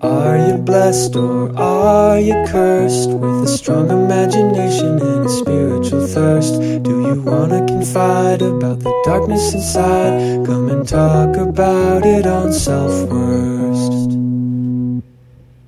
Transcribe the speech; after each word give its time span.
Are 0.00 0.38
you 0.38 0.56
blessed 0.56 1.16
or 1.16 1.56
are 1.58 2.18
you 2.18 2.34
cursed 2.46 3.10
with 3.10 3.44
a 3.44 3.48
strong 3.48 3.90
imagination 3.90 5.00
and 5.00 5.26
a 5.26 5.28
spiritual 5.28 6.06
thirst? 6.06 6.60
Do 6.82 7.02
you 7.02 7.20
wanna 7.22 7.66
confide 7.66 8.42
about 8.42 8.80
the 8.80 8.92
darkness 9.04 9.52
inside? 9.54 10.46
Come 10.46 10.68
and 10.68 10.86
talk 10.88 11.36
about 11.36 12.06
it 12.06 12.26
on 12.26 12.52
Self 12.52 12.92
Worst. 13.10 14.16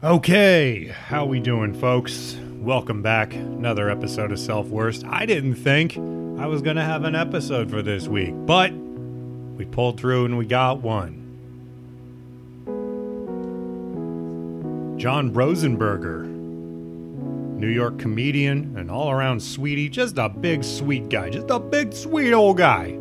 Okay, 0.02 0.86
how 0.86 1.24
we 1.24 1.40
doing, 1.40 1.74
folks? 1.74 2.36
Welcome 2.60 3.02
back. 3.02 3.34
Another 3.34 3.90
episode 3.90 4.32
of 4.32 4.38
Self 4.38 4.68
Worst. 4.68 5.04
I 5.06 5.26
didn't 5.26 5.56
think 5.56 5.98
I 6.38 6.46
was 6.46 6.62
gonna 6.62 6.84
have 6.84 7.04
an 7.04 7.14
episode 7.14 7.70
for 7.70 7.82
this 7.82 8.08
week, 8.08 8.34
but 8.46 8.72
we 9.56 9.64
pulled 9.64 9.98
through 10.00 10.24
and 10.24 10.38
we 10.38 10.46
got 10.46 10.80
one. 10.80 11.23
John 14.96 15.32
Rosenberger, 15.32 16.24
New 16.24 17.68
York 17.68 17.98
comedian 17.98 18.76
and 18.76 18.90
all 18.90 19.10
around 19.10 19.40
sweetie, 19.40 19.88
just 19.88 20.18
a 20.18 20.28
big 20.28 20.62
sweet 20.62 21.08
guy, 21.08 21.30
just 21.30 21.50
a 21.50 21.58
big 21.58 21.92
sweet 21.92 22.32
old 22.32 22.58
guy. 22.58 22.92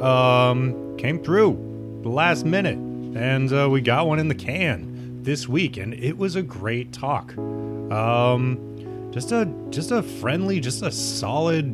Um, 0.00 0.96
came 0.96 1.22
through 1.22 2.00
the 2.02 2.08
last 2.08 2.44
minute, 2.44 2.76
and 2.76 3.52
uh, 3.52 3.68
we 3.70 3.80
got 3.80 4.06
one 4.06 4.18
in 4.18 4.28
the 4.28 4.34
can 4.34 5.22
this 5.22 5.48
week, 5.48 5.76
and 5.76 5.94
it 5.94 6.16
was 6.16 6.36
a 6.36 6.42
great 6.42 6.92
talk. 6.92 7.36
Um, 7.38 9.10
just 9.12 9.32
a 9.32 9.48
just 9.70 9.90
a 9.90 10.02
friendly, 10.02 10.60
just 10.60 10.82
a 10.82 10.90
solid, 10.90 11.72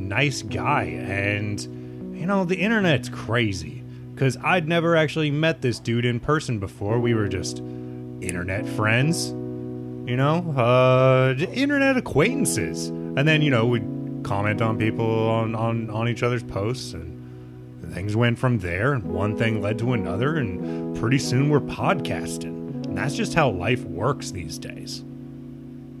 nice 0.00 0.42
guy, 0.42 0.84
and 0.84 1.60
you 2.18 2.26
know 2.26 2.44
the 2.44 2.56
internet's 2.56 3.08
crazy 3.08 3.82
because 4.14 4.38
I'd 4.38 4.66
never 4.66 4.96
actually 4.96 5.30
met 5.30 5.60
this 5.60 5.78
dude 5.78 6.06
in 6.06 6.18
person 6.18 6.58
before. 6.58 6.98
We 6.98 7.12
were 7.12 7.28
just 7.28 7.62
internet 8.20 8.66
friends, 8.66 9.28
you 10.08 10.16
know, 10.16 10.38
uh, 10.56 11.34
internet 11.52 11.96
acquaintances, 11.96 12.88
and 12.88 13.26
then 13.26 13.42
you 13.42 13.50
know 13.50 13.66
we'd 13.66 13.86
comment 14.22 14.62
on 14.62 14.78
people 14.78 15.28
on 15.28 15.54
on 15.54 15.90
on 15.90 16.08
each 16.08 16.22
other's 16.22 16.42
posts, 16.42 16.92
and 16.92 17.12
things 17.92 18.16
went 18.16 18.38
from 18.38 18.58
there, 18.58 18.92
and 18.92 19.04
one 19.04 19.36
thing 19.36 19.60
led 19.60 19.78
to 19.78 19.92
another, 19.92 20.36
and 20.36 20.96
pretty 20.96 21.18
soon 21.18 21.48
we're 21.50 21.60
podcasting, 21.60 22.84
and 22.86 22.96
that's 22.96 23.14
just 23.14 23.34
how 23.34 23.50
life 23.50 23.84
works 23.84 24.30
these 24.30 24.58
days. 24.58 25.04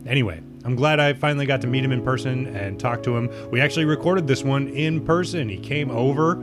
Anyway. 0.06 0.40
I'm 0.64 0.74
glad 0.74 0.98
I 0.98 1.12
finally 1.12 1.46
got 1.46 1.60
to 1.60 1.68
meet 1.68 1.84
him 1.84 1.92
in 1.92 2.02
person 2.02 2.48
and 2.56 2.80
talk 2.80 3.04
to 3.04 3.16
him. 3.16 3.30
We 3.52 3.60
actually 3.60 3.84
recorded 3.84 4.26
this 4.26 4.42
one 4.42 4.66
in 4.66 5.04
person. 5.04 5.48
He 5.48 5.58
came 5.58 5.92
over 5.92 6.42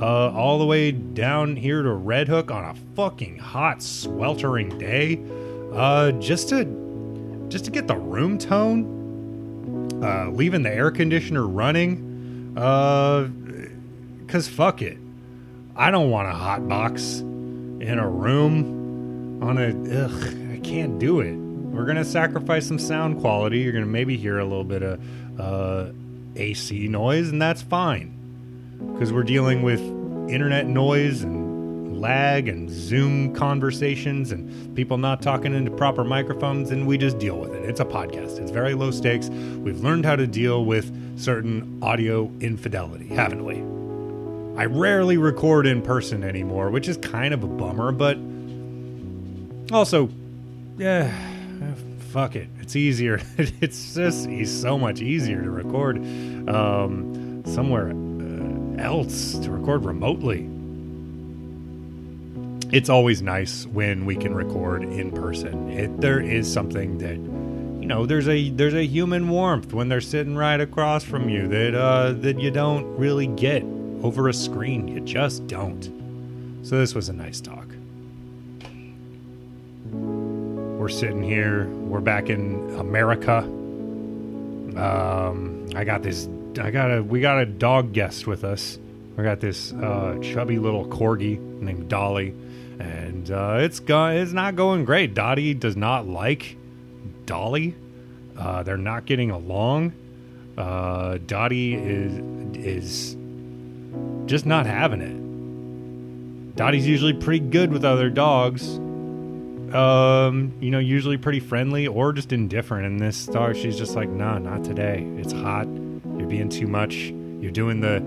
uh, 0.00 0.30
all 0.30 0.58
the 0.58 0.66
way 0.66 0.90
down 0.90 1.56
here 1.56 1.82
to 1.82 1.92
Red 1.92 2.28
Hook 2.28 2.50
on 2.50 2.64
a 2.64 2.74
fucking 2.96 3.38
hot, 3.38 3.82
sweltering 3.82 4.76
day, 4.78 5.20
uh, 5.72 6.12
just 6.12 6.48
to 6.50 6.64
just 7.48 7.66
to 7.66 7.70
get 7.70 7.86
the 7.86 7.96
room 7.96 8.38
tone, 8.38 10.02
uh, 10.02 10.30
leaving 10.30 10.62
the 10.62 10.70
air 10.70 10.90
conditioner 10.90 11.46
running, 11.46 12.54
uh, 12.56 13.28
cause 14.26 14.48
fuck 14.48 14.82
it, 14.82 14.98
I 15.76 15.90
don't 15.90 16.10
want 16.10 16.28
a 16.28 16.32
hot 16.32 16.66
box 16.68 17.20
in 17.20 17.98
a 17.98 18.08
room 18.08 19.42
on 19.42 19.58
a 19.58 20.04
ugh, 20.04 20.34
I 20.52 20.58
can't 20.60 20.98
do 20.98 21.20
it. 21.20 21.34
We're 21.34 21.84
gonna 21.84 22.04
sacrifice 22.04 22.66
some 22.66 22.78
sound 22.78 23.20
quality. 23.20 23.58
You're 23.58 23.72
gonna 23.72 23.86
maybe 23.86 24.16
hear 24.16 24.38
a 24.38 24.44
little 24.44 24.64
bit 24.64 24.82
of 24.82 25.00
uh, 25.40 25.92
AC 26.34 26.88
noise, 26.88 27.28
and 27.28 27.40
that's 27.40 27.62
fine 27.62 28.13
because 28.92 29.12
we're 29.12 29.22
dealing 29.24 29.62
with 29.62 29.80
internet 30.30 30.66
noise 30.66 31.22
and 31.22 32.00
lag 32.00 32.48
and 32.48 32.68
Zoom 32.68 33.34
conversations 33.34 34.30
and 34.30 34.76
people 34.76 34.98
not 34.98 35.22
talking 35.22 35.54
into 35.54 35.70
proper 35.70 36.04
microphones, 36.04 36.70
and 36.70 36.86
we 36.86 36.98
just 36.98 37.18
deal 37.18 37.38
with 37.38 37.54
it. 37.54 37.64
It's 37.64 37.80
a 37.80 37.84
podcast, 37.84 38.38
it's 38.38 38.50
very 38.50 38.74
low 38.74 38.90
stakes. 38.90 39.30
We've 39.30 39.80
learned 39.80 40.04
how 40.04 40.16
to 40.16 40.26
deal 40.26 40.64
with 40.66 40.92
certain 41.18 41.78
audio 41.82 42.30
infidelity, 42.40 43.08
haven't 43.08 43.44
we? 43.44 43.56
I 44.60 44.66
rarely 44.66 45.16
record 45.16 45.66
in 45.66 45.80
person 45.80 46.22
anymore, 46.22 46.70
which 46.70 46.88
is 46.88 46.96
kind 46.98 47.32
of 47.32 47.42
a 47.42 47.46
bummer, 47.46 47.90
but 47.90 48.18
also, 49.74 50.10
yeah, 50.76 51.10
fuck 52.10 52.36
it. 52.36 52.48
It's 52.60 52.76
easier. 52.76 53.20
it's 53.38 53.94
just 53.94 54.28
so 54.60 54.78
much 54.78 55.00
easier 55.00 55.42
to 55.42 55.50
record 55.50 55.96
um, 56.48 57.42
somewhere 57.46 57.92
else 58.78 59.32
to 59.38 59.50
record 59.50 59.84
remotely. 59.84 60.48
It's 62.76 62.88
always 62.88 63.22
nice 63.22 63.66
when 63.66 64.04
we 64.04 64.16
can 64.16 64.34
record 64.34 64.82
in 64.82 65.12
person. 65.12 65.70
It, 65.70 66.00
there 66.00 66.20
is 66.20 66.52
something 66.52 66.98
that 66.98 67.18
you 67.84 67.88
know, 67.88 68.06
there's 68.06 68.28
a 68.28 68.48
there's 68.48 68.72
a 68.72 68.86
human 68.86 69.28
warmth 69.28 69.74
when 69.74 69.90
they're 69.90 70.00
sitting 70.00 70.36
right 70.36 70.58
across 70.58 71.04
from 71.04 71.28
you 71.28 71.46
that 71.48 71.74
uh, 71.74 72.12
that 72.12 72.40
you 72.40 72.50
don't 72.50 72.86
really 72.96 73.26
get 73.26 73.62
over 74.02 74.30
a 74.30 74.32
screen. 74.32 74.88
You 74.88 75.00
just 75.00 75.46
don't. 75.48 75.84
So 76.62 76.78
this 76.78 76.94
was 76.94 77.10
a 77.10 77.12
nice 77.12 77.42
talk. 77.42 77.66
We're 79.92 80.88
sitting 80.88 81.22
here. 81.22 81.66
We're 81.66 82.00
back 82.00 82.30
in 82.30 82.74
America. 82.78 83.40
Um, 84.80 85.66
I 85.76 85.84
got 85.84 86.02
this 86.02 86.26
I 86.58 86.70
got 86.70 86.90
a 86.96 87.02
we 87.02 87.20
got 87.20 87.40
a 87.40 87.46
dog 87.46 87.92
guest 87.92 88.26
with 88.26 88.44
us. 88.44 88.78
We 89.16 89.24
got 89.24 89.40
this 89.40 89.72
uh, 89.72 90.18
chubby 90.22 90.58
little 90.58 90.86
corgi 90.86 91.38
named 91.38 91.88
Dolly, 91.88 92.34
and 92.78 93.30
uh, 93.30 93.58
it's 93.60 93.80
go- 93.80 94.06
it's 94.08 94.32
not 94.32 94.56
going 94.56 94.84
great. 94.84 95.14
Dottie 95.14 95.54
does 95.54 95.76
not 95.76 96.06
like 96.06 96.56
Dolly. 97.26 97.74
Uh, 98.36 98.62
they're 98.62 98.76
not 98.76 99.06
getting 99.06 99.30
along. 99.30 99.92
Uh, 100.58 101.18
Dottie 101.26 101.74
is 101.74 102.56
is 102.56 103.16
just 104.26 104.46
not 104.46 104.66
having 104.66 105.00
it. 105.00 106.56
Dottie's 106.56 106.86
usually 106.86 107.12
pretty 107.12 107.44
good 107.44 107.72
with 107.72 107.84
other 107.84 108.10
dogs. 108.10 108.78
Um, 109.74 110.52
you 110.60 110.70
know, 110.70 110.78
usually 110.78 111.16
pretty 111.16 111.40
friendly 111.40 111.88
or 111.88 112.12
just 112.12 112.32
indifferent. 112.32 112.86
And 112.86 113.00
this 113.00 113.26
dog, 113.26 113.56
she's 113.56 113.76
just 113.76 113.96
like, 113.96 114.08
nah, 114.08 114.38
not 114.38 114.62
today. 114.62 115.04
It's 115.16 115.32
hot. 115.32 115.66
You're 116.24 116.30
being 116.30 116.48
too 116.48 116.66
much. 116.66 117.12
You're 117.42 117.52
doing 117.52 117.80
the, 117.80 118.02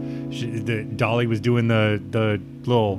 the 0.64 0.82
Dolly 0.96 1.28
was 1.28 1.40
doing 1.40 1.68
the 1.68 2.02
the 2.10 2.42
little 2.66 2.98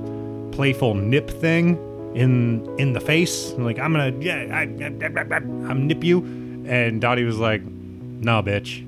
playful 0.52 0.94
nip 0.94 1.28
thing 1.28 1.76
in 2.14 2.64
in 2.78 2.92
the 2.92 3.00
face. 3.00 3.50
Like 3.54 3.80
I'm 3.80 3.92
gonna 3.92 4.16
yeah, 4.20 4.46
I, 4.52 4.60
I, 4.60 5.34
I, 5.34 5.36
I'm 5.38 5.88
nip 5.88 6.04
you, 6.04 6.20
and 6.68 7.00
Dottie 7.00 7.24
was 7.24 7.36
like, 7.36 7.62
"No, 7.62 8.44
bitch, 8.44 8.86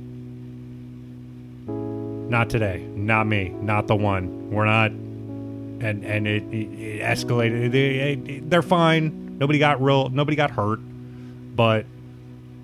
not 1.67 2.49
today, 2.49 2.87
not 2.95 3.27
me, 3.27 3.49
not 3.49 3.89
the 3.89 3.97
one. 3.97 4.53
We're 4.53 4.67
not." 4.67 4.93
And 4.93 6.05
and 6.05 6.29
it, 6.29 6.45
it, 6.45 6.55
it 6.55 7.03
escalated. 7.03 7.73
They, 7.73 8.39
they're 8.45 8.63
fine. 8.63 9.37
Nobody 9.37 9.59
got 9.59 9.83
real. 9.83 10.11
Nobody 10.11 10.37
got 10.37 10.53
hurt, 10.53 10.79
but 11.57 11.87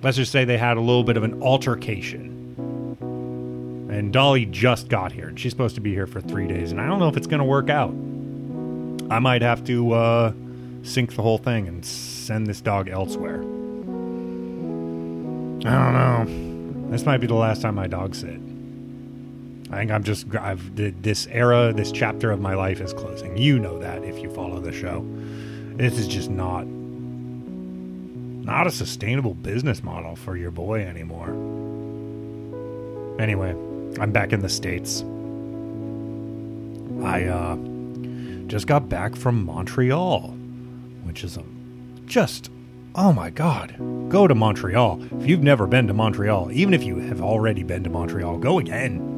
let's 0.04 0.16
just 0.16 0.30
say 0.30 0.44
they 0.44 0.56
had 0.56 0.76
a 0.76 0.80
little 0.80 1.02
bit 1.02 1.16
of 1.16 1.24
an 1.24 1.42
altercation 1.42 2.35
and 3.96 4.12
Dolly 4.12 4.44
just 4.44 4.88
got 4.88 5.10
here, 5.10 5.32
she's 5.36 5.52
supposed 5.52 5.74
to 5.76 5.80
be 5.80 5.94
here 5.94 6.06
for 6.06 6.20
three 6.20 6.46
days, 6.46 6.70
and 6.70 6.78
I 6.78 6.86
don't 6.86 6.98
know 6.98 7.08
if 7.08 7.16
it's 7.16 7.26
going 7.26 7.38
to 7.38 7.46
work 7.46 7.70
out. 7.70 7.92
I 9.10 9.20
might 9.20 9.40
have 9.40 9.64
to 9.64 9.92
uh, 9.92 10.32
sink 10.82 11.16
the 11.16 11.22
whole 11.22 11.38
thing 11.38 11.66
and 11.66 11.82
send 11.82 12.46
this 12.46 12.60
dog 12.60 12.90
elsewhere. 12.90 13.40
I 15.64 15.70
don't 15.70 15.94
know. 15.94 16.90
This 16.90 17.06
might 17.06 17.18
be 17.18 17.26
the 17.26 17.34
last 17.34 17.62
time 17.62 17.74
my 17.74 17.86
dog 17.86 18.14
sit. 18.14 18.38
I 19.70 19.78
think 19.78 19.90
I'm 19.90 20.04
just 20.04 20.26
I've 20.36 20.76
this 20.76 21.26
era, 21.28 21.72
this 21.72 21.90
chapter 21.90 22.30
of 22.30 22.38
my 22.38 22.54
life 22.54 22.82
is 22.82 22.92
closing. 22.92 23.38
You 23.38 23.58
know 23.58 23.78
that 23.78 24.04
if 24.04 24.18
you 24.18 24.30
follow 24.30 24.60
the 24.60 24.72
show. 24.72 25.06
This 25.76 25.98
is 25.98 26.06
just 26.06 26.28
not 26.28 26.66
not 26.66 28.66
a 28.66 28.70
sustainable 28.70 29.32
business 29.32 29.82
model 29.82 30.16
for 30.16 30.36
your 30.36 30.50
boy 30.50 30.82
anymore. 30.82 31.30
Anyway, 33.18 33.54
I'm 33.98 34.12
back 34.12 34.32
in 34.32 34.40
the 34.40 34.48
States. 34.48 35.02
I 37.02 37.24
uh, 37.24 37.56
just 38.46 38.66
got 38.66 38.88
back 38.88 39.16
from 39.16 39.44
Montreal, 39.44 40.34
which 41.04 41.24
is 41.24 41.36
a, 41.36 41.44
just, 42.06 42.50
oh 42.94 43.12
my 43.12 43.30
God. 43.30 43.74
Go 44.08 44.26
to 44.26 44.34
Montreal. 44.34 45.02
If 45.20 45.26
you've 45.26 45.42
never 45.42 45.66
been 45.66 45.86
to 45.86 45.94
Montreal, 45.94 46.50
even 46.52 46.74
if 46.74 46.82
you 46.82 46.98
have 46.98 47.20
already 47.20 47.62
been 47.62 47.84
to 47.84 47.90
Montreal, 47.90 48.38
go 48.38 48.58
again. 48.58 49.14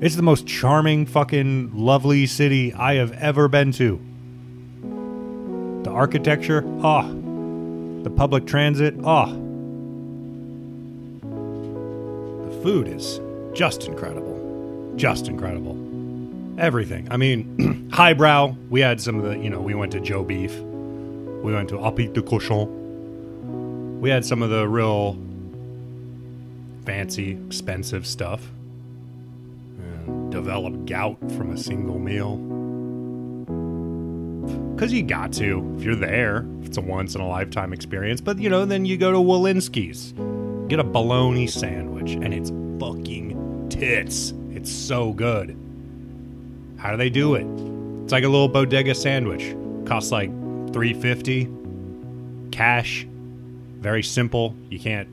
It's 0.00 0.16
the 0.16 0.22
most 0.22 0.46
charming, 0.46 1.06
fucking 1.06 1.72
lovely 1.74 2.26
city 2.26 2.74
I 2.74 2.96
have 2.96 3.12
ever 3.12 3.48
been 3.48 3.72
to. 3.72 3.98
The 5.84 5.90
architecture, 5.90 6.62
ah. 6.82 7.06
Oh. 7.08 8.02
The 8.02 8.10
public 8.10 8.46
transit, 8.46 8.94
ah. 9.02 9.28
Oh. 9.28 9.45
Food 12.66 12.88
is 12.88 13.20
just 13.56 13.86
incredible. 13.86 14.92
Just 14.96 15.28
incredible. 15.28 15.78
Everything. 16.58 17.06
I 17.12 17.16
mean, 17.16 17.88
highbrow. 17.92 18.56
We 18.70 18.80
had 18.80 19.00
some 19.00 19.20
of 19.20 19.22
the, 19.22 19.38
you 19.38 19.48
know, 19.48 19.60
we 19.60 19.74
went 19.74 19.92
to 19.92 20.00
Joe 20.00 20.24
Beef. 20.24 20.52
We 20.52 21.54
went 21.54 21.68
to 21.68 21.78
Au 21.78 21.92
Pied 21.92 22.12
de 22.12 22.22
Cochon. 22.22 24.00
We 24.00 24.10
had 24.10 24.24
some 24.24 24.42
of 24.42 24.50
the 24.50 24.66
real 24.66 25.16
fancy, 26.84 27.38
expensive 27.46 28.04
stuff. 28.04 28.44
And 29.78 30.32
developed 30.32 30.86
gout 30.86 31.18
from 31.36 31.52
a 31.52 31.56
single 31.56 32.00
meal. 32.00 32.36
Because 34.74 34.92
you 34.92 35.04
got 35.04 35.32
to, 35.34 35.72
if 35.78 35.84
you're 35.84 35.94
there. 35.94 36.44
It's 36.62 36.78
a 36.78 36.80
once 36.80 37.14
in 37.14 37.20
a 37.20 37.28
lifetime 37.28 37.72
experience. 37.72 38.20
But, 38.20 38.40
you 38.40 38.50
know, 38.50 38.64
then 38.64 38.84
you 38.84 38.96
go 38.96 39.12
to 39.12 39.18
Wilensky's, 39.18 40.12
get 40.68 40.78
a 40.78 40.84
bologna 40.84 41.46
sandwich, 41.46 42.12
and 42.12 42.34
it's 42.34 42.50
fucking 42.80 43.68
tits. 43.70 44.34
It's 44.50 44.70
so 44.70 45.12
good. 45.12 45.56
How 46.76 46.90
do 46.90 46.96
they 46.96 47.10
do 47.10 47.34
it? 47.34 47.46
It's 48.04 48.12
like 48.12 48.24
a 48.24 48.28
little 48.28 48.48
bodega 48.48 48.94
sandwich. 48.94 49.54
Costs 49.86 50.12
like 50.12 50.30
350 50.72 51.48
cash. 52.50 53.06
Very 53.80 54.02
simple. 54.02 54.54
You 54.70 54.78
can't 54.78 55.08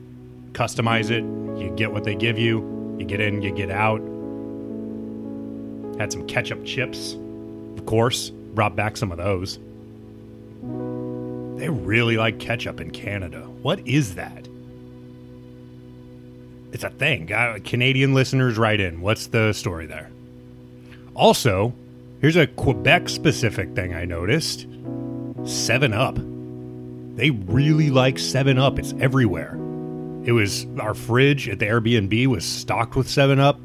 customize 0.52 1.10
it. 1.10 1.22
You 1.60 1.72
get 1.76 1.92
what 1.92 2.04
they 2.04 2.14
give 2.14 2.38
you. 2.38 2.96
You 2.98 3.04
get 3.04 3.20
in, 3.20 3.42
you 3.42 3.52
get 3.52 3.70
out. 3.70 4.00
Had 5.98 6.12
some 6.12 6.26
ketchup 6.26 6.64
chips, 6.64 7.16
of 7.76 7.86
course. 7.86 8.30
Brought 8.30 8.76
back 8.76 8.96
some 8.96 9.10
of 9.12 9.18
those. 9.18 9.58
They 11.58 11.68
really 11.68 12.16
like 12.16 12.38
ketchup 12.38 12.80
in 12.80 12.90
Canada. 12.90 13.40
What 13.62 13.86
is 13.86 14.14
that? 14.16 14.48
It's 16.74 16.82
a 16.82 16.90
thing. 16.90 17.32
Uh, 17.32 17.60
Canadian 17.64 18.14
listeners 18.14 18.58
write 18.58 18.80
in. 18.80 19.00
What's 19.00 19.28
the 19.28 19.52
story 19.52 19.86
there? 19.86 20.10
Also, 21.14 21.72
here's 22.20 22.34
a 22.34 22.48
Quebec 22.48 23.08
specific 23.08 23.76
thing 23.76 23.94
I 23.94 24.04
noticed 24.04 24.66
7 25.44 25.92
Up. 25.92 26.16
They 27.16 27.30
really 27.30 27.90
like 27.90 28.18
7 28.18 28.58
Up, 28.58 28.80
it's 28.80 28.92
everywhere. 28.98 29.54
It 30.24 30.32
was 30.32 30.66
our 30.80 30.94
fridge 30.94 31.48
at 31.48 31.60
the 31.60 31.66
Airbnb 31.66 32.26
was 32.26 32.44
stocked 32.44 32.96
with 32.96 33.08
7 33.08 33.38
Up. 33.38 33.60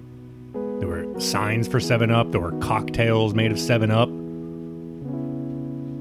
There 0.53 0.87
were 0.87 1.19
signs 1.19 1.67
for 1.67 1.79
7 1.79 2.11
Up, 2.11 2.31
there 2.31 2.41
were 2.41 2.59
cocktails 2.59 3.33
made 3.33 3.51
of 3.51 3.59
7 3.59 3.89
Up. 3.89 4.09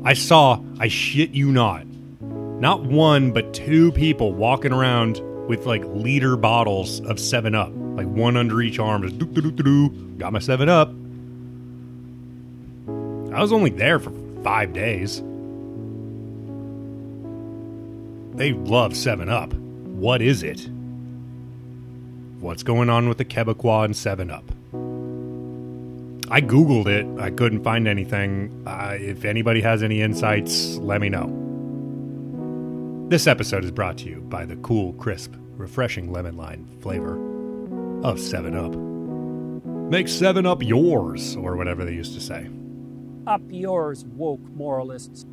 I 0.06 0.12
saw, 0.12 0.61
I 0.78 0.88
shit 0.88 1.31
you 1.31 1.52
not, 1.52 1.87
not 2.20 2.82
one, 2.82 3.32
but 3.32 3.54
two 3.54 3.93
people 3.93 4.34
walking 4.34 4.75
around 4.75 5.22
with 5.49 5.67
like 5.67 5.83
liter 5.87 6.37
bottles 6.37 7.00
of 7.00 7.19
7 7.19 7.55
Up, 7.55 7.73
like 7.75 8.06
one 8.06 8.37
under 8.37 8.61
each 8.61 8.79
arm. 8.79 9.03
Just 9.03 9.19
doo 9.19 9.27
doo 9.27 9.50
doo. 9.50 9.89
Got 10.19 10.33
my 10.33 10.39
7 10.39 10.69
Up. 10.69 10.91
I 13.35 13.41
was 13.41 13.53
only 13.53 13.71
there 13.71 13.99
for 13.99 14.12
five 14.43 14.73
days. 14.73 15.23
They 18.37 18.53
love 18.53 18.97
7 18.97 19.29
Up. 19.29 19.53
What 19.55 20.23
is 20.23 20.43
it? 20.43 20.69
What's 22.41 22.62
going 22.62 22.89
on 22.89 23.09
with 23.09 23.19
the 23.19 23.25
Quebecois 23.25 23.87
and 23.87 23.97
7 23.97 24.31
Up? 24.31 24.45
I 26.31 26.43
Googled 26.43 26.87
it. 26.87 27.06
I 27.21 27.31
couldn't 27.31 27.65
find 27.65 27.89
anything. 27.89 28.65
Uh, 28.67 28.97
if 29.00 29.25
anybody 29.25 29.62
has 29.62 29.83
any 29.83 30.03
insights, 30.03 30.77
let 30.77 31.00
me 31.00 31.09
know. 31.09 31.48
This 33.08 33.26
episode 33.26 33.64
is 33.64 33.70
brought 33.70 33.96
to 33.99 34.08
you 34.10 34.20
by 34.20 34.44
the 34.44 34.56
cool, 34.56 34.93
crisp, 34.93 35.32
refreshing 35.56 36.12
lemon 36.12 36.37
lime 36.37 36.66
flavor 36.82 37.14
of 38.05 38.20
7 38.20 38.55
Up. 38.55 38.75
Make 39.90 40.08
7 40.08 40.44
Up 40.44 40.62
yours, 40.62 41.34
or 41.37 41.56
whatever 41.56 41.87
they 41.87 41.94
used 41.94 42.12
to 42.12 42.20
say. 42.20 42.50
Up 43.26 43.40
yours, 43.49 44.05
woke 44.05 44.43
moralists. 44.50 45.25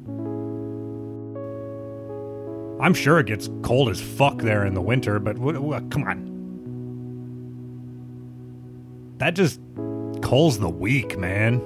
I'm 2.81 2.93
sure 2.93 3.19
it 3.19 3.25
gets 3.27 3.49
cold 3.61 3.89
as 3.89 3.99
fuck 3.99 4.37
there 4.37 4.65
in 4.65 4.73
the 4.73 4.81
winter, 4.81 5.19
but 5.19 5.35
w- 5.35 5.59
w- 5.59 5.89
come 5.89 6.03
on. 6.05 6.31
That 9.17 9.35
just 9.35 9.59
calls 10.21 10.59
the 10.59 10.69
weak, 10.69 11.17
man. 11.19 11.59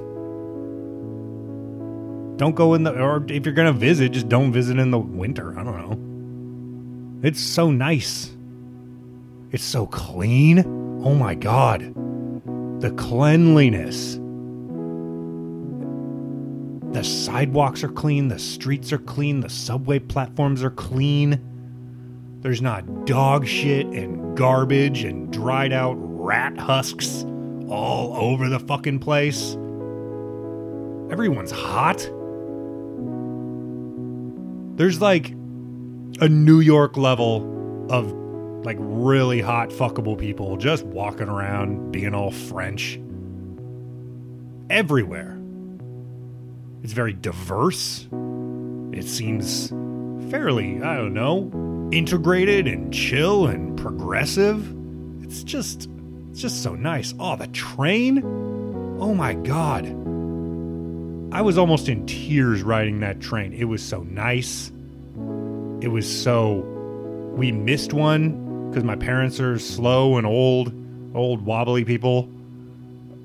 Don't 2.40 2.56
go 2.56 2.74
in 2.74 2.84
the, 2.84 2.98
or 2.98 3.22
if 3.28 3.46
you're 3.46 3.54
gonna 3.54 3.74
visit, 3.74 4.14
just 4.14 4.30
don't 4.30 4.54
visit 4.54 4.80
in 4.80 4.92
the 4.92 4.98
winter. 4.98 5.60
I 5.60 5.64
don't 5.64 7.20
know. 7.22 7.28
It's 7.28 7.42
so 7.42 7.70
nice. 7.70 8.32
It's 9.52 9.62
so 9.62 9.86
clean. 9.86 10.60
Oh 11.04 11.16
my 11.16 11.36
god. 11.36 11.94
The 12.80 12.92
cleanliness. 12.92 14.16
The 16.94 17.04
sidewalks 17.04 17.84
are 17.84 17.90
clean, 17.90 18.30
the 18.30 18.40
streets 18.40 18.94
are 18.94 19.00
clean, 19.00 19.42
the 19.42 19.50
subway 19.50 20.00
platforms 20.00 20.64
are 20.64 20.72
clean. 20.72 21.42
There's 22.40 22.62
not 22.62 23.06
dog 23.06 23.48
shit 23.48 23.86
and 23.88 24.38
garbage 24.38 25.04
and 25.04 25.30
dried 25.34 25.74
out 25.74 25.96
rat 26.00 26.58
husks 26.58 27.26
all 27.68 28.16
over 28.16 28.48
the 28.48 28.62
fucking 28.62 29.00
place. 29.00 29.56
Everyone's 31.12 31.52
hot. 31.52 32.10
There's 34.80 35.02
like 35.02 35.32
a 36.22 36.30
New 36.30 36.62
York 36.62 36.96
level 36.96 37.88
of 37.92 38.14
like 38.64 38.78
really 38.80 39.42
hot 39.42 39.72
fuckable 39.72 40.18
people 40.18 40.56
just 40.56 40.86
walking 40.86 41.28
around 41.28 41.92
being 41.92 42.16
all 42.16 42.32
French 42.32 42.98
everywhere. 44.70 45.38
It's 46.82 46.94
very 46.94 47.12
diverse. 47.12 48.08
It 48.94 49.04
seems 49.04 49.68
fairly, 50.32 50.82
I 50.82 50.96
don't 50.96 51.14
know, 51.14 51.90
integrated 51.92 52.66
and 52.66 52.94
chill 52.94 53.48
and 53.48 53.78
progressive. 53.78 54.66
It's 55.22 55.44
just 55.44 55.90
it's 56.32 56.40
just 56.40 56.64
so 56.64 56.74
nice. 56.74 57.14
Oh, 57.20 57.36
the 57.36 57.48
train? 57.48 58.24
Oh 58.98 59.14
my 59.14 59.34
god. 59.34 59.88
I 61.32 61.42
was 61.42 61.58
almost 61.58 61.90
in 61.90 62.06
tears 62.08 62.64
riding 62.64 63.02
that 63.02 63.20
train. 63.20 63.54
It 63.54 63.66
was 63.66 63.84
so 63.84 64.02
nice. 64.04 64.72
It 65.82 65.90
was 65.90 66.08
so 66.08 66.66
we 67.36 67.52
missed 67.52 67.94
one 67.94 68.70
because 68.70 68.84
my 68.84 68.96
parents 68.96 69.40
are 69.40 69.60
slow 69.60 70.18
and 70.18 70.26
old, 70.26 70.74
old 71.16 71.46
wobbly 71.46 71.86
people. 71.86 72.30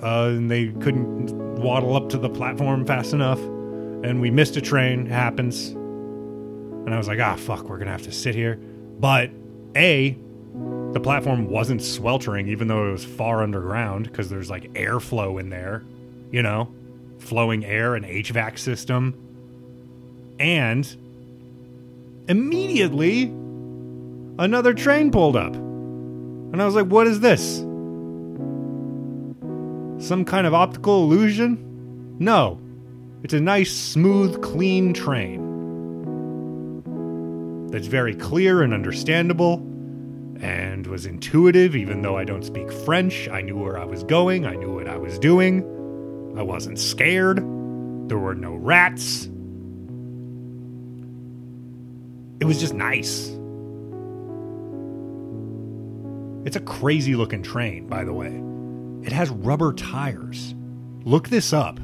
Uh, 0.02 0.28
and 0.28 0.50
they 0.50 0.68
couldn't 0.68 1.34
waddle 1.56 1.96
up 1.96 2.10
to 2.10 2.18
the 2.18 2.28
platform 2.28 2.84
fast 2.84 3.14
enough. 3.14 3.40
And 3.40 4.20
we 4.20 4.30
missed 4.30 4.56
a 4.56 4.60
train. 4.60 5.06
It 5.06 5.10
happens. 5.10 5.70
And 5.70 6.92
I 6.92 6.98
was 6.98 7.08
like, 7.08 7.20
ah, 7.20 7.36
fuck, 7.36 7.64
we're 7.64 7.78
to 7.78 7.86
have 7.86 8.02
to 8.02 8.12
sit 8.12 8.34
here. 8.34 8.56
But 9.00 9.30
A, 9.76 10.18
the 10.92 11.00
platform 11.00 11.48
wasn't 11.48 11.82
sweltering, 11.82 12.48
even 12.48 12.68
though 12.68 12.88
it 12.88 12.92
was 12.92 13.04
far 13.04 13.42
underground, 13.42 14.10
because 14.10 14.28
there's 14.28 14.50
like 14.50 14.72
airflow 14.74 15.40
in 15.40 15.48
there, 15.48 15.82
you 16.30 16.42
know, 16.42 16.72
flowing 17.24 17.64
air 17.64 17.94
and 17.94 18.04
HVAC 18.04 18.58
system. 18.58 19.18
And 20.38 20.86
immediately, 22.28 23.24
another 24.38 24.74
train 24.74 25.10
pulled 25.10 25.36
up. 25.36 25.54
And 25.54 26.60
I 26.62 26.66
was 26.66 26.74
like, 26.74 26.86
what 26.86 27.06
is 27.06 27.20
this? 27.20 27.58
Some 30.06 30.24
kind 30.24 30.46
of 30.46 30.54
optical 30.54 31.02
illusion? 31.04 32.16
No. 32.18 32.60
It's 33.22 33.34
a 33.34 33.40
nice, 33.40 33.72
smooth, 33.72 34.42
clean 34.42 34.92
train. 34.92 35.42
That's 37.70 37.86
very 37.86 38.14
clear 38.14 38.62
and 38.62 38.74
understandable 38.74 39.54
and 40.40 40.86
was 40.86 41.06
intuitive, 41.06 41.74
even 41.74 42.02
though 42.02 42.16
I 42.16 42.24
don't 42.24 42.44
speak 42.44 42.70
French. 42.70 43.28
I 43.28 43.40
knew 43.40 43.56
where 43.56 43.78
I 43.78 43.84
was 43.84 44.04
going, 44.04 44.46
I 44.46 44.54
knew 44.54 44.74
what 44.74 44.88
I 44.88 44.96
was 44.96 45.18
doing. 45.18 45.64
I 46.36 46.42
wasn't 46.42 46.78
scared. 46.78 47.38
There 48.08 48.18
were 48.18 48.34
no 48.34 48.54
rats. 48.54 49.26
It 52.40 52.46
was 52.46 52.60
just 52.60 52.74
nice. 52.74 53.28
It's 56.46 56.56
a 56.56 56.60
crazy 56.60 57.14
looking 57.14 57.42
train, 57.42 57.86
by 57.86 58.04
the 58.04 58.12
way. 58.12 58.42
It 59.06 59.12
has 59.12 59.30
rubber 59.30 59.72
tires. 59.72 60.54
Look 61.04 61.28
this 61.28 61.52
up. 61.52 61.80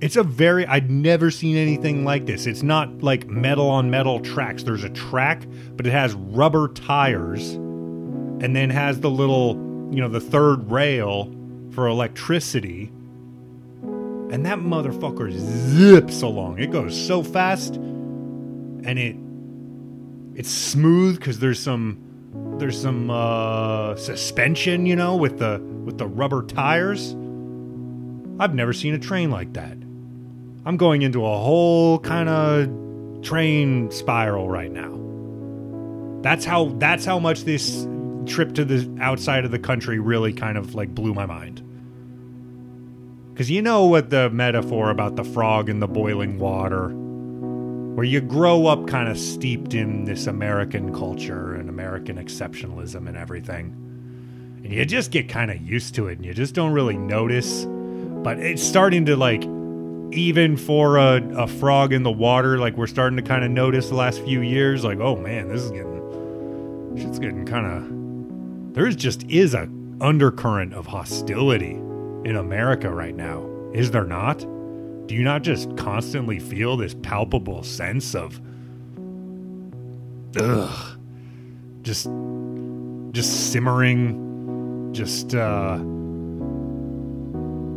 It's 0.00 0.16
a 0.16 0.22
very, 0.22 0.66
I'd 0.66 0.90
never 0.90 1.30
seen 1.30 1.56
anything 1.56 2.04
like 2.04 2.26
this. 2.26 2.46
It's 2.46 2.62
not 2.62 3.02
like 3.02 3.28
metal 3.28 3.68
on 3.68 3.90
metal 3.90 4.20
tracks. 4.20 4.64
There's 4.64 4.84
a 4.84 4.90
track, 4.90 5.46
but 5.76 5.86
it 5.86 5.92
has 5.92 6.14
rubber 6.14 6.68
tires 6.68 7.52
and 7.52 8.54
then 8.54 8.70
has 8.70 9.00
the 9.00 9.10
little, 9.10 9.54
you 9.92 10.00
know, 10.00 10.08
the 10.08 10.20
third 10.20 10.70
rail 10.70 11.32
for 11.70 11.86
electricity. 11.86 12.90
And 14.32 14.46
that 14.46 14.60
motherfucker 14.60 15.30
zips 15.30 16.22
along. 16.22 16.58
It 16.58 16.70
goes 16.70 16.98
so 16.98 17.22
fast 17.22 17.74
and 17.74 18.98
it 18.98 19.14
it's 20.34 20.48
smooth 20.48 21.20
cuz 21.20 21.38
there's 21.38 21.60
some 21.60 21.98
there's 22.58 22.80
some 22.80 23.10
uh 23.10 23.94
suspension, 23.96 24.86
you 24.86 24.96
know, 24.96 25.16
with 25.16 25.38
the 25.38 25.60
with 25.84 25.98
the 25.98 26.06
rubber 26.06 26.42
tires. 26.44 27.14
I've 28.40 28.54
never 28.54 28.72
seen 28.72 28.94
a 28.94 28.98
train 28.98 29.30
like 29.30 29.52
that. 29.52 29.76
I'm 30.64 30.78
going 30.78 31.02
into 31.02 31.26
a 31.26 31.36
whole 31.36 31.98
kind 31.98 32.30
of 32.30 33.22
train 33.22 33.90
spiral 33.90 34.48
right 34.48 34.72
now. 34.72 34.98
That's 36.22 36.46
how 36.46 36.70
that's 36.78 37.04
how 37.04 37.18
much 37.18 37.44
this 37.44 37.86
trip 38.24 38.54
to 38.54 38.64
the 38.64 38.90
outside 38.98 39.44
of 39.44 39.50
the 39.50 39.58
country 39.58 39.98
really 39.98 40.32
kind 40.32 40.56
of 40.56 40.74
like 40.74 40.94
blew 40.94 41.12
my 41.12 41.26
mind. 41.26 41.61
Cuz 43.34 43.50
you 43.50 43.62
know 43.62 43.86
what 43.86 44.10
the 44.10 44.30
metaphor 44.30 44.90
about 44.90 45.16
the 45.16 45.24
frog 45.24 45.68
in 45.68 45.80
the 45.80 45.88
boiling 45.88 46.38
water 46.38 46.88
where 47.94 48.04
you 48.04 48.20
grow 48.20 48.66
up 48.66 48.86
kind 48.86 49.08
of 49.08 49.18
steeped 49.18 49.74
in 49.74 50.04
this 50.04 50.26
American 50.26 50.94
culture 50.94 51.54
and 51.54 51.68
American 51.68 52.16
exceptionalism 52.16 53.06
and 53.06 53.16
everything. 53.16 53.74
And 54.64 54.72
you 54.72 54.84
just 54.84 55.10
get 55.10 55.28
kind 55.28 55.50
of 55.50 55.60
used 55.60 55.94
to 55.96 56.08
it 56.08 56.18
and 56.18 56.24
you 56.24 56.32
just 56.32 56.54
don't 56.54 56.72
really 56.72 56.96
notice. 56.96 57.66
But 57.66 58.38
it's 58.38 58.62
starting 58.62 59.04
to 59.06 59.16
like 59.16 59.44
even 60.12 60.56
for 60.56 60.98
a, 60.98 61.22
a 61.36 61.46
frog 61.46 61.92
in 61.92 62.02
the 62.02 62.10
water, 62.10 62.58
like 62.58 62.76
we're 62.76 62.86
starting 62.86 63.16
to 63.16 63.22
kind 63.22 63.44
of 63.44 63.50
notice 63.50 63.88
the 63.88 63.94
last 63.94 64.22
few 64.22 64.40
years, 64.40 64.84
like, 64.84 64.98
oh 64.98 65.16
man, 65.16 65.48
this 65.48 65.62
is 65.62 65.70
getting 65.70 65.92
shit's 66.96 67.18
getting 67.18 67.46
kind 67.46 67.66
of 67.66 68.74
there 68.74 68.88
just 68.90 69.22
is 69.24 69.54
a 69.54 69.68
undercurrent 70.00 70.74
of 70.74 70.86
hostility 70.86 71.78
in 72.24 72.36
America 72.36 72.90
right 72.90 73.14
now. 73.14 73.48
Is 73.72 73.90
there 73.90 74.04
not? 74.04 74.38
Do 75.06 75.14
you 75.14 75.22
not 75.24 75.42
just 75.42 75.76
constantly 75.76 76.38
feel 76.38 76.76
this 76.76 76.94
palpable 77.02 77.62
sense 77.62 78.14
of 78.14 78.40
ugh 80.38 80.98
just 81.82 82.08
just 83.12 83.52
simmering 83.52 84.90
just 84.94 85.34
uh 85.34 85.76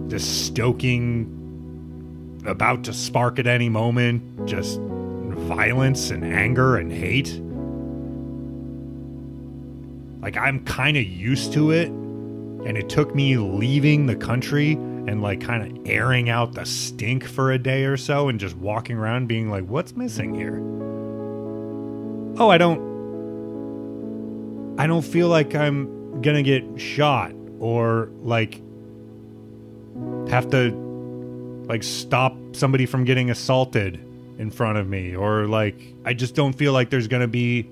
just 0.07 0.45
stoking 0.45 1.31
about 2.45 2.83
to 2.85 2.93
spark 2.93 3.39
at 3.39 3.47
any 3.47 3.67
moment 3.67 4.47
just 4.47 4.79
violence 5.35 6.09
and 6.09 6.25
anger 6.25 6.77
and 6.77 6.91
hate. 6.91 7.41
Like, 10.21 10.37
I'm 10.37 10.63
kind 10.65 10.97
of 10.97 11.03
used 11.03 11.53
to 11.53 11.71
it. 11.71 11.91
And 12.65 12.77
it 12.77 12.89
took 12.89 13.13
me 13.13 13.37
leaving 13.37 14.07
the 14.07 14.15
country 14.15 14.73
and 14.73 15.21
like 15.21 15.41
kind 15.41 15.63
of 15.63 15.87
airing 15.87 16.29
out 16.29 16.53
the 16.53 16.65
stink 16.65 17.25
for 17.25 17.51
a 17.51 17.59
day 17.59 17.85
or 17.85 17.95
so 17.97 18.27
and 18.27 18.39
just 18.39 18.55
walking 18.55 18.97
around 18.97 19.27
being 19.27 19.49
like, 19.49 19.65
what's 19.65 19.95
missing 19.95 20.33
here? 20.33 20.57
Oh, 22.41 22.49
I 22.49 22.57
don't. 22.57 22.95
I 24.77 24.87
don't 24.87 25.03
feel 25.03 25.29
like 25.29 25.55
I'm 25.55 26.21
gonna 26.21 26.43
get 26.43 26.63
shot 26.79 27.31
or 27.59 28.09
like 28.21 28.61
have 30.29 30.49
to 30.49 30.71
like 31.67 31.83
stop 31.83 32.35
somebody 32.53 32.85
from 32.85 33.05
getting 33.05 33.29
assaulted 33.29 33.99
in 34.37 34.51
front 34.51 34.77
of 34.77 34.87
me 34.87 35.15
or 35.15 35.47
like 35.47 35.79
I 36.03 36.13
just 36.13 36.35
don't 36.35 36.53
feel 36.53 36.73
like 36.73 36.89
there's 36.89 37.07
going 37.07 37.21
to 37.21 37.27
be 37.27 37.69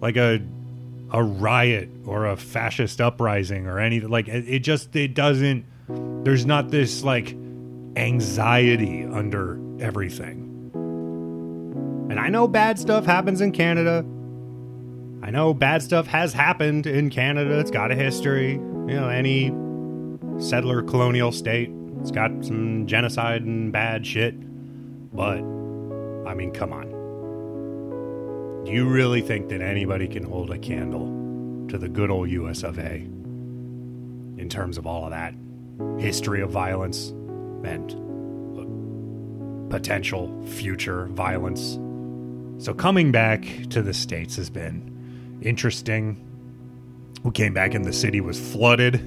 like 0.00 0.16
a 0.16 0.40
a 1.12 1.22
riot 1.22 1.88
or 2.06 2.26
a 2.26 2.36
fascist 2.36 3.00
uprising 3.00 3.66
or 3.66 3.78
anything 3.78 4.08
like 4.08 4.28
it, 4.28 4.60
just 4.60 4.94
it 4.94 5.14
doesn't 5.14 5.64
there's 6.24 6.46
not 6.46 6.70
this 6.70 7.02
like 7.02 7.34
anxiety 7.96 9.04
under 9.04 9.58
everything. 9.80 10.46
And 12.10 12.18
I 12.18 12.28
know 12.28 12.46
bad 12.46 12.78
stuff 12.78 13.04
happens 13.04 13.40
in 13.40 13.52
Canada. 13.52 14.04
I 15.22 15.30
know 15.30 15.52
bad 15.52 15.82
stuff 15.82 16.06
has 16.06 16.32
happened 16.32 16.86
in 16.86 17.10
Canada. 17.10 17.58
It's 17.58 17.70
got 17.70 17.90
a 17.90 17.94
history. 17.94 18.52
You 18.52 18.96
know, 18.96 19.08
any 19.08 19.52
settler 20.38 20.82
colonial 20.82 21.32
state 21.32 21.70
it's 22.00 22.10
got 22.10 22.30
some 22.42 22.86
genocide 22.86 23.42
and 23.42 23.70
bad 23.70 24.06
shit, 24.06 24.34
but 25.14 25.38
I 25.38 26.34
mean, 26.34 26.50
come 26.52 26.72
on. 26.72 26.99
Do 28.64 28.72
you 28.72 28.88
really 28.88 29.20
think 29.20 29.48
that 29.48 29.60
anybody 29.60 30.06
can 30.06 30.22
hold 30.22 30.50
a 30.50 30.58
candle 30.58 31.06
to 31.68 31.78
the 31.78 31.88
good 31.88 32.10
old 32.10 32.30
US 32.30 32.62
of 32.62 32.78
A 32.78 32.96
in 34.36 34.48
terms 34.48 34.78
of 34.78 34.86
all 34.86 35.04
of 35.04 35.10
that 35.10 35.34
history 35.98 36.40
of 36.40 36.50
violence 36.50 37.08
and 37.64 37.90
uh, 38.58 39.70
potential 39.70 40.44
future 40.46 41.06
violence? 41.06 41.78
So, 42.62 42.74
coming 42.74 43.12
back 43.12 43.42
to 43.70 43.82
the 43.82 43.94
States 43.94 44.36
has 44.36 44.50
been 44.50 45.38
interesting. 45.42 46.26
We 47.22 47.32
came 47.32 47.54
back 47.54 47.74
and 47.74 47.84
the 47.84 47.92
city 47.92 48.20
was 48.20 48.38
flooded 48.38 49.00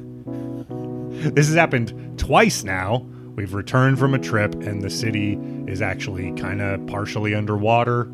this 1.24 1.48
has 1.48 1.56
happened 1.56 2.20
twice 2.20 2.64
now. 2.66 3.06
We've 3.36 3.54
returned 3.54 3.98
from 3.98 4.14
a 4.14 4.20
trip 4.20 4.56
and 4.56 4.82
the 4.82 4.90
city 4.90 5.40
is 5.68 5.82
actually 5.82 6.34
kind 6.34 6.62
of 6.62 6.86
partially 6.88 7.34
underwater. 7.34 8.12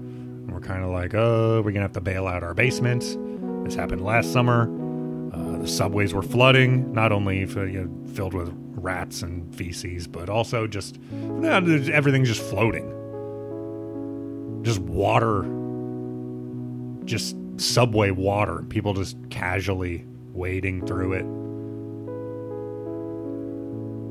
Kind 0.62 0.84
of 0.84 0.90
like, 0.92 1.14
oh, 1.14 1.62
we're 1.64 1.72
to 1.72 1.80
have 1.82 1.94
to 1.94 2.02
bail 2.02 2.28
out 2.28 2.44
our 2.44 2.54
basement. 2.54 3.02
This 3.64 3.76
happened 3.76 4.04
last 4.04 4.32
summer. 4.32 4.64
Uh, 5.34 5.58
the 5.60 5.68
subways 5.68 6.14
were 6.14 6.22
flooding, 6.22 6.92
not 6.94 7.12
only 7.12 7.46
for, 7.46 7.68
you 7.68 7.84
know, 7.84 8.14
filled 8.14 8.34
with 8.34 8.52
rats 8.76 9.22
and 9.22 9.54
feces, 9.56 10.08
but 10.08 10.30
also 10.30 10.68
just 10.68 10.98
everything's 11.52 12.28
just 12.28 12.42
floating. 12.42 12.96
Just 14.64 14.80
water, 14.80 15.44
just 17.06 17.36
subway 17.58 18.12
water. 18.12 18.64
People 18.70 18.94
just 18.94 19.18
casually 19.30 20.06
wading 20.34 20.86
through 20.86 21.14
it 21.14 21.26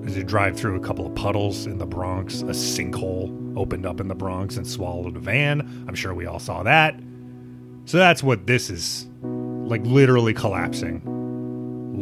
as 0.09 0.17
you 0.17 0.25
drive 0.25 0.57
through 0.57 0.75
a 0.75 0.81
couple 0.81 1.07
of 1.07 1.15
puddles 1.15 1.67
in 1.67 1.77
the 1.77 1.85
Bronx, 1.85 2.41
a 2.41 2.47
sinkhole 2.47 3.59
opened 3.59 3.85
up 3.85 4.01
in 4.01 4.09
the 4.09 4.15
Bronx 4.15 4.57
and 4.57 4.67
swallowed 4.67 5.15
a 5.17 5.21
van. 5.21 5.85
I'm 5.87 5.95
sure 5.95 6.15
we 6.15 6.25
all 6.25 6.39
saw 6.39 6.63
that. 6.63 6.99
So 7.85 7.99
that's 7.99 8.23
what 8.23 8.47
this 8.47 8.71
is 8.71 9.07
like 9.23 9.83
literally 9.85 10.33
collapsing. 10.33 11.03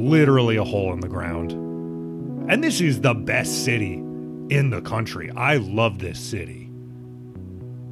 Literally 0.08 0.54
a 0.56 0.62
hole 0.62 0.92
in 0.92 1.00
the 1.00 1.08
ground. 1.08 1.50
And 2.48 2.62
this 2.62 2.80
is 2.80 3.00
the 3.00 3.12
best 3.12 3.64
city 3.64 3.94
in 3.94 4.70
the 4.70 4.80
country. 4.82 5.32
I 5.32 5.56
love 5.56 5.98
this 5.98 6.20
city. 6.20 6.70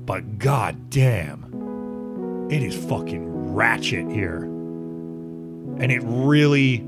But 0.07 0.39
god 0.39 0.91
damn, 0.91 2.47
it 2.53 2.63
is 2.63 2.77
fucking 2.87 3.53
ratchet 3.53 4.09
here. 4.13 4.45
And 5.81 5.91
it 5.91 6.03
really. 6.05 6.85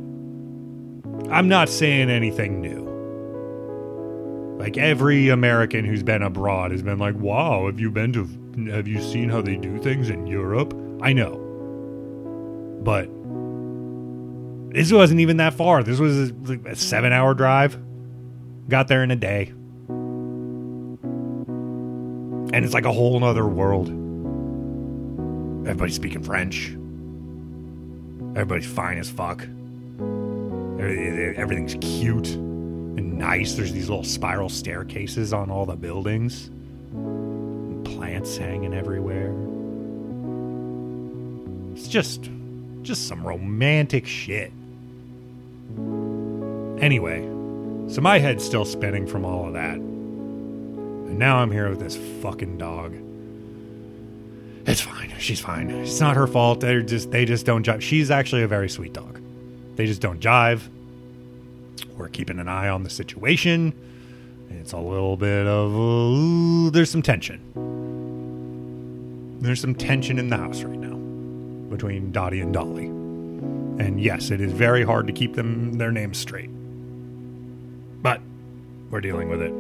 I'm 1.29 1.49
not 1.49 1.69
saying 1.69 2.09
anything 2.09 2.61
new. 2.61 2.86
Like 4.59 4.79
every 4.79 5.29
American 5.29 5.85
who's 5.85 6.03
been 6.03 6.23
abroad 6.23 6.71
has 6.71 6.83
been 6.83 6.99
like, 6.99 7.15
"Wow, 7.17 7.67
have 7.67 7.79
you 7.79 7.91
been 7.91 8.13
to? 8.15 8.27
Have 8.71 8.89
you 8.89 9.03
seen 9.03 9.29
how 9.29 9.43
they 9.43 9.57
do 9.57 9.79
things 9.79 10.09
in 10.09 10.27
Europe?" 10.27 10.75
I 11.03 11.13
know, 11.13 11.37
but 12.83 13.11
this 14.75 14.91
wasn't 14.91 15.21
even 15.21 15.37
that 15.37 15.53
far. 15.55 15.83
This 15.83 15.99
was 15.99 16.31
a, 16.31 16.59
a 16.67 16.75
seven-hour 16.75 17.35
drive. 17.35 17.79
Got 18.69 18.89
there 18.89 19.03
in 19.05 19.11
a 19.11 19.17
day, 19.17 19.53
and 22.53 22.65
it's 22.65 22.75
like 22.75 22.87
a 22.87 22.93
whole 22.93 23.23
other 23.23 23.47
world. 23.47 23.89
Everybody's 25.67 25.97
speaking 25.97 26.23
French. 26.23 26.71
Everybody's 28.35 28.67
fine 28.67 28.99
as 28.99 29.11
fuck. 29.11 29.47
Everything's 30.79 31.75
cute 31.81 32.39
and 32.97 33.19
nice. 33.19 33.55
There's 33.55 33.73
these 33.73 33.89
little 33.89 34.05
spiral 34.05 34.49
staircases 34.49 35.33
on 35.33 35.51
all 35.51 35.67
the 35.67 35.77
buildings, 35.77 36.51
plants 37.85 38.37
hanging 38.37 38.75
everywhere. 38.75 39.35
It's 41.75 41.89
just, 41.89 42.31
just 42.83 43.07
some 43.07 43.27
romantic 43.27 44.07
shit. 44.07 44.53
Anyway, 46.81 47.23
so 47.89 48.01
my 48.01 48.19
head's 48.19 48.45
still 48.45 48.65
spinning 48.65 49.07
from 49.07 49.25
all 49.25 49.47
of 49.47 49.53
that. 49.53 49.77
And 49.77 51.19
now 51.19 51.39
I'm 51.39 51.51
here 51.51 51.69
with 51.71 51.81
this 51.81 51.97
fucking 52.23 52.59
dog. 52.59 52.95
It's 54.67 54.81
fine. 54.81 55.13
She's 55.19 55.41
fine. 55.41 55.71
It's 55.71 56.01
not 56.01 56.17
her 56.17 56.27
fault. 56.27 56.61
They're 56.61 56.83
just 56.83 57.11
they 57.11 57.25
just 57.25 57.47
don't 57.47 57.65
jive. 57.65 57.81
She's 57.81 58.11
actually 58.11 58.43
a 58.43 58.49
very 58.49 58.69
sweet 58.69 58.93
dog. 58.93 59.21
They 59.77 59.87
just 59.87 60.01
don't 60.01 60.19
jive. 60.21 60.63
We're 61.97 62.09
keeping 62.09 62.39
an 62.39 62.49
eye 62.49 62.69
on 62.69 62.83
the 62.83 62.91
situation. 62.91 63.73
It's 64.51 64.73
a 64.73 64.79
little 64.79 65.17
bit 65.17 65.47
of 65.47 65.73
ooh, 65.73 66.71
there's 66.71 66.91
some 66.91 67.03
tension. 67.03 67.41
There's 69.41 69.61
some 69.61 69.75
tension 69.75 70.19
in 70.19 70.29
the 70.29 70.37
house 70.37 70.63
right 70.63 70.79
now 70.79 70.97
between 71.71 72.13
Dottie 72.13 72.41
and 72.41 72.53
Dolly. 72.53 72.87
And 72.87 74.01
yes, 74.01 74.31
it 74.31 74.41
is 74.41 74.53
very 74.53 74.83
hard 74.83 75.07
to 75.07 75.13
keep 75.13 75.35
them 75.35 75.75
their 75.75 75.93
names 75.93 76.19
straight. 76.19 76.51
But 78.03 78.21
we're 78.91 79.01
dealing 79.01 79.29
with 79.29 79.43
it. 79.43 79.53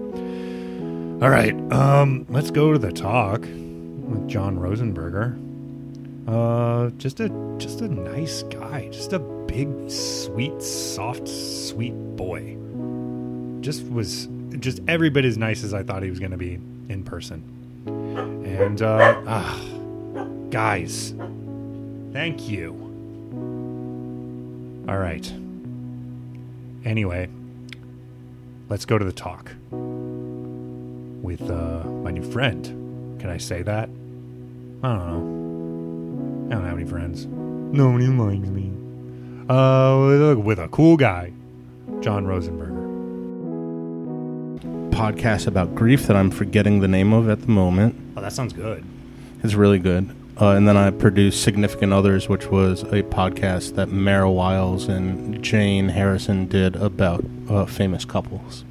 All 1.23 1.31
right, 1.31 1.55
um, 1.73 2.27
let's 2.29 2.51
go 2.51 2.73
to 2.73 2.79
the 2.79 2.93
talk 2.93 3.41
with 3.41 4.29
John 4.29 4.59
Rosenberger. 4.59 5.46
Uh, 6.27 6.91
just 6.99 7.21
a 7.21 7.29
just 7.59 7.81
a 7.81 7.89
nice 7.89 8.43
guy, 8.45 8.89
just 8.91 9.13
a 9.13 9.19
big, 9.19 9.69
sweet, 9.91 10.61
soft, 10.61 11.29
sweet 11.29 11.95
boy. 12.17 12.57
Just 13.61 13.89
was 13.89 14.29
just 14.59 14.81
every 14.89 15.09
bit 15.09 15.25
as 15.25 15.39
nice 15.39 15.63
as 15.63 15.73
I 15.73 15.83
thought 15.83 16.03
he 16.03 16.11
was 16.11 16.19
going 16.19 16.33
to 16.33 16.37
be 16.37 16.55
in 16.89 17.05
person. 17.05 17.43
And 17.87 18.83
uh, 18.83 19.23
ah, 19.27 19.65
guys, 20.51 21.15
thank 22.13 22.49
you. 22.49 22.73
All 24.89 24.99
right. 24.99 25.33
Anyway, 26.85 27.29
let's 28.69 28.85
go 28.85 28.99
to 28.99 29.05
the 29.05 29.13
talk 29.13 29.51
with 31.23 31.43
uh, 31.51 31.85
my 31.85 32.11
new 32.11 32.23
friend. 32.33 33.21
Can 33.21 33.31
I 33.31 33.39
say 33.39 33.63
that? 33.63 33.89
I 34.83 34.89
don't 34.89 34.99
know. 34.99 35.46
I 36.47 36.51
don't 36.55 36.65
have 36.65 36.79
any 36.79 36.87
friends. 36.89 37.27
Nobody 37.27 38.07
likes 38.07 38.49
me. 38.49 38.71
Uh, 39.49 40.07
with 40.09 40.31
a, 40.31 40.39
with 40.39 40.59
a 40.59 40.69
cool 40.69 40.97
guy, 40.97 41.33
John 42.01 42.25
Rosenberger. 42.27 42.75
podcast 44.91 45.47
about 45.47 45.75
grief 45.75 46.07
that 46.07 46.17
I'm 46.17 46.31
forgetting 46.31 46.81
the 46.81 46.89
name 46.89 47.13
of 47.13 47.29
at 47.29 47.43
the 47.43 47.49
moment. 47.49 47.95
Oh, 48.17 48.21
that 48.23 48.33
sounds 48.33 48.53
good. 48.53 48.85
It's 49.43 49.55
really 49.55 49.79
good. 49.79 50.09
Uh, 50.41 50.51
and 50.51 50.67
then 50.69 50.77
I 50.77 50.91
produced 50.91 51.43
Significant 51.43 51.93
Others, 51.93 52.29
which 52.29 52.47
was 52.51 52.83
a 52.85 53.03
podcast 53.03 53.75
that 53.75 53.89
Mara 53.89 54.31
Wiles 54.31 54.87
and 54.89 55.43
Jane 55.43 55.89
Harrison 55.89 56.47
did 56.47 56.77
about 56.77 57.25
uh, 57.49 57.67
famous 57.67 58.05
couples. 58.05 58.65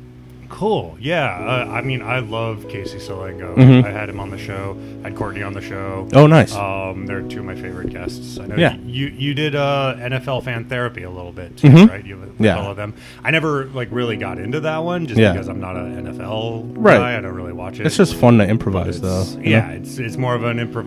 Cool. 0.49 0.95
Yeah. 0.99 1.25
Uh, 1.25 1.71
I 1.71 1.81
mean, 1.81 2.01
I 2.01 2.19
love 2.19 2.67
Casey 2.69 2.97
Solengo. 2.97 3.55
Mhm. 3.55 3.83
I 3.85 3.91
had 3.91 4.09
him 4.09 4.19
on 4.19 4.29
the 4.29 4.37
show. 4.37 4.77
I 5.03 5.09
had 5.09 5.15
Courtney 5.15 5.41
on 5.43 5.53
the 5.53 5.61
show. 5.61 6.07
Oh, 6.13 6.27
nice. 6.27 6.55
Um, 6.55 7.05
they're 7.05 7.21
two 7.21 7.39
of 7.39 7.45
my 7.45 7.55
favorite 7.55 7.89
guests. 7.91 8.39
I 8.39 8.47
know 8.47 8.55
Yeah. 8.55 8.75
you 8.85 9.07
you 9.07 9.33
did 9.33 9.55
uh, 9.55 9.95
NFL 9.99 10.41
fan 10.43 10.65
therapy 10.65 11.03
a 11.03 11.09
little 11.09 11.31
bit 11.31 11.57
too, 11.57 11.67
Mhm. 11.69 11.89
right? 11.89 12.05
You 12.05 12.17
with 12.17 12.39
Yeah. 12.39 12.57
all 12.57 12.71
of 12.71 12.77
them. 12.77 12.93
I 13.23 13.31
never 13.31 13.65
like 13.73 13.89
really 13.91 14.17
got 14.17 14.37
into 14.39 14.59
that 14.61 14.83
one 14.83 15.07
just 15.07 15.19
Yeah. 15.19 15.31
because 15.33 15.47
I'm 15.47 15.59
not 15.59 15.75
an 15.75 15.97
NFL 16.07 16.65
Right. 16.75 16.97
guy. 16.97 17.17
I 17.17 17.21
don't 17.21 17.33
really 17.35 17.53
watch 17.53 17.79
it. 17.79 17.85
it's 17.85 17.97
just 17.97 18.15
fun 18.15 18.37
to 18.37 18.47
improvise, 18.47 19.01
though. 19.01 19.23
Yeah, 19.41 19.67
know? 19.67 19.73
it's 19.75 19.97
it's 19.97 20.17
more 20.17 20.35
of 20.35 20.43
an 20.43 20.57
improv 20.59 20.85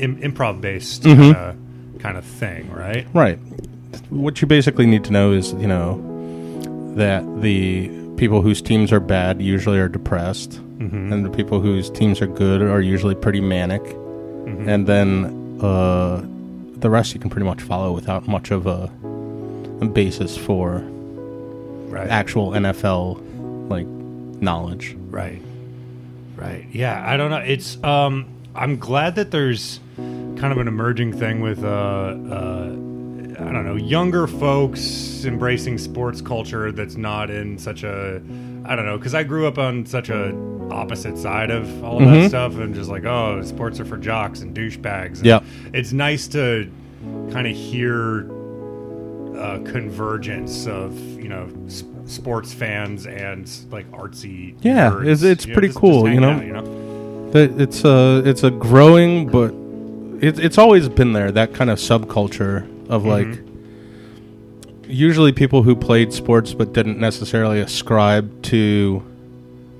Im, 0.00 0.16
improv 0.16 0.60
based 0.60 1.02
Mhm. 1.04 1.34
kind 1.34 1.58
kind 2.00 2.16
of 2.18 2.24
thing, 2.24 2.68
right? 2.74 3.06
Right. 3.14 3.38
What 4.10 4.40
you 4.42 4.46
basically 4.48 4.86
need 4.86 5.04
to 5.04 5.12
know 5.12 5.32
is, 5.32 5.54
you 5.58 5.66
know, 5.66 6.00
that 6.96 7.24
the 7.40 7.90
people 8.16 8.42
whose 8.42 8.60
teams 8.62 8.92
are 8.92 9.00
bad 9.00 9.40
usually 9.42 9.78
are 9.78 9.88
depressed, 9.88 10.60
Mm-hmm. 10.78 11.12
and 11.12 11.24
the 11.24 11.30
people 11.30 11.60
whose 11.60 11.88
teams 11.88 12.20
are 12.20 12.26
good 12.26 12.60
are 12.60 12.80
usually 12.80 13.14
pretty 13.14 13.40
manic. 13.40 13.82
Mm-hmm. 13.82 14.68
and 14.68 14.86
then 14.86 15.58
uh, 15.62 16.20
the 16.80 16.90
rest 16.90 17.14
you 17.14 17.20
can 17.20 17.30
pretty 17.30 17.46
much 17.46 17.62
follow 17.62 17.92
without 17.92 18.26
much 18.28 18.50
of 18.50 18.66
a, 18.66 18.90
a 19.80 19.86
basis 19.86 20.36
for 20.36 20.80
right. 21.88 22.08
actual 22.10 22.50
NFL 22.50 23.68
like 23.70 23.86
knowledge. 24.42 24.96
Right. 25.08 25.40
Right. 26.36 26.66
Yeah, 26.72 27.02
I 27.08 27.16
don't 27.16 27.30
know. 27.30 27.38
It's 27.38 27.82
um 27.82 28.26
I'm 28.54 28.78
glad 28.78 29.14
that 29.14 29.30
there's 29.30 29.80
kind 29.96 30.46
of 30.52 30.58
an 30.58 30.68
emerging 30.68 31.12
thing 31.18 31.40
with 31.40 31.64
uh 31.64 31.68
uh 31.68 32.72
I 33.38 33.52
don't 33.52 33.64
know, 33.64 33.76
younger 33.76 34.26
folks 34.26 35.24
embracing 35.24 35.78
sports 35.78 36.20
culture 36.20 36.70
that's 36.72 36.96
not 36.96 37.30
in 37.30 37.58
such 37.58 37.82
a 37.82 38.20
I 38.64 38.76
don't 38.76 38.86
know, 38.86 38.98
cuz 38.98 39.14
I 39.14 39.22
grew 39.24 39.46
up 39.46 39.58
on 39.58 39.84
such 39.86 40.08
a 40.10 40.34
opposite 40.70 41.18
side 41.18 41.50
of 41.50 41.84
all 41.84 42.02
of 42.02 42.08
that 42.10 42.28
stuff 42.30 42.56
and 42.58 42.74
just 42.74 42.88
like, 42.88 43.04
oh, 43.04 43.42
sports 43.42 43.78
are 43.80 43.84
for 43.84 43.98
jocks 43.98 44.40
and 44.40 44.54
douchebags. 44.56 45.22
Yeah. 45.22 45.40
It's 45.72 45.92
nice 45.92 46.26
to 46.28 46.70
kind 47.30 47.46
of 47.46 47.54
hear 47.54 48.26
uh, 49.36 49.58
convergence 49.64 50.66
of 50.66 50.98
you 51.20 51.28
know 51.28 51.48
sports 52.06 52.52
fans 52.54 53.06
and 53.06 53.50
like 53.70 53.90
artsy. 53.92 54.54
Yeah, 54.62 54.90
nerds, 54.90 55.00
it's- 55.02 55.22
it's 55.22 55.44
you 55.46 55.50
know, 55.52 55.54
pretty 55.54 55.68
just- 55.68 55.78
cool, 55.78 56.02
just 56.04 56.14
you 56.14 56.20
know? 56.20 56.30
out, 56.30 56.44
you 56.44 56.52
know. 56.52 57.30
It's 57.34 57.84
a 57.84 58.22
it's 58.24 58.44
a 58.44 58.50
growing, 58.52 59.26
but 59.26 59.52
it's 60.24 60.38
it's 60.38 60.56
always 60.56 60.88
been 60.88 61.12
there. 61.14 61.32
That 61.32 61.52
kind 61.52 61.68
of 61.68 61.78
subculture 61.78 62.64
of 62.88 63.04
like 63.04 63.38
usually 64.86 65.32
people 65.32 65.62
who 65.62 65.74
played 65.74 66.12
sports 66.12 66.52
but 66.54 66.72
didn't 66.72 66.98
necessarily 66.98 67.60
ascribe 67.60 68.42
to 68.42 69.02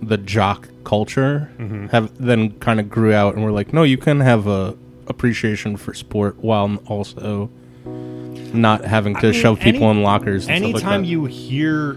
the 0.02 0.16
jock 0.16 0.68
culture 0.84 1.50
have 1.90 2.10
then 2.18 2.50
kind 2.60 2.78
of 2.80 2.88
grew 2.90 3.12
out 3.12 3.34
and 3.34 3.44
were 3.44 3.50
like, 3.52 3.72
no, 3.72 3.82
you 3.82 3.96
can 3.96 4.20
have 4.20 4.46
a 4.46 4.76
appreciation 5.06 5.76
for 5.76 5.92
sport 5.94 6.36
while 6.38 6.76
also 6.86 7.50
not 8.54 8.84
having 8.84 9.14
to 9.16 9.28
I 9.28 9.30
mean, 9.32 9.40
shove 9.40 9.60
people 9.60 9.90
in 9.90 10.02
lockers. 10.02 10.44
Stuff 10.44 10.54
like 10.60 10.62
Anytime 10.62 11.04
you 11.04 11.24
hear 11.26 11.96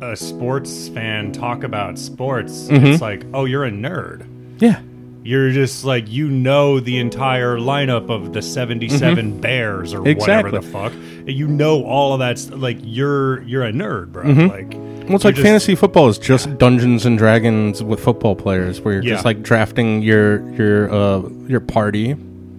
a 0.00 0.16
sports 0.16 0.88
fan 0.88 1.32
talk 1.32 1.64
about 1.64 1.98
sports, 1.98 2.68
Mhm. 2.68 2.92
it's 2.92 3.00
like, 3.02 3.24
oh, 3.32 3.44
you're 3.46 3.64
a 3.64 3.70
nerd. 3.70 4.26
yeah, 4.58 4.80
You're 5.24 5.50
just 5.52 5.84
like 5.86 6.08
you 6.10 6.28
know 6.28 6.80
the 6.80 6.98
entire 6.98 7.56
lineup 7.56 8.10
of 8.10 8.32
the 8.34 8.42
'77 8.42 9.40
Bears 9.40 9.94
or 9.94 10.02
whatever 10.02 10.50
Mm-hmm. 10.50 10.56
The 10.56 10.62
fuck. 10.62 10.92
You 11.26 11.48
know 11.48 11.82
all 11.84 12.12
of 12.12 12.18
that. 12.20 12.38
St- 12.38 12.60
like 12.60 12.76
you're 12.82 13.42
you're 13.42 13.64
a 13.64 13.72
nerd, 13.72 14.12
bro. 14.12 14.24
Mhm. 14.24 14.50
Like 14.50 14.74
Well, 15.08 15.16
it's 15.16 15.24
you're 15.24 15.30
like 15.30 15.34
just- 15.36 15.42
fantasy 15.46 15.74
football 15.74 16.08
is 16.08 16.18
just 16.18 16.58
Dungeons 16.58 17.06
and 17.06 17.16
Dragons 17.16 17.82
with 17.82 18.00
football 18.00 18.34
players, 18.36 18.80
where 18.82 18.94
you're 18.94 19.02
Yeah. 19.02 19.14
just 19.14 19.24
like 19.24 19.42
drafting 19.42 20.02
your 20.02 20.46
your 20.52 20.92
uh, 20.92 21.22
your 21.48 21.60
party, 21.60 22.14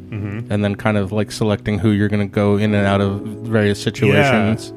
Mhm. 0.09 0.45
and 0.49 0.63
then 0.63 0.73
kind 0.75 0.97
of 0.97 1.11
like 1.11 1.31
selecting 1.31 1.77
who 1.79 1.91
you're 1.91 2.09
going 2.09 2.27
to 2.27 2.33
go 2.33 2.57
in 2.57 2.73
and 2.73 2.87
out 2.87 2.99
of 3.01 3.21
various 3.21 3.79
situations. 3.79 4.73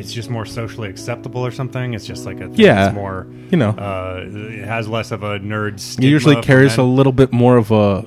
It's 0.00 0.12
just 0.12 0.30
more 0.30 0.46
socially 0.46 0.88
acceptable 0.88 1.42
or 1.46 1.50
something. 1.50 1.94
It's 1.94 2.06
just 2.06 2.26
like 2.26 2.38
a 2.40 2.48
thing 2.48 2.54
Yeah. 2.56 2.74
that's 2.86 2.94
more. 2.94 3.26
You 3.50 3.58
know, 3.58 3.70
Uh, 3.70 4.24
it 4.26 4.64
has 4.64 4.88
less 4.88 5.12
of 5.12 5.22
a 5.22 5.38
nerd. 5.38 5.74
it 5.98 6.04
usually 6.04 6.40
carries 6.42 6.76
a 6.78 6.82
little 6.82 7.12
bit 7.12 7.32
more 7.32 7.56
of 7.56 7.70
a 7.70 8.04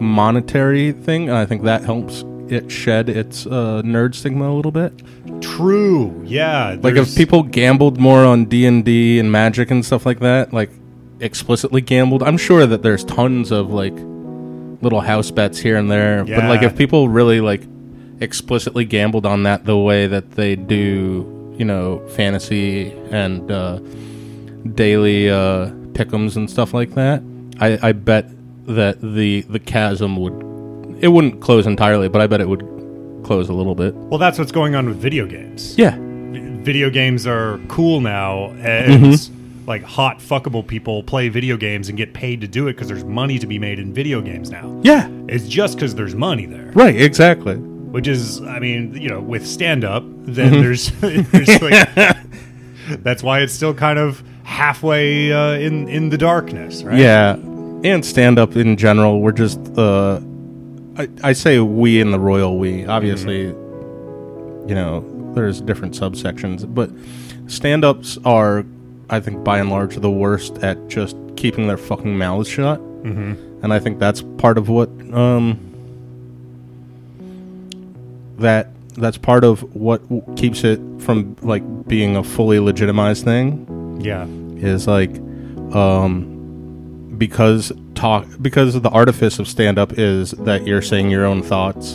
monetary 0.00 0.92
thing, 0.92 1.28
and 1.28 1.36
I 1.36 1.44
think 1.46 1.62
that 1.64 1.84
helps 1.84 2.24
it 2.48 2.70
shed 2.70 3.08
its 3.08 3.46
uh, 3.46 3.82
nerd 3.84 4.14
stigma 4.14 4.50
a 4.50 4.54
little 4.54 4.72
bit. 4.72 4.92
True. 5.40 6.12
Yeah. 6.24 6.76
Like 6.80 6.96
if 6.96 7.14
people 7.16 7.42
gambled 7.42 7.98
more 7.98 8.24
on 8.24 8.44
D 8.46 8.66
and 8.66 8.84
D 8.84 9.18
and 9.18 9.30
Magic 9.32 9.70
and 9.70 9.84
stuff 9.84 10.04
like 10.06 10.20
that, 10.20 10.52
like 10.52 10.70
explicitly 11.20 11.80
gambled, 11.80 12.22
I'm 12.22 12.36
sure 12.36 12.66
that 12.66 12.82
there's 12.82 13.04
tons 13.04 13.50
of 13.50 13.72
like 13.72 13.94
little 14.82 15.00
house 15.00 15.30
bets 15.30 15.58
here 15.58 15.76
and 15.76 15.90
there. 15.90 16.24
But 16.24 16.44
like 16.44 16.62
if 16.62 16.76
people 16.76 17.08
really 17.08 17.40
like 17.40 17.62
explicitly 18.22 18.84
gambled 18.84 19.26
on 19.26 19.42
that 19.42 19.64
the 19.64 19.76
way 19.76 20.06
that 20.06 20.32
they 20.32 20.56
do, 20.56 21.54
you 21.58 21.64
know, 21.64 22.06
fantasy 22.10 22.92
and 23.10 23.50
uh, 23.50 23.78
daily 24.74 25.28
uh, 25.30 25.66
pickums 25.92 26.36
and 26.36 26.48
stuff 26.50 26.72
like 26.72 26.94
that, 26.94 27.22
I, 27.60 27.78
I 27.88 27.92
bet 27.92 28.26
that 28.66 29.00
the 29.00 29.40
the 29.42 29.58
chasm 29.58 30.16
would 30.16 30.32
it 31.02 31.08
wouldn't 31.08 31.40
close 31.40 31.66
entirely, 31.66 32.08
but 32.08 32.20
I 32.20 32.26
bet 32.28 32.40
it 32.40 32.48
would 32.48 32.62
close 33.24 33.48
a 33.48 33.52
little 33.52 33.74
bit. 33.74 33.94
Well, 33.94 34.18
that's 34.18 34.38
what's 34.38 34.52
going 34.52 34.74
on 34.74 34.86
with 34.88 34.96
video 34.98 35.26
games. 35.26 35.76
Yeah. 35.76 35.96
Video 36.00 36.90
games 36.90 37.26
are 37.26 37.58
cool 37.68 38.00
now, 38.00 38.50
and 38.60 39.02
Mm-hmm. 39.04 39.66
like 39.66 39.82
hot 39.82 40.18
fuckable 40.20 40.64
people 40.66 41.02
play 41.02 41.28
video 41.28 41.56
games 41.56 41.88
and 41.88 41.98
get 41.98 42.14
paid 42.14 42.40
to 42.40 42.46
do 42.48 42.68
it 42.68 42.74
because 42.74 42.86
there's 42.88 43.04
money 43.04 43.38
to 43.40 43.46
be 43.48 43.58
made 43.58 43.78
in 43.80 43.92
video 43.92 44.20
games 44.20 44.48
now. 44.50 44.80
Yeah. 44.84 45.08
It's 45.28 45.48
just 45.48 45.74
because 45.76 45.94
there's 45.96 46.14
money 46.14 46.46
there, 46.46 46.70
Right, 46.74 46.94
exactly. 47.00 47.56
Which 47.92 48.08
is, 48.08 48.40
I 48.42 48.58
mean, 48.58 48.94
you 48.94 49.08
know, 49.08 49.20
with 49.20 49.46
stand 49.46 49.84
up, 49.84 50.02
Mm-hmm. 50.02 50.32
then 50.34 50.52
there's, 50.60 50.90
there's 51.00 51.62
like, 51.62 51.88
that's 53.02 53.22
why 53.22 53.40
it's 53.40 53.52
still 53.52 53.74
kind 53.74 53.98
of 53.98 54.22
halfway 54.44 55.32
uh, 55.32 55.52
in 55.54 55.88
in 55.88 56.10
the 56.10 56.18
darkness, 56.18 56.82
right? 56.82 56.98
Yeah, 56.98 57.34
and 57.34 58.04
stand 58.04 58.38
up 58.38 58.56
in 58.56 58.76
general. 58.76 59.20
We're 59.20 59.32
just, 59.32 59.58
uh, 59.76 60.20
I, 60.96 61.08
I 61.22 61.32
say 61.32 61.58
we 61.60 62.00
in 62.00 62.10
the 62.12 62.20
royal 62.20 62.58
we. 62.58 62.86
Obviously, 62.86 63.46
you 63.46 64.74
know, 64.74 65.04
there's 65.34 65.60
different 65.60 65.94
subsections, 65.94 66.72
but 66.72 66.90
stand 67.50 67.84
ups 67.84 68.18
are, 68.24 68.64
I 69.10 69.18
think, 69.20 69.42
by 69.44 69.58
and 69.58 69.70
large, 69.70 69.96
the 69.96 70.10
worst 70.10 70.58
at 70.58 70.88
just 70.88 71.16
keeping 71.36 71.66
their 71.66 71.78
fucking 71.78 72.16
mouths 72.16 72.48
shut. 72.48 72.78
Mm-hmm. 73.02 73.64
And 73.64 73.72
I 73.72 73.78
think 73.80 73.98
that's 73.98 74.22
part 74.38 74.56
of 74.58 74.68
what, 74.68 74.88
um, 75.12 75.58
that 78.38 78.68
that's 78.94 79.16
part 79.16 79.44
of 79.44 79.62
what 79.74 80.02
keeps 80.36 80.64
it 80.64 80.80
from 80.98 81.36
like 81.42 81.62
being 81.88 82.16
a 82.16 82.22
fully 82.22 82.58
legitimized 82.58 83.24
thing 83.24 83.98
yeah, 84.00 84.26
is 84.56 84.86
like 84.86 85.10
um 85.74 87.14
because 87.16 87.72
talk 87.94 88.26
because 88.40 88.80
the 88.80 88.90
artifice 88.90 89.38
of 89.38 89.46
stand 89.46 89.78
up 89.78 89.98
is 89.98 90.32
that 90.32 90.66
you're 90.66 90.82
saying 90.82 91.10
your 91.10 91.24
own 91.24 91.42
thoughts 91.42 91.94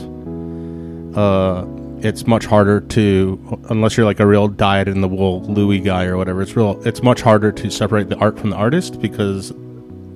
uh 1.18 1.66
it's 2.00 2.28
much 2.28 2.46
harder 2.46 2.80
to 2.82 3.60
unless 3.70 3.98
you're 3.98 4.06
like 4.06 4.20
a 4.20 4.26
real 4.26 4.48
dyed 4.48 4.88
in 4.88 5.02
the 5.02 5.08
wool 5.08 5.42
louis 5.44 5.80
guy 5.80 6.06
or 6.06 6.16
whatever 6.18 6.42
it's 6.42 6.56
real 6.56 6.80
it's 6.86 7.02
much 7.02 7.22
harder 7.22 7.52
to 7.52 7.70
separate 7.70 8.10
the 8.10 8.18
art 8.18 8.40
from 8.40 8.52
the 8.52 8.56
artist 8.56 9.02
because 9.02 9.52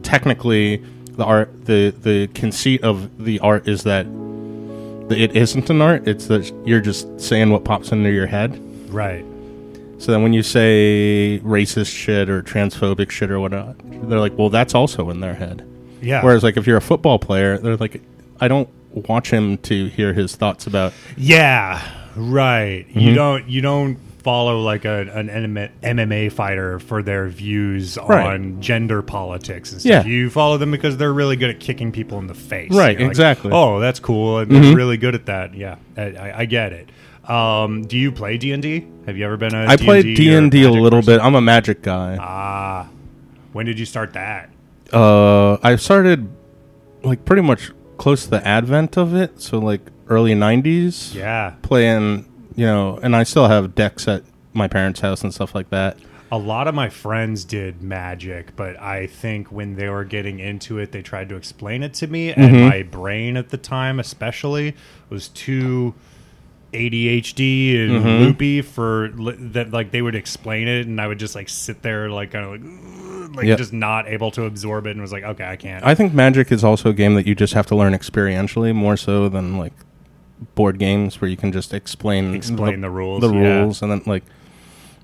technically 0.04 0.78
the 1.14 1.26
art 1.26 1.66
the 1.66 1.90
the 2.02 2.28
conceit 2.28 2.82
of 2.84 3.24
the 3.24 3.40
art 3.40 3.68
is 3.68 3.84
that 3.84 4.06
it 5.12 5.36
isn't 5.36 5.70
an 5.70 5.82
art 5.82 6.08
it's 6.08 6.28
that 6.28 6.52
you're 6.66 6.82
just 6.82 7.20
saying 7.20 7.50
what 7.52 7.64
pops 7.64 7.92
into 7.92 8.10
your 8.10 8.28
head 8.28 8.60
right. 8.90 9.26
so 9.98 10.12
then 10.12 10.24
when 10.24 10.34
you 10.34 10.44
say 10.44 11.40
racist 11.44 11.96
shit 11.96 12.30
or 12.30 12.42
transphobic 12.42 13.10
shit 13.10 13.32
or 13.32 13.40
whatnot, 13.40 13.76
they're 14.10 14.20
like, 14.20 14.38
well, 14.38 14.50
that's 14.50 14.76
also 14.76 15.10
in 15.10 15.20
their 15.20 15.36
head. 15.36 15.68
Yeah. 16.02 16.24
Whereas 16.24 16.44
like 16.44 16.58
if 16.58 16.68
you're 16.68 16.78
a 16.78 16.82
football 16.82 17.20
player, 17.20 17.58
they're 17.58 17.78
like, 17.78 18.02
I 18.40 18.48
don't 18.48 18.68
watch 18.92 19.30
him 19.32 19.58
to 19.60 19.88
hear 19.88 20.14
his 20.14 20.36
thoughts 20.36 20.68
about. 20.68 20.94
Yeah, 21.16 21.82
right. 22.16 22.86
Mm-hmm. 22.90 23.00
You 23.00 23.14
don't 23.14 23.48
you 23.48 23.62
don't 23.62 23.98
follow 24.24 24.62
like 24.62 24.86
a, 24.86 25.10
an 25.14 25.28
MMA 25.84 26.32
fighter 26.32 26.80
for 26.80 27.02
their 27.04 27.28
views 27.28 27.98
Right. 27.98 28.34
on 28.36 28.62
gender 28.62 29.02
politics 29.02 29.72
and 29.72 29.82
stuff. 29.82 30.06
Yeah. 30.06 30.10
You 30.12 30.30
follow 30.30 30.58
them 30.58 30.72
because 30.72 30.98
they're 30.98 31.14
really 31.14 31.36
good 31.36 31.50
at 31.50 31.60
kicking 31.60 31.92
people 31.92 32.18
in 32.20 32.28
the 32.28 32.34
face. 32.34 32.72
Right, 32.72 33.00
You're 33.00 33.10
exactly. 33.10 33.50
Mm-hmm. 33.52 33.56
oh, 33.56 33.80
that's 33.80 34.00
cool. 34.00 34.40
And 34.40 34.52
they're 34.52 34.76
really 34.76 34.98
good 34.98 35.16
at 35.16 35.26
that. 35.26 35.54
Yeah, 35.56 35.78
I, 35.98 36.02
I, 36.02 36.40
I 36.40 36.46
get 36.46 36.72
it. 36.74 36.90
Um, 37.30 37.84
do 37.86 37.98
you 37.98 38.12
play 38.12 38.38
D 38.38 38.52
and 38.52 38.62
D? 38.64 38.88
Have 39.06 39.18
you 39.18 39.26
ever 39.26 39.38
been 39.38 39.54
a 39.56 39.66
I 39.66 39.78
played 39.78 40.16
D 40.16 40.34
and 40.34 40.50
D 40.52 40.64
a 40.64 40.70
little 40.72 41.00
person? 41.00 41.14
bit. 41.16 41.22
I'm 41.22 41.36
a 41.36 41.42
Magic 41.42 41.82
guy. 41.82 42.18
Ah, 42.20 42.90
when 43.54 43.66
did 43.66 43.80
you 43.80 43.86
start 43.86 44.14
that? 44.14 44.50
Uh, 44.92 45.58
I 45.64 45.76
started 45.78 46.30
like 47.04 47.24
pretty 47.26 47.42
much 47.44 47.72
close 47.98 48.24
to 48.26 48.30
the 48.32 48.46
advent 48.48 48.98
of 48.98 49.16
it, 49.16 49.40
so 49.42 49.60
like 49.60 49.82
early 50.08 50.34
'90s. 50.34 51.14
Yeah, 51.14 51.54
playing, 51.62 52.26
you 52.56 52.66
know, 52.66 53.00
and 53.02 53.16
I 53.16 53.24
still 53.24 53.48
have 53.48 53.76
decks 53.76 54.08
at 54.08 54.24
my 54.54 54.68
parents' 54.68 55.00
house 55.00 55.24
and 55.24 55.34
stuff 55.34 55.56
like 55.56 55.70
that. 55.70 55.98
A 56.34 56.38
lot 56.38 56.68
of 56.70 56.74
my 56.76 56.88
friends 56.88 57.44
did 57.44 57.82
magic, 57.82 58.56
but 58.56 58.80
I 58.80 59.08
think 59.08 59.52
when 59.52 59.76
they 59.76 59.90
were 59.90 60.06
getting 60.06 60.40
into 60.40 60.78
it, 60.78 60.94
they 60.94 61.02
tried 61.02 61.28
to 61.30 61.36
explain 61.36 61.84
it 61.84 61.94
to 61.96 62.08
me, 62.08 62.32
and 62.32 62.56
Mm-hmm. 62.56 62.70
my 62.70 62.84
brain 62.84 63.36
at 63.38 63.50
the 63.50 63.58
time, 63.58 64.00
especially, 64.00 64.74
was 65.10 65.28
too 65.28 65.94
ADHD 66.74 67.76
and 67.84 67.92
Mm-hmm. 67.92 68.08
loopy 68.24 68.62
for 68.62 69.10
li- 69.10 69.36
that. 69.38 69.72
Like 69.72 69.92
they 69.92 70.02
would 70.02 70.16
explain 70.16 70.68
it, 70.70 70.88
and 70.88 71.02
I 71.02 71.08
would 71.08 71.20
just 71.20 71.36
like 71.36 71.50
sit 71.50 71.82
there, 71.82 72.10
like 72.10 72.32
kind 72.32 72.46
of 72.46 73.36
like, 73.36 73.46
like 73.48 73.58
just 73.58 73.74
not 73.74 74.08
able 74.08 74.32
to 74.32 74.46
absorb 74.46 74.88
it, 74.88 74.92
and 74.92 75.02
was 75.02 75.12
like, 75.12 75.24
okay, 75.24 75.46
I 75.46 75.58
can't. 75.58 75.84
I 75.86 75.96
think 75.96 76.14
Magic 76.14 76.50
is 76.52 76.64
also 76.64 76.90
a 76.90 76.94
game 76.94 77.16
that 77.16 77.28
you 77.28 77.36
just 77.36 77.54
have 77.54 77.66
to 77.68 77.76
learn 77.76 77.92
experientially 77.94 78.74
more 78.74 78.96
so 78.96 79.28
than 79.28 79.58
like 79.58 79.74
board 80.56 80.80
games 80.80 81.22
where 81.22 81.30
you 81.30 81.38
can 81.38 81.52
just 81.52 81.74
explain 81.74 82.34
Explain 82.34 82.82
the 82.82 82.90
rules, 82.90 83.22
the 83.22 83.32
yeah. 83.34 83.62
rules, 83.62 83.82
and 83.82 83.92
then 83.92 84.02
like 84.06 84.24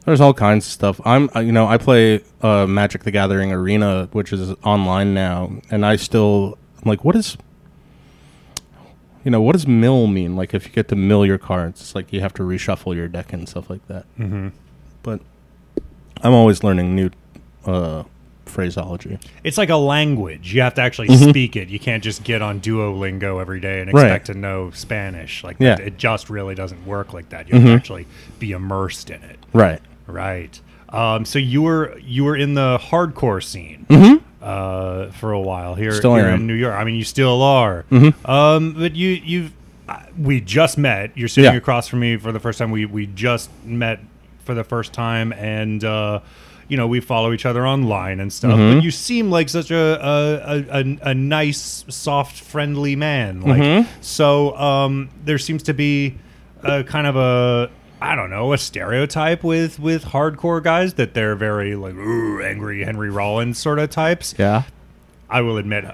there's 0.05 0.21
all 0.21 0.33
kinds 0.33 0.65
of 0.65 0.71
stuff. 0.71 0.99
I'm 1.05 1.29
you 1.35 1.51
know 1.51 1.67
I 1.67 1.77
play 1.77 2.23
uh, 2.41 2.65
Magic 2.67 3.03
the 3.03 3.11
Gathering 3.11 3.51
Arena, 3.51 4.07
which 4.11 4.31
is 4.33 4.51
online 4.63 5.13
now, 5.13 5.51
and 5.69 5.85
I 5.85 5.95
still 5.97 6.57
I'm 6.81 6.89
like 6.89 7.03
what 7.03 7.15
is 7.15 7.37
you 9.23 9.31
know 9.31 9.41
what 9.41 9.53
does 9.53 9.67
mill 9.67 10.07
mean? 10.07 10.35
Like 10.35 10.53
if 10.53 10.65
you 10.65 10.71
get 10.71 10.87
to 10.89 10.95
mill 10.95 11.25
your 11.25 11.37
cards, 11.37 11.81
it's 11.81 11.95
like 11.95 12.13
you 12.13 12.21
have 12.21 12.33
to 12.35 12.43
reshuffle 12.43 12.95
your 12.95 13.07
deck 13.07 13.33
and 13.33 13.47
stuff 13.47 13.69
like 13.69 13.85
that. 13.87 14.05
Mhm. 14.17 14.51
But 15.03 15.19
I'm 16.21 16.33
always 16.33 16.63
learning 16.63 16.95
new 16.95 17.09
uh, 17.65 18.03
phraseology. 18.47 19.17
It's 19.43 19.57
like 19.57 19.69
a 19.69 19.75
language. 19.75 20.53
You 20.53 20.61
have 20.61 20.73
to 20.75 20.81
actually 20.81 21.09
Mhm. 21.09 21.29
speak 21.29 21.55
it. 21.55 21.69
You 21.69 21.79
can't 21.79 22.03
just 22.03 22.23
get 22.23 22.41
on 22.41 22.59
Duolingo 22.59 23.39
every 23.41 23.59
day 23.59 23.81
and 23.81 23.93
Right. 23.93 24.05
expect 24.05 24.27
to 24.27 24.33
know 24.33 24.71
Spanish. 24.73 25.43
Like 25.43 25.57
Yeah. 25.59 25.75
that. 25.75 25.79
it 25.87 25.97
just 25.97 26.29
really 26.29 26.55
doesn't 26.55 26.85
work 26.85 27.13
like 27.13 27.29
that. 27.29 27.47
You 27.47 27.55
have 27.55 27.63
to 27.63 27.69
Mhm. 27.69 27.75
actually 27.75 28.05
be 28.39 28.51
immersed 28.51 29.09
in 29.09 29.21
it. 29.23 29.37
Right. 29.53 29.79
Right. 30.07 30.59
Um, 30.89 31.25
so 31.25 31.37
you 31.39 31.61
were 31.61 31.97
you 32.05 32.23
were 32.23 32.35
in 32.37 32.53
the 32.53 32.77
hardcore 32.81 33.43
scene 33.43 33.85
Mm-hmm. 33.89 34.15
uh, 34.41 35.07
for 35.11 35.31
a 35.33 35.39
while 35.39 35.75
here, 35.75 35.91
here 35.91 36.29
in 36.29 36.47
New 36.47 36.53
York. 36.53 36.75
I 36.75 36.83
mean, 36.85 36.95
you 36.95 37.03
still 37.03 37.41
are. 37.41 37.83
Mhm. 37.91 38.13
Um, 38.27 38.73
but 38.77 38.95
you 38.95 39.09
you've 39.23 39.51
uh, 39.89 39.99
we 40.17 40.39
just 40.41 40.77
met. 40.77 41.11
You're 41.15 41.27
sitting 41.27 41.51
Yeah. 41.51 41.57
across 41.57 41.87
from 41.87 41.99
me 41.99 42.17
for 42.17 42.31
the 42.31 42.39
first 42.39 42.59
time. 42.59 42.71
We 42.71 42.85
we 42.85 43.05
just 43.07 43.49
met 43.65 43.99
for 44.45 44.53
the 44.53 44.63
first 44.63 44.93
time, 44.93 45.33
and 45.33 45.83
uh, 45.83 46.19
you 46.67 46.77
know 46.77 46.87
we 46.87 46.99
follow 46.99 47.31
each 47.33 47.45
other 47.45 47.65
online 47.67 48.19
and 48.19 48.31
stuff. 48.31 48.57
Mhm. 48.59 48.75
But 48.75 48.83
you 48.83 48.91
seem 48.91 49.29
like 49.31 49.49
such 49.49 49.71
a 49.71 49.77
a, 49.77 50.79
a, 50.81 50.97
a, 51.11 51.13
nice, 51.13 51.85
soft, 51.89 52.39
friendly 52.39 52.95
man. 52.95 53.41
Like 53.41 53.61
Mhm. 53.61 53.87
so, 54.01 54.55
um, 54.57 55.09
there 55.25 55.37
seems 55.37 55.63
to 55.63 55.73
be 55.73 56.15
a 56.63 56.83
kind 56.83 57.07
of 57.07 57.15
a 57.15 57.69
I 58.01 58.15
don't 58.15 58.29
know 58.29 58.53
a 58.53 58.57
stereotype 58.57 59.43
with 59.43 59.79
with 59.79 60.05
hardcore 60.05 60.61
guys 60.61 60.93
that 60.95 61.13
they're 61.13 61.35
very 61.35 61.75
like 61.75 61.95
"Ooh, 61.95 62.41
angry 62.43 62.83
Henry 62.83 63.09
Rollins 63.09 63.57
sort 63.57 63.79
of 63.79 63.89
types. 63.89 64.35
Yeah. 64.37 64.63
I 65.29 65.41
will 65.41 65.57
admit, 65.57 65.85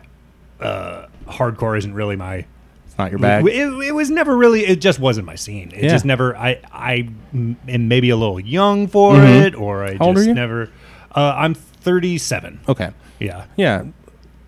uh, 0.59 1.05
hardcore 1.27 1.77
isn't 1.77 1.93
really 1.93 2.15
my. 2.15 2.45
It's 2.93 2.97
not 2.99 3.09
your 3.09 3.17
bag. 3.19 3.43
It, 3.47 3.69
it 3.87 3.91
was 3.95 4.11
never 4.11 4.37
really. 4.37 4.61
It 4.67 4.79
just 4.79 4.99
wasn't 4.99 5.25
my 5.25 5.33
scene. 5.33 5.71
It 5.73 5.85
Yeah. 5.85 5.89
just 5.89 6.05
never. 6.05 6.37
I 6.37 6.59
I 6.71 7.09
m- 7.33 7.57
am 7.67 7.87
maybe 7.87 8.11
a 8.11 8.15
little 8.15 8.39
young 8.39 8.85
for 8.85 9.15
Mhm. 9.15 9.45
it, 9.47 9.55
or 9.55 9.83
I 9.83 9.95
How 9.95 10.05
old 10.05 10.15
just 10.17 10.27
are 10.27 10.29
you? 10.29 10.35
never. 10.35 10.69
Uh, 11.15 11.33
I'm 11.35 11.55
37. 11.55 12.59
Okay. 12.69 12.91
Yeah. 13.19 13.45
Yeah. 13.55 13.85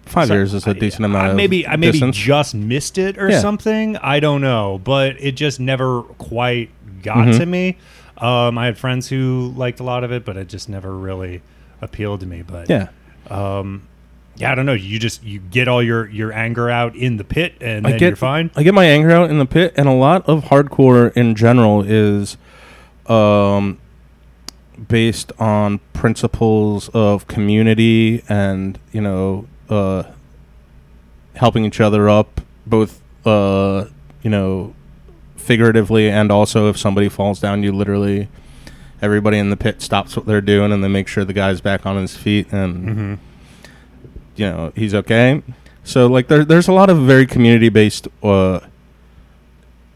Five 0.05 0.29
years 0.29 0.53
is 0.53 0.67
a 0.67 0.69
I- 0.69 0.73
decent 0.73 1.05
I, 1.05 1.07
amount 1.07 1.29
of 1.31 1.35
maybe 1.37 1.65
I 1.65 1.75
maybe 1.75 1.93
distance. 1.93 2.15
just 2.17 2.53
missed 2.53 2.99
it 2.99 3.17
or 3.17 3.31
Yeah. 3.31 3.39
something. 3.39 3.97
I 3.97 4.19
don't 4.19 4.41
know, 4.41 4.79
but 4.83 5.15
it 5.19 5.31
just 5.35 5.59
never 5.59 6.03
quite 6.03 6.69
got 7.01 7.17
Mhm. 7.29 7.37
to 7.39 7.45
me. 7.47 7.77
Um, 8.19 8.59
I 8.59 8.67
had 8.67 8.77
friends 8.77 9.09
who 9.09 9.53
liked 9.57 9.79
a 9.79 9.83
lot 9.83 10.03
of 10.03 10.11
it, 10.11 10.23
but 10.23 10.37
it 10.37 10.49
just 10.49 10.69
never 10.69 10.95
really 10.95 11.41
appealed 11.81 12.19
to 12.19 12.27
me. 12.27 12.43
But 12.45 12.69
yeah. 12.69 12.89
um, 13.31 13.81
yeah, 14.37 14.51
I 14.51 14.55
don't 14.55 14.65
know. 14.65 14.73
You 14.73 14.99
just 14.99 15.23
you 15.23 15.39
get 15.39 15.67
all 15.67 15.81
your 15.81 16.09
your 16.09 16.33
anger 16.33 16.69
out 16.69 16.95
in 16.95 17.17
the 17.17 17.23
pit, 17.23 17.55
and 17.61 17.85
I 17.87 17.91
then 17.91 17.99
get 17.99 18.07
you're 18.07 18.15
fine. 18.15 18.51
I 18.55 18.63
get 18.63 18.73
my 18.73 18.85
anger 18.85 19.11
out 19.11 19.29
in 19.29 19.39
the 19.39 19.45
pit, 19.45 19.73
and 19.77 19.87
a 19.87 19.93
lot 19.93 20.27
of 20.27 20.45
hardcore 20.45 21.11
in 21.13 21.35
general 21.35 21.83
is 21.83 22.37
um, 23.07 23.79
based 24.87 25.31
on 25.39 25.79
principles 25.93 26.89
of 26.89 27.27
community 27.27 28.23
and 28.27 28.77
you 28.91 29.01
know 29.01 29.47
uh, 29.69 30.03
helping 31.35 31.63
each 31.65 31.79
other 31.79 32.09
up, 32.09 32.41
both 32.65 33.01
uh, 33.25 33.85
you 34.21 34.29
know 34.29 34.73
figuratively 35.37 36.09
and 36.09 36.31
also 36.31 36.69
if 36.69 36.77
somebody 36.77 37.07
falls 37.07 37.39
down, 37.39 37.63
you 37.63 37.71
literally 37.71 38.27
everybody 39.01 39.37
in 39.37 39.49
the 39.49 39.57
pit 39.57 39.81
stops 39.81 40.15
what 40.17 40.25
they're 40.25 40.41
doing 40.41 40.71
and 40.71 40.83
they 40.83 40.87
make 40.87 41.07
sure 41.07 41.23
the 41.23 41.33
guy's 41.33 41.61
back 41.61 41.85
on 41.85 41.97
his 41.97 42.15
feet 42.17 42.51
and 42.51 42.87
Mm-hmm. 42.87 43.13
You 44.35 44.45
know 44.45 44.71
he's 44.75 44.93
okay. 44.93 45.41
So 45.83 46.07
like 46.07 46.27
there, 46.27 46.43
there's 46.43 46.67
a 46.67 46.73
lot 46.73 46.89
of 46.89 46.97
very 46.99 47.25
community 47.25 47.69
based 47.69 48.07
uh, 48.23 48.59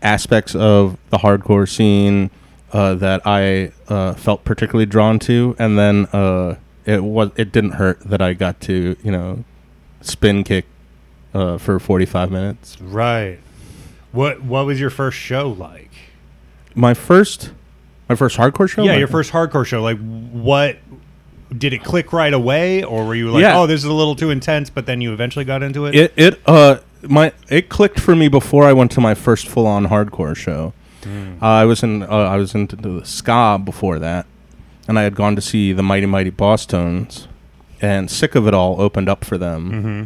aspects 0.02 0.56
of 0.56 0.98
the 1.10 1.18
hardcore 1.18 1.68
scene 1.68 2.30
uh, 2.72 2.96
that 2.96 3.22
I 3.26 3.72
uh, 3.88 4.14
felt 4.14 4.44
particularly 4.44 4.86
drawn 4.86 5.20
to, 5.20 5.56
and 5.60 5.78
then 5.78 6.06
uh, 6.08 6.56
it 6.86 7.04
was 7.04 7.32
it 7.36 7.52
didn't 7.52 7.72
hurt 7.72 8.00
that 8.02 8.22
I 8.22 8.34
got 8.34 8.60
to 8.62 8.96
you 9.04 9.12
know 9.12 9.44
spin 10.02 10.44
kick 10.44 10.66
uh, 11.34 11.58
for 11.58 11.80
45 11.80 12.32
minutes. 12.32 12.80
Right. 12.82 13.40
What 14.12 14.44
What 14.44 14.66
was 14.66 14.80
your 14.80 14.90
first 14.90 15.18
show 15.18 15.50
like? 15.50 15.92
My 16.76 16.94
first 16.94 17.52
my 18.08 18.16
first 18.16 18.38
hardcore 18.38 18.70
show. 18.70 18.84
yeah, 18.84 18.92
Like- 18.92 19.00
your 19.00 19.08
first 19.08 19.32
hardcore 19.32 19.66
show. 19.66 19.82
Like, 19.84 20.00
what 20.32 20.78
did 21.58 21.74
it 21.74 21.84
click 21.84 22.14
right 22.14 22.34
away, 22.34 22.84
or 22.84 23.06
were 23.06 23.16
you 23.16 23.32
like, 23.32 23.42
Yeah. 23.42 23.58
"Oh, 23.58 23.68
this 23.68 23.80
is 23.80 23.86
a 23.90 23.94
little 23.94 24.16
too 24.16 24.30
intense," 24.30 24.70
but 24.70 24.86
then 24.86 25.02
you 25.02 25.14
eventually 25.14 25.46
got 25.46 25.64
into 25.64 25.86
it? 25.86 25.96
It 25.96 26.14
it 26.16 26.40
uh 26.46 26.78
my 27.08 27.32
it 27.50 27.70
clicked 27.70 28.00
for 28.00 28.16
me 28.16 28.28
before 28.28 28.66
I 28.66 28.74
went 28.74 28.92
to 28.92 29.02
my 29.02 29.14
first 29.16 29.48
full 29.48 29.66
on 29.68 29.88
hardcore 29.88 30.36
show. 30.36 30.74
Uh, 31.42 31.46
I 31.46 31.66
was 31.66 31.82
in 31.82 32.04
uh, 32.04 32.08
I 32.08 32.36
was 32.36 32.54
into 32.54 32.76
the 32.76 33.06
ska 33.06 33.60
before 33.64 34.00
that, 34.00 34.26
and 34.88 35.00
I 35.00 35.04
had 35.04 35.16
gone 35.16 35.36
to 35.36 35.42
see 35.42 35.72
the 35.74 35.82
Mighty 35.82 36.06
Mighty 36.06 36.30
Bosstones, 36.32 37.28
and 37.82 38.12
Sick 38.12 38.36
of 38.36 38.48
It 38.48 38.54
All 38.54 38.82
opened 38.82 39.08
up 39.08 39.24
for 39.24 39.38
them, 39.38 39.72
mm-hmm. 39.72 40.04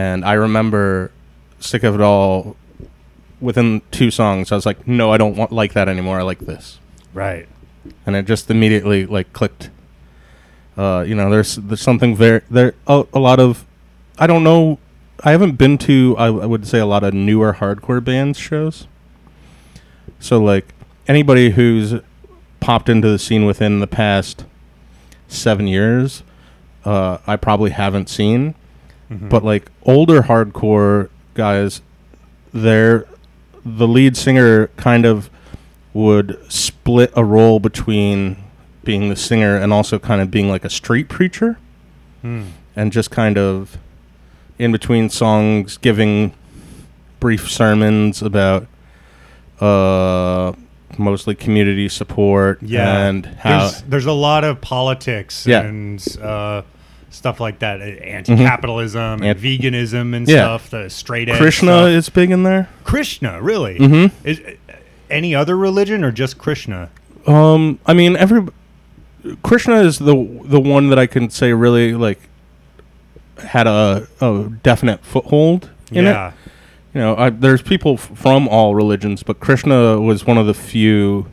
and 0.00 0.24
I 0.24 0.32
remember 0.32 1.10
Sick 1.60 1.82
of 1.84 1.94
It 1.94 2.00
All. 2.00 2.56
Within 3.40 3.82
two 3.90 4.10
songs, 4.10 4.50
I 4.50 4.54
was 4.54 4.64
like, 4.64 4.88
"No, 4.88 5.12
I 5.12 5.18
don't 5.18 5.36
want 5.36 5.52
like 5.52 5.74
that 5.74 5.88
anymore. 5.88 6.18
I 6.18 6.22
like 6.22 6.38
this," 6.38 6.78
Right. 7.12 7.46
and 8.06 8.16
it 8.16 8.24
just 8.24 8.50
immediately 8.50 9.04
like 9.04 9.32
clicked. 9.34 9.68
Uh, 10.76 11.04
you 11.06 11.14
know, 11.14 11.30
there's 11.30 11.56
there's 11.56 11.80
something 11.80 12.16
very 12.16 12.42
there 12.50 12.74
a, 12.86 13.04
a 13.12 13.18
lot 13.20 13.38
of 13.40 13.64
I 14.18 14.26
don't 14.26 14.42
know. 14.44 14.78
I 15.22 15.30
haven't 15.30 15.52
been 15.52 15.78
to 15.78 16.16
I, 16.18 16.26
I 16.26 16.46
would 16.46 16.66
say 16.66 16.78
a 16.80 16.86
lot 16.86 17.04
of 17.04 17.14
newer 17.14 17.54
hardcore 17.54 18.02
bands 18.02 18.38
shows. 18.38 18.86
So 20.18 20.42
like 20.42 20.74
anybody 21.06 21.50
who's 21.50 21.94
popped 22.60 22.88
into 22.88 23.08
the 23.08 23.18
scene 23.18 23.44
within 23.44 23.80
the 23.80 23.86
past 23.86 24.44
seven 25.28 25.66
years, 25.66 26.22
uh, 26.84 27.18
I 27.26 27.36
probably 27.36 27.70
haven't 27.70 28.08
seen. 28.08 28.54
Mhm. 29.10 29.28
But 29.28 29.44
like 29.44 29.70
older 29.84 30.22
hardcore 30.22 31.08
guys, 31.34 31.82
they're 32.52 33.06
the 33.64 33.86
lead 33.86 34.16
singer 34.16 34.68
kind 34.76 35.06
of 35.06 35.30
would 35.92 36.38
split 36.50 37.12
a 37.14 37.24
role 37.24 37.60
between 37.60 38.36
being 38.84 39.08
the 39.08 39.16
singer 39.16 39.56
and 39.56 39.72
also 39.72 39.98
kind 39.98 40.20
of 40.20 40.30
being 40.30 40.48
like 40.48 40.64
a 40.64 40.70
street 40.70 41.08
preacher 41.08 41.58
Hmm. 42.22 42.44
and 42.76 42.90
just 42.92 43.10
kind 43.10 43.36
of 43.36 43.76
in 44.58 44.72
between 44.72 45.10
songs 45.10 45.76
giving 45.78 46.32
brief 47.20 47.50
sermons 47.50 48.22
about 48.22 48.66
uh 49.60 50.52
mostly 50.96 51.34
community 51.34 51.88
support 51.88 52.58
Yeah. 52.62 53.08
and 53.08 53.26
how 53.26 53.58
there's, 53.60 53.82
there's 53.82 54.06
a 54.06 54.12
lot 54.12 54.44
of 54.44 54.60
politics 54.60 55.44
Yeah. 55.46 55.62
and 55.62 56.04
uh, 56.22 56.62
stuff 57.10 57.40
like 57.40 57.58
that, 57.60 57.80
uh, 57.80 57.84
anti-capitalism 57.84 59.00
and 59.00 59.20
Mm-hmm. 59.22 59.28
Ant- 59.28 59.40
veganism 59.40 60.14
and 60.14 60.28
Yeah. 60.28 60.36
stuff, 60.36 60.70
the 60.70 60.88
straight 60.90 61.28
edge 61.28 61.36
Krishna 61.38 61.66
stuff. 61.72 61.88
is 61.88 62.08
big 62.10 62.30
in 62.30 62.44
there. 62.44 62.68
Krishna, 62.84 63.42
really? 63.42 63.78
Mm-hmm. 63.78 64.26
Is 64.28 64.40
uh, 64.40 64.72
any 65.10 65.34
other 65.34 65.56
religion 65.56 66.04
or 66.04 66.12
just 66.12 66.38
Krishna? 66.38 66.90
Um, 67.26 67.78
I 67.86 67.92
mean, 67.94 68.16
every 68.16 68.46
Krishna 69.42 69.76
is 69.76 69.98
the 69.98 70.14
the 70.44 70.60
one 70.60 70.90
that 70.90 70.98
I 70.98 71.06
can 71.06 71.30
say 71.30 71.52
really 71.52 71.94
like 71.94 72.20
had 73.38 73.66
a, 73.66 74.06
a 74.20 74.50
definite 74.62 75.04
foothold 75.04 75.70
in 75.90 76.04
yeah. 76.04 76.28
it. 76.28 76.34
You 76.94 77.00
know, 77.00 77.16
I, 77.16 77.30
there's 77.30 77.62
people 77.62 77.94
f- 77.94 78.10
from 78.14 78.46
all 78.48 78.74
religions, 78.74 79.22
but 79.22 79.40
Krishna 79.40 80.00
was 80.00 80.26
one 80.26 80.38
of 80.38 80.46
the 80.46 80.54
few 80.54 81.26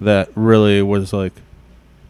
that 0.00 0.28
really 0.34 0.82
was 0.82 1.12
like, 1.12 1.32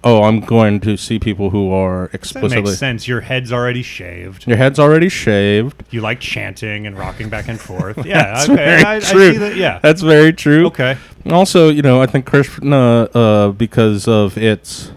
"Oh, 0.05 0.23
I'm 0.25 0.41
going 0.41 0.81
to 0.81 0.97
see 0.97 1.19
people 1.19 1.51
who 1.51 1.73
are 1.73 2.07
That 2.09 2.15
explicitly." 2.15 2.63
makes 2.63 2.79
sense. 2.79 3.09
Your 3.09 3.23
head's 3.23 3.53
already 3.53 3.83
shaved. 3.83 4.47
Your 4.47 4.57
head's 4.57 4.79
already 4.79 5.09
shaved. 5.09 5.83
You 5.91 6.01
like 6.03 6.21
chanting 6.21 6.87
and 6.87 6.97
rocking 6.99 7.29
back 7.29 7.49
and 7.49 7.61
forth. 7.61 7.99
Yeah, 8.07 8.35
That's 8.35 8.45
okay. 8.49 8.55
very 8.57 8.83
I, 8.85 8.97
I 8.97 9.01
true. 9.01 9.33
see 9.33 9.39
that. 9.39 9.57
Yeah. 9.57 9.79
That's 9.83 10.03
very 10.03 10.33
true. 10.33 10.67
Okay. 10.67 10.97
Also, 11.31 11.69
you 11.71 11.83
know, 11.83 12.01
I 12.03 12.07
think 12.07 12.27
Krishna, 12.27 13.09
uh, 13.15 13.49
because 13.53 14.07
of 14.07 14.37
its 14.39 14.93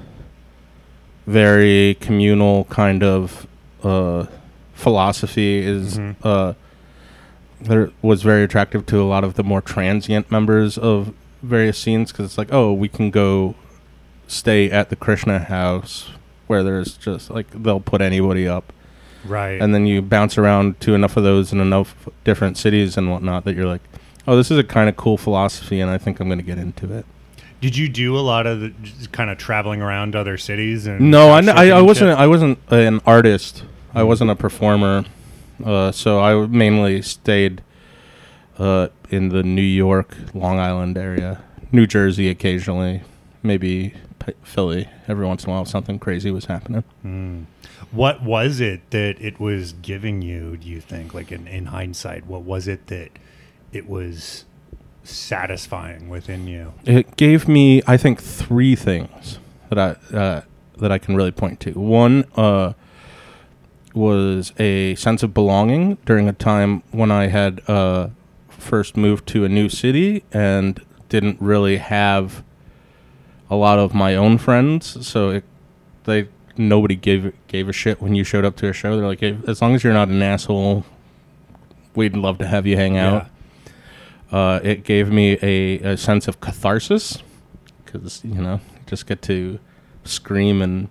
very 1.25 1.95
communal 1.99 2.65
kind 2.65 3.03
of 3.03 3.47
uh, 3.83 4.25
philosophy, 4.73 5.59
is 5.59 5.97
Mhm. 5.97 6.15
uh, 6.23 6.53
there 7.61 7.89
was 8.01 8.21
very 8.23 8.43
attractive 8.43 8.85
to 8.87 9.01
a 9.01 9.05
lot 9.05 9.23
of 9.23 9.33
the 9.35 9.43
more 9.43 9.61
transient 9.61 10.29
members 10.31 10.77
of 10.77 11.13
various 11.41 11.77
scenes 11.77 12.11
because 12.11 12.25
it's 12.25 12.37
like, 12.37 12.51
oh, 12.53 12.71
we 12.73 12.87
can 12.87 13.09
go 13.09 13.55
stay 14.27 14.69
at 14.69 14.89
the 14.89 14.95
Krishna 14.95 15.39
house 15.39 16.09
where 16.47 16.63
there's 16.63 16.95
just 16.97 17.29
like 17.29 17.47
they'll 17.51 17.79
put 17.79 18.01
anybody 18.01 18.47
up, 18.47 18.71
Right. 19.25 19.61
and 19.61 19.73
then 19.73 19.85
you 19.85 20.01
bounce 20.01 20.37
around 20.37 20.79
to 20.81 20.93
enough 20.93 21.17
of 21.17 21.23
those 21.23 21.51
in 21.51 21.59
enough 21.59 22.07
different 22.23 22.57
cities 22.57 22.95
and 22.97 23.09
whatnot 23.11 23.43
that 23.45 23.55
you're 23.55 23.65
like. 23.65 23.81
Oh, 24.29 24.35
this 24.35 24.51
is 24.51 24.57
a 24.57 24.63
kind 24.63 24.89
of 24.89 24.97
cool 24.97 25.17
philosophy, 25.17 25.79
and 25.79 25.89
I 25.89 25.97
think 25.97 26.19
I'm 26.19 26.27
going 26.27 26.37
to 26.39 26.43
get 26.45 26.57
into 26.57 26.93
it. 26.93 27.05
Did 27.61 27.77
you 27.77 27.87
do 27.87 28.17
a 28.17 28.19
lot 28.19 28.45
of 28.45 28.59
the, 28.59 28.73
kind 29.13 29.29
of 29.29 29.37
traveling 29.37 29.81
around 29.81 30.17
other 30.17 30.37
cities? 30.37 30.85
And 30.85 31.09
No, 31.11 31.31
I, 31.31 31.39
couch 31.41 31.47
n- 31.49 31.55
surfing 31.55 31.57
I, 31.73 31.77
I 31.77 31.81
wasn't. 31.81 32.11
shit? 32.11 32.19
I 32.19 32.27
wasn't 32.27 32.59
an 32.69 33.01
artist. 33.05 33.63
I 33.95 34.03
wasn't 34.03 34.29
a 34.31 34.35
performer. 34.35 35.05
Uh, 35.63 35.91
so 35.93 36.19
I 36.19 36.45
mainly 36.45 37.01
stayed 37.01 37.61
uh, 38.59 38.89
in 39.09 39.29
the 39.29 39.43
New 39.43 39.61
York, 39.61 40.15
Long 40.33 40.59
Island 40.59 40.97
area, 40.97 41.41
New 41.71 41.87
Jersey 41.87 42.29
occasionally, 42.29 43.03
maybe 43.43 43.93
Philly 44.43 44.89
every 45.07 45.25
once 45.25 45.43
in 45.43 45.49
a 45.49 45.53
while. 45.53 45.65
Something 45.65 45.99
crazy 45.99 46.31
was 46.31 46.45
happening. 46.45 46.83
Hmm. 47.01 47.43
What 47.91 48.23
was 48.23 48.59
it 48.59 48.89
that 48.91 49.21
it 49.21 49.39
was 49.39 49.73
giving 49.73 50.21
you? 50.21 50.57
Do 50.57 50.67
you 50.67 50.81
think, 50.81 51.13
like 51.13 51.31
in, 51.31 51.47
in 51.47 51.67
hindsight, 51.67 52.25
what 52.25 52.41
was 52.43 52.67
it 52.67 52.87
that 52.87 53.11
it 53.71 53.87
was 53.87 54.45
satisfying 55.03 56.09
within 56.09 56.47
you? 56.47 56.73
It 56.85 57.15
gave 57.15 57.47
me, 57.47 57.81
I 57.87 57.97
think, 57.97 58.21
three 58.21 58.75
things 58.75 59.39
that 59.69 59.79
I 59.79 60.15
uh, 60.15 60.41
that 60.77 60.91
I 60.91 60.97
can 60.97 61.15
really 61.15 61.31
point 61.31 61.59
to. 61.61 61.71
One 61.73 62.25
uh, 62.35 62.73
was 63.93 64.53
a 64.59 64.95
sense 64.95 65.23
of 65.23 65.33
belonging 65.33 65.97
during 66.05 66.27
a 66.27 66.33
time 66.33 66.83
when 66.91 67.11
I 67.11 67.27
had 67.27 67.61
uh, 67.67 68.09
first 68.49 68.97
moved 68.97 69.27
to 69.29 69.43
a 69.43 69.49
new 69.49 69.69
city 69.69 70.23
and 70.31 70.79
didn't 71.09 71.41
really 71.41 71.77
have 71.77 72.43
a 73.49 73.55
lot 73.55 73.79
of 73.79 73.93
my 73.93 74.15
own 74.15 74.37
friends. 74.37 75.05
So 75.07 75.29
it, 75.29 75.43
they 76.03 76.27
nobody 76.57 76.95
gave 76.95 77.33
gave 77.47 77.69
a 77.69 77.73
shit 77.73 78.01
when 78.01 78.15
you 78.15 78.23
showed 78.23 78.45
up 78.45 78.55
to 78.57 78.67
a 78.69 78.73
show. 78.73 78.95
They're 78.97 79.07
like, 79.07 79.19
"Hey, 79.19 79.37
as 79.47 79.61
long 79.61 79.75
as 79.75 79.83
you're 79.83 79.93
not 79.93 80.07
an 80.09 80.21
asshole, 80.21 80.85
we'd 81.95 82.15
love 82.15 82.37
to 82.39 82.47
have 82.47 82.65
you 82.65 82.75
hang 82.77 82.97
out. 82.97 83.27
Uh, 84.31 84.59
it 84.63 84.83
gave 84.83 85.09
me 85.09 85.37
a, 85.41 85.93
a 85.93 85.97
sense 85.97 86.27
of 86.27 86.41
catharsis 86.41 87.23
because 87.85 88.21
you 88.23 88.41
know 88.41 88.59
you 88.73 88.79
just 88.85 89.07
get 89.07 89.21
to 89.23 89.59
scream 90.03 90.61
and 90.61 90.89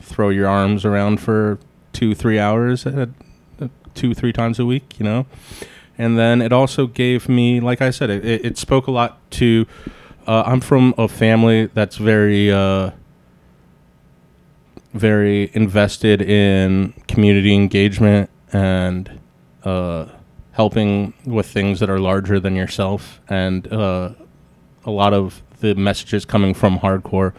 throw 0.00 0.30
your 0.30 0.48
arms 0.48 0.84
around 0.84 1.20
for 1.20 1.58
two 1.92 2.14
three 2.14 2.38
hours 2.38 2.86
at, 2.86 3.10
uh, 3.60 3.68
two 3.94 4.14
three 4.14 4.32
times 4.32 4.58
a 4.58 4.64
week 4.64 4.98
you 4.98 5.04
know 5.04 5.26
and 5.98 6.18
then 6.18 6.40
it 6.40 6.52
also 6.52 6.86
gave 6.86 7.28
me 7.28 7.60
like 7.60 7.82
i 7.82 7.90
said 7.90 8.08
it, 8.08 8.24
it, 8.24 8.44
it 8.44 8.58
spoke 8.58 8.86
a 8.86 8.90
lot 8.90 9.18
to 9.30 9.66
uh, 10.26 10.42
i'm 10.46 10.60
from 10.60 10.94
a 10.98 11.08
family 11.08 11.66
that's 11.66 11.96
very 11.96 12.50
uh, 12.50 12.90
very 14.96 15.50
invested 15.54 16.22
in 16.22 16.92
community 17.06 17.54
engagement 17.54 18.30
and 18.52 19.20
uh, 19.64 20.06
helping 20.52 21.12
with 21.24 21.46
things 21.46 21.80
that 21.80 21.90
are 21.90 22.00
larger 22.00 22.40
than 22.40 22.56
yourself. 22.56 23.20
And 23.28 23.70
uh, 23.72 24.10
a 24.84 24.90
lot 24.90 25.12
of 25.12 25.42
the 25.60 25.74
messages 25.74 26.24
coming 26.24 26.54
from 26.54 26.78
hardcore 26.78 27.34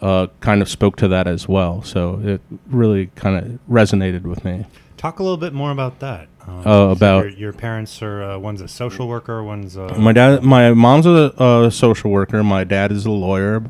uh, 0.00 0.28
kind 0.40 0.62
of 0.62 0.68
spoke 0.68 0.96
to 0.96 1.08
that 1.08 1.26
as 1.26 1.46
well. 1.46 1.82
So 1.82 2.20
it 2.24 2.40
really 2.66 3.08
kind 3.14 3.36
of 3.36 3.58
resonated 3.68 4.22
with 4.22 4.44
me. 4.44 4.64
Talk 4.96 5.18
a 5.18 5.22
little 5.22 5.36
bit 5.36 5.52
more 5.52 5.70
about 5.70 6.00
that. 6.00 6.28
Um, 6.58 6.62
so 6.64 6.90
about- 6.90 7.24
your, 7.24 7.30
your 7.32 7.52
parents 7.52 8.02
are 8.02 8.22
uh, 8.22 8.38
one's 8.38 8.60
a 8.60 8.68
social 8.68 9.08
worker, 9.08 9.42
one's 9.42 9.76
a 9.76 9.96
My 9.98 10.12
dad, 10.12 10.42
my 10.42 10.72
mom's 10.72 11.06
a, 11.06 11.32
a 11.38 11.70
social 11.70 12.10
worker. 12.10 12.42
My 12.44 12.64
dad 12.64 12.92
is 12.92 13.06
a 13.06 13.10
lawyer. 13.10 13.62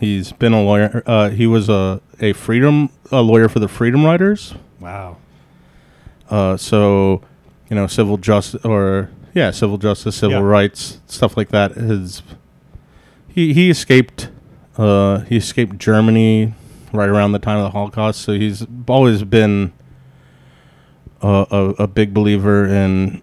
He's 0.00 0.32
been 0.32 0.52
a 0.52 0.62
lawyer. 0.62 1.02
Uh, 1.06 1.30
he 1.30 1.46
was 1.46 1.68
a, 1.68 2.00
a 2.20 2.32
freedom 2.32 2.90
a 3.10 3.20
lawyer 3.22 3.48
for 3.48 3.58
the 3.58 3.68
Freedom 3.68 4.04
Riders. 4.04 4.54
wow. 4.80 5.16
Uh, 6.30 6.56
so, 6.58 7.22
you 7.70 7.76
know, 7.76 7.86
civil 7.86 8.18
justice 8.18 8.62
or 8.64 9.10
yeah, 9.34 9.50
civil 9.50 9.78
justice, 9.78 10.16
civil 10.16 10.38
Yeah. 10.40 10.44
rights, 10.44 11.00
stuff 11.06 11.36
like 11.36 11.48
that. 11.50 11.72
His 11.72 12.22
he 13.28 13.52
he 13.54 13.70
escaped. 13.70 14.28
Uh, 14.76 15.20
he 15.20 15.36
escaped 15.36 15.78
Germany 15.78 16.54
right 16.92 17.08
around 17.08 17.32
the 17.32 17.38
time 17.38 17.56
of 17.58 17.64
the 17.64 17.70
Holocaust. 17.70 18.20
So 18.20 18.32
he's 18.34 18.66
always 18.86 19.24
been 19.24 19.72
a, 21.22 21.46
a, 21.50 21.68
a 21.84 21.86
big 21.86 22.12
believer 22.14 22.66
in 22.66 23.22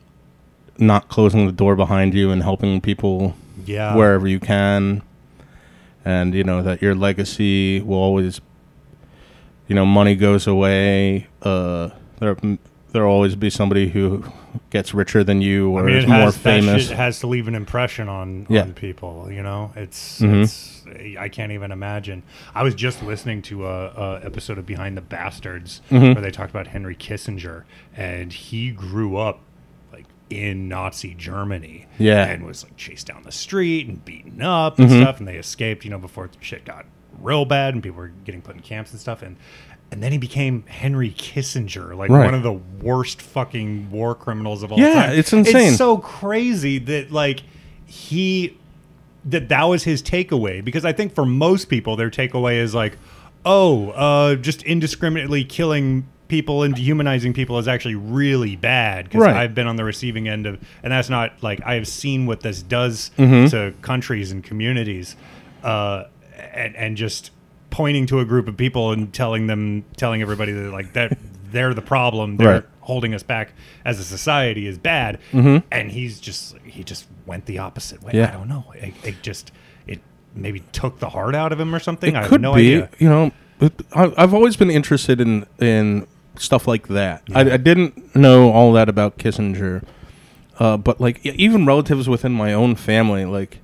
not 0.77 1.07
closing 1.07 1.45
the 1.45 1.51
door 1.51 1.75
behind 1.75 2.13
you 2.13 2.31
and 2.31 2.43
helping 2.43 2.81
people 2.81 3.35
Yeah. 3.65 3.95
wherever 3.95 4.27
you 4.27 4.39
can, 4.39 5.01
and 6.03 6.33
you 6.33 6.43
know 6.43 6.61
that 6.61 6.81
your 6.81 6.93
legacy 6.95 7.81
will 7.81 7.97
always, 7.97 8.41
you 9.67 9.75
know, 9.75 9.85
money 9.85 10.15
goes 10.15 10.47
away. 10.47 11.27
Uh, 11.41 11.89
there 12.19 12.35
there'll 12.91 13.11
always 13.11 13.35
be 13.35 13.49
somebody 13.49 13.89
who 13.89 14.23
gets 14.69 14.93
richer 14.93 15.21
than 15.23 15.41
you 15.41 15.69
or 15.71 15.81
I 15.81 15.85
mean, 15.85 15.95
is 15.97 16.03
it 16.05 16.07
more 16.09 16.31
famous. 16.31 16.89
has 16.89 17.19
to 17.19 17.27
leave 17.27 17.47
an 17.49 17.55
impression 17.55 18.07
on, 18.07 18.45
Yeah. 18.49 18.61
on 18.61 18.73
people. 18.73 19.27
You 19.29 19.43
know, 19.43 19.71
it's, 19.75 20.21
Mhm. 20.21 20.43
it's 20.43 20.74
I 21.19 21.29
can't 21.29 21.51
even 21.51 21.71
imagine. 21.71 22.23
I 22.53 22.63
was 22.63 22.75
just 22.75 23.01
listening 23.03 23.41
to 23.43 23.65
a, 23.67 23.85
a 23.87 24.19
episode 24.23 24.57
of 24.57 24.65
Behind 24.65 24.95
the 24.97 25.01
Bastards 25.01 25.81
Mhm. 25.89 26.13
where 26.15 26.21
they 26.21 26.31
talked 26.31 26.49
about 26.51 26.67
Henry 26.67 26.95
Kissinger, 26.95 27.63
and 27.95 28.31
he 28.31 28.71
grew 28.71 29.17
up 29.17 29.39
like 29.91 30.05
in 30.29 30.67
Nazi 30.69 31.13
Germany. 31.15 31.85
Yeah. 31.97 32.25
and 32.25 32.45
was 32.45 32.63
like 32.63 32.75
chased 32.77 33.07
down 33.07 33.23
the 33.23 33.31
street 33.31 33.87
and 33.87 34.03
beaten 34.05 34.41
up 34.41 34.79
and 34.79 34.89
Mhm. 34.89 35.01
stuff, 35.01 35.19
and 35.19 35.27
they 35.27 35.37
escaped. 35.37 35.83
You 35.85 35.91
know, 35.91 35.99
before 35.99 36.29
shit 36.41 36.65
got 36.65 36.85
real 37.21 37.45
bad 37.45 37.73
and 37.73 37.81
people 37.81 37.97
were 37.99 38.11
getting 38.25 38.41
put 38.41 38.55
in 38.55 38.61
camps 38.61 38.91
and 38.91 38.99
stuff, 38.99 39.21
and. 39.21 39.35
And 39.91 40.01
then 40.01 40.11
he 40.11 40.17
became 40.17 40.63
Henry 40.67 41.11
Kissinger, 41.11 41.95
like 41.95 42.09
Right. 42.09 42.25
one 42.25 42.33
of 42.33 42.41
the 42.41 42.51
worst 42.51 43.21
fucking 43.21 43.91
war 43.91 44.15
criminals 44.15 44.63
of 44.63 44.71
all 44.71 44.79
Yeah, 44.79 44.93
time. 45.05 45.13
it's 45.13 45.31
insane. 45.31 45.67
It's 45.67 45.77
so 45.77 45.97
crazy 45.99 46.79
that 46.79 47.11
like 47.11 47.43
he 47.85 48.57
that 49.25 49.49
that 49.49 49.63
was 49.63 49.83
his 49.83 50.03
takeaway 50.03 50.63
because 50.63 50.85
I 50.85 50.91
think 50.93 51.13
for 51.15 51.25
most 51.25 51.65
people 51.65 51.95
their 51.95 52.09
takeaway 52.09 52.57
is 52.61 52.75
like, 52.75 52.97
oh, 53.45 53.89
uh, 53.91 54.35
just 54.35 54.63
indiscriminately 54.63 55.43
killing 55.43 56.07
people 56.27 56.63
and 56.63 56.73
dehumanizing 56.73 57.33
people 57.33 57.59
is 57.59 57.67
actually 57.67 57.93
really 57.95 58.55
bad 58.55 59.05
because 59.05 59.21
Right. 59.21 59.35
I've 59.35 59.53
been 59.53 59.67
on 59.67 59.75
the 59.75 59.83
receiving 59.83 60.27
end 60.27 60.47
of, 60.47 60.59
and 60.83 60.91
that's 60.91 61.09
not 61.09 61.33
like 61.43 61.61
I 61.65 61.75
have 61.75 61.87
seen 61.87 62.25
what 62.25 62.41
this 62.41 62.61
does 62.63 63.11
Mhm. 63.17 63.49
to 63.51 63.73
countries 63.83 64.31
and 64.31 64.43
communities, 64.43 65.15
uh, 65.63 66.05
and 66.53 66.75
and 66.75 66.97
just 66.97 67.31
pointing 67.69 68.05
to 68.07 68.19
a 68.19 68.25
group 68.25 68.47
of 68.47 68.57
people 68.57 68.91
and 68.91 69.11
telling 69.13 69.47
them, 69.47 69.83
telling 69.97 70.21
everybody 70.21 70.51
that 70.51 70.71
like 70.71 70.93
that 70.93 71.17
they're 71.51 71.73
the 71.73 71.81
problem, 71.81 72.37
they're 72.37 72.47
Right. 72.53 72.63
Holding 72.85 73.13
us 73.13 73.21
back 73.23 73.51
as 73.83 73.99
a 73.99 74.03
society 74.03 74.65
is 74.67 74.77
bad, 74.77 75.19
Mhm. 75.33 75.61
and 75.71 75.91
he's 75.91 76.19
just 76.19 76.55
he 76.63 76.83
just 76.83 77.05
went 77.25 77.45
the 77.45 77.59
opposite 77.59 78.01
way. 78.01 78.13
Yeah. 78.15 78.29
I 78.29 78.31
don't 78.31 78.47
know. 78.47 78.63
It, 78.75 78.93
it 79.03 79.15
just 79.21 79.51
it 79.85 79.99
maybe 80.33 80.61
took 80.71 80.99
the 80.99 81.09
heart 81.09 81.35
out 81.35 81.51
of 81.51 81.59
him 81.59 81.75
or 81.75 81.79
something. 81.79 82.13
it 82.15 82.17
I 82.17 82.21
have 82.21 82.29
could 82.29 82.41
no 82.41 82.53
be, 82.55 82.75
idea. 82.75 82.89
you 82.99 83.09
know. 83.09 83.31
I've 83.93 84.33
always 84.33 84.55
been 84.57 84.69
interested 84.71 85.21
in 85.21 85.45
in 85.59 86.07
stuff 86.37 86.67
like 86.67 86.87
that. 86.89 87.23
I, 87.33 87.41
I 87.53 87.57
didn't 87.57 88.15
know 88.15 88.51
all 88.51 88.73
that 88.73 88.89
about 88.89 89.17
Kissinger, 89.17 89.81
uh, 90.59 90.75
but 90.77 90.99
like 90.99 91.25
even 91.25 91.65
relatives 91.65 92.09
within 92.09 92.33
my 92.33 92.51
own 92.53 92.75
family, 92.75 93.23
like 93.25 93.59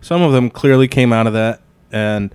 some 0.00 0.22
of 0.22 0.32
them 0.32 0.48
clearly 0.48 0.86
came 0.88 1.12
out 1.12 1.26
of 1.26 1.32
that, 1.32 1.60
and 1.90 2.32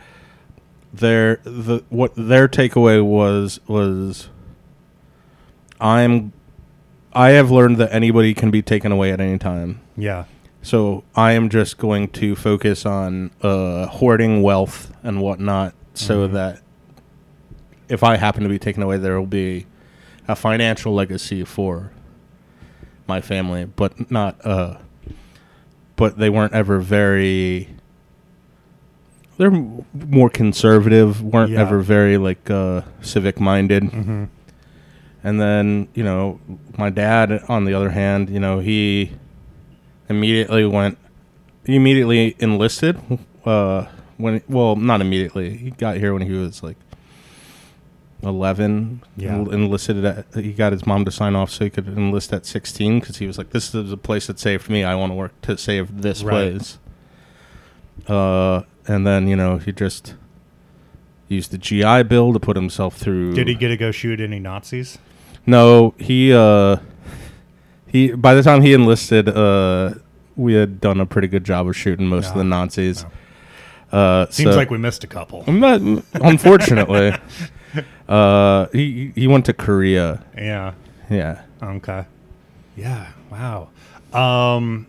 their 0.93 1.37
the 1.45 1.83
what 1.89 2.11
their 2.17 2.47
takeaway 2.49 3.03
was 3.03 3.59
was 3.67 4.27
I'm 5.79 6.33
I 7.13 7.29
have 7.31 7.49
learned 7.49 7.77
that 7.77 7.91
anybody 7.93 8.33
can 8.33 8.51
be 8.51 8.61
taken 8.61 8.91
away 8.91 9.11
at 9.11 9.19
any 9.19 9.37
time. 9.37 9.81
Yeah. 9.95 10.25
So 10.61 11.03
I 11.15 11.31
am 11.31 11.49
just 11.49 11.77
going 11.77 12.09
to 12.09 12.35
focus 12.35 12.85
on 12.85 13.31
uh, 13.41 13.87
hoarding 13.87 14.41
wealth 14.43 14.91
and 15.03 15.21
whatnot, 15.21 15.73
so 15.93 16.27
Mhm. 16.27 16.33
that 16.33 16.61
if 17.89 18.03
I 18.03 18.17
happen 18.17 18.43
to 18.43 18.49
be 18.49 18.59
taken 18.59 18.83
away, 18.83 18.97
there 18.97 19.17
will 19.17 19.25
be 19.27 19.65
a 20.27 20.35
financial 20.35 20.93
legacy 20.93 21.43
for 21.45 21.91
my 23.07 23.21
family, 23.21 23.65
but 23.65 24.11
not. 24.11 24.35
Uh, 24.45 24.75
but 25.95 26.17
they 26.17 26.29
weren't 26.29 26.53
ever 26.53 26.79
very. 26.79 27.69
They're 29.37 29.51
more 29.51 30.29
conservative. 30.29 31.21
weren't 31.23 31.51
Yeah. 31.51 31.61
ever 31.61 31.79
very 31.79 32.17
like 32.17 32.49
uh, 32.49 32.81
civic 33.01 33.39
minded. 33.39 33.83
Mm-hmm. 33.83 34.23
And 35.23 35.41
then, 35.41 35.87
you 35.93 36.03
know, 36.03 36.39
my 36.77 36.89
dad, 36.89 37.43
on 37.49 37.65
the 37.65 37.73
other 37.73 37.89
hand, 37.89 38.29
you 38.29 38.39
know, 38.39 38.59
he 38.59 39.11
immediately 40.09 40.65
went, 40.65 40.97
he 41.65 41.75
immediately 41.75 42.35
enlisted. 42.39 42.97
Uh, 43.45 43.87
when, 44.17 44.41
well, 44.47 44.75
not 44.75 45.01
immediately. 45.01 45.55
He 45.57 45.71
got 45.71 45.97
here 45.97 46.13
when 46.13 46.21
he 46.23 46.31
was 46.33 46.61
like 46.63 46.77
11. 48.23 49.01
Yeah. 49.15 49.35
Enlisted 49.35 50.03
at, 50.05 50.25
he 50.33 50.53
got 50.53 50.71
his 50.71 50.85
mom 50.85 51.05
to 51.05 51.11
sign 51.11 51.35
off 51.35 51.51
so 51.51 51.63
he 51.65 51.69
could 51.69 51.87
enlist 51.87 52.33
at 52.33 52.45
16 52.45 52.99
because 52.99 53.17
he 53.17 53.27
was 53.27 53.37
like, 53.37 53.51
this 53.51 53.73
is 53.75 53.91
a 53.91 53.97
place 53.97 54.27
that 54.27 54.39
saved 54.39 54.69
me. 54.69 54.83
I 54.83 54.95
want 54.95 55.11
to 55.11 55.15
work 55.15 55.39
to 55.41 55.57
save 55.57 56.01
this 56.01 56.23
Right. 56.23 56.51
place. 56.53 56.77
Uh, 58.07 58.61
and 58.87 59.05
then, 59.05 59.27
you 59.27 59.35
know, 59.35 59.57
he 59.57 59.71
just 59.71 60.15
used 61.27 61.51
the 61.51 61.57
GI 61.57 62.03
Bill 62.03 62.33
to 62.33 62.39
put 62.39 62.55
himself 62.55 62.95
through. 62.97 63.33
Did 63.33 63.47
he 63.47 63.55
get 63.55 63.67
to 63.69 63.77
go 63.77 63.91
shoot 63.91 64.19
any 64.21 64.39
Nazis? 64.39 64.97
No, 65.47 65.93
he 65.97 66.33
uh 66.33 66.77
he 67.87 68.11
by 68.11 68.33
the 68.35 68.43
time 68.43 68.61
he 68.61 68.73
enlisted, 68.73 69.29
uh 69.29 69.95
we 70.35 70.53
had 70.53 70.79
done 70.79 70.99
a 70.99 71.05
pretty 71.05 71.27
good 71.27 71.43
job 71.43 71.67
of 71.67 71.75
shooting 71.75 72.05
most 72.07 72.29
of 72.29 72.35
the 72.35 72.43
Nazis. 72.43 73.05
Uh 73.91 74.27
Seems 74.29 74.51
so- 74.51 74.57
like 74.57 74.69
we 74.69 74.77
missed 74.77 75.03
a 75.03 75.07
couple. 75.07 75.43
Not- 75.51 75.81
unfortunately. 76.13 77.13
uh 78.09 78.67
he 78.73 79.11
he 79.15 79.27
went 79.27 79.45
to 79.45 79.53
Korea. 79.53 80.23
Yeah. 80.37 80.73
Yeah. 81.09 81.41
Okay. 81.63 82.05
Yeah. 82.75 83.07
Wow. 83.31 83.69
Um, 84.13 84.87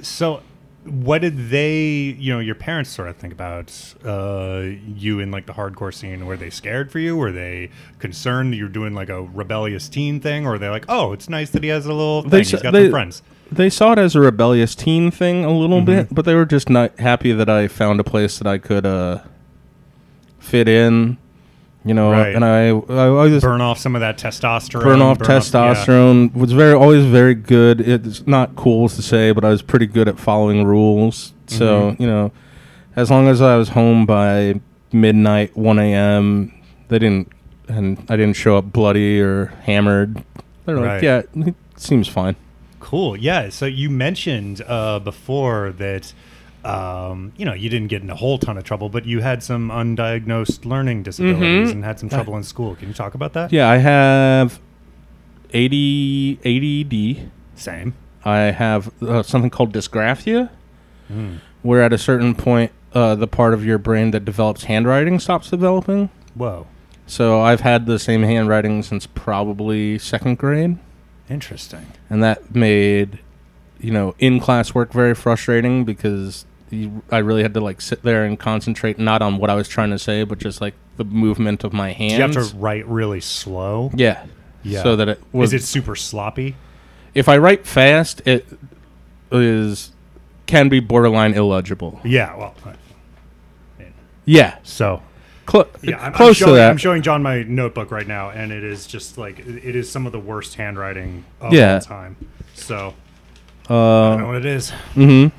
so, 0.00 0.42
what 0.84 1.20
did 1.20 1.50
they, 1.50 1.82
you 2.18 2.32
know, 2.32 2.38
your 2.38 2.54
parents 2.54 2.90
sort 2.90 3.08
of 3.08 3.16
think 3.16 3.32
about 3.32 3.94
uh, 4.04 4.62
you 4.86 5.20
in 5.20 5.30
like 5.30 5.46
the 5.46 5.52
hardcore 5.52 5.92
scene? 5.92 6.24
Were 6.26 6.36
they 6.36 6.50
scared 6.50 6.90
for 6.90 6.98
you? 6.98 7.16
Were 7.16 7.32
they 7.32 7.70
concerned 7.98 8.54
you're 8.54 8.68
doing 8.68 8.94
like 8.94 9.08
a 9.08 9.22
rebellious 9.22 9.88
teen 9.88 10.20
thing? 10.20 10.46
Or 10.46 10.50
were 10.52 10.58
they 10.58 10.68
like, 10.68 10.84
oh, 10.88 11.12
it's 11.12 11.28
nice 11.28 11.50
that 11.50 11.62
he 11.62 11.68
has 11.68 11.84
a 11.86 11.92
little 11.92 12.22
thing. 12.22 12.30
They 12.30 12.38
He's 12.38 12.62
got 12.62 12.72
they- 12.72 12.84
some 12.84 12.90
friends. 12.92 13.22
They 13.50 13.70
saw 13.70 13.92
it 13.92 13.98
as 13.98 14.14
a 14.14 14.20
rebellious 14.20 14.74
teen 14.74 15.10
thing 15.10 15.42
a 15.44 15.50
little 15.50 15.80
Mhm. 15.80 15.86
bit, 15.86 16.08
but 16.14 16.26
they 16.26 16.34
were 16.34 16.44
just 16.44 16.68
not 16.68 16.98
happy 17.00 17.32
that 17.32 17.48
I 17.48 17.66
found 17.66 17.98
a 17.98 18.04
place 18.04 18.36
that 18.38 18.46
I 18.46 18.58
could 18.58 18.84
uh 18.84 19.20
fit 20.38 20.68
in, 20.68 21.16
you 21.84 21.94
know, 21.94 22.10
Right. 22.10 22.34
and 22.34 22.44
I 22.44 22.70
I, 22.70 23.28
just 23.28 23.44
Burn 23.44 23.60
off 23.60 23.78
some 23.78 23.94
of 23.94 24.00
that 24.00 24.18
testosterone. 24.18 24.82
burn 24.82 25.00
off 25.02 25.18
yeah. 25.20 25.26
testosterone 25.26 26.34
was 26.34 26.52
very 26.52 26.74
always 26.74 27.04
very 27.04 27.34
good 27.34 27.80
it's 27.80 28.26
not 28.26 28.56
cool 28.56 28.88
to 28.88 29.00
say 29.02 29.30
but 29.32 29.44
i 29.44 29.48
was 29.48 29.62
pretty 29.62 29.86
good 29.86 30.08
at 30.08 30.18
following 30.18 30.64
rules 30.64 31.32
so 31.46 31.92
Mhm. 31.92 32.00
you 32.00 32.06
know 32.06 32.32
as 32.96 33.10
long 33.10 33.28
as 33.28 33.40
i 33.40 33.56
was 33.56 33.70
home 33.70 34.04
by 34.06 34.60
midnight 34.92 35.56
1 35.56 35.78
a.m 35.78 36.52
they 36.88 36.98
didn't 36.98 37.28
and 37.68 37.98
i 38.10 38.16
didn't 38.16 38.34
show 38.36 38.56
up 38.58 38.72
bloody 38.72 39.20
or 39.20 39.46
hammered 39.62 40.22
they're 40.66 40.76
Right. 40.76 40.94
like 40.94 41.02
yeah 41.02 41.22
it 41.48 41.54
seems 41.76 42.08
fine 42.08 42.36
Cool. 42.80 43.16
Yeah. 43.18 43.50
So 43.50 43.66
you 43.66 43.90
mentioned 43.90 44.62
uh, 44.66 44.98
before 45.00 45.72
that, 45.78 46.14
um, 46.64 47.32
you 47.36 47.44
know, 47.44 47.54
you 47.54 47.68
didn't 47.68 47.88
get 47.88 48.02
in 48.02 48.10
a 48.10 48.14
whole 48.16 48.38
ton 48.38 48.58
of 48.58 48.64
trouble, 48.64 48.88
but 48.88 49.04
you 49.06 49.20
had 49.20 49.42
some 49.42 49.70
undiagnosed 49.70 50.64
learning 50.64 51.02
disabilities 51.04 51.68
Mhm. 51.70 51.72
and 51.72 51.84
had 51.84 51.98
some 52.00 52.08
trouble 52.08 52.36
in 52.36 52.42
school. 52.42 52.74
Can 52.74 52.88
you 52.88 52.94
talk 52.94 53.14
about 53.14 53.32
that? 53.34 53.52
yeah 53.52 53.68
i 53.68 53.76
have 53.78 54.60
ADHD. 55.54 57.28
Same. 57.54 57.94
I 58.24 58.38
have 58.50 58.90
uh, 59.02 59.22
something 59.22 59.50
called 59.50 59.72
dysgraphia, 59.72 60.50
Mm. 61.10 61.38
where 61.62 61.82
at 61.82 61.92
a 61.94 61.98
certain 61.98 62.34
point, 62.34 62.70
uh, 62.92 63.14
the 63.14 63.26
part 63.26 63.54
of 63.54 63.64
your 63.64 63.78
brain 63.78 64.10
that 64.10 64.24
develops 64.26 64.64
handwriting 64.64 65.18
stops 65.18 65.48
developing. 65.48 66.10
Whoa. 66.34 66.66
So 67.06 67.40
I've 67.40 67.60
had 67.60 67.86
the 67.86 67.98
same 67.98 68.22
handwriting 68.22 68.82
since 68.82 69.06
probably 69.06 69.98
second 69.98 70.36
grade, 70.36 70.76
Interesting. 71.30 71.86
and 72.10 72.22
that 72.22 72.54
made 72.54 73.20
you 73.80 73.90
know 73.92 74.14
in 74.18 74.40
class 74.40 74.74
work 74.74 74.92
very 74.92 75.14
frustrating 75.14 75.84
because 75.84 76.44
you, 76.70 77.02
I 77.10 77.18
really 77.18 77.42
had 77.42 77.54
to 77.54 77.60
like 77.60 77.80
sit 77.80 78.02
there 78.02 78.24
and 78.24 78.38
concentrate 78.38 78.98
not 78.98 79.22
on 79.22 79.38
what 79.38 79.48
I 79.50 79.54
was 79.54 79.68
trying 79.68 79.90
to 79.90 79.98
say, 79.98 80.24
but 80.24 80.38
just 80.38 80.60
like 80.60 80.74
the 80.96 81.04
movement 81.04 81.64
of 81.64 81.72
my 81.72 81.88
Do 81.92 81.98
hands. 81.98 82.12
you 82.14 82.20
have 82.40 82.50
to 82.50 82.56
write 82.56 82.86
really 82.86 83.20
slow? 83.20 83.90
yeah, 83.94 84.26
Yeah. 84.62 84.82
so 84.82 84.96
that 84.96 85.08
it 85.08 85.22
was. 85.32 85.52
Is 85.52 85.62
it 85.62 85.66
super 85.66 85.96
sloppy? 85.96 86.56
if 87.14 87.28
I 87.28 87.38
write 87.38 87.66
fast, 87.66 88.20
it 88.26 88.46
is 89.32 89.92
can 90.46 90.68
be 90.68 90.80
borderline 90.80 91.34
illegible. 91.34 92.00
Yeah. 92.04 92.34
Well. 92.36 92.54
Yeah, 94.24 94.58
So 94.62 95.02
cl- 95.50 95.68
yeah, 95.82 95.96
I'm, 95.98 96.04
I'm 96.06 96.12
close 96.12 96.36
showing, 96.36 96.50
to 96.52 96.56
that. 96.56 96.70
I'm 96.70 96.76
showing 96.76 97.00
John 97.00 97.22
my 97.22 97.44
notebook 97.44 97.90
right 97.90 98.06
now, 98.06 98.28
and 98.30 98.52
it 98.52 98.62
is 98.62 98.86
just 98.86 99.16
like 99.16 99.38
it 99.38 99.74
is 99.74 99.90
some 99.90 100.04
of 100.04 100.12
the 100.12 100.18
worst 100.20 100.54
handwriting 100.56 101.24
of 101.40 101.52
Yeah. 101.54 101.74
all 101.76 101.80
time. 101.80 102.16
So 102.54 102.94
uh, 103.68 104.10
don't 104.10 104.20
know 104.20 104.26
what 104.28 104.36
it 104.36 104.46
is. 104.46 104.70
Mm-hmm. 104.94 105.36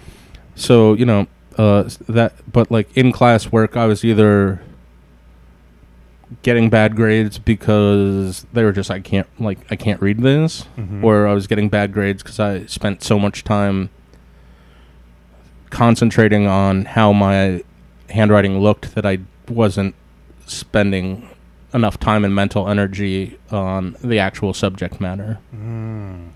So 0.56 0.94
you 0.94 1.06
know 1.06 1.28
uh, 1.58 1.90
that, 2.08 2.34
but 2.52 2.70
like 2.72 2.96
in 2.96 3.12
class 3.12 3.52
work, 3.52 3.76
I 3.78 3.86
was 3.86 4.04
either 4.06 4.62
getting 6.44 6.70
bad 6.70 6.96
grades 6.96 7.40
because 7.40 8.46
they 8.54 8.64
were 8.64 8.72
just 8.72 8.92
I 8.92 9.00
can't 9.00 9.28
like 9.40 9.60
I 9.72 9.76
can't 9.76 10.02
read 10.02 10.20
this, 10.20 10.66
Mhm. 10.78 11.04
or 11.04 11.28
I 11.28 11.34
was 11.34 11.48
getting 11.48 11.70
bad 11.70 11.92
grades 11.94 12.22
because 12.24 12.40
I 12.40 12.66
spent 12.68 13.04
so 13.04 13.18
much 13.20 13.44
time 13.44 13.90
concentrating 15.70 16.48
on 16.48 16.86
how 16.86 17.14
my 17.14 17.64
handwriting 18.10 18.60
looked 18.60 18.96
that 18.96 19.06
I 19.06 19.20
wasn't 19.48 19.96
spending 20.46 21.30
enough 21.74 22.00
time 22.00 22.26
and 22.26 22.34
mental 22.34 22.68
energy 22.68 23.38
on 23.52 23.96
the 24.04 24.18
actual 24.20 24.54
subject 24.54 25.00
matter. 25.00 25.38
Mm. 25.56 26.30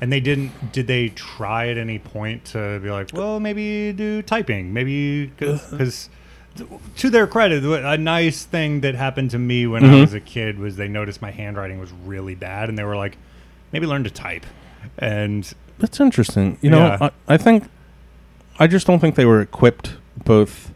And 0.00 0.12
they 0.12 0.20
didn't. 0.20 0.72
Did 0.72 0.86
they 0.86 1.08
try 1.10 1.68
at 1.68 1.78
any 1.78 1.98
point 1.98 2.44
to 2.46 2.78
be 2.80 2.90
like, 2.90 3.10
well, 3.14 3.40
maybe 3.40 3.92
do 3.92 4.22
typing, 4.22 4.72
maybe 4.72 5.26
because. 5.26 6.08
To 6.96 7.10
their 7.10 7.26
credit, 7.26 7.62
a 7.64 7.98
nice 7.98 8.44
thing 8.44 8.80
that 8.80 8.94
happened 8.94 9.30
to 9.32 9.38
me 9.38 9.66
when 9.66 9.84
I 9.84 9.88
Mhm. 9.88 10.00
was 10.00 10.14
a 10.14 10.20
kid 10.20 10.58
was 10.58 10.76
they 10.76 10.88
noticed 10.88 11.20
my 11.20 11.30
handwriting 11.30 11.78
was 11.78 11.92
really 12.06 12.34
bad, 12.34 12.70
and 12.70 12.78
they 12.78 12.82
were 12.84 12.96
like, 12.96 13.18
"Maybe 13.72 13.86
learn 13.86 14.04
to 14.04 14.10
type." 14.10 14.46
And 14.98 15.52
That's 15.78 16.00
interesting. 16.00 16.56
You 16.62 16.70
know, 16.70 16.78
Yeah. 16.78 16.98
I, 17.28 17.34
I 17.34 17.36
think 17.36 17.64
I 18.58 18.66
just 18.66 18.86
don't 18.86 19.00
think 19.00 19.16
they 19.16 19.26
were 19.26 19.42
equipped 19.42 19.96
both 20.24 20.72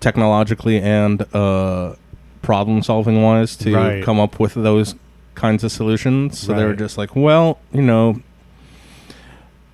technologically 0.00 0.80
and 0.80 1.24
uh, 1.34 1.94
problem 2.42 2.82
solving 2.82 3.22
wise 3.22 3.56
to 3.56 3.74
Right. 3.74 4.04
come 4.04 4.20
up 4.20 4.38
with 4.38 4.52
those 4.54 4.94
kinds 5.36 5.62
of 5.62 5.70
solutions. 5.70 6.38
So 6.40 6.54
they 6.54 6.64
were 6.64 6.74
just 6.74 6.98
like, 6.98 7.14
well, 7.14 7.58
you 7.72 7.82
know, 7.82 8.20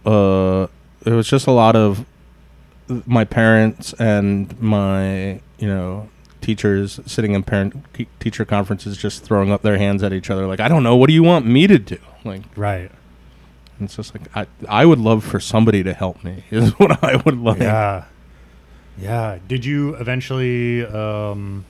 uh, 0.04 0.66
it 1.06 1.12
was 1.12 1.28
just 1.28 1.46
a 1.46 1.52
lot 1.52 1.74
of 1.76 2.04
my 3.06 3.24
parents 3.24 3.94
and 3.94 4.60
my, 4.60 5.40
you 5.58 5.68
know, 5.68 6.08
teachers 6.40 7.00
sitting 7.06 7.32
in 7.32 7.42
parent 7.42 7.74
teacher 8.20 8.44
conferences 8.44 8.96
just 8.96 9.22
throwing 9.22 9.50
up 9.52 9.62
their 9.62 9.78
hands 9.78 10.02
at 10.02 10.12
each 10.12 10.28
other 10.28 10.46
like, 10.46 10.60
I 10.60 10.68
don't 10.68 10.82
know, 10.82 10.96
what 10.96 11.06
do 11.06 11.14
you 11.14 11.22
want 11.22 11.46
me 11.46 11.66
to 11.68 11.78
do? 11.78 11.98
Like, 12.24 12.42
right, 12.56 12.90
it's 13.80 13.96
just 13.96 14.14
like 14.14 14.36
I, 14.36 14.46
I 14.68 14.84
would 14.86 14.98
love 14.98 15.24
for 15.24 15.40
somebody 15.40 15.82
to 15.82 15.94
help 15.94 16.22
me. 16.22 16.44
Is 16.50 16.78
what 16.78 17.02
I 17.02 17.16
would 17.16 17.38
like. 17.38 17.60
yeah, 17.60 18.04
yeah. 18.98 19.38
Did 19.48 19.64
you 19.64 19.94
eventually? 19.94 20.84
Um, 20.84 21.64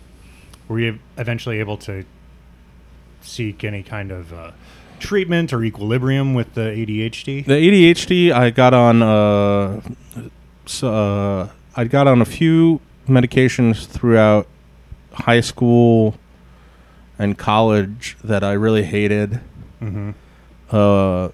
were 0.68 0.80
you 0.80 0.98
eventually 1.16 1.58
able 1.60 1.76
to 1.78 2.04
seek 3.24 3.64
any 3.64 3.82
kind 3.82 4.10
of 4.10 4.32
uh, 4.32 4.52
treatment 4.98 5.52
or 5.52 5.62
equilibrium 5.62 6.34
with 6.34 6.54
the 6.54 6.62
ADHD? 6.62 7.44
The 7.44 7.52
ADHD, 7.54 8.32
I 8.32 8.50
got 8.50 8.74
on. 8.74 9.02
Uh, 9.02 9.80
uh, 10.82 11.48
I 11.74 11.84
got 11.84 12.06
on 12.06 12.20
a 12.20 12.24
few 12.24 12.80
medications 13.08 13.86
throughout 13.86 14.46
high 15.12 15.40
school 15.40 16.14
and 17.18 17.36
college 17.36 18.16
that 18.24 18.44
I 18.44 18.52
really 18.52 18.84
hated. 18.84 19.40
mm-hmm. 19.80 20.10
Uh, 20.70 21.28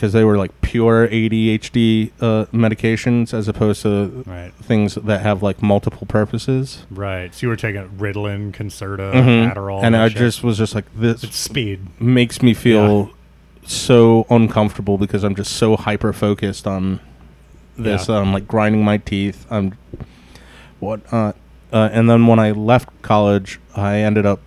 because 0.00 0.14
they 0.14 0.24
were 0.24 0.38
like 0.38 0.50
pure 0.62 1.06
ADHD 1.08 2.10
uh, 2.22 2.46
medications 2.54 3.34
as 3.34 3.48
opposed 3.48 3.82
to 3.82 4.24
Right. 4.26 4.50
things 4.54 4.94
that 4.94 5.20
have 5.20 5.42
like 5.42 5.62
multiple 5.62 6.06
purposes. 6.06 6.86
Right. 6.90 7.34
So 7.34 7.42
you 7.42 7.48
were 7.50 7.56
taking 7.56 7.86
Ritalin, 7.98 8.50
Concerta, 8.52 9.12
Mhm. 9.12 9.52
Adderall, 9.52 9.82
and 9.84 9.94
I 9.94 10.08
shit. 10.08 10.16
just 10.16 10.42
was 10.42 10.56
just 10.56 10.74
like 10.74 10.86
this 10.96 11.22
it's 11.22 11.36
speed. 11.36 11.80
makes 12.00 12.40
me 12.40 12.54
feel 12.54 13.10
so 13.66 14.24
uncomfortable 14.30 14.96
because 14.96 15.22
I'm 15.22 15.34
just 15.34 15.52
so 15.52 15.76
hyper 15.76 16.14
focused 16.14 16.66
on 16.66 17.00
this. 17.76 18.08
Yeah. 18.08 18.16
I'm 18.20 18.32
like 18.32 18.48
grinding 18.48 18.82
my 18.82 18.96
teeth. 18.96 19.44
I'm 19.50 19.74
what 20.78 21.02
uh, 21.12 21.34
uh, 21.74 21.90
and 21.92 22.08
then 22.08 22.26
when 22.26 22.38
I 22.38 22.52
left 22.52 22.88
college, 23.02 23.60
I 23.76 23.98
ended 23.98 24.24
up 24.24 24.40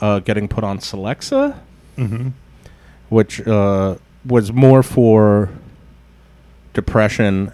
uh, 0.00 0.18
getting 0.18 0.48
put 0.48 0.64
on 0.64 0.78
Celexa, 0.78 1.54
Mm-hmm. 1.96 2.28
which 3.10 3.46
uh, 3.46 3.94
was 4.24 4.52
more 4.52 4.82
for 4.82 5.50
depression, 6.72 7.52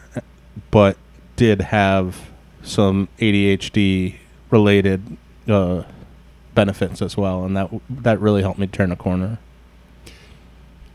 but 0.70 0.96
did 1.36 1.60
have 1.60 2.30
some 2.62 3.08
ADHD 3.18 4.16
related 4.50 5.16
uh, 5.48 5.84
benefits 6.54 7.00
as 7.00 7.16
well, 7.16 7.44
and 7.44 7.56
that 7.56 7.70
that 7.88 8.20
really 8.20 8.42
helped 8.42 8.58
me 8.58 8.66
turn 8.66 8.92
a 8.92 8.96
corner. 8.96 9.38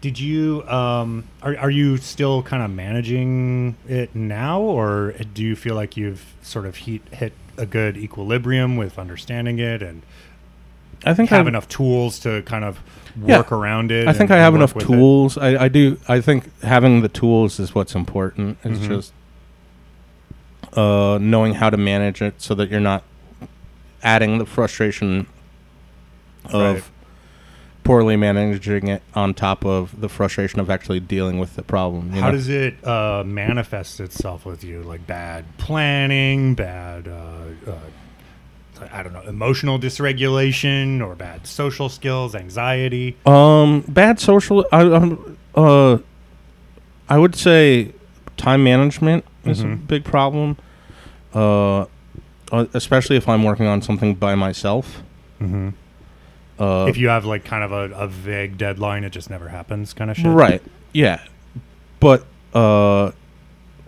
Did 0.02 0.20
you 0.20 0.68
um 0.68 1.24
are 1.42 1.58
are 1.58 1.72
you 1.72 1.96
still 1.98 2.44
kind 2.44 2.62
of 2.62 2.70
managing 2.70 3.78
it 3.88 4.14
now 4.14 4.60
or 4.60 5.14
do 5.34 5.42
you 5.42 5.56
feel 5.56 5.76
like 5.76 5.96
you've 5.96 6.34
sort 6.42 6.66
of 6.66 6.76
hit 6.76 7.02
hit 7.14 7.32
a 7.58 7.66
good 7.66 7.96
equilibrium 7.96 8.76
with 8.76 9.00
understanding 9.00 9.60
it 9.60 9.82
and 9.82 10.02
I 11.06 11.14
think 11.14 11.30
have 11.30 11.46
I 11.46 11.50
enough 11.50 11.70
tools 11.70 12.20
to 12.20 12.42
kind 12.42 12.66
of 12.66 12.80
Yeah. 13.22 13.38
work 13.38 13.52
around 13.52 13.92
it? 13.92 14.08
I 14.08 14.14
think 14.14 14.32
I 14.32 14.38
have 14.38 14.56
enough 14.56 14.76
work 14.76 14.86
with 14.88 14.96
it? 14.96 15.00
tools. 15.00 15.38
I, 15.38 15.66
I 15.66 15.68
do. 15.68 15.98
I 16.08 16.20
think 16.22 16.50
having 16.64 17.02
the 17.02 17.10
tools 17.10 17.60
is 17.60 17.76
what's 17.76 17.94
important. 17.96 18.58
It's 18.64 18.80
Mhm. 18.80 18.88
just 18.88 19.14
uh, 20.76 21.20
knowing 21.22 21.54
how 21.56 21.70
to 21.70 21.78
manage 21.78 22.22
it 22.22 22.42
so 22.42 22.56
that 22.56 22.70
you're 22.72 22.80
not 22.80 23.04
adding 24.02 24.40
the 24.40 24.46
frustration 24.46 25.28
of 26.46 26.74
Right. 26.76 26.84
poorly 27.84 28.16
managing 28.16 28.88
it 28.88 29.04
on 29.14 29.34
top 29.36 29.64
of 29.66 30.02
the 30.02 30.10
frustration 30.10 30.60
of 30.60 30.70
actually 30.72 31.00
dealing 31.00 31.38
with 31.38 31.56
the 31.56 31.62
problem. 31.64 32.12
you 32.16 32.22
How 32.22 32.28
know? 32.28 32.38
does 32.38 32.50
it 32.50 32.76
uh, 32.86 33.24
manifest 33.26 34.00
itself 34.00 34.46
with 34.46 34.64
you? 34.64 34.82
Like 34.82 35.06
bad 35.06 35.46
planning, 35.58 36.56
bad, 36.56 37.08
uh, 37.08 37.12
uh, 37.72 37.74
I 38.92 39.04
don't 39.04 39.14
know, 39.14 39.22
emotional 39.22 39.80
dysregulation, 39.80 41.06
or 41.06 41.16
bad 41.16 41.48
social 41.48 41.90
skills, 41.90 42.36
anxiety? 42.36 43.16
Um, 43.26 43.82
bad 43.88 44.20
social. 44.20 44.66
I, 44.72 44.82
um, 44.82 45.38
uh, 45.56 45.98
I 47.10 47.18
would 47.18 47.36
say 47.36 47.92
time 48.38 48.64
management 48.64 49.24
is 49.46 49.62
a 49.62 49.66
Mhm. 49.66 49.88
big 49.88 50.04
problem. 50.04 50.58
Uh, 51.34 51.86
uh, 52.52 52.66
especially 52.74 53.16
if 53.18 53.28
I'm 53.28 53.44
working 53.44 53.66
on 53.66 53.82
something 53.82 54.14
by 54.16 54.36
myself. 54.36 55.02
Mm-hmm. 55.42 55.70
Uh, 56.60 56.86
if 56.86 56.98
you 56.98 57.08
have 57.08 57.26
like 57.26 57.44
kind 57.44 57.64
of 57.64 57.72
a, 57.72 57.92
a 57.96 58.08
vague 58.08 58.58
deadline, 58.60 59.04
it 59.04 59.10
just 59.10 59.30
never 59.30 59.50
happens, 59.50 59.94
kind 59.94 60.12
of 60.12 60.18
shit. 60.18 60.28
right, 60.28 60.62
yeah, 60.94 61.20
but 62.00 62.26
uh, 62.54 63.10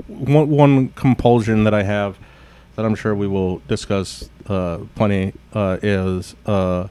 one 0.07 0.49
one 0.49 0.89
compulsion 0.89 1.63
that 1.65 1.75
I 1.75 1.83
have 1.83 2.17
that 2.75 2.85
I'm 2.85 2.95
sure 2.95 3.15
we 3.15 3.27
will 3.27 3.59
discuss 3.67 4.29
uh, 4.47 4.79
plenty 4.95 5.33
uh, 5.53 5.77
is 5.81 6.35
uh, 6.45 6.87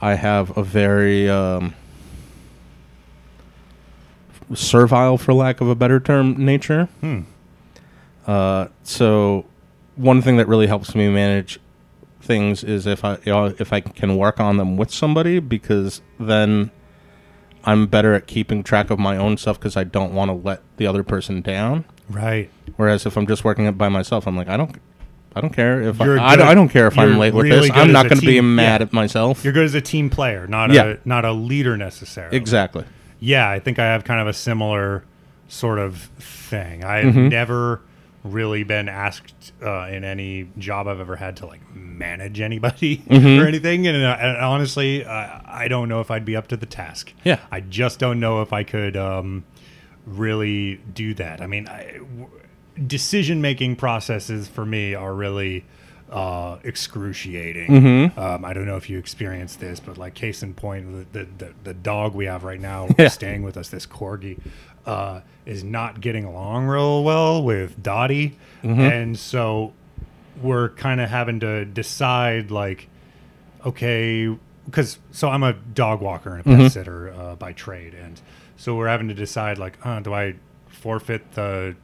I 0.00 0.14
have 0.14 0.56
a 0.56 0.62
very 0.62 1.28
um, 1.28 1.74
servile, 4.54 5.18
for 5.18 5.32
lack 5.32 5.60
of 5.60 5.68
a 5.68 5.74
better 5.74 6.00
term, 6.00 6.44
nature. 6.44 6.88
Hmm. 7.00 7.20
Uh, 8.26 8.68
so 8.82 9.46
one 9.96 10.22
thing 10.22 10.36
that 10.36 10.48
really 10.48 10.66
helps 10.66 10.94
me 10.94 11.08
manage 11.08 11.58
things 12.20 12.62
is 12.62 12.86
if 12.86 13.04
I 13.04 13.14
you 13.24 13.32
know, 13.32 13.46
if 13.58 13.72
I 13.72 13.80
can 13.80 14.16
work 14.16 14.38
on 14.38 14.56
them 14.56 14.76
with 14.76 14.92
somebody 14.92 15.40
because 15.40 16.02
then 16.20 16.70
I'm 17.64 17.86
better 17.86 18.14
at 18.14 18.26
keeping 18.26 18.62
track 18.62 18.90
of 18.90 18.98
my 18.98 19.16
own 19.16 19.36
stuff 19.36 19.58
because 19.58 19.76
I 19.76 19.84
don't 19.84 20.14
want 20.14 20.30
to 20.30 20.34
let 20.34 20.62
the 20.76 20.86
other 20.86 21.02
person 21.02 21.42
down. 21.42 21.84
Right. 22.08 22.50
Whereas 22.76 23.06
if 23.06 23.16
I'm 23.16 23.26
just 23.26 23.44
working 23.44 23.66
it 23.66 23.78
by 23.78 23.88
myself, 23.88 24.26
I'm 24.26 24.36
like 24.36 24.48
I 24.48 24.56
don't 24.56 24.76
I 25.34 25.40
don't 25.40 25.52
care 25.52 25.80
if 25.82 26.00
I, 26.00 26.04
You're 26.04 26.18
I, 26.20 26.36
don't- 26.36 26.38
good- 26.38 26.50
I 26.50 26.54
don't 26.54 26.68
care 26.68 26.86
if 26.86 26.98
I'm 26.98 27.08
you're 27.10 27.18
late 27.18 27.34
with 27.34 27.44
really 27.44 27.60
this. 27.68 27.70
good 27.70 27.76
I'm 27.78 27.88
as 27.88 27.92
not 27.92 28.06
a 28.06 28.08
going 28.10 28.20
to 28.20 28.26
be 28.26 28.32
team. 28.34 28.54
mad 28.54 28.80
Yeah. 28.80 28.86
at 28.86 28.92
myself. 28.92 29.44
You're 29.44 29.52
good 29.52 29.64
as 29.64 29.74
a 29.74 29.80
team 29.80 30.10
player, 30.10 30.46
not 30.46 30.70
Yeah. 30.72 30.84
a 30.84 30.96
not 31.04 31.24
a 31.24 31.32
leader 31.32 31.76
necessarily. 31.76 32.36
exactly. 32.36 32.84
Yeah, 33.20 33.48
I 33.48 33.58
think 33.60 33.78
I 33.78 33.84
have 33.86 34.04
kind 34.04 34.20
of 34.20 34.26
a 34.26 34.32
similar 34.32 35.04
sort 35.48 35.78
of 35.78 35.96
thing. 36.18 36.84
I've 36.84 37.14
Mhm. 37.14 37.30
never 37.30 37.80
really 38.24 38.62
been 38.62 38.88
asked 38.88 39.52
uh, 39.64 39.86
in 39.90 40.04
any 40.04 40.48
job 40.58 40.86
I've 40.86 41.00
ever 41.00 41.16
had 41.16 41.36
to 41.38 41.46
like 41.46 41.60
manage 41.74 42.40
anybody 42.40 42.98
Mhm. 43.08 43.42
or 43.42 43.46
anything, 43.48 43.86
and, 43.86 44.02
uh, 44.02 44.16
and 44.20 44.36
honestly, 44.38 45.04
uh, 45.04 45.40
I 45.44 45.66
don't 45.68 45.88
know 45.88 46.00
if 46.00 46.10
I'd 46.10 46.24
be 46.24 46.36
up 46.36 46.46
to 46.48 46.56
the 46.56 46.66
task. 46.66 47.12
Yeah. 47.24 47.38
I 47.50 47.60
just 47.60 47.98
don't 47.98 48.20
know 48.20 48.40
if 48.42 48.52
I 48.52 48.62
could 48.64 48.96
um, 48.96 49.44
really 50.06 50.80
do 50.94 51.14
that. 51.14 51.40
I 51.40 51.46
mean, 51.46 51.66
I, 51.68 51.92
w- 51.98 52.28
decision 52.86 53.40
making 53.40 53.76
processes 53.76 54.48
for 54.48 54.64
me 54.64 54.94
are 54.94 55.14
really 55.14 55.64
uh, 56.10 56.58
excruciating. 56.62 57.70
Mhm. 57.70 58.18
Um, 58.18 58.44
I 58.44 58.52
don't 58.52 58.66
know 58.66 58.76
if 58.76 58.90
you 58.90 58.98
experienced 58.98 59.60
this, 59.60 59.80
but 59.80 59.96
like 59.96 60.12
case 60.14 60.42
in 60.42 60.52
point, 60.52 61.12
the 61.12 61.20
the, 61.24 61.28
the, 61.38 61.52
the 61.64 61.74
dog 61.74 62.14
we 62.14 62.26
have 62.26 62.44
right 62.44 62.60
now 62.60 62.88
Yeah. 62.98 63.08
staying 63.08 63.42
with 63.42 63.56
us, 63.56 63.70
this 63.70 63.86
corgi, 63.86 64.38
uh, 64.84 65.20
is 65.46 65.64
not 65.64 66.00
getting 66.02 66.24
along 66.24 66.66
real 66.66 67.02
well 67.02 67.42
with 67.42 67.82
Dottie, 67.82 68.36
Mm-hmm. 68.62 68.80
and 68.80 69.18
so 69.18 69.72
we're 70.42 70.68
kind 70.70 71.00
of 71.00 71.08
having 71.08 71.40
to 71.40 71.64
decide 71.64 72.50
like, 72.50 72.88
okay, 73.64 74.36
because 74.66 74.98
so 75.12 75.28
I'm 75.30 75.42
a 75.42 75.52
dog 75.54 76.00
walker 76.00 76.30
and 76.30 76.40
a 76.40 76.44
pet 76.44 76.58
Mhm. 76.58 76.70
sitter 76.70 77.12
uh, 77.12 77.34
by 77.36 77.52
trade, 77.52 77.94
and 77.94 78.20
so 78.56 78.76
we're 78.76 78.88
having 78.88 79.08
to 79.08 79.14
decide 79.14 79.56
like, 79.58 79.78
uh, 79.84 80.00
do 80.00 80.12
I 80.14 80.34
forfeit 80.68 81.32
the 81.32 81.74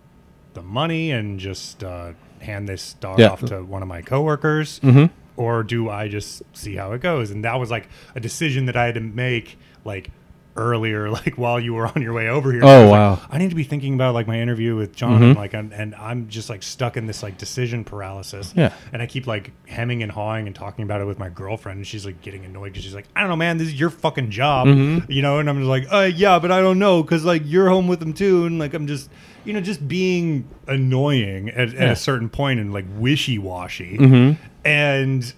the 0.59 0.63
money 0.65 1.11
and 1.13 1.39
just 1.39 1.85
uh, 1.85 2.13
hand 2.41 2.69
this 2.69 2.95
dog 2.95 3.19
Yeah. 3.19 3.29
off 3.29 3.41
to 3.47 3.63
one 3.65 3.83
of 3.83 3.89
my 3.89 4.03
coworkers, 4.03 4.79
hmm 4.81 5.07
or 5.37 5.63
do 5.63 5.89
I 5.89 6.09
just 6.09 6.43
see 6.53 6.75
how 6.75 6.91
it 6.93 7.01
goes? 7.01 7.31
And 7.31 7.45
that 7.45 7.61
was 7.61 7.71
like 7.71 7.87
a 8.17 8.21
decision 8.21 8.67
that 8.67 8.77
I 8.77 8.87
had 8.87 8.95
to 8.95 9.01
make 9.01 9.57
like 9.85 10.11
earlier, 10.57 11.09
like 11.21 11.35
while 11.39 11.61
you 11.61 11.75
were 11.75 11.87
on 11.87 12.03
your 12.03 12.13
way 12.13 12.29
over 12.29 12.51
here. 12.51 12.63
Oh, 12.65 12.67
I 12.69 12.83
was 12.83 12.91
like, 12.91 12.99
wow. 13.21 13.21
I 13.31 13.39
need 13.39 13.51
to 13.51 13.55
be 13.55 13.63
thinking 13.63 13.95
about 13.95 14.15
like 14.15 14.27
my 14.27 14.41
interview 14.41 14.75
with 14.75 14.97
John, 14.97 15.21
Mhm. 15.21 15.23
and 15.29 15.37
like, 15.37 15.55
and, 15.55 15.73
and 15.73 15.95
I'm 15.95 16.27
just 16.29 16.51
like 16.51 16.65
stuck 16.65 16.97
in 16.97 17.07
this 17.07 17.23
like 17.23 17.39
decision 17.39 17.85
paralysis. 17.85 18.53
Yeah. 18.57 18.73
And 18.93 19.01
I 19.01 19.07
keep 19.07 19.29
like 19.29 19.53
hemming 19.69 20.03
and 20.03 20.11
hawing 20.11 20.49
and 20.49 20.57
talking 20.57 20.83
about 20.85 21.01
it 21.01 21.05
with 21.05 21.21
my 21.21 21.29
girlfriend, 21.29 21.77
and 21.77 21.87
she's 21.87 22.05
like 22.05 22.21
getting 22.21 22.45
annoyed 22.45 22.73
because 22.73 22.83
she's 22.83 22.95
like, 22.97 23.07
I 23.15 23.21
don't 23.21 23.29
know, 23.31 23.37
man, 23.37 23.59
this 23.59 23.69
is 23.69 23.79
your 23.79 23.91
fucking 23.91 24.31
job, 24.33 24.67
Mhm. 24.67 25.09
you 25.09 25.23
know. 25.23 25.39
And 25.39 25.49
I'm 25.49 25.59
just 25.59 25.69
like, 25.69 25.87
uh, 25.93 26.11
yeah, 26.13 26.41
but 26.41 26.51
I 26.51 26.61
don't 26.61 26.81
know 26.81 27.03
because 27.05 27.25
like 27.25 27.43
you're 27.45 27.69
home 27.69 27.87
with 27.87 28.01
them 28.01 28.13
too, 28.13 28.45
and 28.47 28.59
like 28.59 28.75
I'm 28.75 28.89
just, 28.89 29.09
you 29.45 29.53
know, 29.53 29.61
just 29.61 29.87
being 29.89 30.49
annoying 30.67 31.51
at, 31.51 31.75
at 31.75 31.91
a 31.91 31.97
certain 31.97 32.29
point 32.29 32.61
and 32.61 32.73
like 32.73 32.85
wishy 32.97 33.39
washy 33.39 33.97
hmm 33.97 34.33
and 34.65 35.33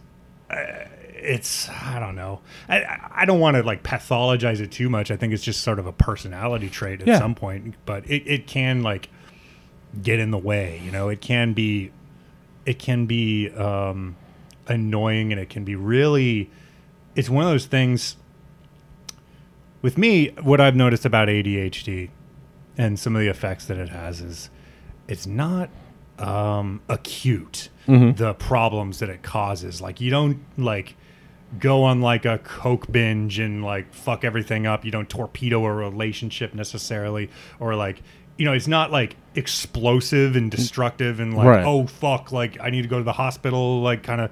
uh, 0.50 0.56
it's 1.22 1.68
I 1.68 2.00
don't 2.00 2.16
know. 2.16 2.40
I 2.68 3.10
I 3.12 3.24
don't 3.26 3.40
want 3.40 3.56
to 3.56 3.62
like 3.62 3.82
pathologize 3.82 4.58
it 4.60 4.72
too 4.72 4.88
much. 4.88 5.10
I 5.10 5.16
think 5.16 5.32
it's 5.34 5.42
just 5.44 5.62
sort 5.62 5.78
of 5.78 5.86
a 5.86 5.92
personality 5.92 6.70
trait 6.70 7.02
at 7.02 7.06
Yeah. 7.06 7.18
some 7.18 7.34
point, 7.34 7.74
but 7.84 8.04
it, 8.10 8.22
it 8.26 8.46
can 8.46 8.82
like 8.82 9.10
get 10.02 10.18
in 10.18 10.30
the 10.30 10.38
way. 10.38 10.80
You 10.82 10.90
know, 10.90 11.08
it 11.10 11.20
can 11.20 11.52
be 11.52 11.92
it 12.64 12.78
can 12.78 13.04
be 13.06 13.50
um, 13.50 14.16
annoying, 14.66 15.30
and 15.30 15.40
it 15.40 15.50
can 15.50 15.62
be 15.64 15.76
really. 15.76 16.50
It's 17.14 17.28
one 17.28 17.44
of 17.44 17.50
those 17.50 17.66
things. 17.66 18.16
With 19.82 19.96
me, 19.98 20.28
what 20.42 20.60
I've 20.60 20.76
noticed 20.76 21.04
about 21.04 21.28
ADHD 21.28 22.08
and 22.80 22.98
some 22.98 23.14
of 23.16 23.20
the 23.22 23.28
effects 23.28 23.64
that 23.66 23.76
it 23.78 23.88
has 23.90 24.20
is 24.20 24.50
it's 25.08 25.26
not 25.26 25.68
um, 26.18 26.80
acute 26.88 27.68
Mhm. 27.88 28.16
the 28.16 28.34
problems 28.34 28.98
that 29.00 29.08
it 29.08 29.22
causes. 29.22 29.80
Like 29.80 30.00
you 30.00 30.10
don't 30.10 30.38
like 30.58 30.94
go 31.58 31.82
on 31.84 32.00
like 32.00 32.24
a 32.24 32.38
coke 32.38 32.92
binge 32.92 33.38
and 33.38 33.64
like 33.64 33.92
fuck 33.94 34.24
everything 34.24 34.66
up. 34.66 34.84
You 34.84 34.90
don't 34.90 35.08
torpedo 35.08 35.64
a 35.64 35.72
relationship 35.72 36.54
necessarily, 36.54 37.30
or 37.58 37.74
like 37.74 38.02
you 38.36 38.44
know, 38.46 38.52
it's 38.52 38.68
not 38.68 38.90
like 38.90 39.16
explosive 39.34 40.36
and 40.36 40.50
destructive 40.50 41.20
and 41.20 41.34
like 41.36 41.46
Right. 41.46 41.64
oh 41.64 41.86
fuck, 41.86 42.32
like 42.32 42.58
I 42.60 42.70
need 42.70 42.82
to 42.82 42.88
go 42.88 42.98
to 42.98 43.04
the 43.04 43.12
hospital, 43.12 43.80
like 43.82 44.02
kind 44.02 44.20
of 44.20 44.30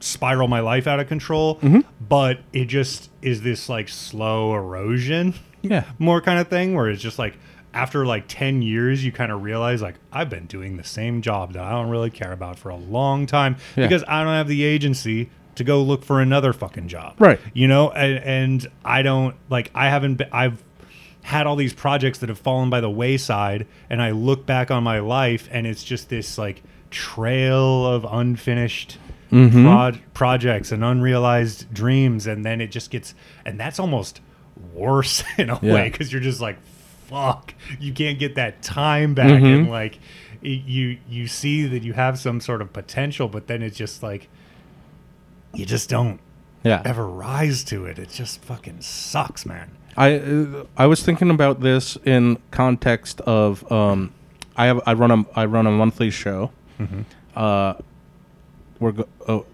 spiral 0.00 0.48
my 0.48 0.60
life 0.60 0.86
out 0.86 1.00
of 1.00 1.08
control. 1.08 1.56
Mm-hmm. 1.56 1.80
But 2.06 2.40
it 2.52 2.66
just 2.66 3.10
is 3.22 3.42
this 3.42 3.68
like 3.68 3.88
slow 3.88 4.54
erosion 4.54 5.34
Yeah. 5.62 5.84
more 5.98 6.20
kind 6.20 6.38
of 6.38 6.48
thing 6.48 6.74
where 6.74 6.88
it's 6.90 7.02
just 7.02 7.18
like 7.18 7.34
after 7.76 8.06
like 8.06 8.24
10 8.26 8.62
years 8.62 9.04
you 9.04 9.12
kind 9.12 9.30
of 9.30 9.42
realize 9.42 9.82
like 9.82 9.96
i've 10.12 10.30
been 10.30 10.46
doing 10.46 10.76
the 10.78 10.84
same 10.84 11.20
job 11.20 11.52
that 11.52 11.62
i 11.62 11.70
don't 11.70 11.90
really 11.90 12.10
care 12.10 12.32
about 12.32 12.58
for 12.58 12.70
a 12.70 12.76
long 12.76 13.26
time 13.26 13.56
Yeah. 13.76 13.86
because 13.86 14.02
i 14.08 14.24
don't 14.24 14.32
have 14.32 14.48
the 14.48 14.64
agency 14.64 15.28
to 15.56 15.64
go 15.64 15.82
look 15.82 16.02
for 16.04 16.20
another 16.20 16.52
fucking 16.52 16.88
job 16.88 17.14
Right. 17.18 17.38
you 17.54 17.68
know 17.68 17.90
and, 17.90 18.18
and 18.24 18.66
i 18.84 19.02
don't 19.02 19.36
like 19.50 19.70
i 19.74 19.88
haven't 19.90 20.14
been 20.16 20.28
i've 20.32 20.62
had 21.22 21.46
all 21.46 21.56
these 21.56 21.74
projects 21.74 22.18
that 22.20 22.28
have 22.28 22.38
fallen 22.38 22.70
by 22.70 22.80
the 22.80 22.88
wayside, 22.88 23.66
and 23.90 24.00
I 24.00 24.12
look 24.12 24.46
back 24.46 24.70
on 24.70 24.84
my 24.84 25.00
life, 25.00 25.48
and 25.50 25.66
it's 25.66 25.82
just 25.82 26.08
this 26.08 26.38
like 26.38 26.62
trail 26.88 27.84
of 27.84 28.04
unfinished 28.08 28.96
mm-hmm. 29.32 29.64
prod- 29.64 30.00
projects 30.14 30.70
and 30.70 30.84
unrealized 30.84 31.72
dreams, 31.74 32.28
and 32.28 32.44
then 32.44 32.60
it 32.60 32.68
just 32.70 32.92
gets, 32.92 33.12
and 33.44 33.58
that's 33.58 33.80
almost 33.80 34.20
worse 34.72 35.24
in 35.38 35.50
a 35.50 35.58
Yeah. 35.62 35.74
way 35.74 35.90
because 35.90 36.12
you're 36.12 36.22
just 36.22 36.40
like, 36.40 36.58
fuck, 37.08 37.54
you 37.80 37.92
can't 37.92 38.18
get 38.18 38.34
that 38.36 38.62
time 38.62 39.14
back, 39.14 39.42
and 39.42 39.68
like 39.70 39.98
y- 40.42 40.62
you 40.66 40.98
you 41.08 41.26
see 41.26 41.66
that 41.66 41.82
you 41.82 41.92
have 41.94 42.18
some 42.18 42.40
sort 42.40 42.60
of 42.62 42.72
potential, 42.72 43.28
but 43.28 43.46
then 43.46 43.62
it's 43.62 43.76
just 43.76 44.02
like 44.02 44.28
you 45.54 45.64
just 45.66 45.88
don't 45.88 46.20
Yeah. 46.62 46.82
ever 46.84 47.06
rise 47.06 47.64
to 47.64 47.86
it. 47.86 47.98
It 47.98 48.10
just 48.10 48.42
fucking 48.44 48.80
sucks, 48.80 49.46
man. 49.46 49.70
I 49.96 50.46
I 50.76 50.86
was 50.86 51.02
thinking 51.02 51.30
about 51.30 51.60
this 51.60 51.96
in 52.04 52.38
context 52.50 53.20
of 53.22 53.70
um, 53.72 54.12
I 54.56 54.66
have 54.66 54.80
I 54.86 54.92
run 54.92 55.10
a 55.10 55.24
I 55.34 55.46
run 55.46 55.66
a 55.66 55.70
monthly 55.70 56.10
show. 56.10 56.50
Uh, 57.34 57.74
we're 58.80 58.92
go- 58.92 59.08
oh, 59.28 59.46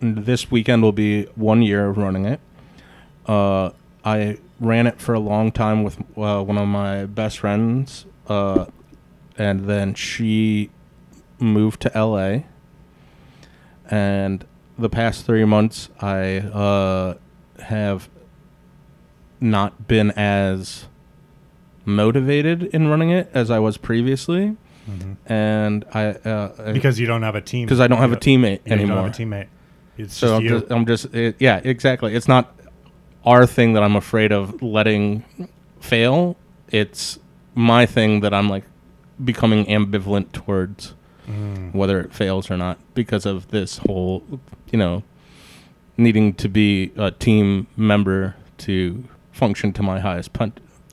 this 0.00 0.50
weekend 0.50 0.82
will 0.82 0.92
be 0.92 1.24
one 1.34 1.60
year 1.62 1.86
of 1.90 1.98
running 1.98 2.24
it. 2.24 2.40
Uh, 3.26 3.70
I 4.04 4.38
ran 4.60 4.86
it 4.86 5.00
for 5.00 5.14
a 5.14 5.18
long 5.20 5.50
time 5.50 5.82
with 5.82 5.98
uh, 6.16 6.42
one 6.42 6.58
of 6.58 6.68
my 6.68 7.06
best 7.06 7.38
friends, 7.40 8.06
uh, 8.28 8.66
and 9.38 9.66
then 9.66 9.94
she 9.94 10.70
moved 11.38 11.80
to 11.80 11.96
L.A. 11.96 12.46
And 13.90 14.44
the 14.78 14.88
past 14.90 15.26
three 15.26 15.44
months, 15.44 15.88
I 16.00 16.38
uh, 16.38 17.14
have 17.64 18.08
not 19.40 19.88
been 19.88 20.10
as 20.12 20.86
motivated 21.84 22.64
in 22.64 22.88
running 22.88 23.10
it 23.10 23.30
as 23.32 23.50
I 23.50 23.58
was 23.58 23.76
previously, 23.78 24.56
and 25.26 25.84
I 25.94 26.06
uh, 26.08 26.72
Because 26.72 26.98
you 26.98 27.06
don't 27.06 27.22
have 27.22 27.34
a 27.36 27.40
team. 27.40 27.66
because 27.66 27.80
I 27.80 27.86
don't 27.86 27.98
have 27.98 28.12
a 28.12 28.16
teammate 28.16 28.60
You 28.66 28.72
anymore. 28.72 28.96
don't 28.96 29.06
have 29.06 29.14
a 29.20 29.22
teammate. 29.24 29.46
It's 29.96 30.14
so 30.16 30.26
just 30.26 30.36
I'm 30.40 30.42
you. 30.44 30.60
just, 30.60 30.72
I'm 30.72 30.86
just 30.86 31.14
it, 31.14 31.36
yeah, 31.38 31.60
exactly. 31.62 32.14
It's 32.14 32.26
not 32.28 32.54
our 33.24 33.46
thing 33.46 33.72
that 33.74 33.82
I'm 33.82 33.96
afraid 33.96 34.32
of 34.32 34.62
letting 34.62 35.24
fail. 35.80 36.36
It's 36.70 37.18
my 37.54 37.84
thing 37.86 38.20
that 38.20 38.32
I'm 38.32 38.48
like 38.48 38.64
becoming 39.22 39.66
ambivalent 39.66 40.32
towards 40.32 40.94
Mm. 41.28 41.72
whether 41.72 42.00
it 42.00 42.12
fails 42.12 42.50
or 42.50 42.56
not 42.56 42.76
because 42.94 43.24
of 43.24 43.48
this 43.48 43.78
whole, 43.86 44.24
you 44.72 44.78
know, 44.78 45.04
needing 45.96 46.34
to 46.34 46.48
be 46.48 46.90
a 46.96 47.12
team 47.12 47.68
member 47.76 48.34
to 48.58 49.04
function 49.30 49.72
to 49.74 49.82
my 49.82 50.00
highest 50.00 50.30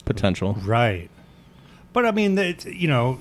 potential. 0.05 0.53
Right. 0.63 1.09
But 1.91 2.05
I 2.05 2.11
mean, 2.11 2.35
that 2.35 2.65
you 2.65 2.87
know, 2.87 3.17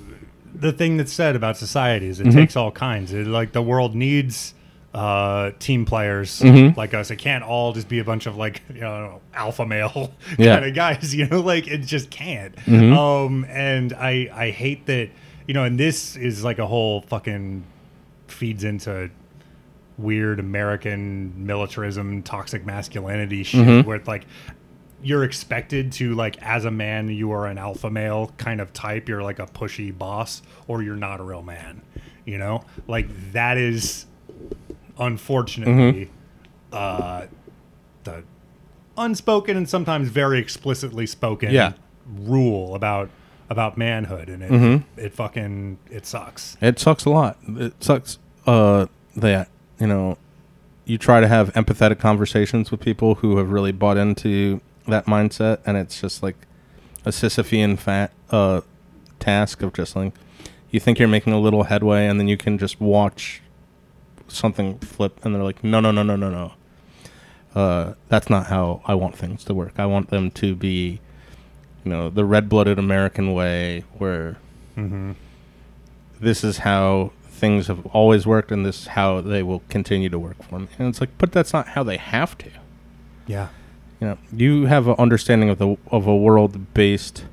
the 0.55 0.73
thing 0.73 0.99
that's 0.99 1.13
said 1.13 1.37
about 1.37 1.57
society 1.57 2.07
is 2.09 2.21
it 2.21 2.27
Mm-hmm. 2.27 2.39
takes 2.39 2.55
all 2.57 2.71
kinds. 2.71 3.15
It, 3.15 3.27
like 3.27 3.53
the 3.53 3.63
world 3.63 3.95
needs 3.95 4.53
uh, 4.97 5.51
team 5.59 5.85
players 5.85 6.41
Mhm. 6.41 6.75
like 6.77 6.95
us. 6.95 7.11
It 7.11 7.17
can't 7.17 7.45
all 7.45 7.73
just 7.75 7.87
be 7.89 7.99
a 7.99 8.05
bunch 8.05 8.25
of 8.27 8.37
like 8.39 8.63
you 8.73 8.81
know 8.81 9.21
alpha 9.35 9.67
male 9.67 10.13
Yeah. 10.39 10.55
kind 10.57 10.67
of 10.67 10.75
guys. 10.75 11.15
You 11.15 11.27
know, 11.27 11.41
like 11.41 11.69
it 11.69 11.79
just 11.83 12.11
can't. 12.11 12.57
Mhm. 12.65 12.97
Um, 12.97 13.45
and 13.51 13.93
I 13.93 14.29
I 14.33 14.51
hate 14.51 14.87
that. 14.87 15.11
You 15.47 15.55
know, 15.55 15.65
and 15.65 15.79
this 15.79 16.17
is 16.17 16.43
like 16.43 16.59
a 16.59 16.67
whole 16.67 17.03
fucking 17.03 17.63
feeds 18.27 18.65
into 18.65 19.11
weird 19.99 20.41
American 20.41 21.33
militarism, 21.47 22.23
toxic 22.23 22.67
masculinity 22.67 23.43
shit, 23.43 23.67
Mhm. 23.67 23.85
where 23.85 23.97
it's 23.97 24.09
like 24.09 24.25
you're 25.03 25.25
expected 25.25 25.93
to 25.93 26.15
like 26.15 26.37
as 26.43 26.65
a 26.65 26.71
man 26.71 27.09
you 27.09 27.31
are 27.33 27.47
an 27.47 27.59
alpha 27.59 27.91
male 27.91 28.33
kind 28.39 28.61
of 28.63 28.73
type 28.73 29.09
you're 29.11 29.23
like 29.23 29.39
a 29.39 29.47
pushy 29.47 29.97
boss 29.97 30.41
or 30.69 30.83
you're 30.83 30.97
not 30.97 31.21
a 31.21 31.23
real 31.23 31.43
man 31.43 31.83
you 32.25 32.39
know 32.39 32.63
like 32.89 33.07
that 33.33 33.59
is 33.59 34.07
unfortunately 34.99 36.11
uh 36.73 37.27
the 38.05 38.23
unspoken 38.97 39.57
and 39.57 39.69
sometimes 39.69 40.09
very 40.09 40.39
explicitly 40.39 41.07
spoken 41.07 41.51
Yeah. 41.51 41.73
rule 42.21 42.75
about 42.75 43.11
about 43.51 43.77
manhood 43.79 44.29
and 44.29 44.43
it 44.43 44.51
Mhm. 44.51 44.85
it 44.97 45.13
fucking 45.15 45.79
it 45.91 46.05
sucks 46.07 46.57
It 46.61 46.79
sucks 46.79 47.05
a 47.05 47.11
lot. 47.11 47.37
It 47.49 47.75
sucks 47.83 48.19
uh, 48.47 48.87
that 49.17 49.49
you 49.79 49.87
know 49.87 50.19
you 50.85 50.99
try 50.99 51.21
to 51.21 51.29
have 51.29 51.53
empathetic 51.55 51.99
conversations 51.99 52.71
with 52.71 52.81
people 52.81 53.17
who 53.17 53.37
have 53.39 53.51
really 53.51 53.73
bought 53.73 53.97
into 53.97 54.61
that 54.89 55.07
mindset, 55.07 55.59
and 55.67 55.77
it's 55.77 56.01
just 56.01 56.23
like 56.23 56.37
a 57.05 57.11
Sisyphean 57.11 57.77
fat 57.79 58.13
uh, 58.31 58.61
task 59.19 59.63
of 59.63 59.73
just 59.73 59.95
like 59.97 60.13
you 60.71 60.79
think 60.81 60.99
you're 60.99 61.09
making 61.09 61.33
a 61.33 61.41
little 61.41 61.65
headway, 61.65 62.07
and 62.07 62.19
then 62.21 62.29
you 62.29 62.37
can 62.37 62.57
just 62.59 62.81
watch 62.81 63.43
something 64.29 64.79
flip, 64.79 65.24
and 65.24 65.35
they're 65.35 65.43
like, 65.43 65.62
no, 65.64 65.81
no, 65.81 65.91
no, 65.91 66.03
no, 66.03 66.16
no, 66.16 66.31
no. 66.31 66.53
Uh, 67.55 67.95
that's 68.09 68.29
not 68.29 68.47
how 68.47 68.83
I 68.85 68.95
want 68.95 69.16
things 69.16 69.45
to 69.45 69.55
work. 69.55 69.74
I 69.79 69.87
want 69.87 70.11
them 70.11 70.31
to 70.33 70.55
be, 70.55 71.01
you 71.85 71.91
know, 71.91 72.11
the 72.11 72.24
red-blooded 72.24 72.79
American 72.79 73.33
way, 73.33 73.85
where 73.99 74.37
mm-hmm. 74.77 75.12
this 76.20 76.45
is 76.45 76.59
how 76.59 77.12
things 77.24 77.66
have 77.66 77.85
always 77.87 78.27
worked 78.27 78.51
and 78.51 78.64
this 78.64 78.83
is 78.83 78.87
how 78.89 79.20
they 79.20 79.43
will 79.43 79.62
continue 79.68 80.09
to 80.09 80.18
work 80.18 80.43
for 80.43 80.59
me. 80.59 80.68
And 80.79 80.89
it's 80.89 81.01
like, 81.01 81.11
but 81.18 81.33
that's 81.33 81.53
not 81.53 81.68
how 81.68 81.83
they 81.83 81.99
have 81.99 82.37
to. 82.39 82.51
yeah 83.27 83.49
You 84.01 84.09
know, 84.09 84.18
you 84.33 84.66
have 84.66 84.89
an 84.89 84.97
understanding 84.99 85.49
of 85.51 85.59
the 85.59 85.77
of 85.91 86.07
a 86.07 86.16
world 86.16 86.74
based. 86.74 87.24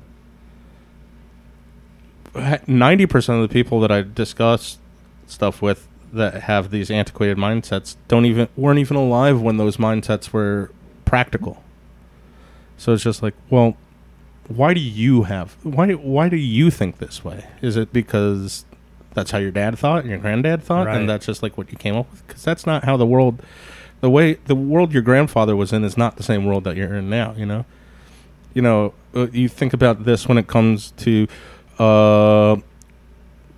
Ninety 2.66 3.06
percent 3.06 3.42
of 3.42 3.48
the 3.48 3.52
people 3.52 3.80
that 3.80 3.92
I 3.92 4.02
discuss 4.02 4.78
stuff 5.26 5.62
with 5.62 5.86
that 6.14 6.42
have 6.44 6.70
these 6.70 6.90
antiquated 6.90 7.36
mindsets 7.36 7.96
don't 8.08 8.24
even 8.26 8.48
weren't 8.56 8.78
even 8.78 8.96
alive 8.96 9.40
when 9.40 9.56
those 9.56 9.76
mindsets 9.76 10.32
were 10.32 10.70
practical. 11.04 11.62
So 12.76 12.92
it's 12.92 13.02
just 13.02 13.22
like, 13.22 13.34
well, 13.50 13.76
why 14.48 14.74
do 14.74 14.80
you 14.80 15.22
have 15.24 15.56
why 15.62 15.92
why 15.92 16.28
do 16.28 16.36
you 16.36 16.70
think 16.70 16.98
this 16.98 17.24
way? 17.24 17.46
Is 17.62 17.76
it 17.76 17.92
because 17.92 18.64
that's 19.14 19.30
how 19.30 19.38
your 19.38 19.50
dad 19.52 19.78
thought 19.78 20.00
and 20.00 20.10
your 20.10 20.18
granddad 20.18 20.62
thought, 20.62 20.86
Right. 20.86 20.96
and 20.98 21.08
that's 21.08 21.24
just 21.26 21.42
like 21.42 21.56
what 21.56 21.70
you 21.70 21.78
came 21.78 21.96
up 21.96 22.10
with? 22.10 22.26
Because 22.26 22.42
that's 22.42 22.66
not 22.66 22.84
how 22.84 22.96
the 22.96 23.06
world, 23.06 23.40
the 24.00 24.10
way 24.10 24.34
the 24.46 24.54
world 24.56 24.92
your 24.92 25.02
grandfather 25.02 25.54
was 25.56 25.72
in 25.72 25.84
is 25.84 25.96
not 25.96 26.16
the 26.16 26.22
same 26.22 26.44
world 26.44 26.64
that 26.64 26.76
you're 26.76 26.94
in 26.94 27.08
now. 27.08 27.32
You 27.36 27.46
know, 27.46 27.64
you 28.52 28.60
know, 28.60 28.92
uh, 29.14 29.28
you 29.32 29.48
think 29.48 29.72
about 29.72 30.04
this 30.04 30.28
when 30.28 30.36
it 30.36 30.46
comes 30.46 30.90
to 30.98 31.26
uh, 31.78 32.56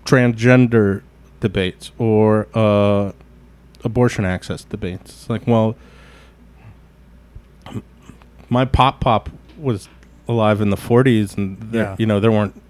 transgender 0.04 1.02
debates 1.50 1.92
or 1.98 2.48
uh, 2.54 3.12
abortion 3.84 4.24
access 4.24 4.64
debates. 4.64 5.10
It's 5.12 5.30
like, 5.30 5.46
well, 5.46 5.76
my 8.48 8.64
pop 8.64 9.00
pop 9.00 9.30
was 9.58 9.88
alive 10.28 10.60
in 10.60 10.70
the 10.70 10.76
40s, 10.76 11.36
and 11.36 11.58
there, 11.72 11.82
Yeah. 11.84 11.96
you 11.98 12.06
know 12.06 12.20
there 12.20 12.32
weren't. 12.32 12.60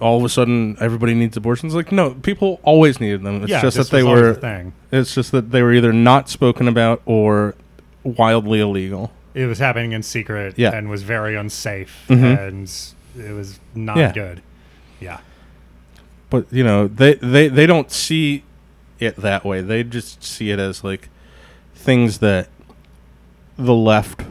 All 0.00 0.16
of 0.16 0.24
a 0.24 0.28
sudden, 0.30 0.76
everybody 0.80 1.12
needs 1.14 1.36
abortions. 1.36 1.74
Like, 1.74 1.92
no, 1.92 2.12
people 2.14 2.60
always 2.62 2.98
needed 2.98 3.22
them. 3.22 3.42
It's 3.42 3.50
yeah 3.50 3.60
just 3.60 3.76
that 3.76 3.90
they 3.90 4.02
were. 4.02 4.32
the 4.32 4.40
thing 4.40 4.72
It's 4.90 5.14
just 5.14 5.32
that 5.32 5.50
they 5.50 5.60
were 5.62 5.74
either 5.74 5.92
not 5.92 6.30
spoken 6.30 6.66
about 6.66 7.02
or 7.04 7.54
wildly 8.02 8.60
illegal. 8.60 9.12
it 9.34 9.44
was 9.46 9.58
happening 9.60 9.92
in 9.92 10.02
secret 10.02 10.54
Yeah. 10.56 10.74
and 10.74 10.88
was 10.90 11.02
very 11.04 11.36
unsafe 11.36 12.04
Mhm. 12.08 12.48
and 12.48 13.24
it 13.28 13.32
was 13.32 13.60
not 13.76 13.96
Yeah. 13.96 14.12
good 14.12 14.42
yeah 14.98 15.18
But 16.30 16.52
you 16.52 16.64
know, 16.64 16.86
they 16.88 17.14
they 17.14 17.48
they 17.48 17.66
don't 17.66 17.90
see 17.90 18.44
it 18.98 19.16
that 19.16 19.44
way. 19.44 19.60
They 19.60 19.82
just 19.82 20.22
see 20.22 20.50
it 20.50 20.58
as 20.58 20.84
like 20.84 21.08
things 21.74 22.18
that 22.18 22.48
the 23.56 23.74
left 23.74 24.22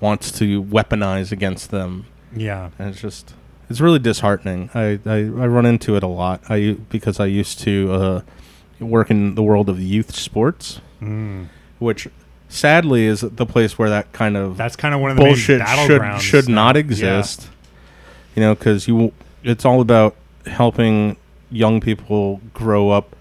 wants 0.00 0.30
to 0.32 0.62
weaponize 0.62 1.30
against 1.32 1.70
them, 1.70 2.06
yeah 2.34 2.70
and 2.78 2.88
it's 2.88 3.00
just 3.00 3.34
it's 3.70 3.80
really 3.80 3.98
disheartening. 3.98 4.68
I 4.74 5.00
I, 5.06 5.16
I 5.18 5.46
run 5.46 5.64
into 5.64 5.96
it 5.96 6.02
a 6.02 6.08
lot. 6.08 6.42
I 6.48 6.76
because 6.90 7.18
I 7.18 7.26
used 7.26 7.60
to 7.60 7.92
uh, 7.92 8.20
work 8.80 9.10
in 9.10 9.34
the 9.34 9.42
world 9.42 9.68
of 9.68 9.80
youth 9.80 10.14
sports, 10.14 10.80
mm. 11.00 11.48
which 11.78 12.08
sadly 12.48 13.06
is 13.06 13.22
the 13.22 13.46
place 13.46 13.78
where 13.78 13.88
that 13.88 14.12
kind 14.12 14.36
of 14.36 14.56
that's 14.56 14.76
kind 14.76 14.94
of 14.94 15.00
one 15.00 15.10
of 15.10 15.16
the 15.16 15.22
bullshit 15.22 15.66
should 15.66 16.20
should 16.20 16.48
not 16.48 16.76
Yeah. 16.76 16.80
exist. 16.80 17.48
You 18.34 18.42
know, 18.42 18.54
because 18.54 18.88
you 18.88 19.12
it's 19.42 19.64
all 19.64 19.80
about 19.80 20.16
helping 20.46 21.16
young 21.52 21.80
people 21.80 22.40
grow 22.54 22.90
up 22.90 23.14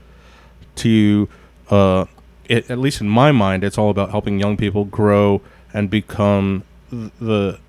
to, 0.77 1.27
uh, 1.69 2.05
it, 2.45 2.69
at 2.71 2.79
least 2.79 3.01
in 3.01 3.09
my 3.09 3.31
mind, 3.31 3.63
it's 3.63 3.77
all 3.77 3.89
about 3.89 4.09
helping 4.11 4.39
young 4.39 4.57
people 4.57 4.85
grow 4.85 5.41
and 5.73 5.89
become 5.89 6.63
th- 6.89 7.11
the 7.19 7.59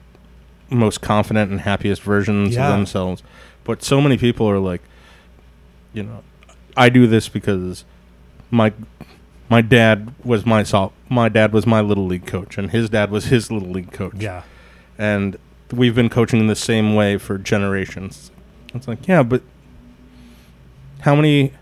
most 0.71 1.01
confident 1.03 1.51
and 1.51 1.61
happiest 1.61 2.03
versions 2.03 2.55
Yeah. 2.55 2.67
of 2.69 2.73
themselves. 2.73 3.23
But 3.65 3.83
so 3.83 4.01
many 4.01 4.17
people 4.17 4.49
are 4.49 4.59
like, 4.59 4.81
you 5.93 6.03
know, 6.05 6.23
I 6.77 6.89
do 6.89 7.07
this 7.07 7.29
because 7.29 7.85
my 8.51 8.73
my 9.51 9.61
dad 9.61 10.15
was 10.25 10.47
my 10.47 10.63
sol- 10.63 10.95
my 11.11 11.29
dad 11.29 11.53
was 11.53 11.67
my 11.67 11.83
little 11.83 12.07
league 12.07 12.25
coach 12.27 12.57
and 12.57 12.71
his 12.71 12.89
dad 12.89 13.11
was 13.11 13.27
his 13.27 13.51
little 13.51 13.69
league 13.69 13.93
coach 13.93 14.15
yeah 14.19 14.43
and 14.97 15.37
we've 15.71 15.95
been 15.95 16.09
coaching 16.09 16.41
in 16.41 16.47
the 16.47 16.57
same 16.57 16.95
way 16.95 17.19
for 17.19 17.37
generations. 17.37 18.31
It's 18.75 18.89
like, 18.89 19.07
yeah, 19.07 19.23
but 19.23 19.43
how 21.03 21.15
many 21.15 21.53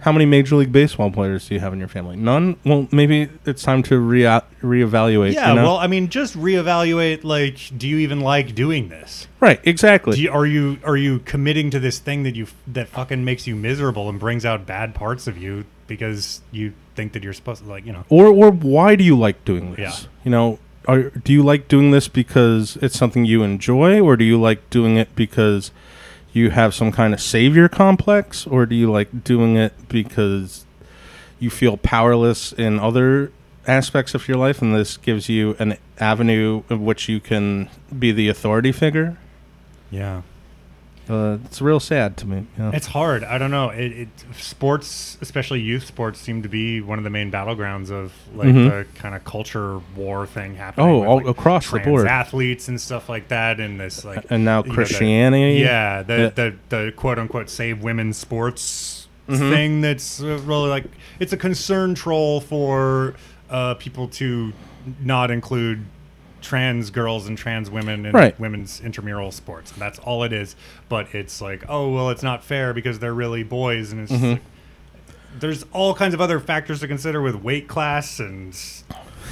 how 0.00 0.12
many 0.12 0.26
Major 0.26 0.56
League 0.56 0.70
Baseball 0.70 1.10
players 1.10 1.48
do 1.48 1.54
you 1.54 1.60
have 1.60 1.72
in 1.72 1.78
your 1.80 1.88
family? 1.88 2.16
None. 2.16 2.56
Well, 2.64 2.86
maybe 2.92 3.28
it's 3.44 3.62
time 3.62 3.82
to 3.84 3.98
re 3.98 4.22
reevaluate. 4.62 5.34
Yeah, 5.34 5.50
you 5.50 5.54
know? 5.56 5.62
well, 5.62 5.76
I 5.76 5.86
mean, 5.86 6.08
just 6.08 6.36
reevaluate. 6.36 7.24
Like, 7.24 7.58
do 7.76 7.88
you 7.88 7.98
even 7.98 8.20
like 8.20 8.54
doing 8.54 8.88
this? 8.88 9.26
right, 9.40 9.60
exactly. 9.64 10.18
You, 10.18 10.30
are 10.30 10.46
you 10.46 10.78
are 10.84 10.96
you 10.96 11.20
committing 11.20 11.70
to 11.70 11.80
this 11.80 11.98
thing 11.98 12.22
that 12.22 12.36
you 12.36 12.46
that 12.68 12.88
fucking 12.88 13.24
makes 13.24 13.46
you 13.46 13.56
miserable 13.56 14.08
and 14.08 14.20
brings 14.20 14.44
out 14.44 14.66
bad 14.66 14.94
parts 14.94 15.26
of 15.26 15.36
you 15.36 15.64
because 15.86 16.42
you 16.52 16.74
think 16.94 17.12
that 17.12 17.22
you're 17.22 17.32
supposed 17.32 17.62
to 17.62 17.68
like 17.68 17.84
you 17.84 17.92
know? 17.92 18.04
or 18.08 18.26
or 18.26 18.50
why 18.50 18.94
do 18.94 19.04
you 19.04 19.18
like 19.18 19.44
doing 19.44 19.74
this? 19.74 20.02
Yeah. 20.02 20.08
You 20.24 20.30
know, 20.30 20.58
are, 20.86 21.10
do 21.10 21.32
you 21.32 21.42
like 21.42 21.68
doing 21.68 21.90
this 21.90 22.08
because 22.08 22.76
it's 22.80 22.96
something 22.96 23.24
you 23.24 23.42
enjoy, 23.42 24.00
or 24.00 24.16
do 24.16 24.24
you 24.24 24.40
like 24.40 24.70
doing 24.70 24.96
it 24.96 25.14
because 25.16 25.70
you 26.32 26.50
have 26.50 26.74
some 26.74 26.92
kind 26.92 27.14
of 27.14 27.20
savior 27.20 27.68
complex, 27.68 28.46
or 28.46 28.66
do 28.66 28.74
you 28.74 28.90
like 28.90 29.24
doing 29.24 29.56
it 29.56 29.72
because 29.88 30.64
you 31.38 31.50
feel 31.50 31.76
powerless 31.76 32.52
in 32.52 32.78
other 32.78 33.32
aspects 33.66 34.14
of 34.14 34.26
your 34.28 34.36
life, 34.36 34.62
and 34.62 34.74
this 34.74 34.96
gives 34.96 35.28
you 35.28 35.54
an 35.58 35.76
avenue 35.98 36.62
of 36.70 36.80
which 36.80 37.08
you 37.08 37.20
can 37.20 37.68
be 37.96 38.12
the 38.12 38.28
authority 38.28 38.72
figure? 38.72 39.16
Yeah, 39.90 40.22
Uh, 41.08 41.38
it's 41.44 41.60
real 41.62 41.80
sad 41.80 42.16
to 42.18 42.26
me. 42.26 42.46
Yeah. 42.58 42.70
it's 42.74 42.88
hard. 42.88 43.24
I 43.24 43.38
don't 43.38 43.50
know. 43.50 43.70
It, 43.70 43.92
it 43.92 44.08
sports, 44.36 45.16
especially 45.20 45.60
youth 45.60 45.86
sports, 45.86 46.20
seem 46.20 46.42
to 46.42 46.48
be 46.48 46.80
one 46.80 46.98
of 46.98 47.04
the 47.04 47.10
main 47.10 47.30
battlegrounds 47.32 47.90
of 47.90 48.12
like 48.34 48.48
Mhm. 48.48 48.68
the 48.68 48.86
kind 48.98 49.14
of 49.14 49.24
culture 49.24 49.80
war 49.96 50.26
thing 50.26 50.56
happening. 50.56 50.86
Oh, 50.86 50.98
with, 51.00 51.08
all 51.08 51.16
like, 51.16 51.26
across 51.26 51.70
the 51.70 51.78
board. 51.80 52.06
athletes 52.06 52.68
and 52.68 52.80
stuff 52.80 53.08
like 53.08 53.28
that, 53.28 53.58
and 53.60 53.80
this 53.80 54.04
like 54.04 54.26
and 54.30 54.44
now 54.44 54.58
you 54.58 54.64
know, 54.64 54.68
the- 54.68 54.74
Christianity. 54.74 55.60
Yeah, 55.60 56.02
the, 56.02 56.16
Yeah. 56.18 56.28
the 56.30 56.54
the 56.68 56.92
quote 56.94 57.18
unquote 57.18 57.48
save 57.48 57.80
women's 57.82 58.16
sports 58.18 59.08
Mhm. 59.28 59.50
thing 59.50 59.80
that's 59.80 60.22
uh, 60.22 60.38
really 60.44 60.68
like 60.68 60.84
it's 61.20 61.32
a 61.32 61.36
concern 61.38 61.94
troll 61.94 62.40
for 62.40 63.14
uh, 63.50 63.74
people 63.74 64.08
to 64.08 64.52
not 65.02 65.30
include 65.30 65.84
trans 66.40 66.90
girls 66.90 67.26
and 67.26 67.36
trans 67.36 67.70
women 67.70 68.06
in 68.06 68.12
Right. 68.12 68.38
women's 68.38 68.80
intramural 68.80 69.32
sports. 69.32 69.72
That's 69.72 69.98
all 69.98 70.22
it 70.24 70.32
is. 70.32 70.54
But 70.88 71.14
it's 71.14 71.40
like, 71.40 71.64
oh 71.68 71.90
well, 71.92 72.10
it's 72.10 72.22
not 72.22 72.44
fair 72.44 72.72
because 72.74 72.98
they're 72.98 73.14
really 73.14 73.42
boys, 73.42 73.92
and 73.92 74.02
it's 74.02 74.10
just 74.10 74.22
Mhm. 74.22 74.32
like, 74.32 74.42
there's 75.40 75.64
all 75.72 75.94
kinds 75.94 76.14
of 76.14 76.20
other 76.20 76.40
factors 76.40 76.80
to 76.80 76.88
consider 76.88 77.20
with 77.20 77.34
weight 77.36 77.68
class 77.68 78.18
and 78.18 78.54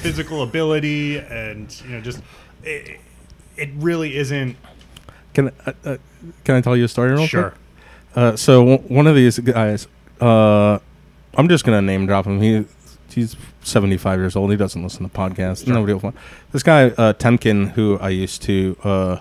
physical 0.03 0.43
ability, 0.43 1.19
and 1.19 1.75
you 1.87 1.91
know, 1.95 2.01
just 2.01 2.21
it, 2.63 2.99
it 3.57 3.71
really 3.77 4.17
isn't 4.17 4.57
Can 5.35 5.49
uh, 5.67 5.73
uh, 5.85 5.97
can 6.45 6.57
I 6.57 6.61
tell 6.61 6.77
you 6.77 6.85
a 6.85 6.89
story 6.89 7.13
real 7.13 7.27
sure. 7.27 7.51
quick? 7.51 7.55
Uh, 8.15 8.37
so 8.37 8.61
w- 8.65 8.89
one 8.95 9.07
of 9.07 9.15
these 9.15 9.39
guys, 9.39 9.87
uh, 10.21 10.79
I'm 11.37 11.49
just 11.49 11.65
gonna 11.65 11.83
name 11.83 12.07
drop 12.07 12.27
him. 12.27 12.41
He 12.41 12.65
he's 13.17 13.35
75 13.63 14.21
years 14.21 14.37
old. 14.37 14.53
He 14.53 14.57
doesn't 14.57 14.81
listen 14.81 15.09
to 15.09 15.13
podcasts. 15.13 15.65
Sure. 15.65 15.75
Nobody 15.75 15.93
will. 15.95 16.01
Find. 16.01 16.15
This 16.53 16.63
guy 16.63 16.85
uh, 16.91 17.13
Temkin, 17.15 17.73
who 17.73 17.99
I 17.99 18.11
used 18.11 18.43
to 18.43 18.77
uh, 18.85 19.19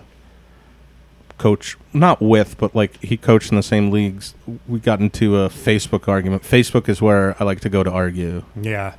coach, 1.39 1.75
not 1.93 2.21
with, 2.21 2.57
but 2.57 2.75
like 2.75 3.01
he 3.03 3.17
coached 3.17 3.49
in 3.51 3.55
the 3.57 3.63
same 3.63 3.89
leagues. 3.91 4.35
We 4.67 4.79
got 4.79 4.99
into 4.99 5.37
a 5.37 5.49
Facebook 5.49 6.07
argument. 6.07 6.43
Facebook 6.43 6.87
is 6.87 7.01
where 7.01 7.35
I 7.41 7.43
like 7.45 7.59
to 7.61 7.69
go 7.69 7.83
to 7.83 7.91
argue. 7.91 8.43
Yeah. 8.61 8.95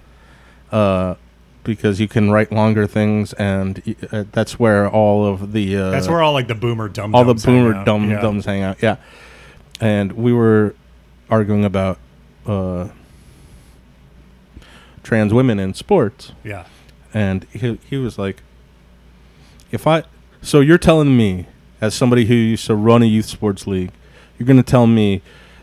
Uh, 0.72 1.14
because 1.62 1.98
you 2.00 2.06
can 2.06 2.30
write 2.30 2.52
longer 2.52 2.86
things, 2.86 3.32
and 3.34 3.96
uh, 4.12 4.24
that's 4.30 4.56
where 4.58 4.88
all 4.88 5.26
of 5.26 5.52
the 5.52 5.76
uh, 5.76 5.90
That's 5.90 6.06
where 6.08 6.22
all 6.22 6.32
like 6.32 6.46
the 6.46 6.54
boomer 6.54 6.88
dumb 6.88 7.12
all 7.14 7.24
the 7.24 7.34
boomer 7.34 7.84
dumb 7.84 8.08
Yeah. 8.08 8.20
dumbs 8.20 8.44
hang 8.44 8.62
out. 8.62 8.80
Yeah, 8.80 8.96
and 9.80 10.12
we 10.12 10.32
were 10.32 10.76
arguing 11.28 11.64
about 11.64 11.98
uh, 12.46 12.88
trans 15.06 15.32
women 15.32 15.58
in 15.60 15.72
sports, 15.72 16.32
Yeah. 16.44 16.64
and 17.14 17.46
he 17.52 17.78
he 17.90 17.96
was 17.96 18.18
like, 18.18 18.42
"If 19.70 19.86
I 19.86 20.02
so 20.42 20.60
you're 20.60 20.78
telling 20.90 21.16
me 21.16 21.46
as 21.80 21.94
somebody 21.94 22.26
who 22.26 22.34
used 22.34 22.66
to 22.66 22.74
run 22.74 23.02
a 23.02 23.06
youth 23.06 23.26
sports 23.26 23.66
league, 23.66 23.90
you're 24.38 24.46
going 24.46 24.62
to 24.66 24.70
tell 24.76 24.86
me 24.86 25.22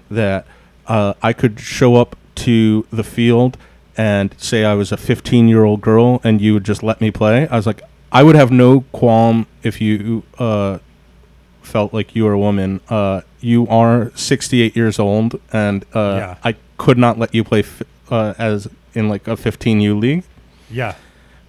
that 0.09 0.45
uh, 0.87 1.13
I 1.21 1.33
could 1.33 1.59
show 1.59 1.95
up 1.95 2.15
to 2.35 2.85
the 2.91 3.03
field." 3.03 3.57
And 3.95 4.33
say 4.39 4.65
I 4.65 4.73
was 4.73 4.91
a 4.91 4.97
15 4.97 5.47
year 5.47 5.63
old 5.65 5.79
girl, 5.81 6.19
and 6.23 6.41
you 6.41 6.55
would 6.55 6.63
just 6.63 6.81
let 6.81 6.99
me 6.99 7.11
play. 7.11 7.47
I 7.47 7.55
was 7.55 7.67
like, 7.67 7.79
I 8.11 8.23
would 8.23 8.35
have 8.35 8.49
no 8.51 8.85
qualm 8.91 9.45
if 9.61 9.79
you 9.79 10.23
uh, 10.39 10.79
felt 11.61 11.93
like 11.93 12.15
you 12.15 12.23
were 12.25 12.31
a 12.33 12.39
woman. 12.39 12.81
Uh, 12.89 13.21
you 13.39 13.67
are 13.67 14.11
68 14.15 14.75
years 14.75 14.97
old, 14.97 15.39
and 15.51 15.85
uh, 15.93 16.15
Yeah. 16.17 16.35
I 16.43 16.55
could 16.79 16.97
not 16.97 17.19
let 17.19 17.35
you 17.35 17.43
play 17.43 17.59
f- 17.59 17.83
uh, 18.09 18.33
as 18.39 18.67
in 18.93 19.09
like 19.09 19.27
a 19.27 19.31
15U 19.31 19.99
league. 19.99 20.23
Yeah. 20.69 20.95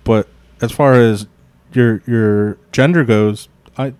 But 0.05 0.29
as 0.61 0.73
far 0.73 0.95
as 0.95 1.27
your 1.73 2.03
your 2.07 2.59
gender 2.73 3.05
goes, 3.05 3.49
I 3.77 3.95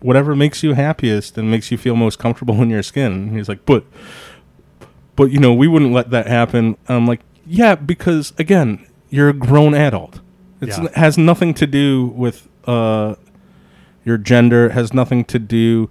whatever 0.00 0.36
makes 0.36 0.62
you 0.62 0.74
happiest 0.74 1.36
and 1.36 1.50
makes 1.50 1.70
you 1.70 1.78
feel 1.78 1.96
most 1.96 2.18
comfortable 2.18 2.60
in 2.62 2.70
your 2.70 2.82
skin. 2.82 3.12
And 3.12 3.36
he's 3.36 3.48
like, 3.48 3.64
but 3.66 3.84
but 5.16 5.30
you 5.30 5.38
know, 5.38 5.52
we 5.52 5.66
wouldn't 5.66 5.92
let 5.92 6.10
that 6.10 6.26
happen. 6.26 6.76
And 6.86 6.96
I'm 6.96 7.06
like, 7.06 7.20
yeah, 7.46 7.74
because 7.74 8.32
again, 8.38 8.86
you're 9.10 9.28
a 9.28 9.34
grown 9.34 9.74
adult. 9.74 10.20
Yeah. 10.60 10.84
It 10.84 10.94
has 10.94 11.16
nothing 11.16 11.54
to 11.54 11.66
do 11.66 12.06
with 12.06 12.48
uh, 12.66 13.14
your 14.04 14.18
gender. 14.18 14.66
It 14.66 14.72
has 14.72 14.92
nothing 14.92 15.24
to 15.26 15.38
do 15.38 15.90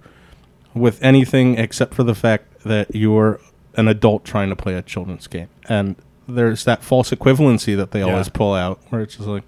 with 0.74 1.02
anything 1.02 1.58
except 1.58 1.94
for 1.94 2.04
the 2.04 2.14
fact 2.14 2.64
that 2.64 2.94
you're 2.94 3.40
an 3.76 3.88
adult 3.88 4.24
trying 4.24 4.50
to 4.50 4.56
play 4.56 4.74
a 4.74 4.82
children's 4.82 5.26
game. 5.26 5.48
And 5.68 5.96
there's 6.28 6.64
that 6.64 6.82
false 6.84 7.10
equivalency 7.10 7.76
that 7.76 7.90
they 7.92 8.00
Yeah. 8.00 8.06
always 8.12 8.28
pull 8.28 8.54
out, 8.54 8.80
where 8.90 9.00
it's 9.00 9.16
just 9.16 9.26
like, 9.28 9.44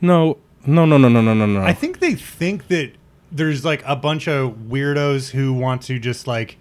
no, 0.00 0.38
no, 0.66 0.84
no, 0.84 0.98
no, 0.98 1.08
no, 1.08 1.20
no, 1.20 1.34
no, 1.34 1.46
no. 1.46 1.62
I 1.62 1.72
think 1.72 2.00
they 2.00 2.14
think 2.14 2.68
that 2.68 2.92
there's 3.32 3.64
like 3.64 3.82
a 3.86 3.96
bunch 3.96 4.28
of 4.28 4.54
weirdos 4.68 5.30
who 5.30 5.52
want 5.52 5.82
to 5.82 5.98
just 5.98 6.26
like 6.26 6.58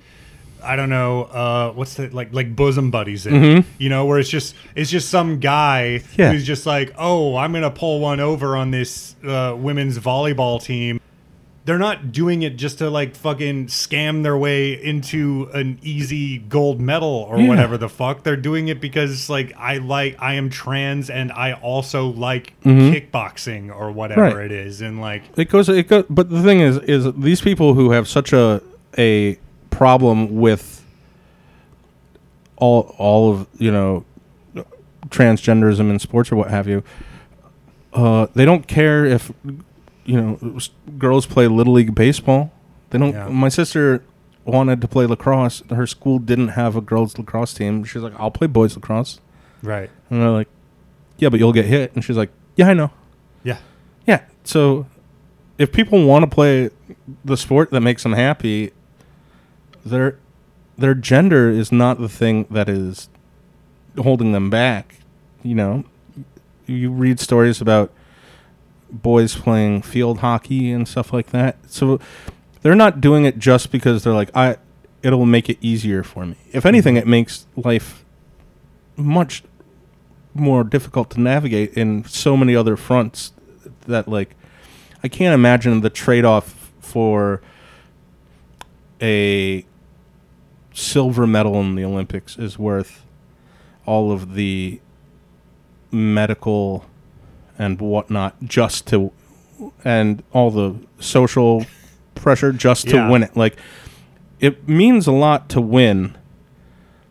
I 0.64 0.76
don't 0.76 0.90
know, 0.90 1.24
uh, 1.26 1.72
what's 1.74 1.94
the 1.94 2.10
like 2.10 2.34
like 2.34 2.56
bosom 2.56 2.90
buddies, 2.90 3.28
it, 3.28 3.64
you 3.78 3.88
know, 3.90 4.06
where 4.06 4.18
it's 4.18 4.30
just 4.30 4.56
it's 4.76 4.90
just 4.90 5.10
some 5.10 5.40
guy 5.40 6.02
Mm-hmm. 6.04 6.22
Yeah. 6.22 6.32
who's 6.32 6.46
just 6.46 6.66
like, 6.66 6.92
oh, 6.98 7.36
I'm 7.36 7.54
gonna 7.54 7.70
pull 7.70 8.00
one 8.00 8.20
over 8.20 8.58
on 8.58 8.72
this 8.72 9.16
uh, 9.24 9.56
women's 9.58 10.00
volleyball 10.00 10.64
team. 10.64 11.00
They're 11.66 11.80
not 11.80 12.12
doing 12.12 12.44
it 12.44 12.58
just 12.58 12.78
to 12.78 12.92
like 12.92 13.16
fucking 13.16 13.68
scam 13.68 14.22
their 14.22 14.38
way 14.38 14.74
into 14.74 15.50
an 15.52 15.80
easy 15.82 16.38
gold 16.38 16.80
medal 16.80 17.26
or 17.28 17.40
Yeah. 17.40 17.48
whatever 17.48 17.76
the 17.76 17.90
fuck. 17.90 18.22
They're 18.24 18.38
doing 18.38 18.68
it 18.68 18.80
because 18.80 19.32
like 19.32 19.52
I 19.58 19.78
like 19.80 20.16
I 20.20 20.36
am 20.36 20.52
trans 20.52 21.10
and 21.10 21.32
I 21.32 21.54
also 21.54 22.06
like 22.10 22.54
kickboxing 22.62 23.76
or 23.76 23.92
whatever 23.92 24.22
Mm-hmm. 24.22 24.38
Right. 24.38 24.46
it 24.46 24.52
is, 24.52 24.82
and 24.82 25.02
like 25.02 25.24
It 25.38 25.50
goes. 25.50 25.68
It 25.68 25.88
goes. 25.88 26.06
But 26.10 26.30
the 26.30 26.44
thing 26.44 26.60
is, 26.60 26.78
is 26.80 27.12
these 27.16 27.42
people 27.42 27.74
who 27.74 27.90
have 27.92 28.08
such 28.08 28.32
a 28.32 28.62
a 28.98 29.38
problem 29.72 30.36
with 30.40 30.86
all 32.58 32.94
all 33.00 33.32
of 33.32 33.48
you 33.58 33.72
know 33.72 34.06
transgenderism 35.10 35.90
in 35.90 36.00
sports 36.00 36.32
or 36.32 36.36
what 36.36 36.50
have 36.50 36.68
you. 36.68 36.84
Uh, 37.94 38.28
they 38.36 38.46
don't 38.46 38.68
care 38.68 39.06
if 39.06 39.32
you 40.06 40.22
know 40.22 40.60
girls 40.98 41.26
play 41.26 41.48
little 41.48 41.74
league 41.74 41.96
baseball. 41.96 42.52
They 42.90 43.00
don't. 43.00 43.14
Yeah. 43.14 43.28
My 43.28 43.50
sister 43.50 44.04
wanted 44.46 44.80
to 44.82 44.88
play 44.88 45.06
lacrosse. 45.06 45.64
Her 45.70 45.88
school 45.88 46.20
didn't 46.20 46.50
have 46.50 46.76
a 46.76 46.82
girls 46.82 47.18
lacrosse 47.18 47.54
team. 47.54 47.84
She's 47.84 48.02
like, 48.02 48.14
"I'll 48.18 48.32
play 48.32 48.48
boys 48.48 48.76
lacrosse," 48.76 49.20
right, 49.64 49.90
and 50.10 50.22
they're 50.22 50.30
like, 50.30 50.48
"Yeah, 51.18 51.30
but 51.30 51.40
you'll 51.40 51.54
get 51.54 51.66
hit." 51.66 51.94
And 51.96 52.04
she's 52.04 52.18
like, 52.18 52.32
"Yeah, 52.56 52.70
I 52.70 52.74
know." 52.74 52.92
yeah, 53.44 53.58
Yeah. 54.08 54.22
So 54.44 54.86
if 55.58 55.72
people 55.72 56.06
want 56.06 56.24
to 56.24 56.28
play 56.34 56.70
the 57.24 57.38
sport 57.38 57.72
that 57.72 57.82
makes 57.82 58.04
them 58.04 58.14
happy, 58.14 58.72
their 59.86 60.18
their 60.78 60.94
gender 60.94 61.50
is 61.50 61.72
not 61.72 62.00
the 62.00 62.10
thing 62.10 62.46
that 62.52 62.70
is 62.70 63.10
holding 63.98 64.32
them 64.32 64.50
back. 64.50 64.96
You 65.42 65.56
know, 65.56 65.84
you 66.66 66.92
read 66.92 67.20
stories 67.20 67.62
about 67.62 67.92
boys 68.92 69.36
playing 69.36 69.82
field 69.82 70.20
hockey 70.20 70.72
and 70.72 70.88
stuff 70.88 71.12
like 71.12 71.28
that. 71.28 71.58
So 71.68 72.00
they're 72.62 72.76
not 72.76 73.02
doing 73.02 73.26
it 73.26 73.38
just 73.38 73.72
because 73.72 74.04
they're 74.04 74.14
like 74.14 74.36
I 74.36 74.58
it'll 75.04 75.26
make 75.26 75.50
it 75.50 75.58
easier 75.62 76.04
for 76.04 76.26
me. 76.26 76.36
If 76.48 76.60
mm-hmm. 76.60 76.68
anything 76.68 76.98
it 76.98 77.08
makes 77.08 77.46
life 77.56 78.04
much 78.96 79.44
more 80.34 80.64
difficult 80.64 81.10
to 81.12 81.22
navigate 81.22 81.74
in 81.74 82.04
so 82.06 82.36
many 82.36 82.56
other 82.56 82.76
fronts 82.76 83.32
that 83.88 84.08
like 84.08 84.36
I 85.04 85.08
can't 85.08 85.34
imagine 85.34 85.82
the 85.82 85.90
trade-off 85.90 86.72
for 86.80 87.42
a 89.02 89.66
silver 90.74 91.28
medal 91.28 91.60
in 91.62 91.76
the 91.76 91.86
Olympics 91.86 92.38
is 92.38 92.58
worth 92.58 93.06
all 93.86 94.12
of 94.12 94.34
the 94.34 94.80
medical 95.92 96.86
and 97.58 97.80
whatnot 97.80 98.36
just 98.44 98.88
to 98.88 99.12
and 99.86 100.22
all 100.34 100.52
the 100.52 100.76
social 101.00 101.66
pressure 102.16 102.52
just 102.52 102.88
to 102.90 102.96
Yeah. 102.98 103.10
win 103.10 103.24
it. 103.24 103.36
Like 103.38 103.56
it 104.40 104.68
means 104.68 105.08
a 105.08 105.12
lot 105.14 105.48
to 105.50 105.62
win 105.62 106.16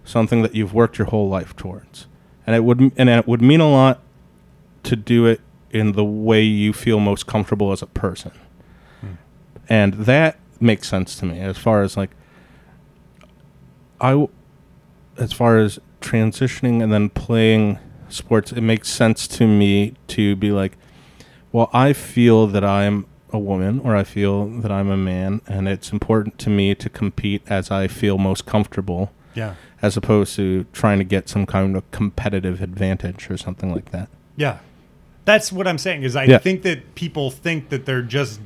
something 0.04 0.42
that 0.42 0.54
you've 0.54 0.74
worked 0.74 0.98
your 0.98 1.06
whole 1.08 1.28
life 1.28 1.56
towards. 1.56 2.06
And 2.46 2.54
it 2.54 2.62
would 2.64 2.92
and 2.96 3.08
it 3.08 3.26
would 3.26 3.40
mean 3.40 3.60
a 3.60 3.70
lot 3.70 4.00
to 4.84 4.96
do 4.96 5.24
it 5.26 5.40
in 5.70 5.92
the 5.92 6.04
way 6.04 6.42
you 6.42 6.72
feel 6.72 7.00
most 7.00 7.26
comfortable 7.26 7.72
as 7.72 7.80
a 7.82 7.86
person. 7.86 8.32
Hmm. 9.00 9.06
And 9.68 9.94
that 9.94 10.38
makes 10.60 10.88
sense 10.88 11.16
to 11.16 11.26
me 11.26 11.40
as 11.40 11.56
far 11.58 11.82
as 11.82 11.96
like 11.96 12.10
I 14.00 14.10
w- 14.10 14.28
as 15.16 15.32
far 15.32 15.58
as 15.58 15.78
transitioning 16.00 16.82
and 16.82 16.92
then 16.92 17.08
playing 17.08 17.78
sports, 18.14 18.52
it 18.52 18.60
makes 18.60 18.88
sense 18.88 19.26
to 19.28 19.46
me 19.46 19.94
to 20.08 20.36
be 20.36 20.50
like, 20.52 20.76
well, 21.52 21.70
I 21.72 21.92
feel 21.92 22.46
that 22.48 22.64
I'm 22.64 23.06
a 23.32 23.38
woman 23.38 23.80
or 23.80 23.94
I 23.96 24.04
feel 24.04 24.46
that 24.46 24.70
I'm 24.70 24.90
a 24.90 24.96
man, 24.96 25.40
and 25.46 25.68
it's 25.68 25.92
important 25.92 26.38
to 26.38 26.50
me 26.50 26.74
to 26.76 26.88
compete 26.88 27.42
as 27.48 27.70
I 27.70 27.88
feel 27.88 28.16
most 28.18 28.46
comfortable, 28.46 29.10
Yeah. 29.34 29.54
as 29.82 29.96
opposed 29.96 30.36
to 30.36 30.66
trying 30.72 30.98
to 30.98 31.04
get 31.04 31.28
some 31.28 31.46
kind 31.46 31.76
of 31.76 31.88
competitive 31.90 32.60
advantage 32.62 33.30
or 33.30 33.36
something 33.36 33.72
like 33.74 33.90
that. 33.90 34.08
Yeah. 34.36 34.58
That's 35.24 35.50
what 35.52 35.66
I'm 35.66 35.78
saying 35.78 36.02
is 36.02 36.14
I 36.16 36.24
Yeah. 36.24 36.38
think 36.38 36.62
that 36.62 36.94
people 36.94 37.30
think 37.30 37.68
that 37.70 37.86
they're 37.86 38.02
just 38.02 38.40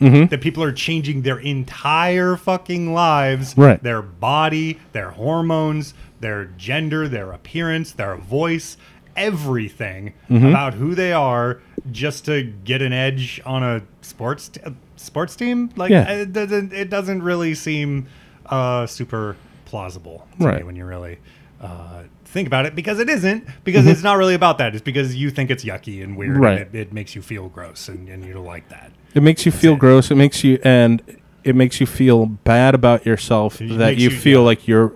Mm-hmm. 0.00 0.28
that 0.28 0.40
people 0.40 0.62
are 0.62 0.72
changing 0.72 1.20
their 1.22 1.38
entire 1.38 2.34
fucking 2.34 2.94
lives, 2.94 3.52
Right. 3.54 3.82
their 3.82 4.00
body, 4.00 4.78
their 4.92 5.10
hormones, 5.10 5.92
their 6.20 6.46
gender, 6.56 7.06
their 7.06 7.32
appearance, 7.32 7.92
their 7.92 8.16
voice, 8.16 8.78
everything 9.16 10.12
Mm-hmm. 10.30 10.46
about 10.46 10.74
who 10.74 10.94
they 10.94 11.12
are 11.12 11.60
just 11.90 12.24
to 12.26 12.42
get 12.64 12.82
an 12.82 12.92
edge 12.92 13.40
on 13.44 13.62
a 13.62 13.82
sports 14.02 14.48
t- 14.48 14.60
sports 14.96 15.34
team. 15.36 15.70
Like 15.76 15.90
Yeah. 15.90 16.08
it 16.10 16.32
doesn't 16.32 16.72
it 16.72 16.90
doesn't 16.90 17.22
really 17.22 17.54
seem 17.54 18.06
uh, 18.46 18.86
super 18.86 19.36
plausible 19.64 20.26
to 20.36 20.40
me 20.40 20.46
Right. 20.46 20.66
when 20.66 20.76
you 20.76 20.84
really 20.84 21.18
uh, 21.60 22.02
think 22.24 22.46
about 22.46 22.66
it 22.66 22.74
because 22.74 22.98
it 23.00 23.08
isn't 23.08 23.44
because 23.64 23.86
it's 23.86 24.02
not 24.02 24.16
really 24.18 24.34
about 24.34 24.58
that. 24.58 24.74
It's 24.74 24.82
because 24.82 25.14
you 25.16 25.30
think 25.30 25.50
it's 25.50 25.64
yucky 25.64 26.02
and 26.02 26.16
weird 26.16 26.32
Mm-hmm. 26.34 26.42
Right. 26.42 26.60
and 26.66 26.74
it, 26.74 26.80
it 26.88 26.92
makes 26.92 27.14
you 27.14 27.22
feel 27.22 27.48
gross 27.48 27.88
and, 27.88 28.08
and 28.08 28.24
you 28.24 28.32
don't 28.32 28.44
like 28.46 28.68
that. 28.70 28.92
It 29.14 29.22
makes 29.22 29.44
you 29.46 29.52
feel 29.52 29.74
it. 29.74 29.78
gross. 29.80 30.10
It 30.10 30.16
makes 30.16 30.42
you 30.44 30.58
and 30.64 31.02
it 31.44 31.56
makes 31.56 31.80
you 31.80 31.86
feel 31.86 32.26
bad 32.26 32.74
about 32.74 33.06
yourself 33.06 33.60
It 33.60 33.78
that 33.78 33.96
you 33.96 34.10
you- 34.10 34.16
feel 34.16 34.40
yeah. 34.40 34.46
like 34.46 34.68
you're 34.68 34.92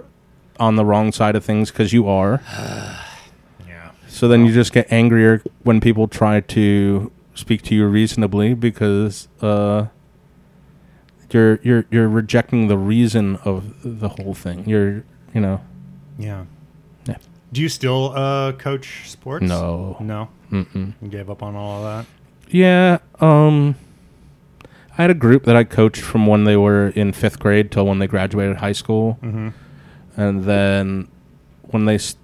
on 0.60 0.76
the 0.76 0.84
wrong 0.84 1.10
side 1.12 1.34
of 1.34 1.44
things 1.44 1.70
because 1.70 1.92
you 1.92 2.06
are. 2.08 2.40
So 4.25 4.29
then 4.29 4.47
you 4.47 4.55
just 4.55 4.72
get 4.72 4.91
angrier 4.91 5.43
when 5.64 5.83
people 5.83 6.09
try 6.09 6.41
to 6.41 7.12
speak 7.35 7.61
to 7.64 7.75
you 7.75 7.87
reasonably 7.87 8.55
because 8.55 9.29
uh, 9.43 9.89
you're 11.31 11.61
you're 11.62 11.85
you're 11.91 12.09
rejecting 12.09 12.68
the 12.68 12.79
reason 12.79 13.37
of 13.45 13.75
the 13.85 14.09
whole 14.09 14.33
thing. 14.33 14.66
You're 14.66 15.05
you 15.35 15.43
know 15.43 15.61
Yeah. 16.18 16.47
Yeah. 17.07 17.18
Do 17.53 17.61
you 17.61 17.68
still 17.68 18.14
uh, 18.16 18.53
coach 18.53 19.11
sports? 19.11 19.45
no 19.45 19.99
No. 20.01 20.31
Mm-mm. 20.51 20.95
You 21.03 21.09
gave 21.09 21.29
up 21.29 21.43
on 21.43 21.55
all 21.55 21.85
of 21.85 22.07
that. 22.07 22.07
yeah 22.51 23.01
um 23.20 23.75
I 24.97 25.03
had 25.03 25.11
a 25.11 25.14
group 25.27 25.45
that 25.45 25.55
I 25.55 25.64
coached 25.64 26.01
from 26.01 26.27
when 26.27 26.45
they 26.45 26.57
were 26.57 26.89
in 26.97 27.12
fifth 27.12 27.39
grade 27.41 27.70
till 27.70 27.85
when 27.85 27.99
they 27.99 28.07
graduated 28.07 28.57
high 28.57 28.72
school. 28.72 29.18
Mm-hmm. 29.22 29.49
and 30.16 30.45
then 30.45 31.09
when 31.64 31.85
they 31.85 31.97
s- 31.97 32.16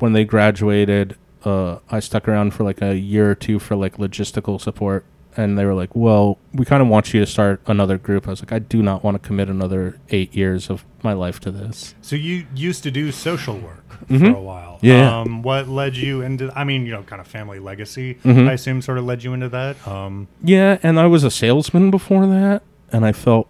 when 0.00 0.12
they 0.12 0.24
graduated, 0.26 1.16
uh, 1.46 1.78
I 1.90 2.00
stuck 2.00 2.26
around 2.28 2.52
for 2.54 2.64
like 2.64 2.82
a 2.82 2.96
year 2.96 3.30
or 3.30 3.34
two 3.34 3.58
for 3.58 3.76
like 3.76 3.96
logistical 3.98 4.60
support, 4.60 5.04
and 5.36 5.56
they 5.58 5.64
were 5.64 5.74
like, 5.74 5.94
"Well, 5.94 6.38
we 6.52 6.64
kind 6.64 6.82
of 6.82 6.88
want 6.88 7.14
you 7.14 7.20
to 7.20 7.26
start 7.26 7.60
another 7.66 7.96
group." 7.98 8.26
I 8.26 8.30
was 8.30 8.40
like, 8.42 8.52
"I 8.52 8.58
do 8.58 8.82
not 8.82 9.04
want 9.04 9.20
to 9.20 9.26
commit 9.26 9.48
another 9.48 9.98
eight 10.10 10.34
years 10.34 10.68
of 10.70 10.84
my 11.02 11.12
life 11.12 11.38
to 11.40 11.50
this." 11.50 11.94
So 12.02 12.16
you 12.16 12.46
used 12.54 12.82
to 12.82 12.90
do 12.90 13.12
social 13.12 13.56
work 13.56 13.84
Mhm. 14.10 14.32
for 14.32 14.36
a 14.36 14.42
while. 14.42 14.78
Yeah. 14.82 15.20
Um, 15.20 15.42
what 15.42 15.68
led 15.68 15.96
you 15.96 16.20
into? 16.20 16.50
I 16.58 16.64
mean, 16.64 16.84
you 16.84 16.92
know, 16.92 17.02
kind 17.02 17.20
of 17.20 17.26
family 17.28 17.58
legacy. 17.60 18.18
Mhm. 18.24 18.48
I 18.48 18.52
assume 18.54 18.82
sort 18.82 18.98
of 18.98 19.04
led 19.04 19.22
you 19.24 19.32
into 19.32 19.48
that. 19.50 19.86
Um, 19.86 20.26
Yeah, 20.42 20.78
and 20.82 20.98
I 20.98 21.06
was 21.06 21.22
a 21.24 21.30
salesman 21.30 21.90
before 21.90 22.26
that, 22.26 22.62
and 22.92 23.04
I 23.06 23.12
felt 23.12 23.46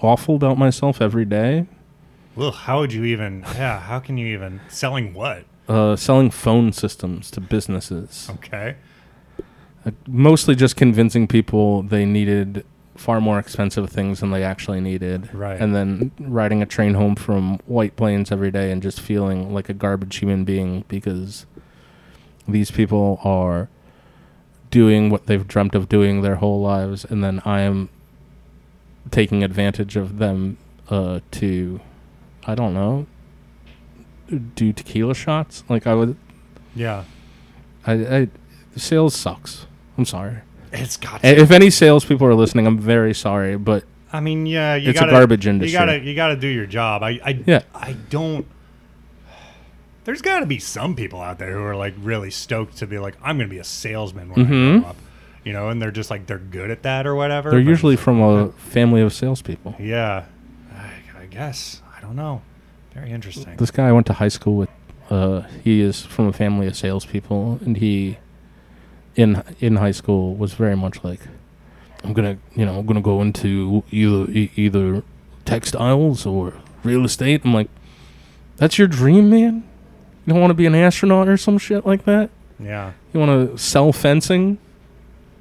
awful 0.00 0.34
about 0.36 0.56
myself 0.58 1.00
every 1.02 1.24
day. 1.24 1.66
Well, 2.36 2.52
how 2.52 2.78
would 2.80 2.92
you 2.92 3.04
even? 3.04 3.44
Yeah. 3.56 3.80
How 3.80 3.98
can 3.98 4.16
you 4.16 4.28
even 4.28 4.60
selling 4.68 5.12
what? 5.14 5.44
Uh, 5.68 5.94
selling 5.96 6.30
phone 6.30 6.72
systems 6.72 7.30
to 7.30 7.40
businesses, 7.40 8.28
Okay. 8.36 8.76
Uh, 9.84 9.90
mostly 10.06 10.54
just 10.54 10.76
convincing 10.76 11.28
people 11.28 11.82
they 11.82 12.04
needed 12.06 12.64
far 12.96 13.20
more 13.20 13.38
expensive 13.38 13.88
things 13.90 14.20
than 14.20 14.30
they 14.30 14.42
actually 14.42 14.80
needed. 14.80 15.32
Right. 15.32 15.60
And 15.60 15.74
then 15.74 16.10
riding 16.18 16.62
a 16.62 16.66
train 16.66 16.94
home 16.94 17.14
from 17.14 17.58
White 17.66 17.94
Plains 17.96 18.32
every 18.32 18.50
day 18.50 18.72
and 18.72 18.82
just 18.82 18.98
feeling 19.00 19.54
like 19.54 19.68
a 19.68 19.74
garbage 19.74 20.16
human 20.16 20.44
being 20.44 20.84
because 20.88 21.46
these 22.48 22.70
people 22.70 23.20
are 23.22 23.68
doing 24.70 25.10
what 25.10 25.26
they've 25.26 25.46
dreamt 25.46 25.74
of 25.74 25.88
doing 25.88 26.22
their 26.22 26.36
whole 26.36 26.60
lives, 26.60 27.04
and 27.04 27.22
then 27.22 27.40
I 27.44 27.60
am 27.60 27.88
taking 29.10 29.42
advantage 29.44 29.96
of 29.96 30.18
them 30.18 30.56
uh, 30.90 31.20
to, 31.32 31.80
I 32.46 32.54
don't 32.54 32.74
know, 32.74 33.06
do 34.54 34.72
tequila 34.72 35.14
shots. 35.14 35.64
Like 35.68 35.86
I 35.86 35.94
would, 35.94 36.16
Yeah. 36.74 37.04
I, 37.86 37.92
I 37.92 38.28
sales 38.76 39.14
sucks. 39.14 39.66
I'm 39.96 40.04
sorry. 40.04 40.38
It's 40.72 40.96
got. 40.96 41.24
And 41.24 41.38
If 41.38 41.50
any 41.50 41.70
salespeople 41.70 42.26
are 42.26 42.34
listening, 42.34 42.66
I'm 42.66 42.78
very 42.78 43.14
sorry, 43.14 43.56
but 43.56 43.84
I 44.12 44.20
mean, 44.20 44.46
yeah, 44.46 44.74
you 44.74 44.90
It's 44.90 44.98
a 44.98 45.02
gotta, 45.02 45.12
garbage 45.12 45.46
industry. 45.46 45.72
You 45.72 45.78
gotta, 45.78 45.98
you 46.00 46.14
gotta 46.14 46.36
do 46.36 46.46
your 46.48 46.66
job. 46.66 47.02
I, 47.02 47.20
I, 47.24 47.42
Yeah. 47.46 47.62
I 47.74 47.92
don't. 48.10 48.46
There's 50.04 50.22
got 50.22 50.40
to 50.40 50.46
be 50.46 50.58
some 50.58 50.96
people 50.96 51.20
out 51.20 51.38
there 51.38 51.52
who 51.52 51.62
are 51.62 51.76
like 51.76 51.94
really 51.98 52.30
stoked 52.30 52.78
to 52.78 52.86
be 52.86 52.98
like, 52.98 53.14
I'm 53.22 53.36
gonna 53.36 53.48
be 53.50 53.58
a 53.58 53.64
salesman 53.64 54.30
when 54.30 54.46
I 54.46 54.48
Mhm. 54.48 54.80
grow 54.80 54.90
up, 54.90 54.96
you 55.44 55.52
know, 55.52 55.68
and 55.68 55.82
they're 55.82 55.90
just 55.90 56.10
like 56.10 56.26
they're 56.26 56.38
good 56.38 56.70
at 56.70 56.82
that 56.84 57.06
or 57.06 57.14
whatever. 57.14 57.50
they're 57.50 57.60
usually 57.60 57.96
from 57.96 58.20
a 58.22 58.48
family 58.52 59.02
of 59.02 59.12
salespeople. 59.12 59.74
yeah, 59.78 60.24
I, 60.74 61.22
I 61.22 61.26
guess 61.26 61.82
I 61.96 62.00
don't 62.00 62.16
know. 62.16 62.40
Very 62.98 63.12
interesting. 63.12 63.56
This 63.56 63.70
guy 63.70 63.88
I 63.88 63.92
went 63.92 64.06
to 64.06 64.12
high 64.14 64.28
school 64.28 64.56
with, 64.56 64.68
uh, 65.10 65.42
he 65.62 65.80
is 65.80 66.02
from 66.04 66.26
a 66.26 66.32
family 66.32 66.66
of 66.66 66.76
salespeople, 66.76 67.58
and 67.64 67.76
he, 67.76 68.18
in 69.16 69.42
in 69.60 69.76
high 69.76 69.90
school, 69.92 70.34
was 70.34 70.54
very 70.54 70.76
much 70.76 71.02
like, 71.04 71.20
I'm 72.04 72.12
gonna, 72.12 72.38
you 72.54 72.64
know, 72.66 72.78
I'm 72.78 72.86
gonna 72.86 73.00
go 73.00 73.20
into 73.22 73.82
either 73.90 74.30
e- 74.30 74.50
either 74.56 75.02
textiles 75.44 76.26
or 76.26 76.54
real 76.84 77.04
estate. 77.04 77.42
I'm 77.44 77.54
like, 77.54 77.68
that's 78.56 78.78
your 78.78 78.88
dream, 78.88 79.30
man. 79.30 79.64
You 80.26 80.32
don't 80.34 80.40
want 80.40 80.50
to 80.50 80.54
be 80.54 80.66
an 80.66 80.74
astronaut 80.74 81.28
or 81.28 81.36
some 81.36 81.56
shit 81.58 81.86
like 81.86 82.04
that. 82.04 82.28
yeah, 82.60 82.92
You 83.14 83.20
want 83.20 83.50
to 83.50 83.56
sell 83.58 83.92
fencing 83.92 84.58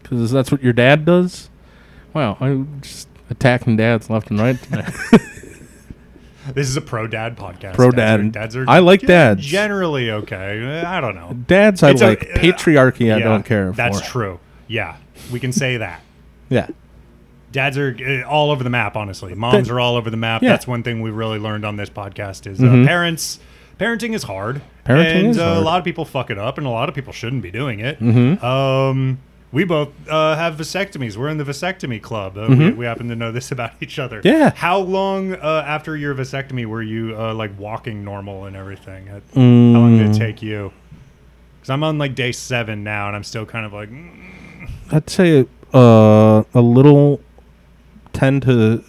because 0.01 0.31
that's 0.31 0.51
what 0.51 0.63
your 0.63 0.71
dad 0.73 1.03
does. 1.05 1.49
Wow, 2.13 2.37
I'm 2.39 2.79
just 2.81 3.07
attacking 3.29 3.75
dads 3.77 4.09
left 4.09 4.29
and 4.31 4.39
right 4.39 4.61
today. 4.63 4.87
this 6.53 6.67
is 6.69 6.77
a 6.77 6.81
pro 6.81 7.07
dad 7.07 7.37
podcast. 7.37 7.73
Pro 7.75 7.91
Dads 7.91 7.95
dad. 7.95 8.19
are- 8.19 8.29
Dads 8.29 8.55
are. 8.55 8.65
I 8.67 8.79
like 8.79 9.01
dads. 9.01 9.45
Generally 9.45 10.11
okay. 10.11 10.81
I 10.85 11.01
don't 11.01 11.15
know. 11.15 11.33
Dads, 11.47 11.83
I 11.83 11.91
It's 11.91 12.01
a- 12.01 12.07
like. 12.07 12.23
uh, 12.23 12.39
Patriarchy, 12.39 13.13
I 13.13 13.17
Yeah, 13.19 13.23
don't 13.25 13.45
care 13.45 13.71
That's 13.71 13.99
for. 14.01 14.05
true. 14.07 14.39
Yeah, 14.67 14.95
we 15.31 15.39
can 15.39 15.51
say 15.51 15.77
that. 15.77 16.01
Yeah. 16.49 16.67
dads 17.51 17.77
are 17.77 17.95
uh, 18.05 18.27
all 18.27 18.51
over 18.51 18.61
the 18.63 18.69
map 18.69 18.95
honestly 18.97 19.33
moms 19.33 19.67
That- 19.67 19.73
are 19.73 19.79
all 19.79 19.95
over 19.95 20.09
the 20.09 20.17
map 20.17 20.41
Yeah. 20.43 20.49
that's 20.49 20.67
one 20.67 20.83
thing 20.83 21.01
we 21.01 21.11
really 21.11 21.39
learned 21.39 21.65
on 21.65 21.77
this 21.77 21.89
podcast 21.89 22.45
is 22.45 22.61
uh, 22.61 22.83
parents 22.85 23.39
parenting 23.79 24.13
is 24.13 24.23
hard 24.23 24.61
Parenting 24.85 25.15
and 25.15 25.27
is 25.29 25.37
uh, 25.39 25.45
hard. 25.45 25.57
a 25.57 25.61
lot 25.61 25.77
of 25.79 25.85
people 25.85 26.03
fuck 26.03 26.29
it 26.29 26.37
up 26.37 26.57
and 26.57 26.67
a 26.67 26.69
lot 26.69 26.89
of 26.89 26.93
people 26.95 27.13
shouldn't 27.13 27.41
be 27.41 27.49
doing 27.49 27.79
it 27.79 27.99
Mhm. 28.01 28.43
um 28.43 29.17
we 29.51 29.63
both 29.63 29.89
uh, 30.09 30.35
have 30.35 30.55
vasectomies. 30.55 31.15
We're 31.15 31.29
in 31.29 31.37
the 31.37 31.43
vasectomy 31.45 32.01
club. 32.01 32.37
Uh, 32.37 32.47
we, 32.49 32.55
Mhm. 32.55 32.75
we 32.75 32.85
happen 32.85 33.07
to 33.09 33.15
know 33.15 33.31
this 33.31 33.51
about 33.57 33.71
each 33.81 33.97
other. 33.99 34.21
Yeah. 34.23 34.51
How 34.55 34.77
long 34.79 35.33
uh, 35.33 35.63
after 35.65 35.95
your 35.95 36.13
vasectomy 36.15 36.65
were 36.65 36.81
you 36.83 37.15
uh, 37.17 37.33
like 37.33 37.57
walking 37.57 38.03
normal 38.03 38.45
and 38.45 38.55
everything? 38.55 39.07
How 39.07 39.21
how 39.33 39.79
long 39.81 39.97
did 39.97 40.07
it 40.07 40.11
Mm, 40.11 40.17
take 40.17 40.41
you? 40.41 40.71
Because 41.59 41.69
I'm 41.69 41.83
on 41.83 41.97
like 41.97 42.13
day 42.15 42.31
seven 42.31 42.83
now, 42.83 43.07
and 43.07 43.15
I'm 43.15 43.23
still 43.23 43.45
kind 43.45 43.65
of 43.65 43.73
like, 43.73 43.89
mm, 43.89 44.69
I'd 44.91 45.09
say 45.09 45.45
uh, 45.73 46.43
a 46.53 46.61
little, 46.61 47.21
ten 48.13 48.39
to 48.41 48.83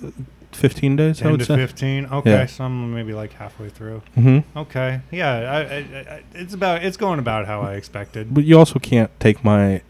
fifteen 0.53 0.97
days. 0.97 1.21
I 1.21 1.25
10 1.25 1.31
would 1.33 1.39
to 1.41 1.47
say. 1.47 1.57
15 1.57 2.07
okay 2.07 2.31
Yeah. 2.31 2.47
so 2.47 2.65
i'm 2.65 2.93
maybe 2.93 3.13
like 3.13 3.33
halfway 3.35 3.69
through 3.69 4.03
hmm 4.17 4.39
okay 4.57 5.01
yeah 5.13 5.31
I, 5.37 5.59
I, 5.61 5.77
I, 6.17 6.23
it's 6.35 6.53
about 6.53 6.83
it's 6.83 6.97
going 6.97 7.21
about 7.21 7.47
how 7.47 7.61
i 7.61 7.75
expected 7.75 8.35
But 8.35 8.43
you 8.45 8.59
also 8.59 8.81
can't 8.81 9.11
take 9.21 9.45
my 9.45 9.83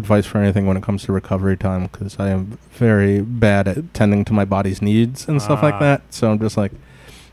advice 0.00 0.26
for 0.26 0.38
anything 0.38 0.66
when 0.66 0.76
it 0.76 0.82
comes 0.82 1.04
to 1.04 1.12
recovery 1.12 1.56
time 1.56 1.82
because 1.86 2.18
I 2.18 2.28
am 2.30 2.58
very 2.72 3.20
bad 3.20 3.68
at 3.68 3.94
tending 3.94 4.24
to 4.26 4.32
my 4.32 4.44
body's 4.44 4.80
needs 4.82 5.28
and 5.28 5.40
stuff 5.40 5.60
Ah. 5.62 5.66
like 5.68 5.78
that. 5.80 5.98
So 6.10 6.30
I'm 6.30 6.38
just 6.40 6.56
like, 6.56 6.72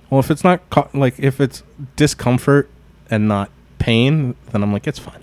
well, 0.10 0.20
if 0.20 0.30
it's 0.30 0.44
not 0.44 0.58
co- 0.70 0.90
like 0.94 1.16
if 1.20 1.42
it's 1.42 1.64
discomfort 1.96 2.70
and 3.10 3.28
not 3.28 3.50
pain, 3.80 4.36
then 4.52 4.62
I'm 4.64 4.72
like 4.74 4.86
it's 4.88 5.00
fine. 5.00 5.22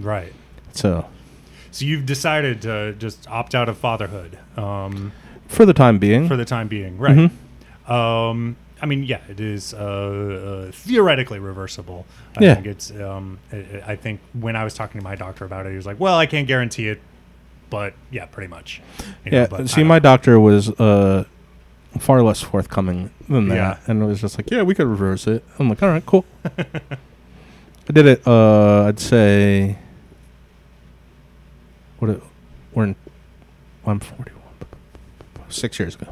right 0.00 0.32
So 0.72 1.06
So 1.70 1.84
you've 1.84 2.06
decided 2.06 2.62
to 2.62 2.92
just 2.98 3.28
opt 3.30 3.54
out 3.54 3.68
of 3.68 3.76
fatherhood 3.78 4.38
um, 4.56 5.12
For 5.48 5.64
the 5.66 5.74
time 5.74 5.98
being. 5.98 6.26
for 6.28 6.36
the 6.36 6.44
time 6.44 6.66
being, 6.68 6.98
right? 6.98 7.30
Um, 7.88 8.56
I 8.80 8.86
mean, 8.86 9.04
yeah, 9.04 9.20
it 9.28 9.40
is 9.40 9.72
uh, 9.72 9.78
uh, 10.68 10.72
theoretically 10.72 11.38
reversible. 11.38 12.04
I 12.36 12.44
Yeah. 12.44 12.54
think 12.54 12.66
it's. 12.66 12.90
Um, 12.90 13.38
I, 13.52 13.82
I 13.92 13.96
think 13.96 14.20
when 14.34 14.54
I 14.56 14.64
was 14.64 14.74
talking 14.74 15.00
to 15.00 15.04
my 15.04 15.14
doctor 15.14 15.44
about 15.46 15.66
it, 15.66 15.70
he 15.70 15.76
was 15.76 15.86
like, 15.86 15.98
"Well, 15.98 16.16
I 16.18 16.26
can't 16.26 16.46
guarantee 16.46 16.88
it, 16.88 17.00
but 17.70 17.94
yeah, 18.10 18.26
pretty 18.26 18.48
much." 18.48 18.82
You 19.24 19.30
know, 19.32 19.38
yeah. 19.38 19.46
but 19.48 19.70
See, 19.70 19.82
my 19.82 19.98
doctor 19.98 20.38
was 20.38 20.68
uh, 20.78 21.24
far 21.98 22.22
less 22.22 22.42
forthcoming 22.42 23.10
than 23.28 23.48
that, 23.48 23.54
Yeah. 23.56 23.78
and 23.86 24.02
it 24.02 24.04
was 24.06 24.20
just 24.20 24.36
like, 24.38 24.50
yeah, 24.50 24.62
we 24.62 24.74
could 24.74 24.86
reverse 24.86 25.26
it. 25.26 25.42
I'm 25.58 25.68
like, 25.70 25.82
all 25.82 25.88
right, 25.88 26.04
cool. 26.04 26.26
I 26.44 27.92
did 27.92 28.04
it. 28.06 28.26
Uh, 28.26 28.84
I'd 28.88 29.00
say. 29.00 29.78
What? 31.98 32.10
It, 32.10 32.22
we're 32.74 32.84
in. 32.84 32.96
I'm 33.86 34.00
41. 34.00 34.42
Six 35.48 35.78
years 35.78 35.94
ago, 35.94 36.08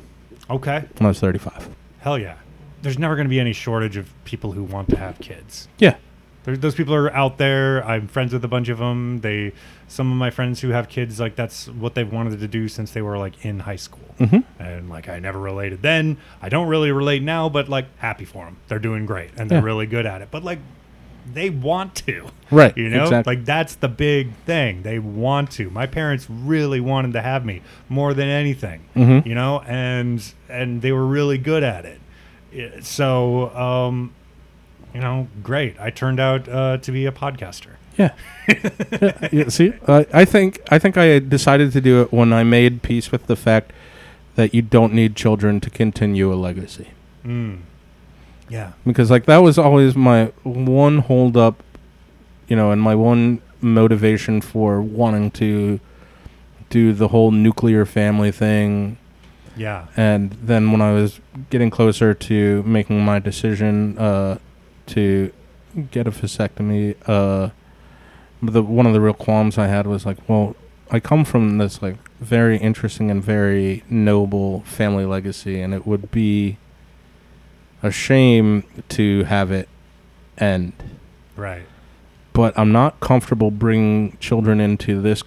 Okay, 0.48 0.84
when 0.96 1.06
I 1.06 1.08
was 1.08 1.18
35. 1.20 1.68
hell 2.00 2.16
yeah. 2.18 2.36
There's 2.84 2.98
never 2.98 3.16
going 3.16 3.26
to 3.26 3.30
be 3.30 3.40
any 3.40 3.52
shortage 3.52 3.96
of 3.96 4.12
people 4.24 4.52
who 4.52 4.62
want 4.62 4.88
to 4.90 4.96
have 4.96 5.18
kids. 5.18 5.68
Yeah. 5.78 5.96
There, 6.44 6.56
those 6.56 6.74
people 6.74 6.94
are 6.94 7.10
out 7.12 7.38
there. 7.38 7.82
I'm 7.86 8.06
friends 8.06 8.32
with 8.34 8.44
a 8.44 8.48
bunch 8.48 8.68
of 8.68 8.76
them. 8.78 9.20
They, 9.20 9.52
some 9.88 10.12
of 10.12 10.18
my 10.18 10.30
friends 10.30 10.60
who 10.60 10.68
have 10.68 10.88
kids, 10.90 11.18
like 11.18 11.34
that's 11.36 11.68
what 11.68 11.94
they've 11.94 12.12
wanted 12.12 12.38
to 12.40 12.46
do 12.46 12.68
since 12.68 12.92
they 12.92 13.00
were 13.02 13.16
like 13.16 13.44
in 13.44 13.60
high 13.60 13.76
school. 13.76 14.14
Mm-hmm. 14.20 14.62
And 14.62 14.90
like 14.90 15.08
I 15.08 15.18
never 15.18 15.40
related 15.40 15.80
then. 15.82 16.18
I 16.42 16.50
don't 16.50 16.68
really 16.68 16.92
relate 16.92 17.22
now, 17.22 17.48
but 17.48 17.68
like 17.70 17.86
happy 17.98 18.26
for 18.26 18.44
them. 18.44 18.58
They're 18.68 18.78
doing 18.78 19.06
great 19.06 19.30
and 19.38 19.50
they're 19.50 19.58
Yeah. 19.60 19.64
really 19.64 19.86
good 19.86 20.04
at 20.06 20.20
it. 20.20 20.28
But 20.30 20.44
like 20.44 20.58
they 21.32 21.48
want 21.48 21.94
to, 21.94 22.26
Right. 22.50 22.76
you 22.76 22.90
know, 22.90 23.04
Exactly. 23.04 23.36
like 23.36 23.46
that's 23.46 23.76
the 23.76 23.88
big 23.88 24.34
thing. 24.44 24.82
They 24.82 24.98
want 24.98 25.50
to. 25.52 25.70
My 25.70 25.86
parents 25.86 26.26
really 26.28 26.80
wanted 26.80 27.14
to 27.14 27.22
have 27.22 27.46
me 27.46 27.62
more 27.88 28.12
than 28.12 28.28
anything, 28.28 28.82
Mhm. 28.94 29.24
you 29.24 29.34
know, 29.34 29.62
and 29.66 30.22
and 30.50 30.82
they 30.82 30.92
were 30.92 31.06
really 31.06 31.38
good 31.38 31.62
at 31.62 31.86
it. 31.86 31.98
So, 32.82 33.54
um, 33.56 34.14
you 34.92 35.00
know, 35.00 35.28
great. 35.42 35.78
I 35.80 35.90
turned 35.90 36.20
out 36.20 36.48
uh, 36.48 36.78
to 36.78 36.92
be 36.92 37.06
a 37.06 37.12
podcaster. 37.12 37.72
Yeah. 37.96 38.12
yeah, 38.48 39.28
yeah, 39.32 39.48
see, 39.48 39.72
I 39.86 40.06
I 40.12 40.24
think 40.24 40.60
I 40.70 40.78
think 40.78 40.96
I 40.96 41.20
decided 41.20 41.72
to 41.72 41.80
do 41.80 42.02
it 42.02 42.12
when 42.12 42.32
I 42.32 42.42
made 42.42 42.82
peace 42.82 43.12
with 43.12 43.26
the 43.26 43.36
fact 43.36 43.72
that 44.34 44.52
you 44.52 44.62
don't 44.62 44.92
need 44.92 45.14
children 45.14 45.60
to 45.60 45.70
continue 45.70 46.32
a 46.32 46.34
legacy. 46.34 46.88
Mm. 47.24 47.60
Yeah. 48.48 48.72
Because 48.84 49.10
like 49.10 49.26
that 49.26 49.38
was 49.38 49.58
always 49.58 49.94
my 49.94 50.26
one 50.42 50.98
hold 50.98 51.36
up, 51.36 51.62
you 52.48 52.56
know, 52.56 52.70
and 52.70 52.82
my 52.82 52.94
one 52.94 53.40
motivation 53.60 54.40
for 54.40 54.80
wanting 54.82 55.30
to 55.32 55.80
do 56.70 56.92
the 56.92 57.08
whole 57.08 57.30
nuclear 57.30 57.86
family 57.86 58.32
thing. 58.32 58.98
Yeah. 59.56 59.86
And 59.96 60.32
then 60.32 60.72
when 60.72 60.80
I 60.80 60.92
was 60.92 61.20
getting 61.50 61.70
closer 61.70 62.14
to 62.14 62.62
making 62.64 63.04
my 63.04 63.18
decision 63.18 63.98
uh, 63.98 64.38
to 64.86 65.32
get 65.90 66.06
a 66.06 66.10
vasectomy, 66.10 66.96
uh, 67.06 67.50
the 68.42 68.62
one 68.62 68.86
of 68.86 68.92
the 68.92 69.00
real 69.00 69.14
qualms 69.14 69.58
I 69.58 69.66
had 69.66 69.86
was 69.86 70.04
like, 70.04 70.18
well, 70.28 70.56
I 70.90 71.00
come 71.00 71.24
from 71.24 71.58
this 71.58 71.82
like 71.82 71.96
very 72.20 72.56
interesting 72.58 73.10
and 73.10 73.22
very 73.22 73.82
noble 73.88 74.60
family 74.62 75.04
legacy, 75.04 75.60
and 75.60 75.72
it 75.72 75.86
would 75.86 76.10
be 76.10 76.58
a 77.82 77.90
shame 77.90 78.64
to 78.90 79.24
have 79.24 79.50
it 79.50 79.68
end. 80.38 80.72
Right. 81.36 81.66
But 82.32 82.58
I'm 82.58 82.72
not 82.72 82.98
comfortable 83.00 83.50
bringing 83.50 84.16
children 84.18 84.60
into 84.60 85.00
this 85.00 85.22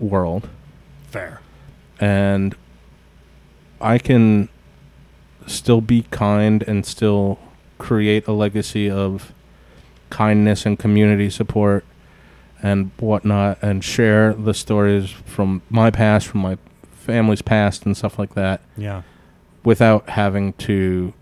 world 0.00 0.48
Fair. 1.10 1.40
and 2.00 2.56
I 3.82 3.98
can 3.98 4.48
still 5.46 5.80
be 5.80 6.02
kind 6.10 6.62
and 6.62 6.86
still 6.86 7.38
create 7.78 8.26
a 8.26 8.32
legacy 8.32 8.88
of 8.90 9.32
kindness 10.10 10.64
and 10.66 10.78
community 10.78 11.28
support 11.30 11.84
and 12.62 12.90
whatnot 13.00 13.58
and 13.60 13.82
share 13.82 14.34
the 14.34 14.54
stories 14.54 15.10
from 15.10 15.62
my 15.68 15.90
past, 15.90 16.28
from 16.28 16.40
my 16.42 16.58
family's 16.92 17.42
past 17.42 17.84
and 17.84 17.96
stuff 17.96 18.18
like 18.18 18.34
that 18.34 18.60
Yeah. 18.76 19.02
without 19.64 20.10
having 20.10 20.52
to 20.54 21.12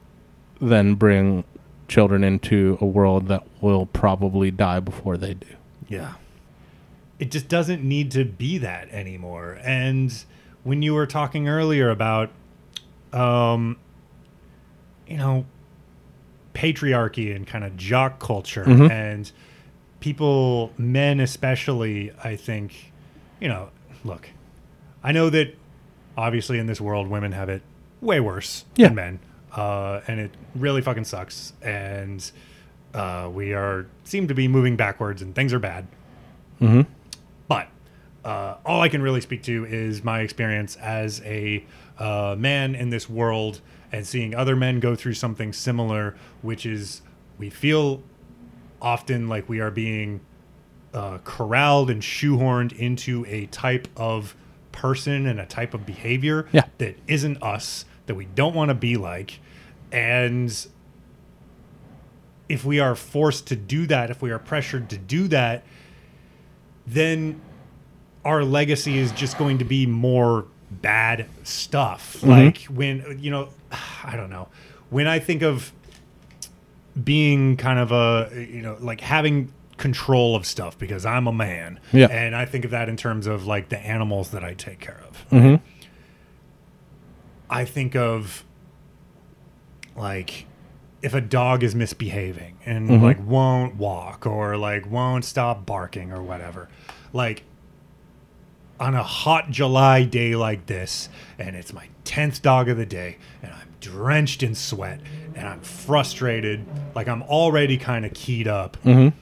then 0.60 0.94
bring 0.96 1.44
children 1.88 2.22
into 2.22 2.76
a 2.80 2.84
world 2.86 3.28
that 3.28 3.42
will 3.62 3.86
probably 3.86 4.50
die 4.50 4.80
before 4.80 5.16
they 5.16 5.32
do. 5.34 5.46
Yeah. 5.88 6.12
It 7.18 7.30
just 7.30 7.48
doesn't 7.48 7.82
need 7.82 8.10
to 8.12 8.24
be 8.26 8.58
that 8.58 8.90
anymore. 8.90 9.58
And 9.62 10.12
when 10.62 10.82
you 10.82 10.92
were 10.94 11.06
talking 11.06 11.48
earlier 11.48 11.88
about, 11.90 12.30
um, 13.12 13.76
you 15.06 15.16
know, 15.16 15.44
patriarchy 16.54 17.34
and 17.34 17.46
kind 17.46 17.64
of 17.64 17.76
jock 17.76 18.18
culture 18.20 18.64
Mhm. 18.64 18.90
and 18.90 19.32
people, 20.00 20.72
men 20.78 21.20
especially, 21.20 22.10
I 22.24 22.36
think, 22.36 22.92
you 23.40 23.48
know, 23.48 23.68
look, 24.04 24.30
I 25.04 25.12
know 25.12 25.30
that 25.30 25.56
obviously 26.16 26.58
in 26.58 26.66
this 26.66 26.80
world, 26.80 27.08
women 27.08 27.32
have 27.32 27.48
it 27.48 27.62
way 28.00 28.20
worse 28.20 28.64
Yeah. 28.76 28.88
than 28.88 28.94
men. 28.96 29.18
Uh, 29.52 30.00
and 30.06 30.20
it 30.20 30.30
really 30.54 30.80
fucking 30.80 31.04
sucks. 31.04 31.52
And 31.62 32.28
uh, 32.94 33.28
we 33.32 33.52
are 33.52 33.86
seem 34.04 34.26
to 34.28 34.34
be 34.34 34.48
moving 34.48 34.76
backwards 34.76 35.22
and 35.22 35.34
things 35.34 35.52
are 35.52 35.58
bad. 35.58 35.86
Mm-hmm. 36.60 36.82
But 37.48 37.68
uh, 38.24 38.56
all 38.64 38.80
I 38.80 38.88
can 38.88 39.02
really 39.02 39.20
speak 39.20 39.42
to 39.44 39.64
is 39.64 40.02
my 40.04 40.20
experience 40.20 40.76
as 40.76 41.20
a 41.22 41.64
uh, 42.00 42.34
man 42.36 42.74
in 42.74 42.90
this 42.90 43.08
world 43.08 43.60
and 43.92 44.04
seeing 44.06 44.34
other 44.34 44.56
men 44.56 44.80
go 44.80 44.96
through 44.96 45.14
something 45.14 45.52
similar, 45.52 46.16
which 46.42 46.66
is 46.66 47.02
we 47.38 47.50
feel 47.50 48.02
often 48.82 49.28
like 49.28 49.48
we 49.48 49.60
are 49.60 49.70
being 49.70 50.20
uh, 50.94 51.18
corralled 51.18 51.90
and 51.90 52.02
shoehorned 52.02 52.72
into 52.72 53.24
a 53.28 53.46
type 53.46 53.86
of 53.96 54.34
person 54.72 55.26
and 55.26 55.38
a 55.38 55.46
type 55.46 55.74
of 55.74 55.84
behavior 55.86 56.48
Yeah. 56.52 56.64
that 56.78 56.96
isn't 57.06 57.40
us, 57.42 57.84
that 58.06 58.14
we 58.14 58.24
don't 58.24 58.54
want 58.54 58.70
to 58.70 58.74
be 58.74 58.96
like. 58.96 59.38
And 59.92 60.50
if 62.48 62.64
we 62.64 62.80
are 62.80 62.94
forced 62.94 63.46
to 63.48 63.56
do 63.56 63.86
that, 63.86 64.10
if 64.10 64.22
we 64.22 64.30
are 64.30 64.38
pressured 64.38 64.88
to 64.90 64.96
do 64.98 65.28
that, 65.28 65.64
then 66.86 67.40
our 68.24 68.42
legacy 68.44 68.98
is 68.98 69.12
just 69.12 69.38
going 69.38 69.58
to 69.58 69.64
be 69.64 69.86
more 69.86 70.46
bad 70.70 71.26
stuff. 71.44 72.22
Like 72.22 72.62
when 72.64 73.18
you 73.20 73.30
know, 73.30 73.48
I 74.04 74.16
don't 74.16 74.30
know. 74.30 74.48
When 74.90 75.06
I 75.06 75.18
think 75.18 75.42
of 75.42 75.72
being 77.04 77.56
kind 77.56 77.78
of 77.78 77.92
a 77.92 78.46
you 78.50 78.62
know 78.62 78.76
like 78.80 79.00
having 79.00 79.52
control 79.76 80.36
of 80.36 80.44
stuff 80.44 80.78
because 80.78 81.06
I'm 81.06 81.26
a 81.26 81.32
man, 81.32 81.80
Yeah. 81.92 82.08
and 82.10 82.36
I 82.36 82.44
think 82.44 82.64
of 82.66 82.70
that 82.72 82.88
in 82.88 82.96
terms 82.96 83.26
of 83.26 83.46
like 83.46 83.68
the 83.70 83.78
animals 83.78 84.30
that 84.32 84.44
I 84.44 84.52
take 84.54 84.78
care 84.80 85.00
of. 85.08 85.24
Mm-hmm. 85.30 85.64
I 87.48 87.64
think 87.64 87.96
of 87.96 88.44
like 89.96 90.46
if 91.02 91.14
a 91.14 91.20
dog 91.20 91.62
is 91.62 91.74
misbehaving 91.74 92.58
and 92.66 92.90
Mhm. 92.90 93.02
like 93.02 93.18
won't 93.26 93.76
walk 93.76 94.26
or 94.26 94.56
like 94.56 94.90
won't 94.90 95.24
stop 95.24 95.64
barking 95.64 96.12
or 96.12 96.22
whatever. 96.22 96.68
Like 97.12 97.44
on 98.80 98.94
a 98.94 99.02
hot 99.02 99.50
July 99.50 100.02
day 100.04 100.34
like 100.34 100.66
this, 100.66 101.08
and 101.38 101.54
it's 101.54 101.72
my 101.72 101.86
10th 102.04 102.40
dog 102.42 102.68
of 102.68 102.76
the 102.78 102.86
day, 102.86 103.18
and 103.42 103.52
I'm 103.52 103.68
drenched 103.80 104.42
in 104.42 104.54
sweat 104.54 105.00
and 105.34 105.46
I'm 105.46 105.60
frustrated, 105.60 106.66
like 106.94 107.06
I'm 107.08 107.22
already 107.22 107.76
kind 107.78 108.04
of 108.04 108.12
keyed 108.14 108.48
up, 108.48 108.76
Mm-hmm. 108.84 109.16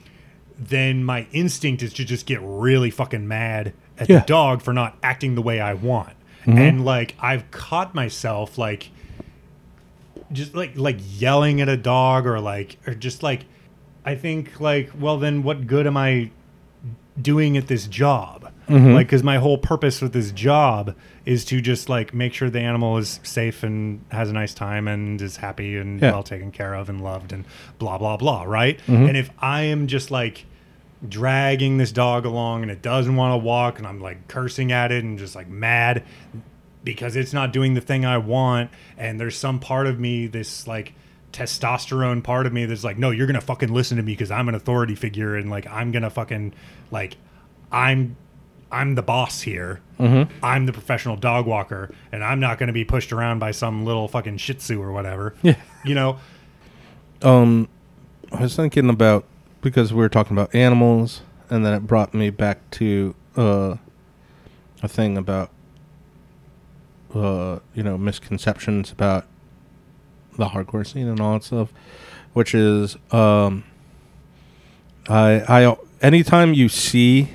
then 0.57 1.03
my 1.03 1.27
instinct 1.31 1.83
is 1.83 1.93
to 1.93 2.03
just 2.05 2.25
get 2.25 2.39
really 2.41 2.89
fucking 2.89 3.27
mad 3.27 3.73
at 3.97 4.09
Yeah. 4.09 4.19
the 4.19 4.25
dog 4.25 4.61
for 4.61 4.73
not 4.73 4.97
acting 5.03 5.35
the 5.35 5.41
way 5.41 5.59
I 5.61 5.73
want. 5.75 6.13
Mhm. 6.45 6.57
And 6.57 6.85
like 6.85 7.15
I've 7.19 7.49
caught 7.51 7.93
myself 7.93 8.57
like 8.57 8.89
just 10.31 10.55
like 10.55 10.73
like 10.77 10.97
yelling 11.17 11.59
at 11.61 11.69
a 11.69 11.77
dog 11.77 12.25
or 12.25 12.39
like 12.39 12.77
or 12.87 12.93
just 12.93 13.23
like 13.23 13.45
I 14.05 14.15
think 14.15 14.59
like 14.59 14.89
well 14.99 15.17
then 15.17 15.43
what 15.43 15.67
good 15.67 15.85
am 15.87 15.97
I 15.97 16.31
doing 17.21 17.55
at 17.57 17.67
this 17.67 17.87
job? 17.87 18.51
Mhm. 18.69 18.93
Like 18.93 19.09
cuz 19.09 19.23
my 19.23 19.37
whole 19.37 19.57
purpose 19.57 20.01
with 20.01 20.13
this 20.13 20.31
job 20.31 20.95
is 21.25 21.43
to 21.45 21.59
just 21.61 21.89
like 21.89 22.13
make 22.13 22.33
sure 22.33 22.49
the 22.49 22.59
animal 22.61 22.97
is 22.97 23.19
safe 23.23 23.63
and 23.63 24.01
has 24.11 24.29
a 24.29 24.33
nice 24.33 24.53
time 24.53 24.87
and 24.87 25.21
is 25.21 25.37
happy 25.37 25.75
and 25.77 26.01
Yeah. 26.01 26.11
well 26.11 26.23
taken 26.23 26.51
care 26.51 26.73
of 26.75 26.89
and 26.89 27.01
loved 27.01 27.33
and 27.33 27.45
blah 27.79 27.97
blah 27.97 28.15
blah, 28.17 28.43
right? 28.43 28.79
Mhm. 28.87 29.07
And 29.09 29.17
if 29.17 29.29
I 29.39 29.63
am 29.63 29.87
just 29.87 30.11
like 30.11 30.45
dragging 31.07 31.77
this 31.77 31.91
dog 31.91 32.25
along 32.25 32.61
and 32.61 32.69
it 32.69 32.81
doesn't 32.81 33.15
want 33.15 33.33
to 33.33 33.37
walk 33.37 33.77
and 33.79 33.87
I'm 33.87 34.01
like 34.01 34.27
cursing 34.27 34.71
at 34.71 34.91
it 34.91 35.03
and 35.03 35.17
just 35.17 35.33
like 35.35 35.47
mad 35.47 36.03
because 36.83 37.15
it's 37.15 37.33
not 37.33 37.53
doing 37.53 37.73
the 37.73 37.81
thing 37.81 38.05
I 38.05 38.17
want 38.17 38.69
and 38.97 39.19
there's 39.19 39.37
some 39.37 39.59
part 39.59 39.87
of 39.87 39.99
me 39.99 40.27
this 40.27 40.67
like 40.67 40.93
testosterone 41.31 42.23
part 42.23 42.45
of 42.45 42.51
me 42.53 42.65
that's 42.65 42.83
like 42.83 42.97
no 42.97 43.11
you're 43.11 43.27
going 43.27 43.39
to 43.39 43.45
fucking 43.45 43.71
listen 43.71 43.95
to 43.97 44.03
me 44.03 44.15
cuz 44.15 44.29
I'm 44.31 44.49
an 44.49 44.55
authority 44.55 44.95
figure 44.95 45.35
and 45.35 45.49
like 45.49 45.67
I'm 45.71 45.91
going 45.91 46.03
to 46.03 46.09
fucking 46.09 46.53
like 46.91 47.15
I'm 47.71 48.15
I'm 48.71 48.95
the 48.95 49.01
boss 49.01 49.41
here. 49.41 49.81
Mm-hmm. 49.99 50.31
I'm 50.43 50.65
the 50.65 50.73
professional 50.73 51.15
dog 51.15 51.45
walker, 51.47 51.91
and 52.11 52.23
I'm 52.23 52.39
not 52.39 52.59
going 52.59 52.67
to 52.67 52.73
be 52.73 52.85
pushed 52.85 53.11
around 53.11 53.39
by 53.39 53.51
some 53.51 53.83
little 53.85 54.07
fucking 54.07 54.37
Shih 54.37 54.53
Tzu 54.55 54.81
or 54.81 54.91
whatever. 54.91 55.33
Yeah. 55.41 55.55
You 55.85 55.95
know, 55.95 56.19
Um, 57.23 57.67
I 58.31 58.41
was 58.41 58.55
thinking 58.55 58.89
about 58.89 59.25
because 59.61 59.91
we 59.91 59.99
were 59.99 60.09
talking 60.09 60.37
about 60.37 60.53
animals, 60.53 61.21
and 61.49 61.65
then 61.65 61.73
it 61.73 61.87
brought 61.87 62.13
me 62.13 62.29
back 62.29 62.59
to 62.71 63.15
uh, 63.35 63.75
a 64.83 64.87
thing 64.87 65.17
about 65.17 65.49
uh, 67.15 67.59
you 67.73 67.81
know 67.83 67.97
misconceptions 67.97 68.91
about 68.91 69.25
the 70.37 70.45
hardcore 70.45 70.85
scene 70.85 71.07
and 71.07 71.19
all 71.19 71.33
that 71.33 71.43
stuff, 71.43 71.73
which 72.33 72.53
is 72.53 72.95
um, 73.11 73.63
I 75.09 75.41
I 75.65 75.75
anytime 76.01 76.53
you 76.53 76.69
see 76.69 77.29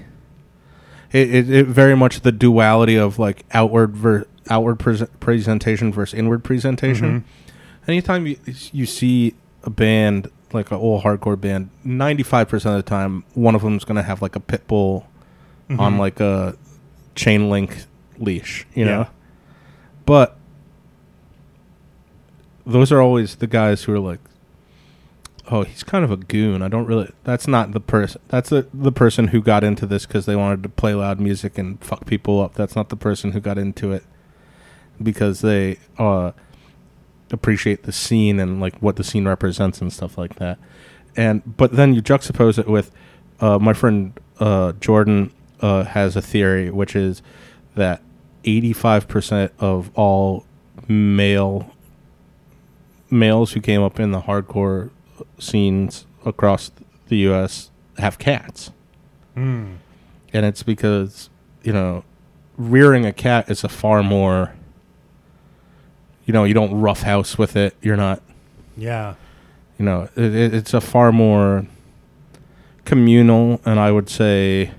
it, 1.14 1.32
it, 1.32 1.50
it 1.50 1.66
very 1.66 1.94
much 1.94 2.20
the 2.20 2.32
duality 2.32 2.96
of 2.96 3.20
like 3.20 3.44
outward 3.52 3.96
ver- 3.96 4.26
outward 4.50 4.80
pres 4.80 5.04
presentation 5.20 5.92
versus 5.92 6.18
inward 6.18 6.42
presentation. 6.42 7.20
Mm-hmm. 7.20 7.90
Anytime 7.90 8.26
you 8.26 8.36
you 8.72 8.84
see 8.84 9.34
a 9.62 9.70
band 9.70 10.28
like 10.52 10.72
an 10.72 10.76
old 10.76 11.04
hardcore 11.04 11.40
band, 11.40 11.70
ninety 11.84 12.24
five 12.24 12.48
percent 12.48 12.76
of 12.76 12.84
the 12.84 12.90
time, 12.90 13.22
one 13.34 13.54
of 13.54 13.62
them 13.62 13.76
is 13.76 13.84
gonna 13.84 14.02
have 14.02 14.22
like 14.22 14.34
a 14.34 14.40
pit 14.40 14.66
bull 14.66 15.06
mm-hmm. 15.70 15.78
on 15.78 15.98
like 15.98 16.18
a 16.18 16.56
chain 17.14 17.48
link 17.48 17.84
leash, 18.18 18.66
you 18.74 18.84
know. 18.84 19.06
But 20.06 20.36
those 22.66 22.90
are 22.90 23.00
always 23.00 23.36
the 23.36 23.46
guys 23.46 23.84
who 23.84 23.92
are 23.92 24.00
like, 24.00 24.20
"Oh, 25.50 25.62
he's 25.62 25.82
kind 25.82 26.04
of 26.04 26.10
a 26.10 26.16
goon." 26.16 26.62
I 26.62 26.68
don't 26.68 26.86
really. 26.86 27.12
That's 27.24 27.46
not 27.46 27.72
the 27.72 27.80
person. 27.80 28.20
That's 28.28 28.50
the 28.50 28.66
the 28.72 28.92
person 28.92 29.28
who 29.28 29.40
got 29.40 29.64
into 29.64 29.86
this 29.86 30.06
because 30.06 30.26
they 30.26 30.36
wanted 30.36 30.62
to 30.62 30.68
play 30.68 30.94
loud 30.94 31.20
music 31.20 31.58
and 31.58 31.82
fuck 31.82 32.06
people 32.06 32.40
up. 32.40 32.54
That's 32.54 32.76
not 32.76 32.88
the 32.88 32.96
person 32.96 33.32
who 33.32 33.40
got 33.40 33.58
into 33.58 33.92
it 33.92 34.04
because 35.02 35.40
they 35.40 35.78
uh, 35.98 36.32
appreciate 37.30 37.82
the 37.82 37.92
scene 37.92 38.38
and 38.40 38.60
like 38.60 38.76
what 38.78 38.96
the 38.96 39.04
scene 39.04 39.26
represents 39.26 39.80
and 39.80 39.92
stuff 39.92 40.16
like 40.16 40.36
that. 40.36 40.58
And 41.16 41.56
but 41.56 41.72
then 41.72 41.94
you 41.94 42.02
juxtapose 42.02 42.58
it 42.58 42.68
with 42.68 42.90
uh, 43.40 43.58
my 43.58 43.72
friend 43.72 44.18
uh, 44.40 44.72
Jordan 44.72 45.32
uh, 45.60 45.84
has 45.84 46.16
a 46.16 46.22
theory, 46.22 46.70
which 46.70 46.96
is 46.96 47.22
that 47.74 48.02
eighty 48.44 48.72
five 48.72 49.08
percent 49.08 49.52
of 49.58 49.90
all 49.94 50.44
male 50.88 51.70
males 53.10 53.52
who 53.52 53.60
came 53.60 53.82
up 53.82 54.00
in 54.00 54.10
the 54.10 54.22
hardcore 54.22 54.90
scenes 55.38 56.06
across 56.24 56.70
the 57.08 57.16
U.S. 57.18 57.70
have 57.98 58.18
cats, 58.18 58.70
Hmm. 59.34 59.74
and 60.32 60.46
it's 60.46 60.62
because 60.62 61.28
you 61.62 61.72
know 61.72 62.04
rearing 62.56 63.04
a 63.04 63.12
cat 63.12 63.50
is 63.50 63.64
a 63.64 63.68
far 63.68 64.02
more 64.02 64.54
you 66.24 66.32
know 66.32 66.44
you 66.44 66.54
don't 66.54 66.72
roughhouse 66.80 67.36
with 67.36 67.56
it. 67.56 67.74
You're 67.82 67.96
not 67.96 68.22
yeah, 68.76 69.14
you 69.78 69.84
know 69.84 70.08
it, 70.16 70.34
it, 70.34 70.54
it's 70.54 70.72
a 70.74 70.80
far 70.80 71.12
more 71.12 71.66
communal 72.84 73.60
and 73.64 73.78
I 73.80 73.90
would 73.92 74.08
say 74.08 74.70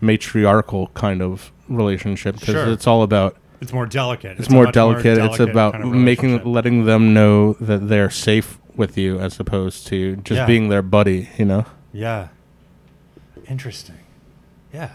matriarchal 0.00 0.88
kind 0.88 1.22
of 1.22 1.52
relationship 1.68 2.34
because 2.38 2.54
Sure. 2.54 2.68
it's 2.72 2.86
all 2.86 3.02
about 3.02 3.36
it's 3.64 3.72
more 3.72 3.86
delicate. 3.86 4.38
it's, 4.38 4.48
a 4.48 4.52
more 4.52 4.64
much 4.64 4.74
delicate. 4.74 5.18
It's 5.18 5.40
about 5.40 5.72
kind 5.72 5.84
of 5.84 5.90
making 5.92 6.44
letting 6.44 6.84
them 6.84 7.12
know 7.12 7.54
that 7.54 7.88
they're 7.88 8.10
safe 8.10 8.58
with 8.76 8.96
you 8.96 9.18
as 9.18 9.40
opposed 9.40 9.86
to 9.88 10.16
just 10.16 10.38
Yeah. 10.38 10.46
being 10.46 10.68
their 10.68 10.82
buddy. 10.82 11.28
You 11.38 11.46
know. 11.46 11.64
Yeah. 11.92 12.28
Interesting. 13.48 13.96
Yeah. 14.72 14.90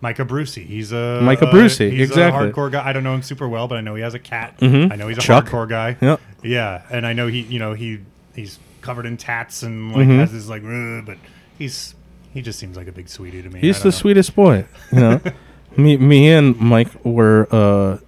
Micah 0.00 0.24
Brucey. 0.24 0.64
He's 0.64 0.92
a 0.92 1.20
Micah 1.22 1.46
Brucey, 1.50 1.90
he's 1.90 2.10
exactly. 2.10 2.48
a 2.48 2.52
hardcore 2.52 2.70
guy. 2.70 2.86
I 2.86 2.92
don't 2.92 3.04
know 3.04 3.14
him 3.14 3.22
super 3.22 3.48
well, 3.48 3.68
but 3.68 3.78
I 3.78 3.80
know 3.80 3.94
he 3.94 4.02
has 4.02 4.12
a 4.14 4.18
cat. 4.18 4.58
Mhm. 4.60 4.92
I 4.92 4.96
know 4.96 5.08
he's 5.08 5.16
a 5.18 5.22
Chuck. 5.22 5.46
hardcore 5.46 5.68
guy. 5.68 5.96
Yep. 6.00 6.20
Yeah, 6.42 6.82
and 6.90 7.06
I 7.06 7.14
know 7.14 7.26
he, 7.28 7.40
you 7.40 7.58
know, 7.58 7.72
he 7.72 8.00
he's 8.34 8.58
covered 8.82 9.06
in 9.06 9.16
tats 9.16 9.62
and 9.62 9.92
like 9.94 10.06
Mhm. 10.06 10.18
has 10.18 10.30
his 10.32 10.48
like, 10.50 10.62
but 11.06 11.16
he's 11.58 11.94
he 12.34 12.42
just 12.42 12.58
seems 12.58 12.76
like 12.76 12.86
a 12.88 12.92
big 12.92 13.08
sweetie 13.08 13.40
to 13.42 13.48
me. 13.48 13.60
He's 13.60 13.78
the 13.80 13.86
know. 13.86 13.90
sweetest 13.92 14.34
boy. 14.36 14.66
You 14.92 15.00
know, 15.00 15.20
me, 15.76 15.96
me 15.96 16.30
and 16.30 16.58
Mike 16.58 17.04
were 17.04 17.48
uh, 17.50 17.98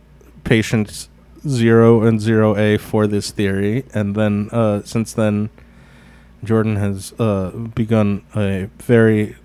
patients 0.44 1.08
zero 1.46 2.02
and 2.02 2.20
zero 2.20 2.56
A 2.56 2.76
for 2.76 3.06
this 3.06 3.30
theory, 3.30 3.84
and 3.94 4.14
then 4.14 4.48
uh, 4.52 4.82
since 4.82 5.12
then, 5.12 5.50
Jordan 6.44 6.76
has 6.76 7.12
uh, 7.18 7.50
begun 7.50 8.24
a 8.34 8.68
very 8.78 9.36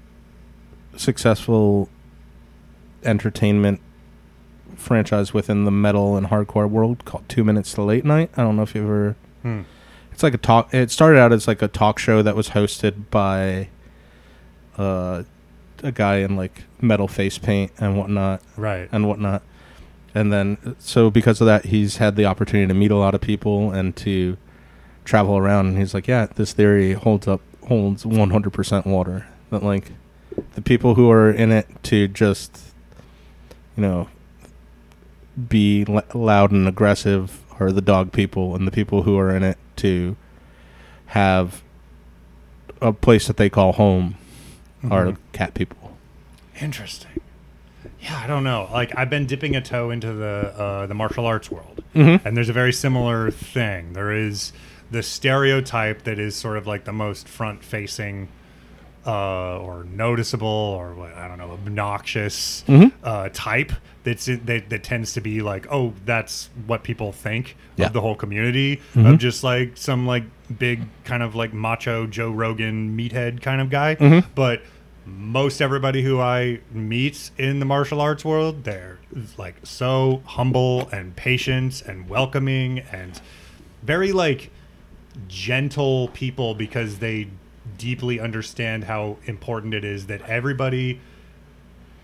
successful 0.96 1.90
entertainment 3.04 3.80
franchise 4.76 5.34
within 5.34 5.66
the 5.66 5.72
metal 5.72 6.18
and 6.18 6.28
hardcore 6.28 6.70
world 6.70 7.06
called 7.06 7.28
Two 7.30 7.44
Minutes 7.44 7.74
to 7.74 7.82
Late 7.82 8.06
Night. 8.06 8.32
I 8.36 8.44
don't 8.44 8.56
know 8.56 8.64
if 8.64 8.76
you 8.76 8.84
ever. 8.84 9.16
Hmm. 9.42 9.62
It's 10.12 10.24
like 10.24 10.34
a 10.34 10.38
talk. 10.38 10.74
It 10.74 10.92
started 10.92 11.20
out 11.20 11.32
as 11.32 11.48
like 11.48 11.62
a 11.62 11.68
talk 11.68 11.98
show 11.98 12.22
that 12.22 12.36
was 12.36 12.50
hosted 12.50 13.10
by 13.10 13.70
uh, 14.78 15.24
a 15.84 15.92
guy 15.92 16.18
in 16.18 16.36
like 16.36 16.64
metal 16.82 17.08
face 17.08 17.38
paint 17.38 17.72
and 17.80 17.98
whatnot 17.98 18.42
Right. 18.58 18.90
and 18.92 19.08
whatnot. 19.08 19.44
And 20.14 20.34
then, 20.34 20.76
so 20.80 21.10
because 21.10 21.40
of 21.40 21.48
that, 21.48 21.66
he's 21.66 21.98
had 21.98 22.16
the 22.18 22.26
opportunity 22.26 22.68
to 22.68 22.74
meet 22.74 22.92
a 22.92 22.98
lot 22.98 23.16
of 23.16 23.22
people 23.22 23.72
and 23.72 23.96
to 23.98 24.36
travel 25.06 25.38
around. 25.38 25.68
And 25.68 25.78
he's 25.78 25.94
like, 25.94 26.08
"Yeah, 26.08 26.28
this 26.36 26.52
theory 26.54 26.94
holds 26.94 27.28
up, 27.28 27.40
holds 27.68 28.06
one 28.06 28.32
hundred 28.32 28.52
percent 28.52 28.86
water. 28.86 29.26
That 29.52 29.64
like 29.64 29.92
the 30.56 30.62
people 30.62 30.96
who 30.96 31.10
are 31.10 31.32
in 31.32 31.52
it 31.52 31.68
to 31.84 32.08
just, 32.10 32.60
you 33.78 33.84
know, 33.84 34.08
be 35.48 35.86
l- 35.88 36.04
loud 36.14 36.52
and 36.52 36.68
aggressive 36.68 37.40
are 37.60 37.72
the 37.72 37.82
dog 37.82 38.12
people, 38.12 38.54
and 38.56 38.68
the 38.68 38.72
people 38.72 39.04
who 39.04 39.18
are 39.18 39.34
in 39.34 39.44
it 39.44 39.58
to 39.78 40.18
have 41.08 41.62
a 42.82 42.92
place 42.92 43.28
that 43.28 43.38
they 43.38 43.50
call 43.50 43.72
home 43.74 44.16
are 44.90 45.06
Mhm. 45.06 45.18
cat 45.32 45.54
people." 45.54 45.78
Interesting. 46.62 47.12
Yeah, 48.00 48.20
I 48.24 48.28
don't 48.28 48.44
know. 48.44 48.70
Like 48.72 48.96
I've 48.98 49.10
been 49.10 49.26
dipping 49.26 49.56
a 49.56 49.62
toe 49.62 49.90
into 49.90 50.14
the 50.14 50.54
uh, 50.58 50.86
the 50.88 50.94
martial 50.94 51.26
arts 51.26 51.50
world, 51.50 51.84
Mm-hmm. 51.96 52.26
and 52.28 52.38
there's 52.38 52.50
a 52.50 52.54
very 52.54 52.72
similar 52.74 53.32
thing. 53.32 53.94
There 53.94 54.12
is 54.12 54.54
the 54.92 55.02
stereotype 55.04 56.04
that 56.04 56.20
is 56.20 56.36
sort 56.36 56.58
of 56.58 56.68
like 56.68 56.84
the 56.86 56.94
most 56.94 57.28
front 57.28 57.64
facing 57.64 58.28
uh, 59.06 59.58
or 59.58 59.84
noticeable 59.86 60.48
or 60.48 60.94
what 60.94 61.14
I 61.16 61.28
don't 61.28 61.38
know 61.40 61.52
obnoxious 61.52 62.64
Mhm. 62.68 62.92
uh, 63.04 63.30
type 63.34 63.72
that's 64.04 64.26
that 64.26 64.70
that 64.70 64.84
tends 64.84 65.14
to 65.14 65.22
be 65.22 65.42
like 65.42 65.66
oh 65.72 65.94
that's 66.06 66.50
what 66.68 66.84
people 66.84 67.12
think 67.12 67.56
Yeah. 67.78 67.88
of 67.88 67.94
the 67.94 68.02
whole 68.02 68.16
community 68.16 68.80
Mhm. 68.96 69.14
of 69.14 69.20
just 69.20 69.44
like 69.44 69.72
some 69.76 70.06
like 70.06 70.24
big 70.60 70.82
kind 71.04 71.24
of 71.24 71.34
like 71.36 71.52
macho 71.52 72.06
Joe 72.06 72.30
Rogan 72.30 72.96
meathead 72.96 73.42
kind 73.42 73.60
of 73.60 73.70
guy 73.72 73.96
Mhm. 73.96 74.24
but 74.36 74.62
most 75.06 75.62
everybody 75.62 76.04
who 76.04 76.20
I 76.20 76.60
meet 76.72 77.32
in 77.38 77.60
the 77.60 77.66
martial 77.66 78.00
arts 78.02 78.24
world, 78.24 78.64
they're 78.64 79.00
like 79.38 79.56
so 79.64 80.22
humble 80.26 80.88
and 80.90 81.16
patient 81.16 81.82
and 81.82 82.08
welcoming 82.08 82.80
and 82.92 83.20
very 83.84 84.12
like 84.12 84.52
gentle 85.28 86.08
people 86.10 86.54
because 86.54 87.00
they 87.00 87.28
deeply 87.78 88.20
understand 88.20 88.84
how 88.86 89.18
important 89.26 89.74
it 89.74 89.84
is 89.84 90.08
that 90.08 90.22
everybody 90.24 91.00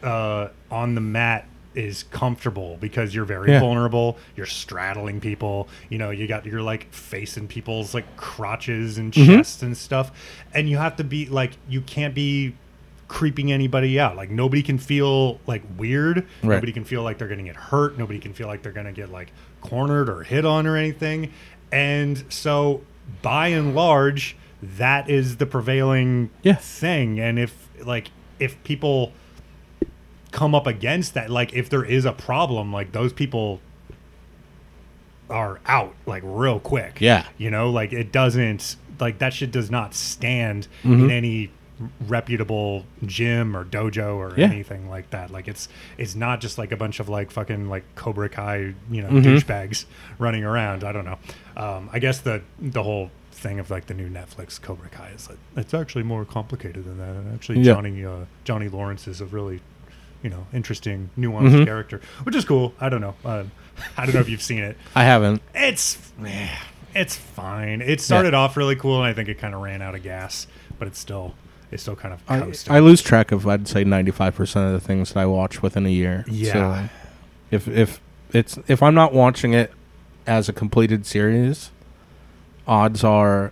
uh, 0.04 0.50
on 0.70 0.96
the 0.96 1.02
mat 1.02 1.48
is 1.76 2.04
comfortable 2.04 2.78
because 2.80 3.14
you're 3.14 3.26
very 3.26 3.52
Yeah. 3.52 3.60
vulnerable. 3.60 4.18
You're 4.36 4.46
straddling 4.48 5.20
people. 5.20 5.68
You 5.90 5.98
know, 6.00 6.10
you 6.10 6.28
got 6.28 6.46
you're 6.46 6.62
like 6.62 6.92
facing 6.92 7.48
people's 7.48 7.94
like 7.94 8.16
crotches 8.18 8.98
and 8.98 9.14
Mhm. 9.14 9.26
chests 9.28 9.62
and 9.62 9.78
stuff, 9.78 10.12
and 10.54 10.70
you 10.70 10.78
have 10.78 10.96
to 10.98 11.04
be 11.04 11.28
like 11.28 11.52
you 11.70 11.82
can't 11.82 12.16
be 12.16 12.54
creeping 13.08 13.52
anybody 13.52 14.00
out. 14.00 14.16
Like 14.16 14.30
nobody 14.30 14.62
can 14.62 14.78
feel 14.78 15.40
like 15.48 15.64
weird. 15.78 16.18
Right. 16.44 16.56
Nobody 16.56 16.72
can 16.74 16.84
feel 16.84 17.04
like 17.04 17.18
they're 17.18 17.28
going 17.28 17.40
to 17.40 17.44
get 17.46 17.56
hurt. 17.56 17.98
Nobody 17.98 18.20
can 18.20 18.34
feel 18.34 18.48
like 18.48 18.64
they're 18.64 18.72
going 18.74 18.86
to 18.88 18.92
get 18.94 19.12
like 19.12 19.32
cornered 19.62 20.10
or 20.10 20.24
hit 20.24 20.46
on 20.46 20.68
or 20.68 20.76
anything. 20.76 21.32
And 21.72 22.24
so, 22.30 22.82
by 23.22 23.48
and 23.50 23.74
large, 23.76 24.36
that 24.62 25.10
is 25.10 25.38
the 25.38 25.46
prevailing 25.46 26.30
Yeah. 26.44 26.56
thing. 26.56 27.20
And 27.20 27.38
if 27.40 27.68
like 27.86 28.12
if 28.40 28.62
people 28.64 29.14
come 30.32 30.54
up 30.54 30.68
against 30.68 31.14
that, 31.14 31.30
like 31.30 31.54
if 31.54 31.70
there 31.70 31.84
is 31.86 32.06
a 32.06 32.12
problem, 32.12 32.72
like 32.74 32.92
those 32.92 33.14
people 33.14 33.62
are 35.30 35.60
out 35.66 35.94
like 36.06 36.24
real 36.26 36.60
quick. 36.60 36.98
Yeah. 37.02 37.26
You 37.38 37.52
know, 37.52 37.70
like 37.70 37.92
it 37.94 38.12
doesn't 38.12 38.76
like 39.00 39.20
that 39.20 39.34
shit 39.34 39.52
does 39.52 39.70
not 39.70 39.94
stand 39.94 40.68
Mhm. 40.84 41.04
in 41.06 41.12
any 41.12 41.50
reputable 42.08 42.86
gym 43.06 43.56
or 43.56 43.64
dojo 43.64 44.16
or 44.16 44.34
Yeah. 44.38 44.46
anything 44.48 44.90
like 44.90 45.10
that. 45.12 45.32
Like 45.32 45.48
it's 45.48 45.68
it's 45.98 46.16
not 46.16 46.42
just 46.42 46.58
like 46.58 46.72
a 46.72 46.78
bunch 46.78 47.00
of 47.00 47.10
like 47.10 47.32
fucking 47.32 47.70
like 47.70 47.84
Cobra 47.96 48.30
Kai, 48.30 48.74
you 48.90 49.02
know, 49.02 49.10
Mhm. 49.10 49.24
douchebags 49.24 49.86
running 50.20 50.44
around. 50.44 50.84
I 50.84 50.92
don't 50.92 51.06
know. 51.06 51.18
Um, 51.56 51.90
I 51.94 52.00
guess 52.00 52.20
the 52.20 52.42
the 52.60 52.84
whole 52.84 53.12
thing 53.32 53.60
of 53.60 53.70
like 53.70 53.86
the 53.86 53.94
new 53.94 54.10
Netflix 54.10 54.60
Cobra 54.62 54.90
Kai 54.90 55.10
is 55.16 55.30
like 55.30 55.38
it's 55.56 55.74
actually 55.74 56.04
more 56.04 56.26
complicated 56.26 56.86
than 56.86 56.98
that. 56.98 57.16
And 57.16 57.34
actually, 57.34 57.60
Yeah. 57.60 57.74
Johnny 57.74 58.04
uh, 58.06 58.26
Johnny 58.44 58.68
Lawrence 58.70 59.08
is 59.08 59.22
a 59.22 59.26
really 59.26 59.62
you 60.24 60.30
know 60.32 60.48
interesting, 60.52 61.12
nuanced 61.18 61.52
Mhm. 61.52 61.66
character, 61.66 62.02
which 62.24 62.36
is 62.36 62.44
cool. 62.46 62.74
I 62.80 62.90
don't 62.90 63.02
know. 63.02 63.14
Uh, 63.24 63.44
I 63.98 64.06
don't 64.06 64.16
know 64.16 64.22
if 64.22 64.30
you've 64.30 64.42
seen 64.42 64.64
it. 64.64 64.76
I 64.96 65.04
haven't. 65.04 65.42
It's 65.54 65.98
it's 66.96 67.16
fine. 67.16 67.82
It 67.82 68.02
started 68.02 68.34
off 68.34 68.58
really 68.58 68.76
cool, 68.76 68.98
and 68.98 69.06
I 69.06 69.14
think 69.14 69.30
it 69.30 69.36
kind 69.38 69.54
of 69.54 69.62
ran 69.62 69.84
out 69.84 69.94
of 69.94 70.02
gas, 70.02 70.48
but 70.80 70.88
it's 70.88 70.98
still 70.98 71.36
it's 71.72 71.84
still 71.84 71.96
kind 71.96 72.14
of 72.14 72.22
I. 72.28 72.78
I 72.78 72.80
lose 72.80 73.02
track 73.02 73.32
of 73.32 73.48
I'd 73.48 73.68
say 73.68 73.84
ninety 73.84 74.12
five 74.12 74.36
percent 74.36 74.68
of 74.68 74.74
the 74.74 74.86
things 74.86 75.14
that 75.14 75.20
I 75.20 75.26
watch 75.26 75.62
within 75.62 75.86
a 75.86 75.90
year. 75.90 76.26
Yeah. 76.28 76.54
So 76.54 76.90
if 77.52 77.68
if 77.68 78.02
it's 78.34 78.58
if 78.68 78.82
I'm 78.82 78.96
not 78.96 79.14
watching 79.14 79.54
it 79.54 79.72
as 80.26 80.50
a 80.50 80.54
completed 80.54 81.06
series, 81.06 81.72
odds 82.68 83.04
are 83.04 83.52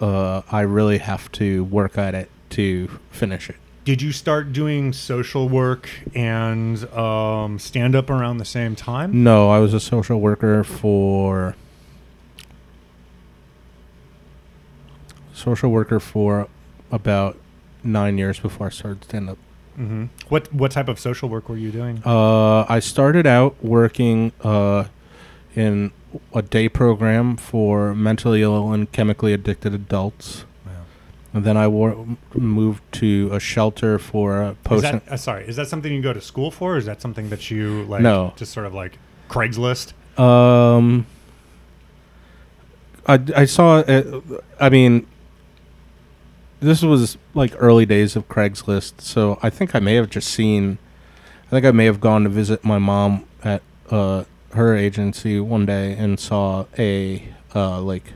uh, 0.00 0.42
I 0.50 0.60
really 0.60 0.98
have 0.98 1.30
to 1.32 1.64
work 1.64 1.98
at 1.98 2.14
it 2.14 2.30
to 2.50 2.88
finish 3.10 3.50
it. 3.50 3.56
Did 3.84 4.02
you 4.02 4.12
start 4.12 4.52
doing 4.52 4.92
social 4.92 5.48
work 5.48 5.88
and 6.14 6.84
um, 6.92 7.58
stand 7.58 7.94
up 7.96 8.10
around 8.10 8.38
the 8.38 8.44
same 8.44 8.76
time? 8.76 9.22
No, 9.22 9.50
I 9.50 9.58
was 9.58 9.72
a 9.74 9.80
social 9.80 10.20
worker 10.20 10.62
for 10.64 11.56
social 15.32 15.70
worker 15.70 15.98
for 15.98 16.46
about 16.90 17.36
nine 17.84 18.18
years 18.18 18.38
before 18.38 18.66
I 18.66 18.70
started 18.70 19.04
stand 19.04 19.30
up. 19.30 19.38
hmm 19.76 20.06
What 20.28 20.52
what 20.52 20.70
type 20.72 20.88
of 20.88 20.98
social 20.98 21.28
work 21.28 21.48
were 21.48 21.56
you 21.56 21.70
doing? 21.70 22.02
Uh, 22.04 22.64
I 22.68 22.80
started 22.80 23.26
out 23.26 23.56
working 23.62 24.32
uh, 24.42 24.84
in 25.54 25.92
a 26.34 26.42
day 26.42 26.68
program 26.68 27.36
for 27.36 27.94
mentally 27.94 28.42
ill 28.42 28.72
and 28.72 28.90
chemically 28.92 29.32
addicted 29.32 29.74
adults. 29.74 30.44
And 31.32 31.44
then 31.44 31.56
I 31.56 31.68
wor- 31.68 32.06
moved 32.34 32.82
to 32.94 33.30
a 33.32 33.38
shelter 33.38 34.00
for 34.00 34.42
Is 34.50 34.56
post. 34.64 34.82
that, 34.82 35.02
uh, 35.08 35.16
sorry, 35.16 35.44
is 35.46 35.54
that 35.54 35.68
something 35.68 35.92
you 35.92 36.02
go 36.02 36.12
to 36.12 36.20
school 36.20 36.50
for? 36.50 36.74
Or 36.74 36.76
is 36.76 36.86
that 36.86 37.00
something 37.00 37.30
that 37.30 37.48
you 37.52 37.84
like? 37.84 38.02
No. 38.02 38.32
just 38.34 38.52
sort 38.52 38.66
of 38.66 38.74
like 38.74 38.98
Craigslist. 39.28 39.92
Um, 40.18 41.06
I, 43.06 43.20
I 43.36 43.44
saw. 43.44 43.78
Uh, 43.78 44.20
I 44.60 44.68
mean, 44.70 45.06
this 46.60 46.82
was 46.82 47.16
like 47.34 47.52
early 47.58 47.86
days 47.86 48.16
of 48.16 48.28
Craigslist, 48.28 49.00
so 49.00 49.38
I 49.42 49.50
think 49.50 49.74
I 49.74 49.80
may 49.80 49.94
have 49.94 50.10
just 50.10 50.28
seen. 50.28 50.78
I 51.46 51.50
think 51.50 51.66
I 51.66 51.70
may 51.72 51.86
have 51.86 52.00
gone 52.00 52.22
to 52.24 52.28
visit 52.28 52.64
my 52.64 52.78
mom 52.78 53.24
at 53.42 53.62
uh, 53.90 54.24
her 54.52 54.76
agency 54.76 55.40
one 55.40 55.66
day 55.66 55.94
and 55.94 56.18
saw 56.20 56.66
a 56.78 57.24
uh, 57.54 57.80
like 57.80 58.12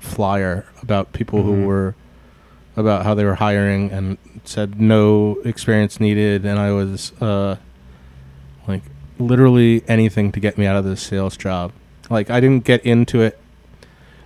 flyer 0.00 0.66
about 0.82 1.12
people 1.12 1.40
Mhm. 1.40 1.44
who 1.44 1.66
were 1.66 1.94
about 2.76 3.04
how 3.04 3.14
they 3.14 3.24
were 3.24 3.34
hiring 3.36 3.90
and 3.90 4.16
said 4.44 4.80
no 4.80 5.38
experience 5.44 5.98
needed, 6.00 6.44
and 6.44 6.58
I 6.58 6.72
was 6.72 7.12
uh, 7.20 7.56
like 8.66 8.82
literally 9.18 9.82
anything 9.88 10.30
to 10.32 10.40
get 10.40 10.56
me 10.56 10.66
out 10.66 10.76
of 10.76 10.84
this 10.84 11.02
sales 11.02 11.36
job. 11.36 11.72
Like 12.08 12.30
I 12.30 12.40
didn't 12.40 12.64
get 12.64 12.84
into 12.86 13.20
it. 13.20 13.38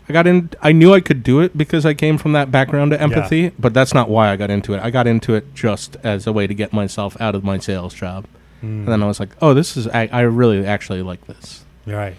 I 0.08 0.12
got 0.12 0.26
in. 0.26 0.50
I 0.60 0.72
knew 0.72 0.92
I 0.92 1.00
could 1.00 1.22
do 1.22 1.40
it 1.40 1.56
because 1.56 1.86
I 1.86 1.94
came 1.94 2.18
from 2.18 2.32
that 2.32 2.50
background 2.50 2.92
of 2.92 3.00
empathy, 3.00 3.50
but 3.58 3.72
that's 3.72 3.94
not 3.94 4.08
why 4.08 4.30
I 4.30 4.36
got 4.36 4.50
into 4.50 4.74
it. 4.74 4.80
I 4.82 4.90
got 4.90 5.06
into 5.06 5.34
it 5.34 5.54
just 5.54 5.96
as 6.02 6.26
a 6.26 6.32
way 6.32 6.46
to 6.46 6.54
get 6.54 6.72
myself 6.72 7.16
out 7.20 7.34
of 7.34 7.44
my 7.44 7.58
sales 7.58 7.94
job. 7.94 8.26
And 8.62 8.86
then 8.86 9.02
I 9.02 9.06
was 9.06 9.18
like, 9.18 9.30
"Oh, 9.42 9.54
this 9.54 9.76
is. 9.76 9.88
I, 9.88 10.08
I 10.12 10.20
really 10.20 10.64
actually 10.64 11.02
like 11.02 11.26
this." 11.26 11.64
Right. 11.84 12.16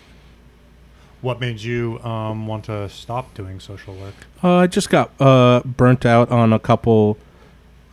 What 1.22 1.40
made 1.40 1.62
you 1.62 2.00
um, 2.00 2.48
want 2.48 2.66
to 2.66 2.90
stop 2.90 3.34
doing 3.34 3.62
social 3.62 3.96
work? 3.96 4.14
Uh, 4.44 4.58
I 4.58 4.68
just 4.68 4.90
got 4.90 5.12
uh, 5.22 5.62
burnt 5.64 6.06
out 6.06 6.30
on 6.32 6.52
a 6.52 6.60
couple 6.60 7.18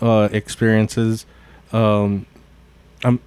uh, 0.00 0.28
experiences. 0.32 1.26
Um, 1.72 2.26
I'm. 3.04 3.20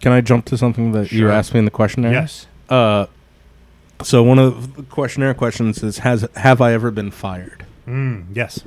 Can 0.00 0.12
I 0.12 0.20
jump 0.20 0.44
to 0.46 0.58
something 0.58 0.92
that 0.92 1.10
you 1.10 1.30
asked 1.30 1.54
me 1.54 1.58
in 1.60 1.64
the 1.64 1.70
questionnaire? 1.70 2.12
Yes. 2.12 2.46
Uh, 2.68 3.06
so 4.02 4.22
one 4.22 4.38
of 4.38 4.76
the 4.76 4.82
questionnaire 4.84 5.34
questions 5.34 5.82
is 5.82 5.98
has 5.98 6.26
have 6.36 6.60
I 6.60 6.72
ever 6.72 6.90
been 6.90 7.10
fired? 7.10 7.64
Mm, 7.86 8.26
yes. 8.34 8.62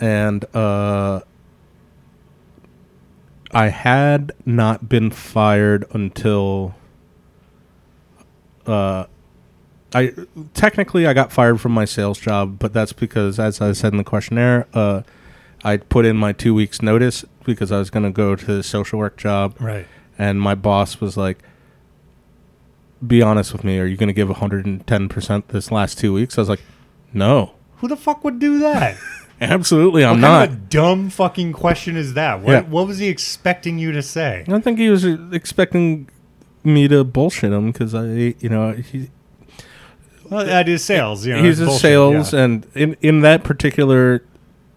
And 0.00 0.44
uh, 0.54 1.20
I 3.52 3.68
had 3.68 4.32
not 4.46 4.88
been 4.88 5.10
fired 5.10 5.84
until 5.92 6.74
uh, 8.66 9.04
I 9.94 10.12
technically 10.54 11.06
I 11.06 11.12
got 11.12 11.32
fired 11.32 11.60
from 11.60 11.72
my 11.72 11.84
sales 11.84 12.18
job, 12.18 12.58
but 12.58 12.72
that's 12.72 12.92
because, 12.92 13.38
as 13.38 13.60
I 13.60 13.72
said 13.72 13.92
in 13.92 13.98
the 13.98 14.04
questionnaire, 14.04 14.66
uh, 14.72 15.02
I 15.64 15.76
put 15.76 16.06
in 16.06 16.16
my 16.16 16.32
two 16.32 16.54
weeks 16.54 16.80
notice 16.80 17.24
because 17.44 17.70
I 17.70 17.78
was 17.78 17.90
going 17.90 18.04
to 18.04 18.10
go 18.10 18.34
to 18.34 18.44
the 18.46 18.62
social 18.62 18.98
work 18.98 19.16
job, 19.16 19.54
Right. 19.60 19.86
and 20.18 20.40
my 20.40 20.54
boss 20.54 21.00
was 21.00 21.16
like, 21.16 21.38
"Be 23.06 23.22
honest 23.22 23.52
with 23.52 23.64
me. 23.64 23.78
Are 23.78 23.86
you 23.86 23.96
going 23.96 24.08
to 24.08 24.12
give 24.12 24.28
110 24.28 25.08
percent 25.08 25.48
this 25.48 25.70
last 25.70 25.98
two 25.98 26.12
weeks?" 26.12 26.38
I 26.38 26.40
was 26.42 26.48
like, 26.48 26.62
"No, 27.12 27.52
Who 27.78 27.88
the 27.88 27.96
fuck 27.96 28.22
would 28.24 28.38
do 28.38 28.58
that? 28.60 28.96
absolutely, 29.40 30.04
I'm 30.04 30.20
what 30.20 30.20
not." 30.20 30.48
kind 30.48 30.52
of 30.52 30.56
a 30.58 30.60
dumb 30.68 31.10
fucking 31.10 31.52
question 31.52 31.96
is 31.96 32.14
that? 32.14 32.40
What, 32.40 32.52
Yeah. 32.52 32.60
what 32.62 32.86
was 32.86 32.98
he 32.98 33.08
expecting 33.08 33.78
you 33.78 33.92
to 33.92 34.02
say? 34.02 34.44
I 34.48 34.60
think 34.60 34.78
he 34.78 34.88
was 34.90 35.04
expecting 35.04 36.08
me 36.64 36.86
to 36.88 37.02
bullshit 37.04 37.52
him 37.52 37.72
because 37.72 37.94
I, 37.94 38.34
you 38.38 38.48
know, 38.48 38.72
he, 38.72 39.10
Well, 40.30 40.44
that 40.46 40.68
is 40.68 40.84
sales. 40.84 41.26
You 41.26 41.34
know, 41.36 41.42
he's 41.42 41.58
bullshit, 41.58 41.80
sales, 41.80 42.32
yeah. 42.32 42.40
and 42.44 42.66
in 42.74 42.96
in 43.00 43.20
that 43.20 43.42
particular 43.44 44.22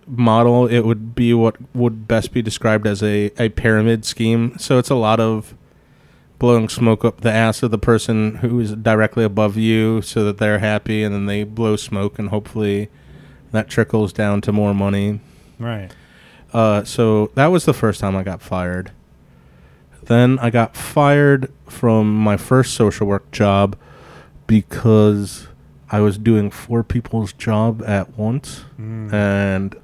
model, 0.07 0.67
it 0.67 0.81
would 0.81 1.15
be 1.15 1.33
what 1.33 1.55
would 1.75 2.07
best 2.07 2.31
be 2.33 2.41
described 2.41 2.85
as 2.87 3.01
a 3.03 3.31
a 3.37 3.49
pyramid 3.49 4.03
scheme. 4.05 4.55
So 4.57 4.77
it's 4.79 4.89
a 4.89 4.95
lot 4.95 5.19
of 5.19 5.53
blowing 6.45 6.69
smoke 6.69 7.03
up 7.03 7.21
the 7.21 7.31
ass 7.31 7.63
of 7.63 7.71
the 7.71 7.77
person 7.79 8.35
who 8.35 8.59
is 8.59 8.73
directly 8.75 9.23
above 9.23 9.57
you, 9.57 10.01
so 10.03 10.23
that 10.25 10.37
they're 10.37 10.59
happy, 10.59 11.01
and 11.03 11.13
then 11.15 11.25
they 11.25 11.43
blow 11.43 11.75
smoke, 11.75 12.19
and 12.19 12.29
hopefully 12.29 12.87
that 13.51 13.67
trickles 13.67 14.13
down 14.13 14.41
to 14.41 14.51
more 14.51 14.73
money. 14.73 15.19
right. 15.57 15.89
Uh, 16.53 16.83
so 16.83 17.31
that 17.35 17.47
was 17.47 17.65
the 17.65 17.73
first 17.73 17.99
time 17.99 18.15
I 18.15 18.23
got 18.23 18.41
fired. 18.41 18.91
Then 20.03 20.37
I 20.39 20.49
got 20.51 20.77
fired 20.77 21.51
from 21.67 22.15
my 22.15 22.37
first 22.37 22.75
social 22.75 23.07
work 23.07 23.29
job 23.31 23.75
because 24.47 25.47
I 25.91 25.99
was 25.99 26.17
doing 26.17 26.51
four 26.51 26.83
people's 26.83 27.33
job 27.33 27.83
at 27.85 28.17
once 28.17 28.63
Mm. 28.79 29.11
and 29.11 29.75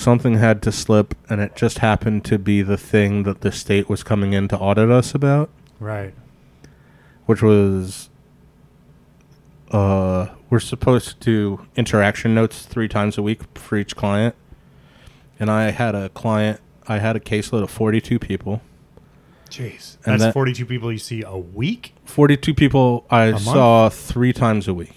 something 0.00 0.34
had 0.38 0.62
to 0.62 0.72
slip 0.72 1.14
and 1.28 1.40
it 1.40 1.54
just 1.54 1.78
happened 1.78 2.24
to 2.24 2.38
be 2.38 2.62
the 2.62 2.76
thing 2.76 3.22
that 3.24 3.40
the 3.42 3.52
state 3.52 3.88
was 3.88 4.02
coming 4.02 4.32
in 4.32 4.48
to 4.48 4.58
audit 4.58 4.90
us 4.90 5.14
about 5.14 5.50
Right. 5.78 6.14
which 7.26 7.42
was 7.42 8.08
uh 9.70 10.28
we're 10.48 10.58
supposed 10.60 11.20
to 11.20 11.30
do 11.30 11.66
interaction 11.76 12.34
notes 12.34 12.66
three 12.66 12.88
times 12.88 13.16
a 13.16 13.22
week 13.22 13.40
for 13.56 13.76
each 13.76 13.94
client 13.94 14.34
and 15.38 15.50
i 15.50 15.70
had 15.70 15.94
a 15.94 16.08
client 16.08 16.60
i 16.88 16.98
had 16.98 17.14
a 17.16 17.20
caseload 17.20 17.62
of 17.62 17.70
42 17.70 18.18
people 18.18 18.60
Jeez. 19.48 19.96
And 20.04 20.12
That's 20.12 20.22
that- 20.26 20.32
42 20.34 20.64
people 20.64 20.92
you 20.92 20.98
see 20.98 21.24
a 21.26 21.36
week? 21.36 21.94
42 22.04 22.54
people 22.54 23.04
i 23.10 23.36
saw 23.36 23.88
three 23.88 24.32
times 24.32 24.66
a 24.68 24.74
week 24.74 24.94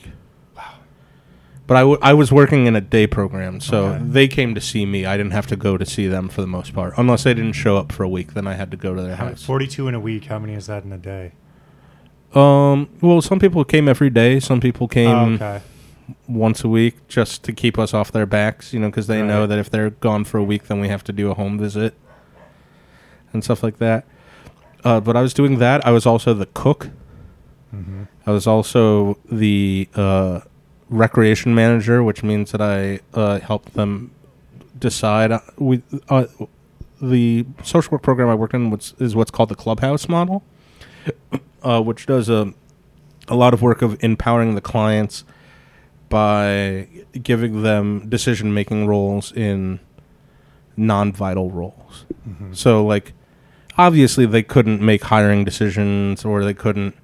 but 1.66 1.78
I, 1.78 1.82
w- 1.82 2.00
I 2.02 2.14
was 2.14 2.32
working 2.32 2.66
in 2.66 2.76
a 2.76 2.82
day 2.82 3.08
program 3.08 3.60
so 3.62 3.86
Okay. 3.86 4.04
they 4.04 4.28
came 4.28 4.54
to 4.56 4.62
see 4.62 4.86
me 4.86 5.06
i 5.06 5.16
didn't 5.18 5.32
have 5.32 5.48
to 5.48 5.56
go 5.56 5.78
to 5.78 5.86
see 5.86 6.08
them 6.08 6.28
for 6.30 6.42
the 6.42 6.48
most 6.48 6.74
part 6.74 6.94
unless 6.98 7.24
they 7.24 7.34
didn't 7.34 7.54
show 7.54 7.78
up 7.78 7.92
for 7.92 8.04
a 8.04 8.10
week 8.10 8.34
then 8.34 8.48
i 8.48 8.54
had 8.56 8.70
to 8.72 8.78
go 8.78 8.94
to 8.94 9.02
their 9.02 9.16
How- 9.16 9.28
house 9.30 9.44
42 9.44 9.88
in 9.88 9.96
a 9.96 10.00
week. 10.00 10.26
How 10.26 10.40
many 10.40 10.54
is 10.54 10.68
that 10.68 10.84
in 10.84 10.92
a 10.92 10.98
day? 10.98 11.32
um 12.34 12.90
well 13.02 13.22
some 13.22 13.40
people 13.40 13.64
came 13.64 13.88
every 13.88 14.10
day 14.10 14.40
some 14.40 14.60
people 14.60 14.88
came 14.88 15.10
Oh, 15.16 15.34
okay. 15.36 15.62
once 16.28 16.64
a 16.64 16.68
week 16.70 17.08
just 17.08 17.44
to 17.44 17.54
keep 17.54 17.78
us 17.80 17.94
off 17.94 18.12
their 18.12 18.26
backs, 18.26 18.74
you 18.74 18.80
know, 18.80 18.90
because 18.90 19.08
they 19.08 19.22
know 19.22 19.48
that 19.48 19.58
if 19.58 19.70
they're 19.70 19.92
gone 19.92 20.26
for 20.26 20.38
a 20.38 20.44
week, 20.44 20.64
then 20.68 20.82
we 20.82 20.90
have 20.90 21.02
to 21.06 21.14
do 21.14 21.32
a 21.32 21.34
home 21.34 21.58
visit 21.58 21.94
and 23.32 23.42
stuff 23.44 23.64
like 23.64 23.78
that. 23.78 24.06
Uh, 24.84 25.00
but 25.00 25.16
I 25.16 25.22
was 25.22 25.34
doing 25.34 25.60
that. 25.60 25.86
I 25.88 25.92
was 25.92 26.06
also 26.06 26.34
the 26.34 26.46
cook. 26.48 26.90
hmm 27.72 28.04
I 28.28 28.32
was 28.32 28.46
also 28.48 29.18
the 29.32 29.88
uh, 29.96 30.42
recreation 30.94 31.56
manager, 31.56 32.04
which 32.04 32.24
means 32.24 32.52
that 32.52 32.62
I 32.62 33.00
uh, 33.14 33.40
helped 33.40 33.74
them 33.74 34.12
decide. 34.78 35.32
Uh, 35.32 35.40
we, 35.58 35.82
uh, 36.10 36.26
the 37.02 37.46
social 37.64 37.92
work 37.92 38.04
program 38.04 38.30
I 38.30 38.36
worked 38.36 38.54
in 38.54 38.70
was, 38.70 38.94
is 39.00 39.16
what's 39.16 39.32
called 39.32 39.50
the 39.50 39.56
clubhouse 39.56 40.08
model, 40.08 40.44
uh, 41.64 41.82
which 41.82 42.06
does 42.06 42.30
a, 42.30 42.54
a 43.28 43.36
lot 43.36 43.54
of 43.54 43.62
work 43.62 43.82
of 43.82 44.02
empowering 44.04 44.56
the 44.56 44.62
clients 44.62 45.24
by 46.10 46.88
giving 47.22 47.64
them 47.64 48.08
decision 48.08 48.54
making 48.54 48.86
roles 48.86 49.32
in 49.32 49.80
non 50.78 51.12
vital 51.12 51.50
roles. 51.50 52.06
hmm 52.24 52.54
So 52.54 52.86
like 52.86 53.14
obviously 53.78 54.28
they 54.28 54.44
couldn't 54.44 54.82
make 54.82 55.04
hiring 55.04 55.44
decisions 55.44 56.24
or 56.24 56.44
they 56.44 56.54
couldn't 56.54 56.96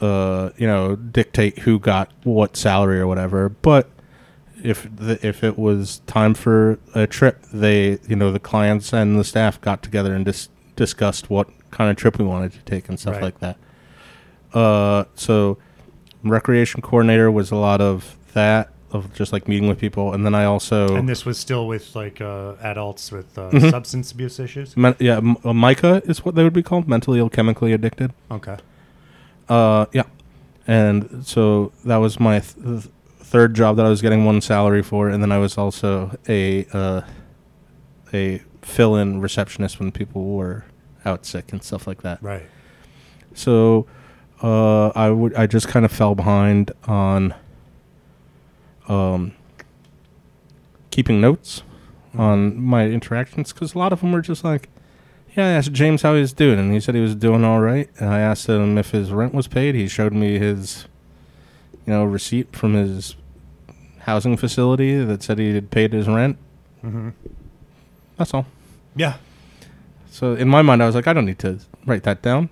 uh, 0.00 0.50
you 0.56 0.66
know, 0.66 0.96
dictate 0.96 1.60
who 1.60 1.78
got 1.78 2.10
what 2.24 2.56
salary 2.56 2.98
or 3.00 3.06
whatever. 3.06 3.48
But 3.48 3.88
if 4.62 4.88
the, 4.96 5.18
if 5.26 5.44
it 5.44 5.58
was 5.58 6.00
time 6.06 6.34
for 6.34 6.78
a 6.94 7.06
trip, 7.06 7.42
they, 7.52 7.98
you 8.08 8.16
know, 8.16 8.32
the 8.32 8.38
clients 8.40 8.92
and 8.92 9.18
the 9.18 9.24
staff 9.24 9.60
got 9.60 9.82
together 9.82 10.14
and 10.14 10.24
dis- 10.24 10.48
discussed 10.76 11.28
what 11.30 11.48
kind 11.70 11.90
of 11.90 11.96
trip 11.96 12.18
we 12.18 12.24
wanted 12.24 12.52
to 12.52 12.60
take 12.60 12.88
and 12.88 12.98
stuff 12.98 13.14
Right. 13.14 13.22
like 13.24 13.40
that. 13.40 13.56
Uh, 14.52 15.04
so 15.14 15.58
recreation 16.22 16.80
coordinator 16.80 17.30
was 17.30 17.50
a 17.50 17.56
lot 17.56 17.80
of 17.80 18.16
that 18.34 18.70
of 18.92 19.12
just 19.12 19.32
like 19.32 19.48
meeting 19.48 19.68
with 19.68 19.78
people, 19.78 20.12
and 20.14 20.24
then 20.24 20.36
I 20.36 20.44
also 20.44 20.94
And 20.94 21.08
this 21.08 21.26
was 21.26 21.36
still 21.36 21.66
with 21.66 21.96
like 21.96 22.20
uh, 22.20 22.54
adults 22.62 23.10
with 23.10 23.36
uh, 23.36 23.50
Mhm. 23.50 23.70
substance 23.70 24.12
abuse 24.12 24.38
issues. 24.38 24.76
Men- 24.76 24.94
yeah, 25.00 25.16
m- 25.16 25.36
uh, 25.44 25.52
MICA 25.52 26.02
is 26.04 26.24
what 26.24 26.36
they 26.36 26.44
would 26.44 26.52
be 26.52 26.62
called, 26.62 26.86
mentally 26.88 27.18
ill, 27.18 27.28
chemically 27.28 27.72
addicted. 27.72 28.12
Okay. 28.30 28.56
Uh, 29.48 29.86
yeah, 29.92 30.04
and 30.66 31.26
so 31.26 31.72
that 31.84 31.96
was 31.96 32.18
my 32.18 32.40
th- 32.40 32.56
th- 32.64 32.88
third 33.18 33.54
job 33.54 33.76
that 33.76 33.86
I 33.86 33.88
was 33.88 34.00
getting 34.00 34.24
one 34.24 34.40
salary 34.40 34.82
for, 34.82 35.08
and 35.08 35.22
then 35.22 35.32
I 35.32 35.38
was 35.38 35.58
also 35.58 36.16
a 36.28 36.66
uh, 36.72 37.02
a 38.12 38.42
fill-in 38.62 39.20
receptionist 39.20 39.78
when 39.78 39.92
people 39.92 40.24
were 40.34 40.64
out 41.04 41.26
sick 41.26 41.52
and 41.52 41.62
stuff 41.62 41.86
like 41.86 42.02
that. 42.02 42.22
Right. 42.22 42.44
So 43.34 43.86
uh, 44.42 44.88
I 44.90 45.10
would 45.10 45.34
I 45.34 45.46
just 45.46 45.68
kind 45.68 45.84
of 45.84 45.92
fell 45.92 46.14
behind 46.14 46.72
on 46.86 47.34
um, 48.88 49.32
keeping 50.90 51.20
notes 51.20 51.62
on 52.16 52.60
my 52.60 52.86
interactions 52.86 53.52
because 53.52 53.74
a 53.74 53.78
lot 53.78 53.92
of 53.92 54.00
them 54.00 54.12
were 54.12 54.20
just 54.20 54.44
like, 54.44 54.68
yeah, 55.36 55.46
I 55.46 55.50
asked 55.52 55.72
James 55.72 56.02
how 56.02 56.14
he 56.14 56.20
was 56.20 56.32
doing, 56.32 56.58
and 56.58 56.72
he 56.72 56.80
said 56.80 56.94
he 56.94 57.00
was 57.00 57.14
doing 57.14 57.44
all 57.44 57.60
right. 57.60 57.88
And 57.98 58.08
I 58.10 58.20
asked 58.20 58.48
him 58.48 58.78
if 58.78 58.90
his 58.90 59.10
rent 59.10 59.34
was 59.34 59.46
paid. 59.48 59.74
He 59.74 59.88
showed 59.88 60.12
me 60.12 60.38
his, 60.38 60.86
you 61.86 61.92
know, 61.92 62.04
receipt 62.04 62.54
from 62.54 62.74
his 62.74 63.16
housing 64.00 64.36
facility 64.36 64.96
that 65.02 65.22
said 65.22 65.38
he 65.38 65.54
had 65.54 65.70
paid 65.70 65.92
his 65.92 66.06
rent. 66.08 66.36
hmm 66.82 67.10
That's 68.16 68.32
all. 68.34 68.46
Yeah. 68.94 69.14
So 70.10 70.34
in 70.34 70.48
my 70.48 70.62
mind, 70.62 70.82
I 70.82 70.86
was 70.86 70.94
like, 70.94 71.08
I 71.08 71.12
don't 71.12 71.26
need 71.26 71.38
to 71.40 71.58
write 71.86 72.04
that 72.04 72.22
down. 72.22 72.48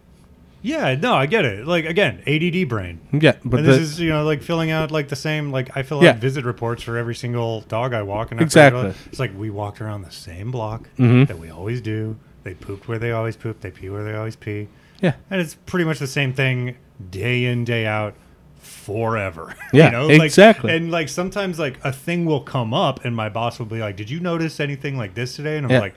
Yeah. 0.63 0.95
No, 0.97 1.15
I 1.15 1.27
get 1.27 1.45
it. 1.45 1.67
Like 1.67 1.85
again, 1.85 2.23
ADD 2.27 2.69
brain. 2.69 3.01
Yeah, 3.13 3.35
but 3.45 3.61
and 3.61 3.69
this 3.69 3.77
the- 3.77 3.83
is 3.83 4.01
you 4.01 4.11
know 4.11 4.25
like 4.25 4.43
filling 4.43 4.71
out 4.71 4.91
like 4.91 5.09
the 5.09 5.17
same 5.17 5.51
like 5.53 5.77
I 5.77 5.83
fill 5.83 6.03
Yeah. 6.03 6.11
out 6.11 6.17
visit 6.19 6.45
reports 6.45 6.83
for 6.83 6.97
every 6.97 7.15
single 7.15 7.61
dog 7.63 7.93
I 7.95 8.03
walk 8.03 8.31
and 8.31 8.41
I 8.41 8.45
Exactly. 8.45 8.93
it's 9.07 9.19
like 9.21 9.37
we 9.37 9.51
walked 9.51 9.81
around 9.81 10.03
the 10.03 10.11
same 10.13 10.51
block 10.51 10.89
Mhm. 10.99 11.27
that 11.29 11.39
we 11.39 11.51
always 11.51 11.81
do. 11.81 12.17
They 12.45 12.55
pooped 12.55 12.89
where 12.89 12.99
they 12.99 13.13
always 13.13 13.37
poop. 13.37 13.61
They 13.61 13.71
pee 13.71 13.89
where 13.91 14.05
they 14.05 14.15
always 14.15 14.37
pee. 14.37 14.69
yeah. 15.01 15.15
And 15.31 15.41
it's 15.41 15.55
pretty 15.55 15.85
much 15.85 15.99
the 15.99 16.07
same 16.07 16.33
thing 16.33 16.77
day 17.11 17.45
in 17.45 17.65
day 17.65 17.87
out 17.87 18.15
forever. 18.59 19.55
Yeah, 19.73 19.87
you 19.87 19.91
know? 19.93 20.07
Like, 20.09 20.23
exactly. 20.27 20.75
and 20.77 20.91
like 20.91 21.09
sometimes 21.09 21.59
like 21.59 21.79
a 21.85 21.93
thing 21.93 22.27
will 22.27 22.41
come 22.43 22.75
up 22.75 23.05
and 23.05 23.15
my 23.17 23.29
boss 23.29 23.59
will 23.59 23.67
be 23.67 23.79
like, 23.81 23.97
"Did 23.97 24.11
you 24.11 24.21
notice 24.21 24.61
anything 24.61 24.97
like 24.99 25.15
this 25.15 25.35
today?" 25.37 25.57
And 25.57 25.67
I'm 25.67 25.73
Yeah. 25.73 25.81
like, 25.81 25.95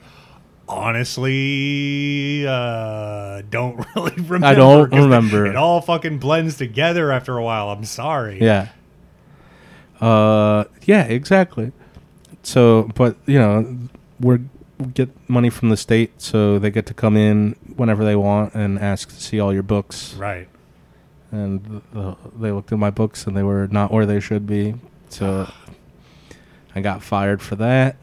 "Honestly, 1.26 2.46
uh, 2.46 3.42
don't 3.50 3.84
really 3.96 4.14
remember." 4.16 4.46
I 4.46 4.54
don't 4.54 4.92
remember. 4.92 5.46
It 5.46 5.56
all 5.56 5.80
fucking 5.80 6.18
blends 6.18 6.56
together 6.56 7.12
after 7.12 7.36
a 7.36 7.42
while. 7.42 7.68
I'm 7.70 7.84
sorry. 7.84 8.40
Yeah. 8.40 8.68
Uh, 10.00 10.64
yeah, 10.84 11.02
exactly. 11.04 11.72
So, 12.42 12.90
but 12.94 13.16
you 13.26 13.38
know, 13.38 13.78
we're 14.20 14.38
we 14.38 14.44
get 14.94 15.08
money 15.28 15.50
from 15.50 15.70
the 15.70 15.76
state, 15.76 16.20
so 16.20 16.58
they 16.58 16.70
get 16.70 16.86
to 16.86 16.94
come 16.94 17.16
in 17.16 17.56
whenever 17.76 18.04
they 18.04 18.16
want 18.16 18.54
and 18.54 18.78
ask 18.78 19.08
to 19.08 19.14
see 19.22 19.40
all 19.40 19.52
your 19.52 19.62
books. 19.62 20.14
Right. 20.14 20.48
And 21.32 21.82
uh, 21.94 22.14
they 22.38 22.52
looked 22.52 22.72
at 22.72 22.78
my 22.78 22.90
books 22.90 23.26
and 23.26 23.36
they 23.36 23.42
were 23.42 23.66
not 23.68 23.90
where 23.90 24.06
they 24.06 24.20
should 24.20 24.46
be, 24.46 24.74
so 25.08 25.50
I 26.74 26.80
got 26.80 27.02
fired 27.02 27.42
for 27.42 27.56
that. 27.56 27.96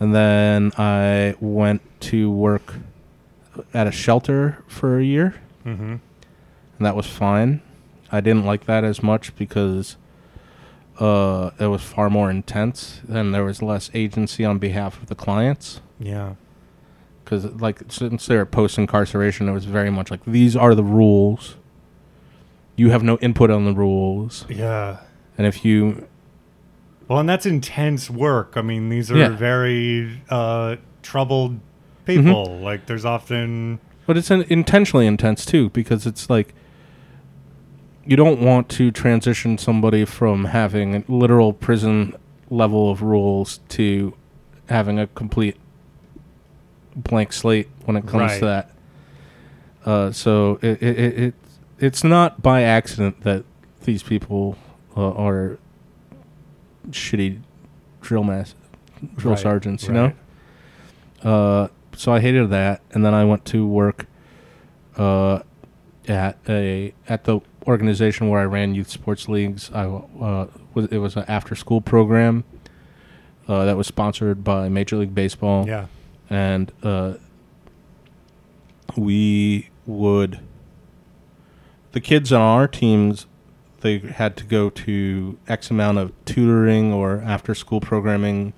And 0.00 0.14
then 0.14 0.72
I 0.76 1.34
went 1.40 1.82
to 2.02 2.30
work 2.30 2.74
at 3.72 3.86
a 3.86 3.92
shelter 3.92 4.62
for 4.66 4.98
a 4.98 5.04
year 5.04 5.40
Mm-hmm. 5.64 5.82
and 5.92 6.00
that 6.86 6.94
was 6.94 7.06
fine. 7.06 7.60
I 8.12 8.20
didn't 8.20 8.44
like 8.44 8.66
that 8.66 8.84
as 8.84 9.02
much 9.02 9.34
because 9.36 9.96
uh, 10.98 11.50
it 11.58 11.66
was 11.66 11.82
far 11.82 12.08
more 12.10 12.30
intense, 12.30 13.00
and 13.08 13.34
there 13.34 13.44
was 13.44 13.62
less 13.62 13.90
agency 13.94 14.44
on 14.44 14.58
behalf 14.58 15.00
of 15.00 15.08
the 15.08 15.14
clients. 15.14 15.80
Yeah. 15.98 16.34
Because, 17.24 17.44
like, 17.60 17.80
since 17.88 18.26
they 18.26 18.36
were 18.36 18.46
post 18.46 18.78
incarceration, 18.78 19.48
it 19.48 19.52
was 19.52 19.64
very 19.64 19.90
much 19.90 20.10
like 20.10 20.24
these 20.24 20.54
are 20.56 20.74
the 20.74 20.84
rules. 20.84 21.56
You 22.76 22.90
have 22.90 23.02
no 23.02 23.16
input 23.18 23.50
on 23.50 23.64
the 23.64 23.72
rules, 23.72 24.44
Yeah. 24.48 24.98
and 25.36 25.46
if 25.46 25.64
you, 25.64 26.06
Well, 27.08 27.20
and 27.20 27.28
that's 27.28 27.46
intense 27.46 28.10
work. 28.10 28.54
I 28.56 28.62
mean, 28.62 28.88
these 28.88 29.10
are 29.10 29.16
Yeah. 29.16 29.28
very 29.30 30.20
uh, 30.28 30.76
troubled 31.02 31.60
people. 32.04 32.58
Like, 32.58 32.86
there's 32.86 33.04
often 33.04 33.78
but 34.06 34.16
it's 34.16 34.30
intentionally 34.30 35.06
intense 35.06 35.44
too, 35.44 35.70
because 35.70 36.06
it's 36.06 36.30
like 36.30 36.54
you 38.06 38.16
don't 38.16 38.40
want 38.40 38.68
to 38.70 38.90
transition 38.90 39.58
somebody 39.58 40.04
from 40.04 40.46
having 40.46 40.94
a 40.94 41.04
literal 41.08 41.52
prison 41.52 42.14
level 42.50 42.90
of 42.90 43.02
rules 43.02 43.58
to 43.70 44.14
having 44.68 44.98
a 44.98 45.06
complete 45.08 45.56
blank 46.94 47.32
slate 47.32 47.68
when 47.84 47.96
it 47.96 48.06
comes 48.06 48.30
Right. 48.32 48.38
to 48.38 48.44
that. 48.46 48.70
Uh, 49.84 50.12
so 50.12 50.58
it, 50.62 50.82
it, 50.82 50.98
it, 50.98 51.18
it 51.18 51.34
it's 51.78 52.02
not 52.02 52.42
by 52.42 52.62
accident 52.62 53.20
that 53.22 53.44
these 53.84 54.02
people 54.02 54.56
uh, 54.96 55.12
are 55.12 55.58
shitty 56.90 57.40
drill 58.00 58.24
mass 58.24 58.54
drill 59.16 59.34
Right, 59.34 59.42
sergeants, 59.42 59.84
you 59.86 59.94
right. 59.94 60.16
know. 61.24 61.30
Uh, 61.30 61.68
so 61.96 62.12
I 62.12 62.20
hated 62.20 62.50
that, 62.50 62.80
and 62.92 63.04
then 63.04 63.14
I 63.14 63.24
went 63.24 63.44
to 63.46 63.66
work 63.66 64.06
uh, 64.96 65.40
at 66.08 66.38
a 66.48 66.94
at 67.08 67.24
the 67.24 67.40
organization 67.66 68.28
where 68.28 68.40
I 68.40 68.44
ran 68.44 68.74
youth 68.74 68.88
sports 68.90 69.28
leagues. 69.28 69.70
I 69.72 69.84
uh, 69.86 70.46
was 70.74 70.86
it 70.86 70.98
was 70.98 71.16
an 71.16 71.24
after 71.28 71.54
school 71.54 71.80
program 71.80 72.44
uh, 73.48 73.64
that 73.64 73.76
was 73.76 73.86
sponsored 73.86 74.42
by 74.44 74.68
Major 74.68 74.96
League 74.96 75.14
Baseball 75.14 75.66
Yeah. 75.66 75.86
and 76.30 76.70
uh, 76.82 77.14
we 78.96 79.68
would 79.86 80.40
the 81.92 82.00
kids 82.00 82.32
on 82.32 82.40
our 82.40 82.68
teams 82.68 83.26
they 83.80 83.98
had 83.98 84.36
to 84.36 84.44
go 84.44 84.70
to 84.70 85.38
x 85.48 85.70
amount 85.70 85.98
of 85.98 86.12
tutoring 86.24 86.92
or 86.92 87.20
after 87.20 87.54
school 87.54 87.80
programming 87.80 88.52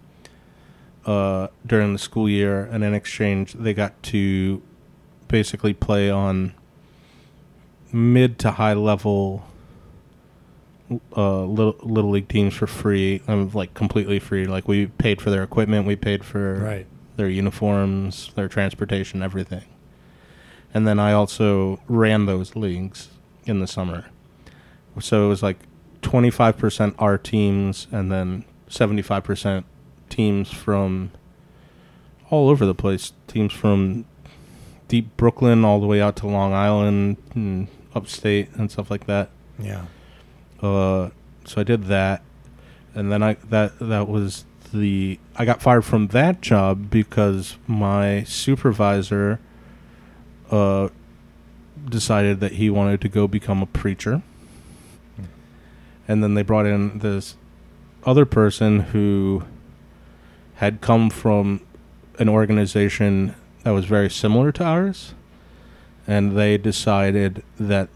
uh, 1.07 1.49
during 1.67 1.93
the 1.93 1.99
school 1.99 2.29
year 2.29 2.65
and 2.65 2.85
in 2.85 2.95
exchange 2.95 3.53
they 3.55 3.75
got 3.75 4.01
to 4.03 4.63
basically 5.29 5.75
play 5.75 6.11
on 6.11 6.55
mid 7.93 8.39
to 8.41 8.51
high 8.53 8.75
level 8.75 9.45
uh, 11.17 11.45
little, 11.45 11.77
little 11.83 12.11
league 12.11 12.29
teams 12.29 12.55
for 12.55 12.67
free 12.67 13.21
um, 13.29 13.51
like 13.53 13.75
completely 13.75 14.19
free 14.19 14.47
like 14.47 14.67
we 14.67 14.87
paid 14.87 15.21
for 15.21 15.29
their 15.31 15.43
equipment 15.43 15.87
we 15.87 15.95
paid 15.97 16.25
for 16.25 16.55
Right. 16.61 16.87
their 17.17 17.29
uniforms, 17.29 18.31
their 18.37 18.49
transportation, 18.49 19.23
everything. 19.23 19.65
And 20.73 20.87
then 20.87 20.99
I 20.99 21.13
also 21.13 21.81
ran 21.89 22.27
those 22.27 22.55
leagues 22.57 23.09
in 23.45 23.59
the 23.61 23.67
summer. 23.67 24.05
So 25.01 25.27
it 25.27 25.29
was 25.29 25.43
like 25.43 25.59
25% 26.03 26.95
our 26.99 27.19
teams 27.19 27.87
and 27.91 28.11
then 28.13 28.45
75% 28.71 29.65
teams 30.09 30.51
from 30.53 31.11
all 32.31 32.49
over 32.51 32.65
the 32.65 32.75
place. 32.75 33.13
Teams 33.27 33.53
from 33.53 34.05
deep 34.89 35.17
Brooklyn 35.17 35.65
all 35.65 35.81
the 35.81 35.87
way 35.87 36.01
out 36.01 36.17
to 36.17 36.27
Long 36.27 36.53
Island 36.53 37.17
and 37.35 37.67
upstate 37.99 38.49
and 38.55 38.71
stuff 38.71 38.91
like 38.91 39.07
that. 39.07 39.31
Yeah. 39.59 39.85
Uh, 40.63 41.11
so 41.45 41.61
I 41.61 41.65
did 41.65 41.85
that, 41.85 42.23
and 42.95 43.13
then 43.13 43.23
I 43.23 43.35
that 43.51 43.79
that 43.79 44.09
was 44.09 44.45
the 44.73 45.19
I 45.37 45.45
got 45.45 45.63
fired 45.63 45.85
from 45.85 46.09
that 46.09 46.41
job 46.41 46.91
because 46.91 47.57
my 47.67 48.23
supervisor 48.25 49.41
uh, 50.51 50.89
decided 51.89 52.41
that 52.41 52.53
he 52.53 52.71
wanted 52.71 53.01
to 53.03 53.09
go 53.09 53.29
become 53.29 53.63
a 53.63 53.67
preacher, 53.67 54.23
and 56.07 56.23
then 56.23 56.35
they 56.35 56.43
brought 56.43 56.67
in 56.67 57.01
this 57.01 57.37
other 58.05 58.25
person 58.25 58.81
who 58.81 59.45
had 60.57 60.81
come 60.81 61.11
from 61.11 61.61
an 62.19 62.29
organization 62.29 63.35
that 63.63 63.71
was 63.71 63.85
very 63.85 64.11
similar 64.11 64.51
to 64.53 64.65
ours, 64.65 65.15
and 66.09 66.37
they 66.37 66.59
decided 66.59 67.45
that 67.61 67.89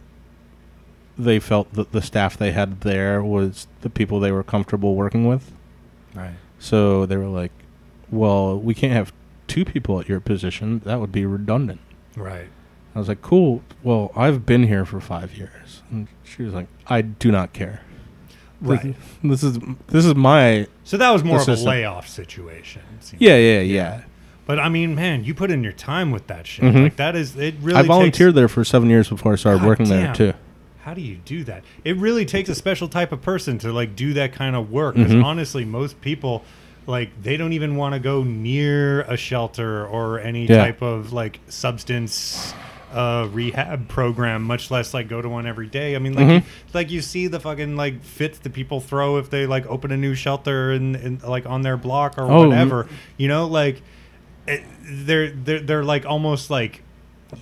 they 1.18 1.40
felt 1.40 1.72
that 1.74 1.90
the 1.92 2.00
staff 2.02 2.36
they 2.36 2.52
had 2.52 2.82
there 2.82 3.22
was 3.22 3.66
the 3.80 3.90
people 3.90 4.20
they 4.20 4.30
were 4.32 4.42
comfortable 4.44 4.94
working 4.94 5.26
with. 5.26 5.50
Right. 6.14 6.34
So 6.58 7.06
they 7.06 7.16
were 7.16 7.26
like, 7.26 7.52
"Well, 8.10 8.58
we 8.58 8.74
can't 8.74 8.92
have 8.92 9.12
two 9.48 9.64
people 9.64 9.98
at 9.98 10.08
your 10.08 10.20
position. 10.20 10.80
That 10.84 11.00
would 11.00 11.10
be 11.12 11.26
redundant." 11.26 11.80
Right. 12.16 12.48
I 12.94 12.98
was 12.98 13.08
like, 13.08 13.22
"Cool. 13.22 13.62
Well, 13.82 14.12
I've 14.14 14.44
been 14.46 14.64
here 14.64 14.84
for 14.84 15.00
five 15.00 15.36
years." 15.36 15.82
And 15.90 16.06
she 16.22 16.42
was 16.42 16.54
like, 16.54 16.68
"I 16.86 17.00
do 17.02 17.32
not 17.32 17.52
care. 17.52 17.80
Right. 18.60 18.94
This 19.24 19.42
is 19.42 19.58
this 19.88 20.04
is 20.04 20.14
my 20.14 20.68
So 20.84 20.96
that 20.96 21.10
was 21.10 21.24
more 21.24 21.42
The 21.44 21.52
of 21.52 21.58
a 21.58 21.62
layoff 21.64 22.08
situation. 22.08 22.82
it 22.98 23.04
seems 23.04 23.20
yeah 23.22 23.36
yeah 23.36 23.60
yeah." 23.60 24.02
But 24.46 24.58
I 24.58 24.68
mean, 24.68 24.94
man, 24.94 25.24
you 25.24 25.34
put 25.34 25.50
in 25.50 25.62
your 25.62 25.72
time 25.72 26.10
with 26.10 26.26
that 26.26 26.46
shit. 26.46 26.64
Mhm. 26.64 26.82
Like 26.82 26.96
that 26.96 27.14
is 27.16 27.36
it. 27.36 27.54
Really 27.62 27.78
I 27.78 27.82
volunteered 27.82 28.30
Takes, 28.30 28.36
there 28.36 28.48
for 28.48 28.64
seven 28.64 28.90
years 28.90 29.08
before 29.08 29.32
I 29.32 29.36
started 29.36 29.60
God 29.60 29.68
working 29.68 29.88
there 29.88 30.12
too. 30.14 30.32
how 30.84 30.94
do 30.94 31.00
you 31.00 31.16
do 31.24 31.44
that? 31.44 31.62
It 31.84 31.96
really 31.96 32.24
takes 32.24 32.48
a 32.48 32.54
special 32.56 32.88
type 32.88 33.12
of 33.12 33.22
person 33.22 33.56
to 33.58 33.72
like 33.72 33.94
do 33.94 34.12
that 34.14 34.32
kind 34.32 34.56
of 34.56 34.70
work. 34.72 34.96
Because 34.96 35.12
Mhm. 35.12 35.24
honestly, 35.24 35.64
most 35.64 36.00
people 36.00 36.42
like 36.88 37.10
they 37.22 37.36
don't 37.36 37.52
even 37.52 37.76
want 37.76 37.94
to 37.94 38.00
go 38.00 38.24
near 38.24 39.02
a 39.02 39.16
shelter 39.16 39.86
or 39.86 40.18
any 40.18 40.46
Yeah. 40.46 40.56
type 40.58 40.82
of 40.82 41.12
like 41.12 41.38
substance 41.48 42.52
uh, 42.92 43.26
rehab 43.32 43.88
program, 43.88 44.42
much 44.42 44.70
less 44.70 44.92
like 44.92 45.08
go 45.08 45.22
to 45.22 45.28
one 45.28 45.46
every 45.46 45.66
day. 45.66 45.96
I 45.96 45.98
mean, 45.98 46.12
like 46.12 46.26
Mhm. 46.26 46.34
you, 46.34 46.42
like 46.74 46.90
you 46.90 47.00
see 47.00 47.26
the 47.26 47.40
fucking 47.40 47.74
like 47.74 48.02
fits 48.04 48.38
that 48.40 48.52
people 48.52 48.80
throw 48.82 49.16
if 49.16 49.30
they 49.30 49.46
like 49.46 49.64
open 49.66 49.92
a 49.92 49.96
new 49.96 50.14
shelter 50.14 50.72
and, 50.72 50.94
and 50.96 51.22
like 51.22 51.46
on 51.46 51.62
their 51.62 51.78
block 51.78 52.18
or 52.18 52.30
Oh, 52.30 52.48
whatever. 52.48 52.86
You 53.16 53.28
know, 53.28 53.46
like 53.46 53.80
it, 54.46 54.62
they're 54.82 55.30
they're 55.30 55.60
they're 55.60 55.84
like 55.84 56.04
almost 56.06 56.50
like 56.50 56.82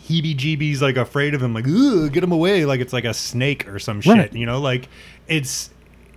heebie-jeebies 0.09 0.81
like 0.81 0.97
afraid 0.97 1.35
of 1.35 1.43
him 1.43 1.52
like 1.55 1.66
Ugh, 1.66 2.12
get 2.12 2.22
him 2.22 2.32
away 2.32 2.64
like 2.64 2.81
it's 2.81 2.93
like 2.93 3.05
a 3.05 3.14
snake 3.14 3.66
or 3.68 3.78
some 3.78 4.01
shit 4.01 4.14
Right. 4.16 4.32
you 4.32 4.47
know 4.47 4.60
like 4.60 4.89
it's 5.27 5.70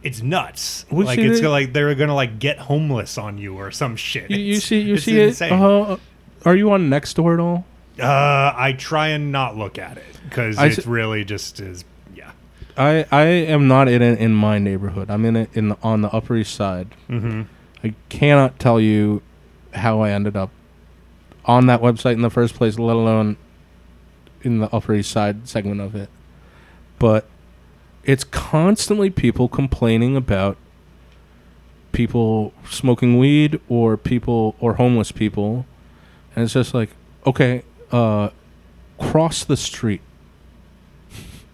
it's 0.03 0.22
nuts 0.22 0.85
Well, 0.91 1.05
like 1.07 1.18
see, 1.19 1.26
it's 1.26 1.41
like 1.41 1.73
they're 1.73 1.95
gonna 1.95 2.14
like 2.15 2.38
get 2.39 2.60
homeless 2.60 3.18
on 3.18 3.38
you 3.38 3.55
or 3.55 3.72
some 3.72 3.95
shit 3.95 4.30
You, 4.30 4.38
you 4.38 4.51
It's- 4.53 4.64
see 4.65 4.81
you 4.81 4.93
it's 4.95 5.03
see 5.05 5.19
insane. 5.22 5.53
it. 5.53 5.60
Uh, 5.61 5.97
are 6.45 6.55
you 6.55 6.72
on 6.72 6.89
Nextdoor 6.89 7.34
at 7.35 7.39
all? 7.39 7.65
uh 7.99 8.51
i 8.57 8.73
try 8.77 9.10
and 9.10 9.31
not 9.31 9.55
look 9.55 9.77
at 9.77 9.97
it 9.97 10.19
because 10.27 10.57
I 10.57 10.65
it's 10.68 10.80
s- 10.80 10.85
really 10.88 11.23
just 11.23 11.60
is 11.60 11.85
yeah 12.15 12.31
I 12.77 13.05
I 13.11 13.23
am 13.26 13.68
not 13.68 13.88
in 13.88 14.01
it 14.01 14.18
in 14.19 14.34
my 14.34 14.57
neighborhood. 14.60 15.10
I'm 15.11 15.26
in 15.26 15.35
it 15.35 15.49
in 15.53 15.69
the, 15.69 15.77
on 15.84 16.01
the 16.01 16.10
Upper 16.10 16.35
East 16.35 16.55
Side. 16.55 16.89
mm-hmm 17.10 17.43
I 17.84 17.93
cannot 18.10 18.57
tell 18.60 18.80
you 18.80 19.22
how 19.73 19.99
I 20.01 20.10
ended 20.11 20.35
up 20.35 20.49
on 21.45 21.65
that 21.68 21.82
website 21.82 22.14
in 22.14 22.22
the 22.22 22.30
first 22.30 22.56
place, 22.56 22.80
let 22.80 22.95
alone 22.95 23.38
in 24.41 24.60
the 24.60 24.74
Upper 24.74 24.94
East 24.94 25.11
Side 25.11 25.48
segment 25.48 25.82
of 25.82 25.95
it. 25.95 26.10
But 26.99 27.28
it's 28.03 28.24
constantly 28.24 29.10
people 29.10 29.48
complaining 29.48 30.15
about 30.15 30.57
people 31.91 32.53
smoking 32.70 33.18
weed 33.18 33.60
or 33.70 33.95
people 33.98 34.56
or 34.60 34.76
homeless 34.76 35.11
people. 35.11 35.65
And 36.36 36.44
it's 36.44 36.53
just 36.53 36.74
like, 36.74 36.90
okay, 37.26 37.64
uh, 37.91 38.30
cross 38.99 39.44
the 39.44 39.57
street. 39.57 40.02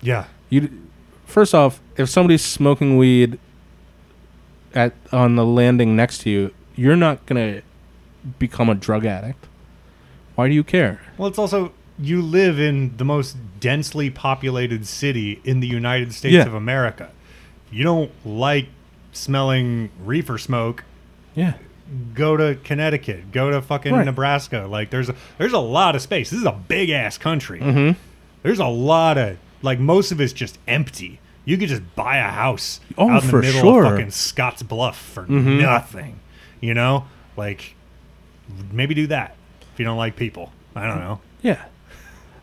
yeah 0.02 0.26
You 0.50 0.72
first 1.26 1.54
off, 1.54 1.82
if 1.98 2.10
somebody's 2.10 2.44
smoking 2.44 2.98
weed 2.98 3.38
at 4.74 4.94
on 5.12 5.36
the 5.36 5.46
landing 5.46 5.96
next 5.96 6.20
to 6.20 6.30
you, 6.30 6.54
you're 6.76 6.96
not 6.96 7.26
gonna 7.26 7.62
become 8.38 8.70
a 8.70 8.76
drug 8.76 9.06
addict. 9.06 9.46
Why 10.40 10.48
do 10.48 10.54
you 10.56 10.64
care? 10.64 11.02
well 11.18 11.28
it's 11.28 11.38
also 11.38 11.74
you 12.00 12.22
live 12.22 12.58
in 12.60 12.96
the 12.96 13.04
most 13.04 13.36
densely 13.60 14.10
populated 14.10 14.88
city 14.88 15.42
in 15.44 15.60
the 15.60 15.68
united 15.68 16.14
states 16.14 16.32
Yeah. 16.34 16.46
of 16.46 16.54
america 16.54 17.10
you 17.70 17.84
don't 17.84 18.10
like 18.26 18.68
smelling 19.12 19.90
reefer 20.06 20.38
smoke 20.38 20.86
Yeah, 21.36 21.54
go 22.14 22.38
to 22.38 22.56
Connecticut, 22.64 23.34
go 23.34 23.50
to 23.52 23.62
fucking 23.62 23.94
Right. 23.94 24.06
Nebraska. 24.06 24.66
Like 24.70 24.92
there's 24.92 25.10
a 25.10 25.16
there's 25.38 25.52
a 25.54 25.60
lot 25.60 25.94
of 25.96 26.02
space. 26.02 26.30
This 26.30 26.40
is 26.40 26.46
a 26.46 26.52
big 26.68 26.90
ass 26.90 27.18
country. 27.18 27.60
Mm-hmm. 27.60 28.00
There's 28.44 28.60
a 28.60 28.68
lot 28.68 29.18
of 29.18 29.38
like 29.62 29.80
most 29.80 30.12
of 30.14 30.22
it's 30.22 30.32
just 30.34 30.58
empty. 30.68 31.20
You 31.46 31.58
could 31.58 31.68
just 31.70 31.84
buy 31.96 32.18
a 32.18 32.30
house 32.30 32.80
Oh, 32.98 33.10
out 33.10 33.24
in 33.24 33.28
the 33.28 33.32
for 33.32 33.42
middle 33.42 33.62
sure. 33.62 33.84
of 33.86 33.92
fucking 33.92 34.12
Scotts 34.12 34.64
Bluff 34.64 34.98
for 34.98 35.24
Mhm. 35.26 35.60
nothing. 35.62 36.20
You 36.62 36.74
know? 36.76 37.06
Like 37.36 37.76
maybe 38.72 38.94
do 38.96 39.08
that 39.08 39.36
if 39.80 39.82
you 39.82 39.86
don't 39.86 39.98
like 39.98 40.18
people. 40.18 40.52
I 40.76 40.86
don't 40.88 41.00
know. 41.00 41.22
yeah. 41.42 41.64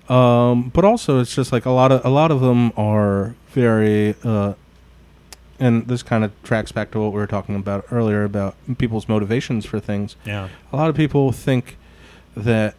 Um, 0.09 0.71
but 0.71 0.87
also, 0.87 1.21
it's 1.21 1.35
just 1.35 1.53
like 1.53 1.67
a 1.67 1.71
lot 1.71 1.93
of 1.93 2.03
a 2.03 2.09
lot 2.09 2.31
of 2.31 2.41
them 2.41 2.73
are 2.79 3.35
very, 3.51 4.15
uh, 4.25 4.55
and 5.61 5.87
this 5.87 6.03
kind 6.03 6.25
of 6.25 6.33
tracks 6.45 6.73
back 6.73 6.93
to 6.93 7.01
what 7.01 7.09
we 7.13 7.19
were 7.19 7.27
talking 7.27 7.55
about 7.55 7.85
earlier 7.91 8.25
about 8.25 8.55
people's 8.79 9.07
motivations 9.07 9.67
for 9.67 9.79
things. 9.81 10.17
Yeah. 10.25 10.49
a 10.73 10.77
lot 10.77 10.89
of 10.89 10.97
people 10.97 11.31
think 11.31 11.77
that 12.35 12.75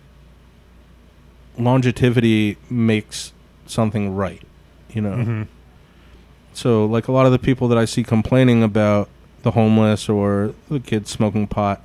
longevity 1.59 2.57
makes 2.69 3.33
something 3.65 4.15
right 4.15 4.41
you 4.93 5.01
know 5.01 5.15
hmm 5.15 5.43
so 6.53 6.85
like 6.85 7.07
a 7.07 7.11
lot 7.11 7.25
of 7.25 7.31
the 7.31 7.39
people 7.39 7.67
that 7.67 7.77
i 7.77 7.83
see 7.85 8.03
complaining 8.03 8.61
about 8.63 9.09
the 9.43 9.51
homeless 9.51 10.07
or 10.07 10.53
the 10.69 10.79
kids 10.79 11.09
smoking 11.09 11.45
pot 11.47 11.81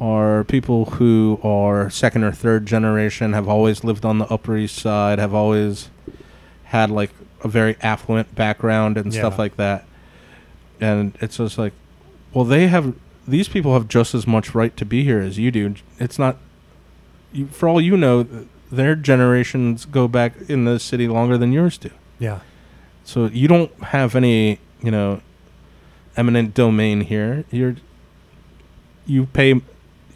are 0.00 0.44
people 0.44 0.84
who 0.86 1.38
are 1.42 1.88
second 1.90 2.24
or 2.24 2.32
third 2.32 2.66
generation 2.66 3.32
have 3.32 3.48
always 3.48 3.84
lived 3.84 4.04
on 4.04 4.18
the 4.18 4.26
upper 4.26 4.56
east 4.56 4.76
side 4.76 5.18
have 5.18 5.32
always 5.34 5.88
had 6.64 6.90
like 6.90 7.10
a 7.42 7.48
very 7.48 7.76
affluent 7.80 8.34
background 8.34 8.96
and 8.96 9.12
stuff 9.12 9.38
like 9.38 9.56
that 9.56 9.84
and 10.80 11.16
it's 11.20 11.36
just 11.36 11.58
like 11.58 11.72
well 12.32 12.44
they 12.44 12.66
have 12.66 12.94
these 13.28 13.48
people 13.48 13.72
have 13.74 13.86
just 13.88 14.14
as 14.14 14.26
much 14.26 14.54
right 14.54 14.76
to 14.76 14.84
be 14.84 15.04
here 15.04 15.20
as 15.20 15.38
you 15.38 15.50
do 15.50 15.74
it's 16.00 16.18
not 16.18 16.36
you, 17.32 17.46
for 17.46 17.68
all 17.68 17.80
you 17.80 17.96
know 17.96 18.26
their 18.72 18.96
generations 18.96 19.84
go 19.84 20.08
back 20.08 20.34
in 20.48 20.64
the 20.64 20.80
city 20.80 21.06
longer 21.06 21.38
than 21.38 21.52
yours 21.52 21.78
do 21.78 21.90
Yeah. 22.18 22.40
so 23.04 23.26
you 23.26 23.46
don't 23.46 23.72
have 23.84 24.16
any, 24.16 24.58
you 24.82 24.90
know, 24.90 25.20
eminent 26.16 26.54
domain 26.54 27.02
here. 27.02 27.44
You're 27.50 27.76
you 29.06 29.26
pay 29.26 29.60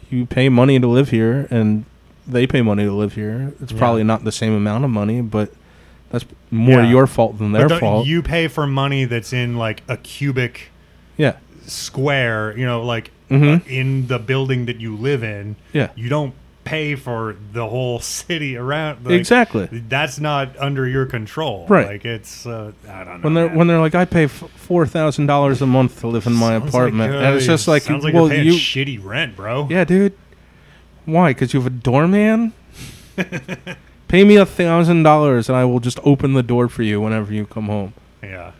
you 0.09 0.25
pay 0.25 0.49
money 0.49 0.79
to 0.79 0.87
live 0.87 1.09
here 1.09 1.47
and 1.49 1.85
they 2.27 2.45
pay 2.47 2.61
money 2.61 2.83
to 2.85 2.91
live 2.91 3.13
here. 3.13 3.53
It's 3.61 3.71
Yeah. 3.71 3.77
probably 3.77 4.03
not 4.03 4.23
the 4.23 4.31
same 4.31 4.53
amount 4.53 4.83
of 4.85 4.89
money, 4.91 5.21
but 5.21 5.51
that's 6.11 6.25
more 6.51 6.81
Yeah. 6.81 6.89
your 6.89 7.07
fault 7.07 7.37
than 7.39 7.51
their 7.51 7.69
fault. 7.69 8.05
You 8.07 8.21
pay 8.21 8.47
for 8.47 8.65
money 8.67 9.05
that's 9.05 9.33
in 9.33 9.57
like 9.57 9.81
a 9.87 9.97
cubic 9.97 10.71
yeah. 11.17 11.33
square, 11.65 12.53
you 12.57 12.65
know, 12.65 12.83
like 12.83 13.11
Mhm. 13.29 13.57
uh, 13.57 13.59
in 13.67 14.07
the 14.07 14.19
building 14.19 14.65
that 14.65 14.79
you 14.81 14.95
live 14.95 15.23
in. 15.23 15.55
Yeah. 15.73 15.89
You 15.95 16.09
don't 16.09 16.33
pay 16.63 16.95
for 16.95 17.35
the 17.53 17.67
whole 17.67 17.99
city 18.19 18.55
around. 18.57 19.05
like, 19.05 19.13
exactly. 19.15 19.67
That's 19.71 20.19
not 20.19 20.57
under 20.57 20.87
your 20.87 21.05
control. 21.05 21.65
Right. 21.67 21.87
Like 21.87 22.05
it's, 22.05 22.45
uh, 22.45 22.71
I 22.87 23.03
don't 23.03 23.21
know. 23.21 23.23
When 23.23 23.33
they're 23.33 23.47
man. 23.47 23.57
when 23.57 23.67
they're 23.67 23.79
like, 23.79 23.95
I 23.95 24.05
pay 24.05 24.25
f- 24.25 24.31
four 24.55 24.85
thousand 24.85 25.25
dollars 25.25 25.61
a 25.61 25.65
month 25.65 25.99
to 26.01 26.07
live 26.07 26.27
in 26.27 26.33
my 26.33 26.59
Sounds 26.59 26.69
apartment, 26.69 27.13
like, 27.13 27.23
and 27.23 27.35
it's 27.35 27.45
uh, 27.45 27.53
just 27.53 27.67
like, 27.67 27.83
sounds 27.83 28.03
like 28.03 28.13
well, 28.13 28.31
you, 28.31 28.53
shitty 28.53 29.03
rent, 29.03 29.35
bro. 29.35 29.67
yeah, 29.69 29.83
dude. 29.83 30.13
Why? 31.05 31.31
Because 31.31 31.53
you 31.53 31.59
have 31.61 31.67
a 31.67 31.75
doorman. 31.75 32.53
Pay 34.07 34.23
me 34.23 34.37
a 34.37 34.45
thousand 34.45 35.03
dollars, 35.03 35.49
and 35.49 35.57
I 35.57 35.65
will 35.65 35.79
just 35.79 35.99
open 36.03 36.33
the 36.33 36.43
door 36.43 36.67
for 36.67 36.83
you 36.83 37.01
whenever 37.01 37.33
you 37.33 37.45
come 37.45 37.65
home. 37.67 37.93
Yeah. 38.23 38.53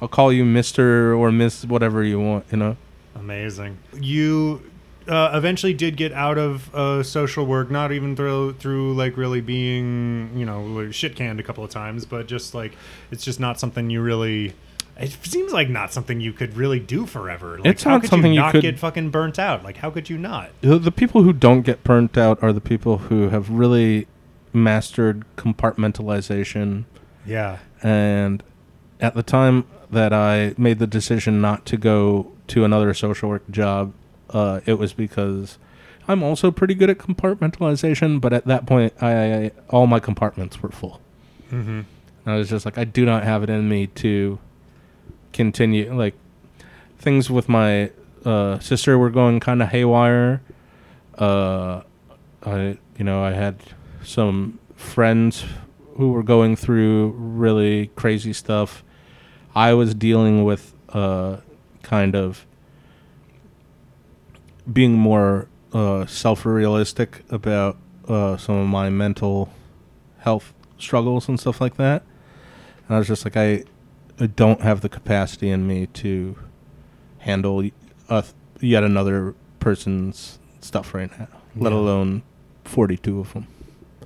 I'll 0.00 0.08
call 0.08 0.32
you 0.32 0.44
Mister 0.44 1.14
or 1.14 1.32
Miss 1.32 1.64
whatever 1.64 2.02
you 2.04 2.20
want. 2.20 2.44
You 2.50 2.58
know. 2.58 2.76
Amazing. 3.14 3.78
You 3.94 4.62
uh, 5.08 5.30
eventually 5.34 5.72
did 5.74 5.96
get 5.96 6.12
out 6.12 6.38
of 6.38 6.74
uh, 6.74 7.02
social 7.02 7.46
work, 7.46 7.70
not 7.70 7.92
even 7.92 8.16
through 8.16 8.54
through 8.54 8.94
like 8.94 9.16
really 9.16 9.40
being 9.40 10.30
you 10.36 10.44
know 10.46 10.90
shit 10.90 11.14
canned 11.16 11.40
a 11.40 11.42
couple 11.42 11.62
of 11.64 11.70
times, 11.70 12.04
but 12.04 12.26
just 12.26 12.54
like 12.54 12.72
it's 13.10 13.24
just 13.24 13.40
not 13.40 13.58
something 13.60 13.90
you 13.90 14.00
really. 14.02 14.54
It 14.98 15.10
seems 15.24 15.52
like 15.52 15.68
not 15.68 15.92
something 15.92 16.22
you 16.22 16.32
could 16.32 16.56
really 16.56 16.80
do 16.80 17.04
forever. 17.04 17.58
Like, 17.58 17.66
It's 17.66 17.82
how 17.82 17.90
not 17.90 18.00
could 18.00 18.08
something 18.10 18.32
you 18.32 18.36
you 18.38 18.44
not 18.46 18.52
could- 18.52 18.62
get 18.62 18.78
fucking 18.78 19.10
burnt 19.10 19.38
out. 19.38 19.62
Like 19.62 19.76
how 19.76 19.90
could 19.90 20.08
you 20.08 20.16
not? 20.16 20.50
The, 20.62 20.78
the 20.78 20.90
people 20.90 21.22
who 21.22 21.34
don't 21.34 21.60
get 21.62 21.84
burnt 21.84 22.16
out 22.16 22.42
are 22.42 22.50
the 22.52 22.62
people 22.62 22.96
who 22.98 23.28
have 23.28 23.50
really 23.50 24.06
mastered 24.54 25.24
compartmentalization. 25.36 26.84
Yeah. 27.26 27.58
And 27.82 28.42
at 29.00 29.14
the 29.14 29.22
time 29.22 29.66
that 29.90 30.12
I 30.12 30.54
made 30.56 30.78
the 30.78 30.86
decision 30.86 31.40
not 31.40 31.66
to 31.66 31.76
go 31.76 32.32
to 32.48 32.64
another 32.64 32.92
social 32.94 33.28
work 33.28 33.48
job, 33.50 33.92
uh, 34.30 34.60
it 34.66 34.74
was 34.74 34.92
because 34.92 35.58
I'm 36.08 36.22
also 36.22 36.50
pretty 36.50 36.74
good 36.74 36.90
at 36.90 36.98
compartmentalization. 36.98 38.20
But 38.20 38.32
at 38.32 38.46
that 38.46 38.66
point, 38.66 38.92
I 39.02 39.52
all 39.70 39.86
my 39.86 40.00
compartments 40.00 40.62
were 40.62 40.70
full. 40.70 41.00
Mm-hmm. 41.50 41.80
And 41.80 42.34
I 42.34 42.36
was 42.36 42.48
just 42.48 42.64
like, 42.64 42.78
I 42.78 42.84
do 42.84 43.04
not 43.04 43.22
have 43.24 43.42
it 43.42 43.50
in 43.50 43.68
me 43.68 43.86
to 43.88 44.38
continue. 45.32 45.92
Like 45.94 46.14
things 46.98 47.30
with 47.30 47.48
my 47.48 47.90
uh, 48.24 48.58
sister 48.58 48.98
were 48.98 49.10
going 49.10 49.40
kind 49.40 49.62
of 49.62 49.68
haywire. 49.68 50.42
Uh, 51.16 51.82
I, 52.44 52.78
you 52.98 53.04
know, 53.04 53.22
I 53.22 53.32
had 53.32 53.56
some 54.02 54.58
friends 54.74 55.44
who 55.96 56.10
were 56.10 56.22
going 56.22 56.56
through 56.56 57.10
really 57.16 57.88
crazy 57.96 58.32
stuff. 58.32 58.84
I 59.54 59.72
was 59.72 59.94
dealing 59.94 60.44
with 60.44 60.74
uh, 60.90 61.38
kind 61.82 62.14
of 62.14 62.44
being 64.72 64.94
more 64.94 65.48
uh, 65.72 66.06
self-realistic 66.06 67.22
about 67.30 67.76
uh, 68.08 68.36
some 68.36 68.56
of 68.56 68.66
my 68.66 68.90
mental 68.90 69.52
health 70.18 70.52
struggles 70.78 71.28
and 71.28 71.38
stuff 71.38 71.60
like 71.60 71.76
that. 71.76 72.02
And 72.86 72.96
I 72.96 72.98
was 72.98 73.08
just 73.08 73.24
like, 73.24 73.36
I, 73.36 73.64
I 74.20 74.26
don't 74.26 74.60
have 74.60 74.80
the 74.80 74.88
capacity 74.88 75.50
in 75.50 75.66
me 75.66 75.86
to 75.86 76.36
handle 77.18 77.68
uh, 78.08 78.22
yet 78.60 78.84
another 78.84 79.34
person's 79.60 80.38
stuff 80.60 80.94
right 80.94 81.10
now, 81.18 81.28
let 81.56 81.72
alone 81.72 82.22
42 82.64 83.20
of 83.20 83.32
them. 83.32 83.46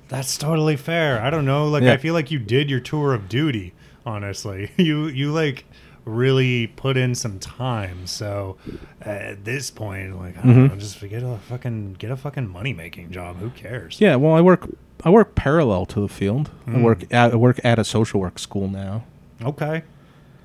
That's 0.07 0.37
totally 0.37 0.75
fair. 0.75 1.21
I 1.21 1.29
don't 1.29 1.45
know. 1.45 1.67
Like 1.67 1.83
Yeah. 1.83 1.93
I 1.93 1.97
feel 1.97 2.13
like 2.13 2.31
you 2.31 2.39
did 2.39 2.69
your 2.69 2.79
tour 2.81 3.13
of 3.13 3.29
duty. 3.29 3.73
Honestly, 4.05 4.71
you 4.77 5.07
you 5.07 5.31
like 5.31 5.63
really 6.05 6.67
put 6.67 6.97
in 6.97 7.13
some 7.15 7.37
time. 7.39 8.07
So 8.07 8.57
at 9.01 9.45
this 9.45 9.69
point, 9.71 10.19
like 10.19 10.37
I 10.37 10.41
don't 10.41 10.55
Mhm. 10.55 10.69
know, 10.69 10.75
just 10.75 10.99
get 11.01 11.23
a 11.23 11.37
fucking 11.49 11.95
get 11.99 12.11
a 12.11 12.17
fucking 12.17 12.47
money 12.49 12.73
making 12.73 13.11
job. 13.11 13.37
Who 13.37 13.49
cares? 13.51 13.97
Yeah, 13.99 14.15
well, 14.15 14.33
I 14.33 14.41
work 14.41 14.67
I 15.03 15.09
work 15.09 15.33
parallel 15.35 15.85
to 15.87 15.99
the 16.01 16.07
field. 16.07 16.49
I 16.67 16.71
Mm. 16.71 16.83
work 16.83 17.03
at 17.11 17.33
I 17.33 17.35
work 17.35 17.59
at 17.63 17.77
a 17.79 17.83
social 17.83 18.19
work 18.19 18.39
school 18.39 18.67
now. 18.67 19.03
Okay. 19.43 19.83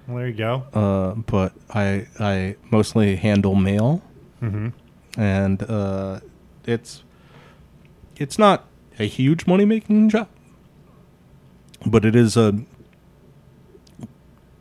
Well, 0.06 0.18
there 0.18 0.28
you 0.28 0.34
go. 0.34 0.62
Uh, 0.72 1.14
but 1.14 1.52
I 1.74 2.06
I 2.20 2.56
mostly 2.70 3.16
handle 3.16 3.54
mail 3.54 4.02
Mm-hmm. 4.42 4.68
and 5.20 5.62
uh, 5.62 6.20
it's 6.66 7.02
it's 8.16 8.38
not 8.38 8.64
a 8.98 9.04
huge 9.04 9.46
money 9.46 9.64
making 9.64 10.08
job, 10.10 10.28
but 11.84 12.04
it 12.04 12.14
is 12.16 12.36
a 12.36 12.54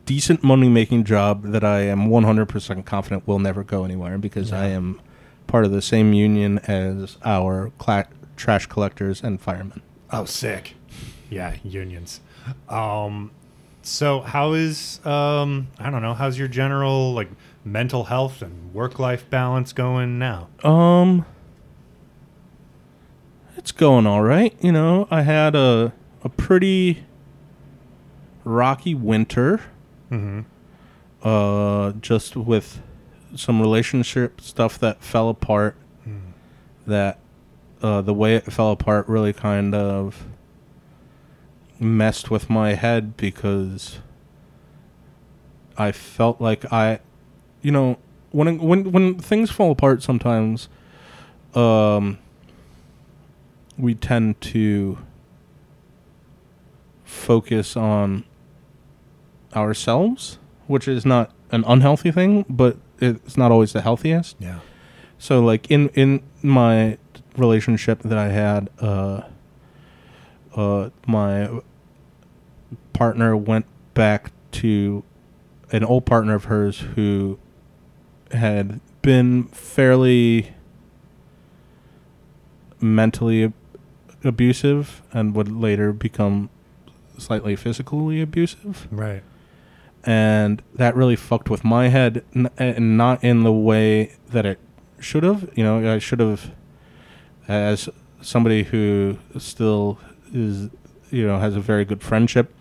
decent 0.05 0.43
money 0.43 0.69
making 0.69 1.03
job 1.03 1.43
that 1.43 1.63
I 1.63 1.81
am 1.81 2.07
100% 2.07 2.85
confident 2.85 3.27
will 3.27 3.39
never 3.39 3.63
go 3.63 3.83
anywhere 3.83 4.17
because 4.17 4.51
I 4.51 4.67
am 4.67 5.01
part 5.47 5.65
of 5.65 5.71
the 5.71 5.81
same 5.81 6.13
union 6.13 6.59
as 6.59 7.17
our 7.23 7.71
cla- 7.77 8.07
trash 8.35 8.67
collectors 8.67 9.21
and 9.21 9.41
firemen. 9.41 9.81
Oh, 10.11 10.25
sick. 10.25 10.75
Yeah, 11.29 11.55
unions. 11.63 12.21
Um, 12.69 13.31
so 13.81 14.21
how 14.21 14.53
is 14.53 14.99
um, 15.05 15.67
I 15.79 15.89
don't 15.89 16.01
know, 16.01 16.13
how's 16.13 16.37
your 16.37 16.47
general 16.47 17.13
like 17.13 17.29
mental 17.63 18.05
health 18.05 18.41
and 18.41 18.73
work 18.73 18.99
life 18.99 19.29
balance 19.29 19.73
going 19.73 20.19
now? 20.19 20.47
Um, 20.63 21.25
it's 23.57 23.71
going 23.71 24.05
all 24.05 24.21
right. 24.21 24.55
You 24.61 24.71
know, 24.71 25.07
I 25.09 25.21
had 25.21 25.55
a 25.55 25.93
a 26.23 26.29
pretty 26.29 27.03
rocky 28.43 28.93
winter. 28.95 29.61
Mm-hmm. 30.15 30.41
Uh, 31.27 31.91
just 32.01 32.35
with 32.35 32.81
some 33.35 33.59
relationship 33.61 34.41
stuff 34.41 34.79
that 34.79 35.03
fell 35.03 35.29
apart. 35.29 35.75
That 36.87 37.19
uh, 37.81 38.01
the 38.01 38.13
way 38.13 38.35
it 38.35 38.51
fell 38.51 38.71
apart 38.71 39.07
really 39.09 39.33
kind 39.33 39.73
of 39.73 40.25
messed 41.79 42.29
with 42.29 42.49
my 42.49 42.75
head 42.75 43.17
because 43.17 43.99
I 45.77 45.91
felt 45.91 46.39
like 46.39 46.71
I, 46.71 46.99
you 47.61 47.71
know, 47.71 47.97
when 48.31 48.59
when 48.59 48.91
when 48.91 49.17
things 49.19 49.49
fall 49.49 49.71
apart, 49.71 50.03
sometimes, 50.03 50.69
um, 51.53 52.19
we 53.77 53.95
tend 53.95 54.39
to 54.41 54.99
focus 57.03 57.75
on 57.75 58.25
ourselves, 59.55 60.37
which 60.67 60.87
is 60.87 61.05
not 61.05 61.31
an 61.51 61.63
unhealthy 61.67 62.11
thing, 62.11 62.45
but 62.49 62.77
it's 62.99 63.37
not 63.37 63.51
always 63.51 63.73
the 63.73 63.81
healthiest. 63.81 64.35
Yeah. 64.39 64.59
So 65.17 65.41
like 65.43 65.69
in 65.71 65.89
in 65.89 66.21
my 66.41 66.97
relationship 67.37 67.99
that 68.03 68.17
I 68.17 68.29
had, 68.29 68.69
uh, 68.79 69.21
uh, 70.55 70.89
my 71.07 71.49
partner 72.93 73.35
went 73.35 73.65
back 73.93 74.31
to 74.51 75.03
an 75.71 75.83
old 75.83 76.05
partner 76.05 76.35
of 76.35 76.45
hers 76.45 76.79
who 76.95 77.37
had 78.31 78.79
been 79.01 79.43
fairly 79.45 80.53
mentally 82.81 83.43
ab- 83.43 83.53
abusive 84.23 85.01
and 85.13 85.35
would 85.35 85.51
later 85.51 85.93
become 85.93 86.49
slightly 87.17 87.55
physically 87.55 88.21
abusive 88.21 88.87
Right. 88.91 89.23
And 90.05 90.61
that 90.75 90.95
really 90.95 91.15
fucked 91.15 91.49
with 91.49 91.63
my 91.63 91.87
head 91.87 92.23
n- 92.35 92.49
and 92.57 92.97
not 92.97 93.23
in 93.23 93.43
the 93.43 93.51
way 93.51 94.13
that 94.29 94.45
it 94.45 94.59
should 94.99 95.23
have 95.23 95.49
you 95.55 95.63
know 95.63 95.93
i 95.93 95.97
should 95.99 96.19
have 96.19 96.51
as 97.47 97.89
somebody 98.21 98.63
who 98.63 99.17
still 99.37 99.97
is 100.33 100.69
you 101.11 101.25
know 101.27 101.39
has 101.39 101.55
a 101.55 101.59
very 101.59 101.85
good 101.85 102.01
friendship 102.03 102.53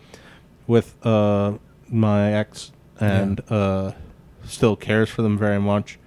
with 0.66 0.94
uh 1.06 1.52
my 1.88 2.32
ex 2.32 2.72
and 3.00 3.40
uh 3.50 3.92
still 4.44 4.76
cares 4.76 5.08
for 5.10 5.22
them 5.22 5.36
very 5.38 5.60
much 5.60 5.98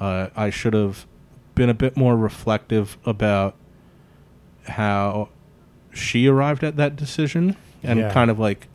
uh 0.00 0.28
i 0.36 0.48
should 0.50 0.74
have 0.74 1.06
been 1.54 1.68
a 1.68 1.74
bit 1.74 1.96
more 1.96 2.16
reflective 2.16 2.96
about 3.04 3.54
how 4.68 5.28
she 5.92 6.26
arrived 6.26 6.62
at 6.64 6.76
that 6.76 6.96
decision 6.96 7.56
and 7.82 7.98
Yeah. 8.00 8.12
kind 8.12 8.30
of 8.30 8.38
like 8.38 8.68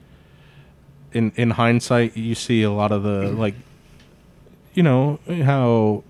in 1.13 1.31
in 1.35 1.51
hindsight 1.51 2.15
you 2.17 2.35
see 2.35 2.63
a 2.63 2.71
lot 2.71 2.91
of 2.91 3.03
the 3.03 3.29
like 3.31 3.55
you 4.73 4.83
know 4.83 5.19
how 5.43 6.03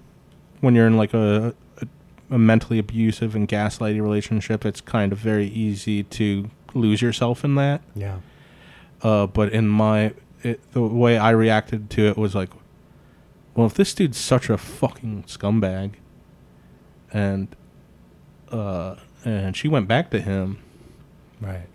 when 0.61 0.75
you're 0.75 0.87
in 0.87 0.97
like 0.97 1.13
a, 1.13 1.53
a 1.81 1.87
a 2.31 2.37
mentally 2.37 2.79
abusive 2.79 3.35
and 3.35 3.47
gaslighty 3.47 4.01
relationship 4.01 4.65
it's 4.65 4.81
kind 4.81 5.11
of 5.11 5.17
very 5.19 5.47
easy 5.47 6.03
to 6.03 6.49
lose 6.73 7.01
yourself 7.01 7.43
in 7.45 7.55
that 7.55 7.81
Yeah. 7.95 8.17
uh, 9.01 9.27
but 9.27 9.53
in 9.53 9.67
my 9.67 10.13
it, 10.43 10.59
the 10.73 10.81
way 10.81 11.17
I 11.17 11.31
reacted 11.31 11.89
to 11.91 12.07
it 12.07 12.15
was 12.17 12.35
like, 12.35 12.49
well, 13.55 13.65
if 13.65 13.73
this 13.73 13.93
dude's 13.95 14.19
such 14.19 14.49
a 14.51 14.57
fucking 14.57 15.23
scumbag, 15.27 15.93
and 17.11 17.47
uh, 18.51 18.95
and 19.25 19.57
she 19.57 19.67
went 19.67 19.87
back 19.87 20.11
to 20.11 20.21
him, 20.21 20.59
Right. 21.41 21.65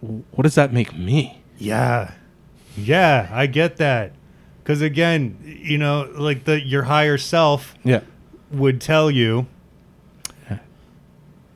what 0.00 0.42
does 0.42 0.54
that 0.56 0.72
make 0.72 0.94
me? 0.96 1.42
Yeah. 1.56 2.12
Yeah, 2.76 3.28
I 3.32 3.46
get 3.46 3.76
that. 3.78 4.12
Cuz 4.64 4.80
again, 4.82 5.36
you 5.44 5.78
know, 5.78 6.08
like 6.16 6.44
the 6.44 6.60
your 6.60 6.84
higher 6.84 7.18
self 7.18 7.74
Yeah, 7.84 8.00
would 8.52 8.80
tell 8.80 9.10
you 9.10 9.46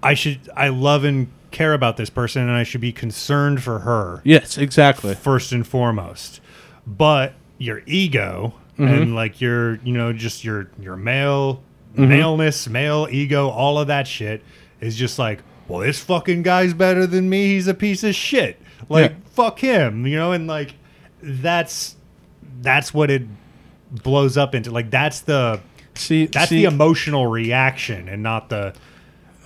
I 0.02 0.14
should 0.14 0.40
I 0.56 0.68
love 0.68 1.04
and 1.04 1.28
care 1.50 1.72
about 1.72 1.96
this 1.96 2.10
person 2.10 2.42
and 2.42 2.50
I 2.50 2.62
should 2.62 2.80
be 2.80 2.92
concerned 2.92 3.62
for 3.62 3.80
her 3.80 4.20
yes, 4.24 4.58
exactly. 4.58 5.14
first 5.14 5.52
and 5.52 5.66
foremost. 5.66 6.40
But 6.86 7.34
your 7.58 7.82
ego 7.86 8.54
Mm-hmm. 8.76 8.92
and 8.92 9.14
like 9.14 9.40
your 9.40 9.76
you 9.84 9.92
know 9.92 10.12
just 10.12 10.42
your 10.42 10.68
your 10.80 10.96
male 10.96 11.62
maleness, 11.94 12.66
male 12.68 13.06
ego, 13.08 13.48
all 13.48 13.78
of 13.78 13.86
that 13.86 14.08
shit 14.08 14.42
is 14.80 14.96
just 14.96 15.16
like, 15.16 15.44
well, 15.68 15.78
this 15.78 16.00
fucking 16.00 16.42
guy's 16.42 16.74
better 16.74 17.06
than 17.06 17.30
me. 17.30 17.46
He's 17.54 17.68
a 17.68 17.74
piece 17.74 18.02
of 18.02 18.16
shit. 18.16 18.60
Like 18.88 19.12
Yeah. 19.12 19.16
fuck 19.32 19.60
him, 19.60 20.08
you 20.08 20.16
know, 20.16 20.32
and 20.32 20.48
like 20.48 20.74
that's 21.24 21.96
that's 22.60 22.92
what 22.92 23.10
it 23.10 23.22
blows 23.90 24.36
up 24.36 24.54
into. 24.54 24.70
Like 24.70 24.90
that's 24.90 25.20
the 25.20 25.60
See, 25.94 26.26
that's 26.26 26.48
see, 26.48 26.58
the 26.58 26.64
emotional 26.64 27.26
reaction 27.26 28.08
and 28.08 28.22
not 28.22 28.48
the 28.48 28.74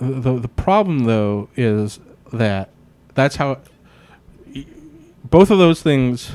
the 0.01 0.39
the 0.39 0.47
problem 0.47 1.05
though 1.05 1.49
is 1.55 1.99
that 2.33 2.69
that's 3.13 3.35
how 3.35 3.59
both 5.23 5.51
of 5.51 5.57
those 5.59 5.81
things 5.81 6.31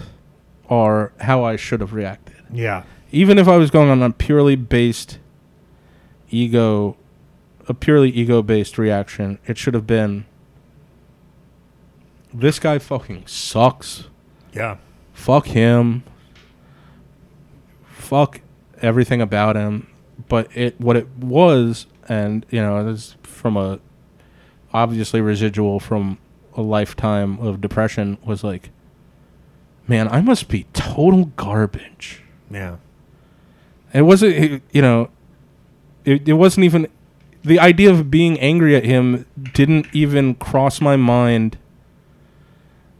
are 0.69 1.13
how 1.21 1.43
I 1.45 1.57
should 1.57 1.81
have 1.81 1.93
reacted. 1.93 2.37
yeah 2.53 2.85
even 3.11 3.39
if 3.39 3.47
I 3.47 3.57
was 3.57 3.71
going 3.71 3.91
on 3.91 4.03
a 4.03 4.11
purely 4.11 4.57
based 4.57 5.19
ego, 6.31 6.97
a 7.69 7.75
purely 7.75 8.11
ego 8.11 8.43
based 8.43 8.77
reaction, 8.77 9.39
it 9.47 9.57
should 9.57 9.75
have 9.75 9.87
been 9.87 10.27
this 12.33 12.59
guy 12.59 12.79
fucking 12.79 13.27
sucks. 13.27 14.09
yeah 14.53 14.77
Fuck 15.15 15.47
him. 15.47 16.03
Fuck 17.87 18.43
everything 18.83 19.23
about 19.23 19.57
him. 19.57 19.89
But 20.29 20.55
it 20.55 20.79
what 20.79 20.97
it 20.97 21.09
was, 21.17 21.87
and 22.09 22.45
you 22.51 22.61
know, 22.61 22.85
this 22.85 23.17
from 23.23 23.57
a 23.57 23.81
obviously 24.73 25.21
residual 25.21 25.81
from 25.81 26.19
a 26.57 26.63
lifetime 26.63 27.39
of 27.39 27.61
depression 27.61 28.19
was 28.25 28.45
like, 28.45 28.71
man, 29.89 30.09
I 30.09 30.21
must 30.21 30.49
be 30.49 30.67
total 30.73 31.27
garbage. 31.37 32.23
yeah 32.51 32.77
It 33.93 34.03
wasn't, 34.03 34.63
you 34.73 34.83
know, 34.83 35.11
it, 36.05 36.29
it 36.29 36.35
wasn't 36.35 36.65
even 36.65 36.89
the 37.43 37.59
idea 37.59 37.91
of 37.91 38.11
being 38.11 38.39
angry 38.41 38.75
at 38.75 38.85
him 38.85 39.27
didn't 39.53 39.87
even 39.93 40.35
cross 40.35 40.81
my 40.81 40.97
mind 40.97 41.59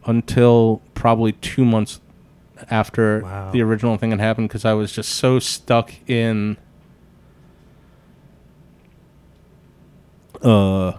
until 0.05 0.81
probably 0.93 1.31
two 1.33 1.65
months 1.65 1.99
after 2.71 3.21
Wow. 3.21 3.51
the 3.51 3.61
original 3.61 3.97
thing 3.97 4.11
had 4.11 4.19
happened 4.19 4.47
because 4.49 4.65
I 4.65 4.73
was 4.73 4.91
just 4.91 5.09
so 5.13 5.39
stuck 5.39 5.91
in. 6.07 6.57
Uh, 10.43 10.89
I 10.91 10.97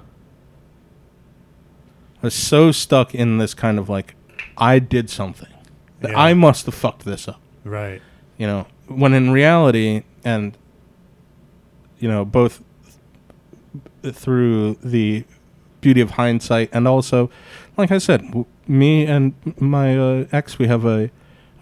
was 2.22 2.34
so 2.34 2.72
stuck 2.72 3.14
in 3.14 3.38
this 3.38 3.55
kind 3.55 3.78
of 3.78 3.88
like, 3.88 4.14
I 4.56 4.78
did 4.78 5.10
something. 5.10 5.48
That 6.01 6.12
Yeah. 6.12 6.20
I 6.20 6.34
must 6.34 6.66
have 6.66 6.74
fucked 6.74 7.05
this 7.05 7.28
up. 7.28 7.40
Right. 7.64 8.02
You 8.38 8.47
know, 8.47 8.66
when 8.88 9.14
in 9.14 9.30
reality, 9.30 10.02
and 10.24 10.56
you 11.98 12.09
know, 12.09 12.24
both 12.24 12.62
through 14.02 14.74
the 14.82 15.24
beauty 15.80 16.01
of 16.01 16.12
hindsight 16.12 16.68
and 16.72 16.86
also, 16.86 17.30
like 17.76 17.90
I 17.90 17.98
said, 17.98 18.22
w- 18.26 18.44
me 18.68 19.06
and 19.06 19.34
my 19.59 19.97
uh, 19.97 20.24
ex, 20.32 20.59
we 20.59 20.66
have 20.66 20.84
a 20.84 21.10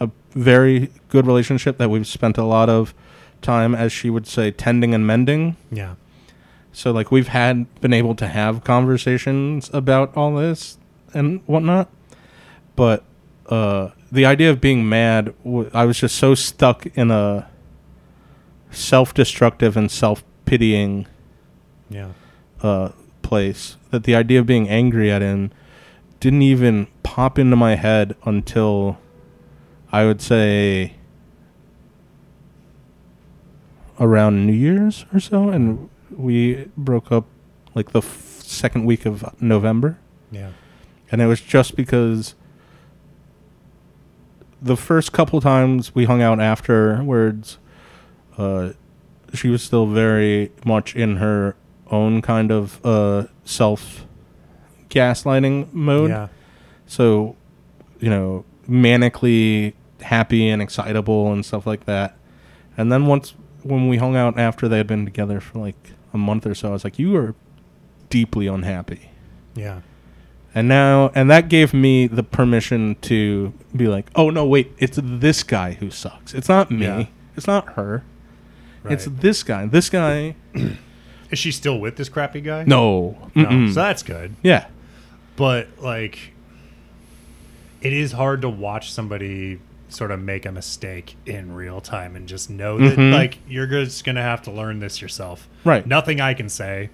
a 0.05 0.11
very 0.39 0.91
good 1.09 1.27
relationship 1.27 1.79
that 1.79 1.91
we've 1.91 2.07
spent 2.07 2.39
a 2.39 2.45
lot 2.45 2.69
of 2.69 2.95
time, 3.43 3.75
as 3.75 3.93
she 3.93 4.11
would 4.11 4.27
say, 4.27 4.51
tending 4.51 4.95
and 4.95 5.07
mending. 5.07 5.57
Yeah. 5.71 5.95
So 6.73 6.91
like 6.93 7.11
we've 7.13 7.29
had 7.29 7.73
been 7.81 7.93
able 7.93 8.15
to 8.17 8.27
have 8.27 8.65
conversations 8.65 9.71
about 9.73 10.17
all 10.17 10.35
this 10.35 10.79
and 11.13 11.41
whatnot, 11.47 11.89
but 12.75 13.05
uh, 13.49 13.91
the 14.11 14.25
idea 14.25 14.51
of 14.51 14.61
being 14.61 14.89
mad, 14.89 15.33
w- 15.45 15.71
I 15.75 15.85
was 15.85 15.99
just 16.01 16.17
so 16.17 16.35
stuck 16.35 16.87
in 16.97 17.11
a 17.11 17.49
self-destructive 18.71 19.77
and 19.77 19.91
self-pitying 19.91 21.07
Yeah. 21.91 22.09
uh, 22.63 22.91
place 23.23 23.77
that 23.91 24.05
the 24.05 24.15
idea 24.15 24.41
of 24.41 24.47
being 24.47 24.69
angry 24.69 25.11
at 25.11 25.23
him 25.23 25.51
didn't 26.21 26.43
even 26.43 26.89
pop 27.03 27.39
into 27.39 27.57
my 27.57 27.77
head 27.77 28.17
until 28.25 28.99
I 29.95 30.05
would 30.07 30.21
say 30.21 30.95
around 34.01 34.45
New 34.45 34.53
Year's 34.53 35.07
or 35.15 35.21
so, 35.21 35.51
and 35.51 35.89
we 36.11 36.67
broke 36.77 37.13
up 37.13 37.27
like 37.77 37.93
the 37.93 38.01
f- 38.01 38.41
second 38.43 38.87
week 38.87 39.07
of 39.07 39.41
November, 39.41 39.99
Yeah. 40.33 40.51
and 41.13 41.23
it 41.23 41.27
was 41.27 41.41
just 41.41 41.77
because 41.77 42.35
the 44.61 44.77
first 44.77 45.13
couple 45.13 45.41
times 45.41 45.95
we 45.95 46.07
hung 46.07 46.23
out 46.23 46.41
afterwards, 46.41 47.59
uh, 48.37 48.71
she 49.33 49.49
was 49.49 49.63
still 49.63 49.87
very 49.87 50.51
much 50.65 50.97
in 50.97 51.17
her 51.19 51.55
own 51.89 52.21
kind 52.21 52.51
of 52.51 52.85
uh, 52.85 53.27
self 53.45 54.07
gaslighting 54.91 55.73
mode. 55.73 56.11
Yeah. 56.11 56.29
So, 56.87 57.37
you 58.01 58.11
know, 58.11 58.45
manically 58.69 59.75
happy 60.05 60.49
and 60.49 60.63
excitable 60.63 61.33
and 61.33 61.45
stuff 61.45 61.67
like 61.67 61.85
that. 61.87 62.17
And 62.77 62.91
then 62.93 63.07
once 63.07 63.35
when 63.63 63.89
we 63.89 63.97
hung 63.97 64.15
out 64.17 64.39
after 64.39 64.69
they 64.69 64.77
had 64.79 64.87
been 64.87 65.05
together 65.05 65.41
for 65.41 65.59
like 65.59 65.91
a 66.13 66.19
month 66.19 66.47
or 66.47 66.55
so, 66.55 66.69
I 66.69 66.73
was 66.73 66.85
like, 66.85 66.99
"You 66.99 67.17
are 67.17 67.35
deeply 68.11 68.47
unhappy." 68.47 69.11
Yeah. 69.55 69.81
And 70.57 70.69
now, 70.69 71.11
and 71.17 71.29
that 71.31 71.49
gave 71.49 71.75
me 71.75 72.07
the 72.07 72.23
permission 72.23 72.97
to 73.03 73.53
be 73.75 73.89
like, 73.89 74.07
"Oh 74.15 74.31
no, 74.31 74.47
wait, 74.47 74.73
it's 74.79 74.99
this 75.03 75.43
guy 75.43 75.73
who 75.73 75.91
sucks. 75.91 76.35
It's 76.35 76.49
not 76.49 76.71
me. 76.71 76.85
Yeah. 76.87 77.07
It's 77.37 77.47
not 77.47 77.73
her. 77.75 78.05
Right. 78.85 78.93
It's 78.95 79.07
this 79.07 79.43
guy. 79.43 79.67
This 79.67 79.91
guy. 79.91 80.37
Is 81.31 81.39
she 81.41 81.51
still 81.51 81.81
with 81.81 81.97
this 81.97 82.09
crappy 82.09 82.41
guy? 82.41 82.63
No, 82.65 83.31
No. 83.35 83.45
Mm-mm. 83.47 83.69
So 83.71 83.81
that's 83.81 84.03
good. 84.05 84.37
yeah, 84.43 84.67
But 85.37 85.67
like 85.81 86.33
it 87.81 87.93
is 87.93 88.13
hard 88.13 88.43
to 88.43 88.49
watch 88.49 88.93
somebody 88.93 89.59
sort 89.95 90.11
of 90.11 90.21
make 90.21 90.45
a 90.45 90.53
mistake 90.53 91.17
in 91.25 91.53
real 91.55 91.81
time 91.81 92.17
and 92.17 92.27
just 92.29 92.51
know 92.51 92.79
that 92.79 92.99
Mhm. 92.99 93.13
like 93.13 93.39
you're 93.49 93.67
just 93.67 94.05
going 94.05 94.17
to 94.17 94.23
have 94.23 94.43
to 94.43 94.51
learn 94.51 94.81
this 94.81 95.01
yourself. 95.01 95.49
right. 95.65 95.87
Nothing 95.87 96.21
I 96.21 96.35
can 96.35 96.49
say 96.49 96.91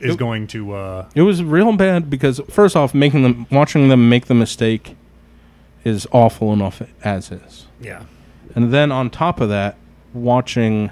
is 0.00 0.10
Yep. 0.10 0.18
going 0.18 0.46
to 0.48 0.74
uh 0.74 1.06
It 1.14 1.22
was 1.22 1.42
real 1.42 1.72
bad 1.76 2.08
because 2.10 2.40
first 2.50 2.76
off, 2.76 2.94
making 2.94 3.22
them, 3.22 3.46
watching 3.50 3.88
them 3.88 4.08
make 4.08 4.26
the 4.26 4.34
mistake, 4.34 4.94
is 5.84 6.06
awful 6.12 6.52
enough 6.52 6.82
as 7.02 7.30
is, 7.32 7.66
yeah. 7.80 8.02
and 8.54 8.72
then 8.72 8.92
on 8.92 9.08
top 9.10 9.40
of 9.40 9.48
that, 9.48 9.76
watching 10.12 10.90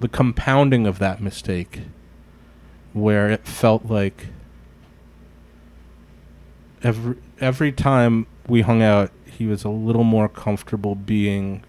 the 0.00 0.08
compounding 0.08 0.86
of 0.86 0.98
that 1.00 1.20
mistake, 1.20 1.80
where 2.92 3.28
it 3.30 3.44
felt 3.46 3.86
like 3.86 4.26
every 6.82 7.16
every 7.40 7.72
time 7.72 8.26
we 8.48 8.62
hung 8.62 8.82
out, 8.82 9.12
he 9.26 9.46
was 9.46 9.64
a 9.64 9.68
little 9.68 10.04
more 10.04 10.28
comfortable 10.28 10.94
being 10.94 11.64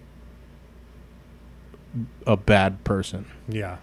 a 2.26 2.36
bad 2.36 2.82
person. 2.84 3.26
Yeah. 3.48 3.78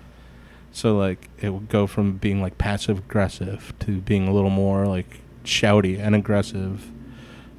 So 0.71 0.97
like 0.97 1.29
it 1.39 1.49
would 1.49 1.69
go 1.69 1.87
from 1.87 2.17
being 2.17 2.41
like 2.41 2.57
passive 2.57 2.99
aggressive 2.99 3.73
to 3.79 3.99
being 4.01 4.27
a 4.27 4.33
little 4.33 4.49
more 4.49 4.85
like 4.85 5.21
shouty 5.43 5.97
and 5.99 6.13
aggressive 6.13 6.91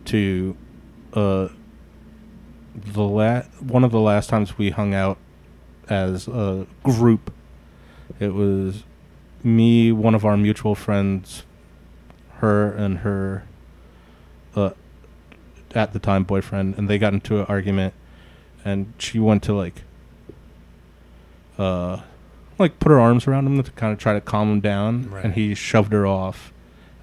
to 0.04 0.56
uh 1.14 1.48
the 2.74 3.02
la- 3.02 3.42
one 3.60 3.82
of 3.82 3.90
the 3.90 3.98
last 4.00 4.28
times 4.28 4.56
we 4.56 4.70
hung 4.70 4.94
out 4.94 5.18
as 5.88 6.28
a 6.28 6.66
group 6.82 7.32
it 8.20 8.34
was 8.34 8.84
me 9.42 9.90
one 9.90 10.14
of 10.14 10.24
our 10.24 10.36
mutual 10.36 10.74
friends 10.74 11.44
her 12.36 12.70
and 12.72 12.98
her 12.98 13.44
uh 14.54 14.70
at 15.78 15.92
the 15.92 15.98
time 15.98 16.24
boyfriend 16.24 16.76
and 16.76 16.88
they 16.90 16.98
got 16.98 17.12
into 17.14 17.38
an 17.40 17.46
argument 17.46 17.94
and 18.64 18.92
she 18.98 19.18
went 19.18 19.42
to 19.44 19.54
like 19.54 19.82
uh 21.58 22.00
like 22.58 22.78
put 22.80 22.90
her 22.90 22.98
arms 23.00 23.26
around 23.26 23.46
him 23.46 23.62
to 23.62 23.70
kind 23.72 23.92
of 23.92 23.98
try 23.98 24.12
to 24.12 24.20
calm 24.20 24.50
him 24.50 24.60
down, 24.60 25.08
Right. 25.10 25.24
and 25.24 25.34
he 25.34 25.54
shoved 25.54 25.92
her 25.92 26.04
off. 26.06 26.52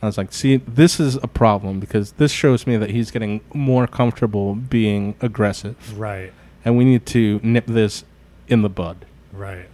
I 0.01 0.05
was 0.07 0.17
like, 0.17 0.33
"See, 0.33 0.57
this 0.57 0.99
is 0.99 1.15
a 1.15 1.27
problem 1.27 1.79
because 1.79 2.11
this 2.13 2.31
shows 2.33 2.67
me 2.67 2.75
that 2.75 2.89
he's 2.89 3.09
getting 3.09 3.39
more 3.53 3.87
comfortable 3.87 4.53
being 4.53 5.15
aggressive, 5.21 5.97
Right. 5.97 6.33
and 6.65 6.77
we 6.77 6.83
need 6.83 7.05
to 7.07 7.39
nip 7.41 7.67
this 7.67 8.03
in 8.49 8.61
the 8.63 8.69
bud." 8.69 9.05
Right. 9.31 9.67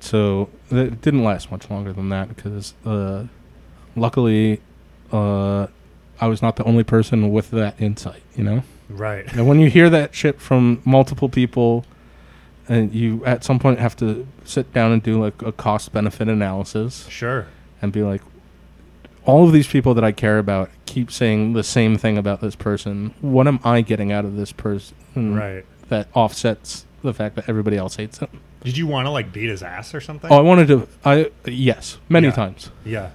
So 0.00 0.48
it 0.70 1.00
didn't 1.00 1.22
last 1.22 1.50
much 1.52 1.70
longer 1.70 1.92
than 1.92 2.08
that 2.08 2.34
because, 2.34 2.74
uh, 2.84 3.26
luckily, 3.94 4.60
uh, 5.12 5.68
I 6.22 6.28
was 6.28 6.40
not 6.40 6.54
the 6.54 6.62
only 6.64 6.84
person 6.84 7.32
with 7.32 7.50
that 7.50 7.74
insight. 7.80 8.22
You 8.36 8.44
know, 8.44 8.62
Right. 8.88 9.24
and 9.32 9.48
when 9.48 9.58
you 9.58 9.68
hear 9.68 9.90
that 9.90 10.14
shit 10.14 10.40
from 10.40 10.80
multiple 10.84 11.28
people, 11.28 11.84
and 12.68 12.94
you 12.94 13.24
at 13.26 13.42
some 13.42 13.58
point 13.58 13.80
have 13.80 13.96
to 13.96 14.24
sit 14.44 14.72
down 14.72 14.92
and 14.92 15.02
do 15.02 15.20
like 15.20 15.42
a 15.42 15.50
cost 15.50 15.92
benefit 15.92 16.28
analysis 16.28 17.06
Sure. 17.08 17.46
and 17.82 17.90
be 17.92 18.02
like, 18.04 18.22
all 19.24 19.44
of 19.44 19.52
these 19.52 19.66
people 19.66 19.94
that 19.94 20.04
I 20.04 20.12
care 20.12 20.38
about 20.38 20.70
keep 20.86 21.10
saying 21.10 21.54
the 21.54 21.64
same 21.64 21.96
thing 21.96 22.16
about 22.16 22.40
this 22.40 22.54
person. 22.54 23.14
What 23.20 23.48
am 23.48 23.58
I 23.64 23.80
getting 23.80 24.12
out 24.12 24.24
of 24.24 24.36
this 24.36 24.52
person 24.52 24.94
Right. 25.34 25.64
that 25.88 26.06
offsets 26.14 26.84
the 27.02 27.12
fact 27.12 27.34
that 27.34 27.48
everybody 27.48 27.76
else 27.76 27.96
hates 27.96 28.18
him? 28.18 28.28
Did 28.62 28.76
you 28.76 28.86
want 28.86 29.06
to 29.06 29.10
like 29.10 29.32
beat 29.32 29.48
his 29.48 29.62
ass 29.64 29.92
or 29.92 30.00
something? 30.00 30.30
Oh, 30.30 30.36
I 30.38 30.40
wanted 30.40 30.68
to. 30.68 30.86
I 31.04 31.30
yes, 31.46 31.98
many 32.08 32.28
Yeah. 32.28 32.32
times. 32.32 32.70
yeah. 32.84 33.08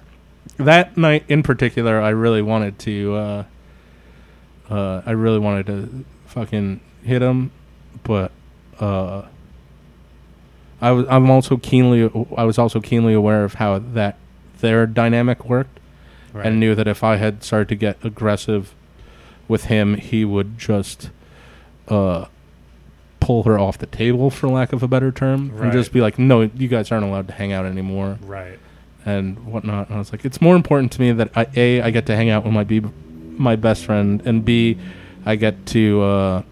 That 0.58 0.96
night 0.96 1.24
in 1.28 1.42
particular, 1.42 2.00
I 2.00 2.10
really 2.10 2.42
wanted 2.42 2.78
to. 2.80 3.14
Uh, 3.14 3.44
uh, 4.70 5.02
I 5.06 5.12
really 5.12 5.38
wanted 5.38 5.66
to 5.66 6.04
fucking 6.26 6.80
hit 7.04 7.22
him, 7.22 7.50
but 8.02 8.32
uh, 8.80 9.22
I 10.80 10.90
was. 10.90 11.06
I'm 11.08 11.30
also 11.30 11.56
keenly. 11.56 12.10
I 12.36 12.44
was 12.44 12.58
also 12.58 12.80
keenly 12.80 13.14
aware 13.14 13.44
of 13.44 13.54
how 13.54 13.78
that 13.78 14.18
their 14.60 14.86
dynamic 14.86 15.44
worked, 15.44 15.78
Right. 16.32 16.46
and 16.46 16.58
knew 16.60 16.74
that 16.74 16.88
if 16.88 17.04
I 17.04 17.16
had 17.16 17.44
started 17.44 17.68
to 17.68 17.74
get 17.76 18.04
aggressive 18.04 18.74
with 19.46 19.64
him, 19.66 19.94
he 19.94 20.24
would 20.24 20.58
just 20.58 21.10
uh, 21.86 22.26
pull 23.20 23.44
her 23.44 23.58
off 23.58 23.78
the 23.78 23.86
table, 23.86 24.28
for 24.28 24.48
lack 24.48 24.72
of 24.72 24.82
a 24.82 24.88
better 24.88 25.12
term, 25.12 25.52
and 25.60 25.70
just 25.72 25.92
be 25.92 26.00
like, 26.00 26.18
"No, 26.18 26.42
you 26.42 26.66
guys 26.68 26.90
aren't 26.90 27.04
allowed 27.04 27.28
to 27.28 27.34
hang 27.34 27.52
out 27.52 27.64
anymore." 27.64 28.18
right. 28.22 28.58
And 29.08 29.46
whatnot. 29.46 29.88
And 29.88 29.96
I 29.96 29.98
was 29.98 30.12
like, 30.12 30.24
it's 30.24 30.40
more 30.40 30.54
important 30.56 30.92
to 30.92 31.00
me 31.00 31.12
that 31.12 31.30
I, 31.36 31.46
a 31.56 31.82
I 31.82 31.90
get 31.90 32.06
to 32.06 32.16
hang 32.16 32.30
out 32.30 32.44
with 32.44 32.52
my 32.52 32.64
b 32.64 32.82
my 33.36 33.56
best 33.56 33.84
friend, 33.84 34.20
and 34.24 34.44
b 34.44 34.76
I 35.24 35.36
get 35.36 35.66
to 35.66 36.02
uh, 36.02 36.42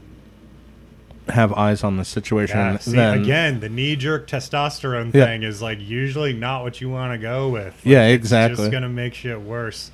have 1.28 1.53
eyes 1.55 1.83
on 1.85 1.97
the 1.97 2.05
situation. 2.05 2.57
Yeah. 2.59 2.78
See, 2.78 2.93
than- 2.93 3.23
again, 3.23 3.61
the 3.61 3.69
knee 3.69 3.97
jerk 3.97 4.28
testosterone 4.28 5.12
Yeah. 5.12 5.24
thing 5.27 5.43
is 5.43 5.61
like 5.61 5.81
usually 5.81 6.33
not 6.33 6.62
what 6.62 6.81
you 6.81 6.89
want 6.89 7.12
to 7.12 7.19
go 7.19 7.49
with. 7.49 7.74
Like, 7.74 7.85
Yeah, 7.85 8.07
It's 8.07 8.23
exactly. 8.23 8.57
just 8.57 8.70
gonna 8.73 8.89
make 8.89 9.15
shit 9.15 9.41
worse. 9.41 9.91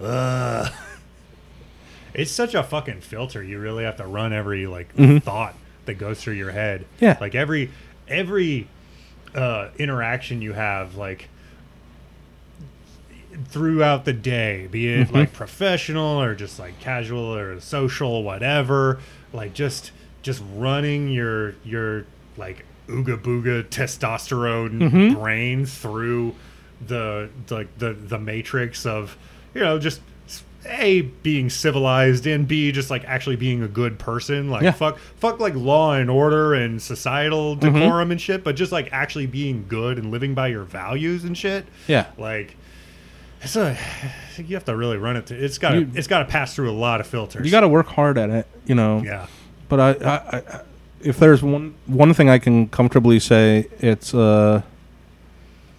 Ugh. 0.00 0.72
It's 2.14 2.30
such 2.30 2.54
a 2.54 2.62
fucking 2.62 3.02
filter. 3.02 3.42
You 3.42 3.58
really 3.60 3.84
have 3.84 3.96
to 3.98 4.06
run 4.06 4.32
every 4.32 4.66
like 4.66 4.94
Mhm. 4.96 5.22
thought 5.22 5.54
that 5.86 5.94
goes 5.94 6.20
through 6.22 6.34
your 6.34 6.50
head. 6.52 6.84
Yeah. 7.00 7.16
Like 7.20 7.34
every 7.34 7.70
every 8.08 8.66
uh, 9.34 9.68
interaction 9.78 10.42
you 10.42 10.52
have, 10.54 10.96
like 10.96 11.28
throughout 13.48 14.04
the 14.04 14.12
day, 14.12 14.68
be 14.70 14.88
it 14.88 15.08
Mhm. 15.08 15.14
like 15.14 15.32
professional 15.32 16.20
or 16.20 16.34
just 16.34 16.58
like 16.58 16.78
casual 16.80 17.34
or 17.34 17.60
social, 17.60 18.22
whatever. 18.22 18.98
Like 19.32 19.54
just 19.54 19.92
just 20.22 20.42
running 20.54 21.08
your 21.08 21.54
your 21.64 22.04
like 22.36 22.64
ooga 22.88 23.16
booga 23.16 23.62
testosterone 23.64 24.78
Mhm. 24.90 25.14
brain 25.20 25.64
through 25.64 26.34
the 26.86 27.28
like 27.50 27.68
the 27.78 27.92
the 27.94 28.18
matrix 28.18 28.84
of 28.86 29.16
you 29.54 29.60
know 29.60 29.78
just 29.78 30.00
a 30.66 31.00
being 31.22 31.48
civilized 31.48 32.26
and 32.26 32.46
b 32.46 32.70
just 32.70 32.90
like 32.90 33.02
actually 33.06 33.36
being 33.36 33.62
a 33.62 33.68
good 33.68 33.98
person 33.98 34.50
like 34.50 34.62
Yeah. 34.62 34.72
fuck 34.72 34.98
fuck 35.16 35.40
like 35.40 35.54
law 35.54 35.94
and 35.94 36.10
order 36.10 36.52
and 36.52 36.82
societal 36.82 37.56
Mm-hmm. 37.56 37.74
decorum 37.78 38.10
and 38.10 38.20
shit 38.20 38.44
but 38.44 38.56
just 38.56 38.70
like 38.72 38.88
actually 38.92 39.26
being 39.26 39.64
good 39.68 39.98
and 39.98 40.10
living 40.10 40.34
by 40.34 40.48
your 40.48 40.64
values 40.64 41.24
and 41.24 41.36
shit 41.36 41.64
Yeah. 41.86 42.06
like 42.18 42.56
it's 43.42 43.56
a 43.56 43.76
you 44.38 44.54
have 44.56 44.64
to 44.64 44.76
really 44.76 44.96
run 44.96 45.16
it 45.16 45.26
to, 45.26 45.34
it's 45.44 45.58
got 45.58 45.74
You- 45.74 45.90
it's 45.94 46.06
got 46.06 46.20
to 46.20 46.24
pass 46.26 46.54
through 46.54 46.70
a 46.70 46.72
lot 46.72 47.00
of 47.00 47.06
filters 47.06 47.44
You 47.44 47.50
got 47.50 47.60
to 47.60 47.68
work 47.68 47.86
hard 47.88 48.16
at 48.18 48.30
it, 48.30 48.46
you 48.66 48.74
know. 48.74 49.02
yeah 49.04 49.26
But 49.68 49.80
I, 49.80 49.90
I, 49.90 50.36
I, 50.38 50.60
if 51.02 51.18
there's 51.18 51.42
one 51.42 51.74
one 51.86 52.12
thing 52.14 52.28
I 52.28 52.38
can 52.38 52.68
comfortably 52.68 53.18
say, 53.20 53.68
it's 53.80 54.14
uh, 54.14 54.62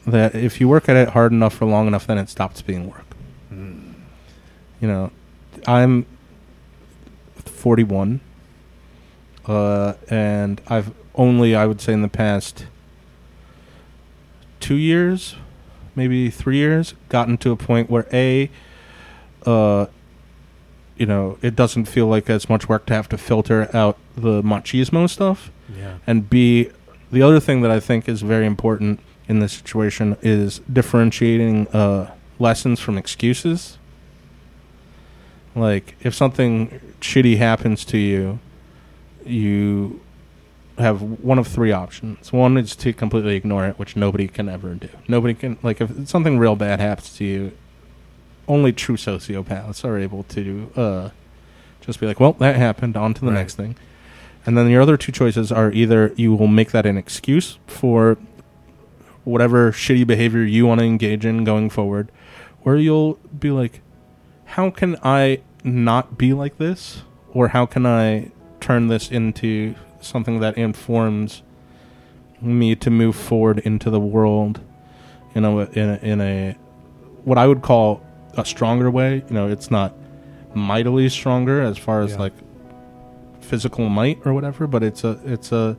that 0.07 0.33
if 0.35 0.59
you 0.59 0.67
work 0.67 0.89
at 0.89 0.95
it 0.95 1.09
hard 1.09 1.31
enough 1.31 1.53
for 1.53 1.65
long 1.65 1.85
enough, 1.88 2.07
then 2.07 2.17
it 2.17 2.27
stops 2.29 2.61
being 2.61 2.89
work. 2.89 3.05
You 3.51 4.88
know, 4.88 5.11
I'm 5.67 6.07
41, 7.35 8.19
uh, 9.45 9.93
and 10.09 10.59
I've 10.67 10.91
only, 11.13 11.55
I 11.55 11.67
would 11.67 11.79
say, 11.81 11.93
in 11.93 12.01
the 12.01 12.07
past 12.07 12.65
two 14.59 14.73
years, 14.75 15.35
maybe 15.95 16.30
three 16.30 16.57
years, 16.57 16.93
gotten 17.09 17.38
to 17.39 17.51
a 17.51 17.55
point 17.55 17.89
where 17.89 18.07
a, 18.11 18.49
uh, 19.45 19.88
you 20.97 21.05
know, 21.05 21.38
it 21.41 21.55
doesn't 21.55 21.85
feel 21.85 22.07
like 22.07 22.30
as 22.30 22.49
much 22.49 22.69
work 22.69 22.85
to 22.88 22.93
have 22.93 23.09
to 23.09 23.18
filter 23.18 23.69
out 23.76 23.97
the 24.15 24.41
machismo 24.41 25.09
stuff. 25.09 25.51
yeah 25.77 25.97
And 26.07 26.30
B, 26.30 26.69
the 27.11 27.22
other 27.22 27.39
thing 27.39 27.61
that 27.61 27.72
I 27.72 27.80
think 27.80 28.07
is 28.07 28.22
very 28.22 28.45
important 28.45 28.99
in 29.27 29.39
this 29.39 29.53
situation 29.53 30.18
is 30.22 30.59
differentiating 30.72 31.68
uh, 31.69 32.13
lessons 32.39 32.80
from 32.80 32.97
excuses. 32.97 33.77
Like, 35.55 35.95
if 36.01 36.13
something 36.15 36.80
shitty 37.01 37.38
happens 37.38 37.84
to 37.85 37.97
you, 37.97 38.39
you 39.26 39.99
have 40.81 41.01
one 41.01 41.39
of 41.39 41.47
three 41.47 41.71
options. 41.71 42.31
One 42.33 42.57
is 42.57 42.75
to 42.77 42.93
completely 42.93 43.35
ignore 43.35 43.65
it, 43.67 43.79
which 43.79 43.95
nobody 43.95 44.27
can 44.27 44.49
ever 44.49 44.73
do. 44.73 44.89
Nobody 45.07 45.33
can, 45.33 45.57
like, 45.63 45.81
if 45.81 46.07
something 46.07 46.37
real 46.37 46.55
bad 46.55 46.79
happens 46.79 47.15
to 47.17 47.23
you, 47.25 47.51
only 48.47 48.73
true 48.73 48.97
sociopaths 48.97 49.85
are 49.85 49.97
able 49.97 50.23
to 50.23 50.71
uh, 50.75 51.09
just 51.81 51.99
be 51.99 52.05
like, 52.07 52.19
well, 52.19 52.33
that 52.33 52.55
happened, 52.55 52.97
on 52.97 53.13
to 53.13 53.21
the 53.21 53.27
Right. 53.27 53.35
next 53.39 53.55
thing. 53.55 53.75
And 54.45 54.57
then 54.57 54.69
your 54.69 54.81
other 54.81 54.97
two 54.97 55.11
choices 55.11 55.51
are 55.51 55.71
either 55.71 56.13
you 56.15 56.33
will 56.33 56.47
make 56.47 56.71
that 56.71 56.85
an 56.85 56.97
excuse 56.97 57.59
for 57.67 58.17
whatever 59.23 59.71
shitty 59.71 60.05
behavior 60.07 60.41
you 60.41 60.65
want 60.65 60.79
to 60.79 60.85
engage 60.85 61.25
in 61.25 61.43
going 61.43 61.69
forward, 61.69 62.11
or 62.65 62.75
you'll 62.75 63.13
be 63.39 63.51
like, 63.51 63.81
how 64.45 64.69
can 64.71 64.97
I 65.03 65.41
not 65.63 66.17
be 66.17 66.33
like 66.33 66.57
this? 66.57 67.03
Or 67.33 67.49
how 67.49 67.65
can 67.67 67.85
I 67.85 68.31
turn 68.59 68.87
this 68.87 69.09
into 69.11 69.75
something 70.02 70.40
that 70.40 70.57
informs 70.57 71.44
me 72.41 72.76
to 72.76 72.90
move 72.90 73.15
forward 73.15 73.60
into 73.60 73.90
the 73.90 73.99
world 73.99 74.60
in 75.36 75.45
a, 75.45 75.57
in 75.60 75.90
a, 75.90 75.99
in 76.02 76.22
a 76.22 76.53
what 77.23 77.38
I 77.38 77.48
would 77.48 77.61
call 77.61 78.02
a 78.36 78.44
stronger 78.45 78.90
way. 78.90 79.23
You 79.28 79.34
know, 79.34 79.48
it's 79.48 79.69
not 79.72 79.94
mightily 80.56 81.07
stronger 81.10 81.61
as 81.61 81.78
far 81.78 82.02
as 82.02 82.11
Yeah. 82.14 82.19
like 82.19 82.34
physical 83.41 83.90
might 83.90 84.19
or 84.26 84.34
whatever, 84.34 84.68
but 84.68 84.84
it's 84.84 85.03
a 85.03 85.19
it's 85.26 85.52
a 85.52 85.78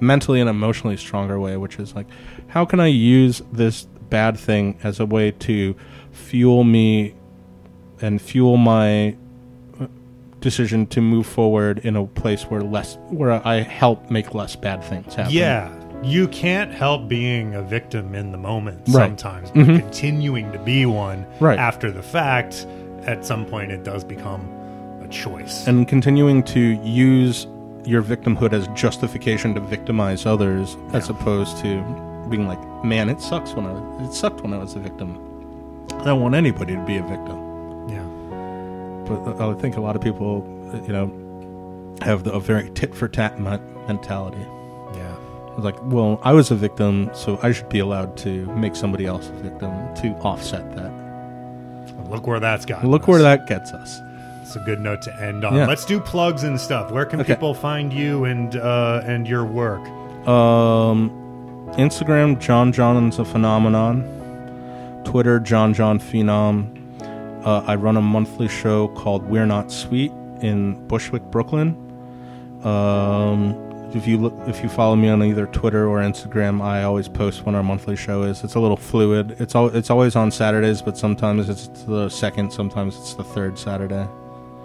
mentally 0.00 0.40
and 0.40 0.48
emotionally 0.50 0.96
stronger 0.96 1.38
way, 1.40 1.56
which 1.56 1.78
is 1.78 1.94
like, 1.94 2.06
how 2.48 2.64
can 2.64 2.80
I 2.80 2.86
use 2.88 3.42
this 3.52 3.84
bad 4.10 4.38
thing 4.38 4.78
as 4.82 5.00
a 5.00 5.06
way 5.06 5.30
to 5.30 5.74
fuel 6.12 6.64
me 6.64 7.14
and 8.00 8.20
fuel 8.20 8.56
my 8.56 9.16
decision 10.44 10.86
to 10.88 11.00
move 11.00 11.26
forward 11.26 11.80
in 11.80 11.96
a 11.96 12.06
place 12.06 12.44
where 12.44 12.60
less 12.60 12.96
where 13.08 13.32
I 13.46 13.62
help 13.62 14.10
make 14.10 14.34
less 14.34 14.54
bad 14.54 14.84
things 14.84 15.14
happen. 15.14 15.32
Yeah. 15.32 15.70
You 16.02 16.28
can't 16.28 16.70
help 16.70 17.08
being 17.08 17.54
a 17.54 17.62
victim 17.62 18.14
in 18.14 18.30
the 18.30 18.38
moment 18.38 18.80
Right. 18.88 19.06
sometimes, 19.18 19.50
but 19.50 19.64
Mhm. 19.66 19.78
continuing 19.80 20.52
to 20.52 20.58
be 20.58 20.84
one 20.86 21.24
Right. 21.40 21.58
after 21.58 21.90
the 21.90 22.02
fact, 22.02 22.66
at 23.06 23.24
some 23.24 23.44
point 23.46 23.72
it 23.72 23.82
does 23.84 24.04
become 24.04 24.42
a 25.02 25.08
choice. 25.08 25.66
and 25.66 25.88
continuing 25.88 26.42
to 26.42 26.60
use 26.84 27.46
your 27.84 28.02
victimhood 28.02 28.52
as 28.52 28.66
justification 28.68 29.54
to 29.54 29.60
victimize 29.60 30.24
others 30.26 30.76
as 30.94 31.08
opposed 31.10 31.58
to 31.58 31.82
being 32.30 32.46
like 32.48 32.58
man 32.84 33.10
it 33.10 33.20
sucks 33.20 33.52
when 33.54 33.66
i 33.66 34.04
it 34.04 34.12
sucked 34.14 34.40
when 34.42 34.54
i 34.54 34.56
was 34.58 34.74
a 34.74 34.78
victim 34.78 35.18
i 36.00 36.04
don't 36.04 36.22
want 36.22 36.34
anybody 36.34 36.74
to 36.74 36.80
be 36.86 36.96
a 36.96 37.02
victim 37.02 37.36
yeah. 37.36 37.43
But 39.06 39.40
i 39.40 39.54
think 39.60 39.76
a 39.76 39.80
lot 39.80 39.96
of 39.96 40.02
people 40.02 40.42
you 40.86 40.92
know 40.92 41.96
have 42.02 42.24
the, 42.24 42.32
a 42.32 42.40
very 42.40 42.70
tit 42.70 42.94
for 42.94 43.06
tat 43.08 43.38
mentality 43.40 44.44
Yeah. 44.96 45.14
it's 45.56 45.64
like 45.64 45.76
well 45.84 46.20
i 46.22 46.32
was 46.32 46.50
a 46.50 46.54
victim 46.56 47.10
so 47.14 47.38
i 47.42 47.52
should 47.52 47.68
be 47.68 47.78
allowed 47.78 48.16
to 48.18 48.46
make 48.56 48.74
somebody 48.76 49.06
else 49.06 49.28
a 49.28 49.32
victim 49.42 49.70
to 49.96 50.08
offset 50.22 50.74
that 50.76 50.92
Look 52.10 52.26
where 52.26 52.40
that's 52.40 52.64
got. 52.66 52.84
look 52.84 53.08
where 53.08 53.22
that 53.22 53.46
gets 53.46 53.72
us 53.72 54.00
It's 54.42 54.56
a 54.56 54.60
good 54.60 54.78
note 54.80 55.00
to 55.02 55.14
end 55.22 55.44
on. 55.44 55.54
Yeah. 55.56 55.66
Let's 55.66 55.84
do 55.86 55.98
plugs 55.98 56.44
and 56.44 56.60
stuff. 56.60 56.90
Where 56.92 57.06
can 57.06 57.20
Okay. 57.20 57.34
people 57.34 57.54
find 57.54 57.92
you 57.92 58.24
and 58.24 58.54
uh, 58.56 59.00
and 59.06 59.26
your 59.26 59.44
work? 59.44 59.80
Um, 60.28 61.10
Instagram, 61.76 62.38
John 62.40 62.72
John's 62.72 63.18
a 63.18 63.24
phenomenon. 63.24 64.04
Twitter, 65.04 65.40
John 65.40 65.72
John 65.74 65.98
Phenom. 65.98 66.68
Uh, 67.44 67.62
I 67.66 67.74
run 67.74 67.96
a 67.96 68.00
monthly 68.00 68.48
show 68.48 68.88
called 68.88 69.22
We're 69.24 69.46
Not 69.46 69.70
Sweet 69.70 70.10
in 70.40 70.86
Bushwick, 70.88 71.22
Brooklyn. 71.24 71.76
Um, 72.64 73.54
if 73.94 74.08
you 74.08 74.16
look, 74.18 74.34
if 74.48 74.62
you 74.62 74.68
follow 74.68 74.96
me 74.96 75.08
on 75.08 75.22
either 75.22 75.46
Twitter 75.46 75.86
or 75.86 75.98
Instagram, 75.98 76.62
I 76.62 76.82
always 76.82 77.06
post 77.08 77.44
when 77.44 77.54
our 77.54 77.62
monthly 77.62 77.96
show 77.96 78.22
is. 78.22 78.42
It's 78.42 78.54
a 78.54 78.60
little 78.60 78.76
fluid. 78.76 79.36
It's 79.38 79.54
al- 79.54 79.74
it's 79.76 79.90
always 79.90 80.16
on 80.16 80.30
Saturdays, 80.30 80.80
but 80.82 80.96
sometimes 80.96 81.48
it's 81.48 81.68
the 81.84 82.08
second, 82.08 82.52
sometimes 82.52 82.96
it's 82.96 83.14
the 83.14 83.24
third 83.24 83.58
Saturday. 83.58 84.06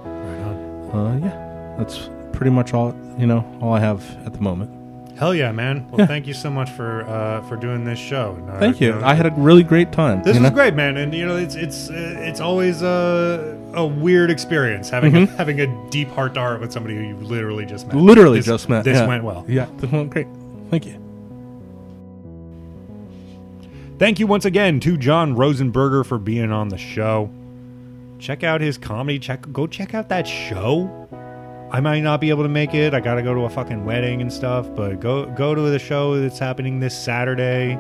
Right 0.04 0.42
on. 0.42 0.92
Uh, 0.92 1.20
yeah, 1.28 1.76
that's 1.78 2.10
pretty 2.32 2.52
much 2.52 2.74
all 2.74 2.96
you 3.18 3.28
know. 3.28 3.46
All 3.62 3.74
I 3.74 3.80
have 3.82 4.04
at 4.26 4.34
the 4.34 4.40
moment. 4.42 4.72
Hell 5.20 5.36
yeah, 5.36 5.52
man! 5.52 5.86
Well, 5.90 6.00
Yeah. 6.00 6.06
thank 6.06 6.28
you 6.28 6.34
so 6.34 6.50
much 6.50 6.70
for 6.72 7.02
uh, 7.04 7.42
for 7.50 7.58
doing 7.58 7.84
this 7.84 8.00
show. 8.00 8.36
And, 8.40 8.50
uh, 8.50 8.58
Thank 8.60 8.80
you. 8.80 8.94
know, 8.94 9.02
I 9.04 9.14
had 9.16 9.26
a 9.26 9.32
really 9.32 9.64
great 9.64 9.92
time. 9.92 10.24
This 10.24 10.36
was 10.40 10.44
know? 10.44 10.50
great, 10.50 10.76
man, 10.76 10.96
and 10.96 11.14
you 11.14 11.26
know 11.26 11.36
it's 11.36 11.56
it's 11.56 11.90
uh, 11.90 12.16
it's 12.20 12.40
always 12.40 12.82
a 12.82 13.58
a 13.74 13.86
weird 13.86 14.32
experience 14.32 14.90
having 14.90 15.16
a, 15.18 15.26
having 15.26 15.60
a 15.60 15.90
deep 15.90 16.08
heart 16.12 16.36
to 16.36 16.40
heart 16.40 16.62
with 16.62 16.72
somebody 16.72 16.96
who 16.96 17.02
you 17.02 17.16
literally 17.18 17.66
just 17.66 17.86
met. 17.88 17.98
Mm-hmm. 17.98 18.06
Literally 18.06 18.40
This- 18.40 18.46
just 18.46 18.70
met. 18.70 18.86
This 18.86 18.96
yeah. 18.98 19.08
went 19.08 19.26
well. 19.26 19.44
Yeah, 19.48 19.68
this 19.76 19.92
went 19.92 20.10
great. 20.10 20.28
Thank 20.70 20.86
you. 20.86 20.96
Thank 23.98 24.20
you 24.20 24.28
once 24.28 24.46
again 24.46 24.80
to 24.80 24.96
John 24.96 25.36
Rosenberger 25.36 26.06
for 26.06 26.18
being 26.18 26.54
on 26.54 26.70
the 26.70 26.78
show. 26.78 27.30
Check 28.20 28.46
out 28.46 28.62
his 28.62 28.78
comedy. 28.78 29.20
Check 29.20 29.52
go 29.52 29.68
check 29.68 29.94
out 29.94 30.08
that 30.08 30.26
show. 30.26 31.08
I 31.72 31.82
might 31.82 32.00
not 32.00 32.20
be 32.20 32.32
able 32.32 32.44
to 32.44 32.50
make 32.50 32.74
it. 32.74 32.96
I 32.96 33.00
got 33.00 33.16
to 33.16 33.22
go 33.22 33.34
to 33.34 33.42
a 33.42 33.50
fucking 33.50 33.86
wedding 33.86 34.22
and 34.22 34.34
stuff, 34.34 34.68
but 34.76 35.00
go 35.00 35.28
go 35.28 35.54
to 35.54 35.62
the 35.62 35.78
show 35.78 36.20
that's 36.20 36.40
happening 36.40 36.80
this 36.80 36.98
Saturday. 36.98 37.76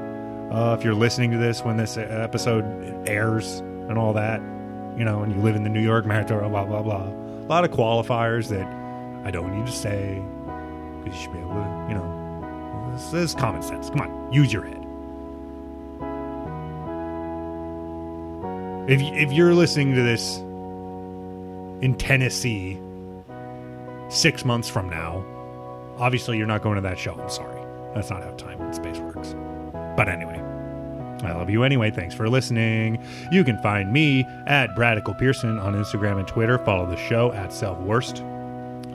Uh, 0.51 0.75
if 0.77 0.83
you're 0.83 0.93
listening 0.93 1.31
to 1.31 1.37
this 1.37 1.63
when 1.63 1.77
this 1.77 1.97
episode 1.97 2.63
airs 3.09 3.59
and 3.89 3.97
all 3.97 4.13
that, 4.13 4.41
you 4.95 5.03
know, 5.03 5.23
and 5.23 5.35
you 5.35 5.41
live 5.41 5.55
in 5.55 5.63
the 5.63 5.69
New 5.69 5.81
York 5.81 6.05
metro, 6.05 6.47
blah 6.49 6.65
blah 6.65 6.83
blah. 6.83 7.07
A 7.07 7.49
lot 7.49 7.63
of 7.63 7.71
qualifiers 7.71 8.47
that 8.49 8.67
I 9.25 9.31
don't 9.31 9.57
need 9.57 9.65
to 9.65 9.71
say 9.71 10.21
because 10.99 11.17
you 11.17 11.23
should 11.23 11.33
be 11.33 11.39
able 11.39 11.55
to, 11.55 11.85
you 11.89 11.95
know, 11.95 12.91
this 12.93 13.11
is 13.13 13.33
common 13.33 13.63
sense. 13.63 13.89
Come 13.89 14.01
on, 14.01 14.31
use 14.31 14.53
your 14.53 14.65
head. 14.65 14.75
If 18.87 19.01
if 19.01 19.31
you're 19.31 19.55
listening 19.55 19.95
to 19.95 20.03
this 20.03 20.37
in 21.81 21.95
Tennessee 21.97 22.79
six 24.09 24.45
months 24.45 24.69
from 24.69 24.89
now, 24.89 25.23
obviously 25.97 26.37
you're 26.37 26.47
not 26.47 26.61
going 26.61 26.75
to 26.75 26.81
that 26.81 26.97
show. 26.99 27.13
I'm 27.13 27.29
sorry, 27.29 27.61
that's 27.93 28.09
not 28.09 28.23
how 28.23 28.31
time 28.31 28.61
and 28.61 28.73
space 28.73 28.97
works. 28.99 29.35
But 29.95 30.07
anyway, 30.07 30.39
I 31.23 31.33
love 31.33 31.49
you 31.49 31.63
anyway. 31.63 31.91
Thanks 31.91 32.15
for 32.15 32.29
listening. 32.29 33.03
You 33.31 33.43
can 33.43 33.57
find 33.59 33.91
me 33.91 34.25
at 34.47 34.75
Bradical 34.75 35.17
Pearson 35.17 35.59
on 35.59 35.73
Instagram 35.73 36.19
and 36.19 36.27
Twitter. 36.27 36.57
Follow 36.59 36.89
the 36.89 36.97
show 36.97 37.31
at 37.33 37.51
Self 37.51 37.77
Worst 37.79 38.21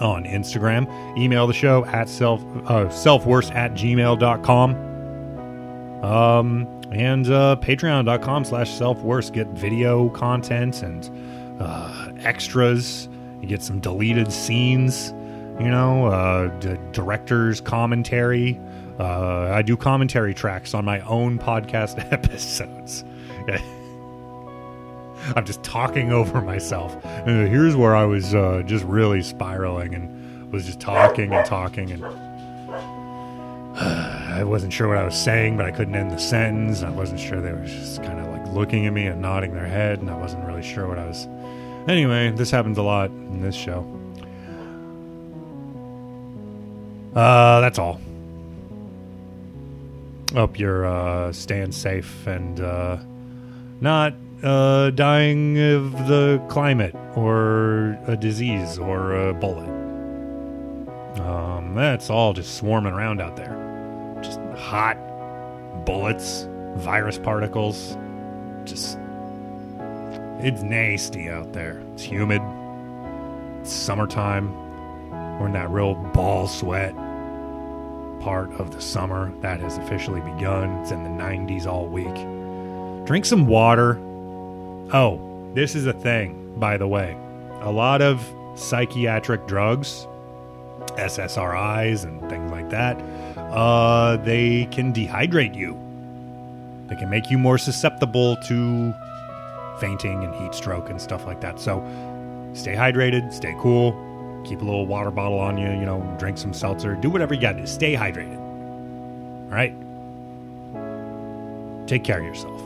on 0.00 0.24
Instagram. 0.24 0.88
Email 1.18 1.46
the 1.46 1.52
show 1.52 1.84
at 1.86 2.08
self 2.08 2.40
uh, 2.66 2.86
selfworst 2.86 3.54
at 3.54 3.72
gmail.com. 3.74 4.94
Um, 6.04 6.68
and 6.92 7.26
uh, 7.28 7.56
patreon.com 7.60 8.44
slash 8.44 8.70
self-worst. 8.70 9.32
Get 9.32 9.48
video 9.48 10.08
content 10.10 10.82
and 10.82 11.10
uh, 11.60 12.10
extras. 12.20 13.08
You 13.44 13.50
get 13.50 13.62
some 13.62 13.78
deleted 13.78 14.32
scenes, 14.32 15.10
you 15.60 15.68
know, 15.68 16.06
uh, 16.06 16.48
d- 16.60 16.78
director's 16.92 17.60
commentary. 17.60 18.58
Uh, 18.98 19.50
I 19.52 19.60
do 19.60 19.76
commentary 19.76 20.32
tracks 20.32 20.72
on 20.72 20.86
my 20.86 21.00
own 21.00 21.38
podcast 21.38 21.98
episodes. 22.10 23.04
I'm 25.36 25.44
just 25.44 25.62
talking 25.62 26.10
over 26.10 26.40
myself. 26.40 26.96
Uh, 27.04 27.26
here's 27.26 27.76
where 27.76 27.94
I 27.94 28.06
was 28.06 28.34
uh, 28.34 28.62
just 28.64 28.82
really 28.86 29.20
spiraling 29.20 29.94
and 29.94 30.50
was 30.50 30.64
just 30.64 30.80
talking 30.80 31.34
and 31.34 31.44
talking 31.44 31.90
and 31.90 32.02
I 33.76 34.42
wasn't 34.42 34.72
sure 34.72 34.88
what 34.88 34.96
I 34.96 35.04
was 35.04 35.22
saying, 35.22 35.58
but 35.58 35.66
I 35.66 35.70
couldn't 35.70 35.96
end 35.96 36.10
the 36.10 36.18
sentence. 36.18 36.82
I 36.82 36.88
wasn't 36.88 37.20
sure 37.20 37.42
they 37.42 37.52
were 37.52 37.66
just 37.66 38.02
kind 38.02 38.18
of 38.20 38.26
like 38.28 38.54
looking 38.54 38.86
at 38.86 38.94
me 38.94 39.04
and 39.06 39.20
nodding 39.20 39.52
their 39.52 39.66
head, 39.66 39.98
and 39.98 40.08
I 40.08 40.16
wasn't 40.16 40.46
really 40.46 40.62
sure 40.62 40.88
what 40.88 40.98
I 40.98 41.04
was. 41.04 41.28
Anyway, 41.86 42.30
this 42.30 42.50
happens 42.50 42.78
a 42.78 42.82
lot 42.82 43.10
in 43.10 43.42
this 43.42 43.54
show. 43.54 43.80
Uh, 47.14 47.60
that's 47.60 47.78
all. 47.78 48.00
Hope 50.34 50.58
you're 50.58 50.86
uh, 50.86 51.32
staying 51.32 51.72
safe 51.72 52.26
and 52.26 52.60
uh, 52.60 52.96
not 53.80 54.14
uh, 54.42 54.90
dying 54.90 55.58
of 55.58 56.08
the 56.08 56.42
climate 56.48 56.94
or 57.14 57.98
a 58.06 58.16
disease 58.16 58.78
or 58.78 59.28
a 59.28 59.34
bullet. 59.34 59.68
Um, 61.20 61.74
that's 61.76 62.10
all 62.10 62.32
just 62.32 62.56
swarming 62.56 62.92
around 62.94 63.20
out 63.20 63.36
there. 63.36 64.20
Just 64.22 64.40
hot 64.56 64.96
bullets, 65.84 66.48
virus 66.76 67.18
particles. 67.18 67.96
Just. 68.64 68.98
It's 70.44 70.60
nasty 70.62 71.30
out 71.30 71.54
there. 71.54 71.82
It's 71.94 72.02
humid. 72.02 72.42
It's 73.62 73.72
summertime. 73.72 74.52
We're 75.40 75.46
in 75.46 75.52
that 75.54 75.70
real 75.70 75.94
ball 75.94 76.48
sweat 76.48 76.94
part 78.20 78.52
of 78.60 78.70
the 78.70 78.78
summer. 78.78 79.32
That 79.40 79.60
has 79.60 79.78
officially 79.78 80.20
begun. 80.20 80.68
It's 80.82 80.90
in 80.90 81.02
the 81.02 81.08
90s 81.08 81.66
all 81.66 81.86
week. 81.86 82.14
Drink 83.06 83.24
some 83.24 83.46
water. 83.46 83.96
Oh, 84.92 85.18
this 85.54 85.74
is 85.74 85.86
a 85.86 85.94
thing, 85.94 86.58
by 86.58 86.76
the 86.76 86.86
way. 86.86 87.16
A 87.62 87.72
lot 87.72 88.02
of 88.02 88.22
psychiatric 88.54 89.46
drugs, 89.46 90.06
SSRIs, 90.98 92.04
and 92.04 92.20
things 92.28 92.50
like 92.50 92.68
that, 92.68 93.00
uh, 93.38 94.18
they 94.18 94.66
can 94.66 94.92
dehydrate 94.92 95.54
you. 95.54 95.72
They 96.88 96.96
can 96.96 97.08
make 97.08 97.30
you 97.30 97.38
more 97.38 97.56
susceptible 97.56 98.36
to 98.48 98.94
fainting 99.80 100.24
and 100.24 100.34
heat 100.34 100.54
stroke 100.54 100.90
and 100.90 101.00
stuff 101.00 101.26
like 101.26 101.40
that. 101.40 101.58
So 101.60 101.80
stay 102.52 102.74
hydrated, 102.74 103.32
stay 103.32 103.54
cool, 103.58 103.92
keep 104.44 104.60
a 104.60 104.64
little 104.64 104.86
water 104.86 105.10
bottle 105.10 105.38
on 105.38 105.58
you, 105.58 105.68
you 105.68 105.86
know, 105.86 106.00
drink 106.18 106.38
some 106.38 106.52
seltzer, 106.52 106.94
do 106.94 107.10
whatever 107.10 107.34
you 107.34 107.40
got 107.40 107.56
to. 107.56 107.66
Stay 107.66 107.94
hydrated. 107.94 108.38
All 109.44 109.50
right? 109.50 109.74
Take 111.86 112.04
care 112.04 112.18
of 112.18 112.24
yourself. 112.24 112.60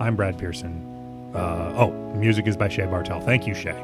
I'm 0.00 0.16
Brad 0.16 0.38
Pearson. 0.38 1.30
Uh, 1.34 1.72
oh, 1.76 1.90
music 2.14 2.46
is 2.46 2.56
by 2.56 2.68
Shay 2.68 2.86
Bartel. 2.86 3.20
Thank 3.20 3.46
you, 3.46 3.54
Shay. 3.54 3.80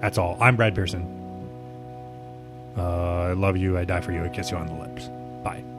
That's 0.00 0.18
all. 0.18 0.36
I'm 0.40 0.56
Brad 0.56 0.74
Pearson. 0.74 1.18
Uh, 2.76 2.82
I 2.82 3.32
love 3.32 3.56
you. 3.56 3.78
I 3.78 3.84
die 3.84 4.00
for 4.00 4.12
you. 4.12 4.24
I 4.24 4.28
kiss 4.28 4.50
you 4.50 4.56
on 4.56 4.66
the 4.66 4.74
lips. 4.74 5.10
Bye. 5.42 5.71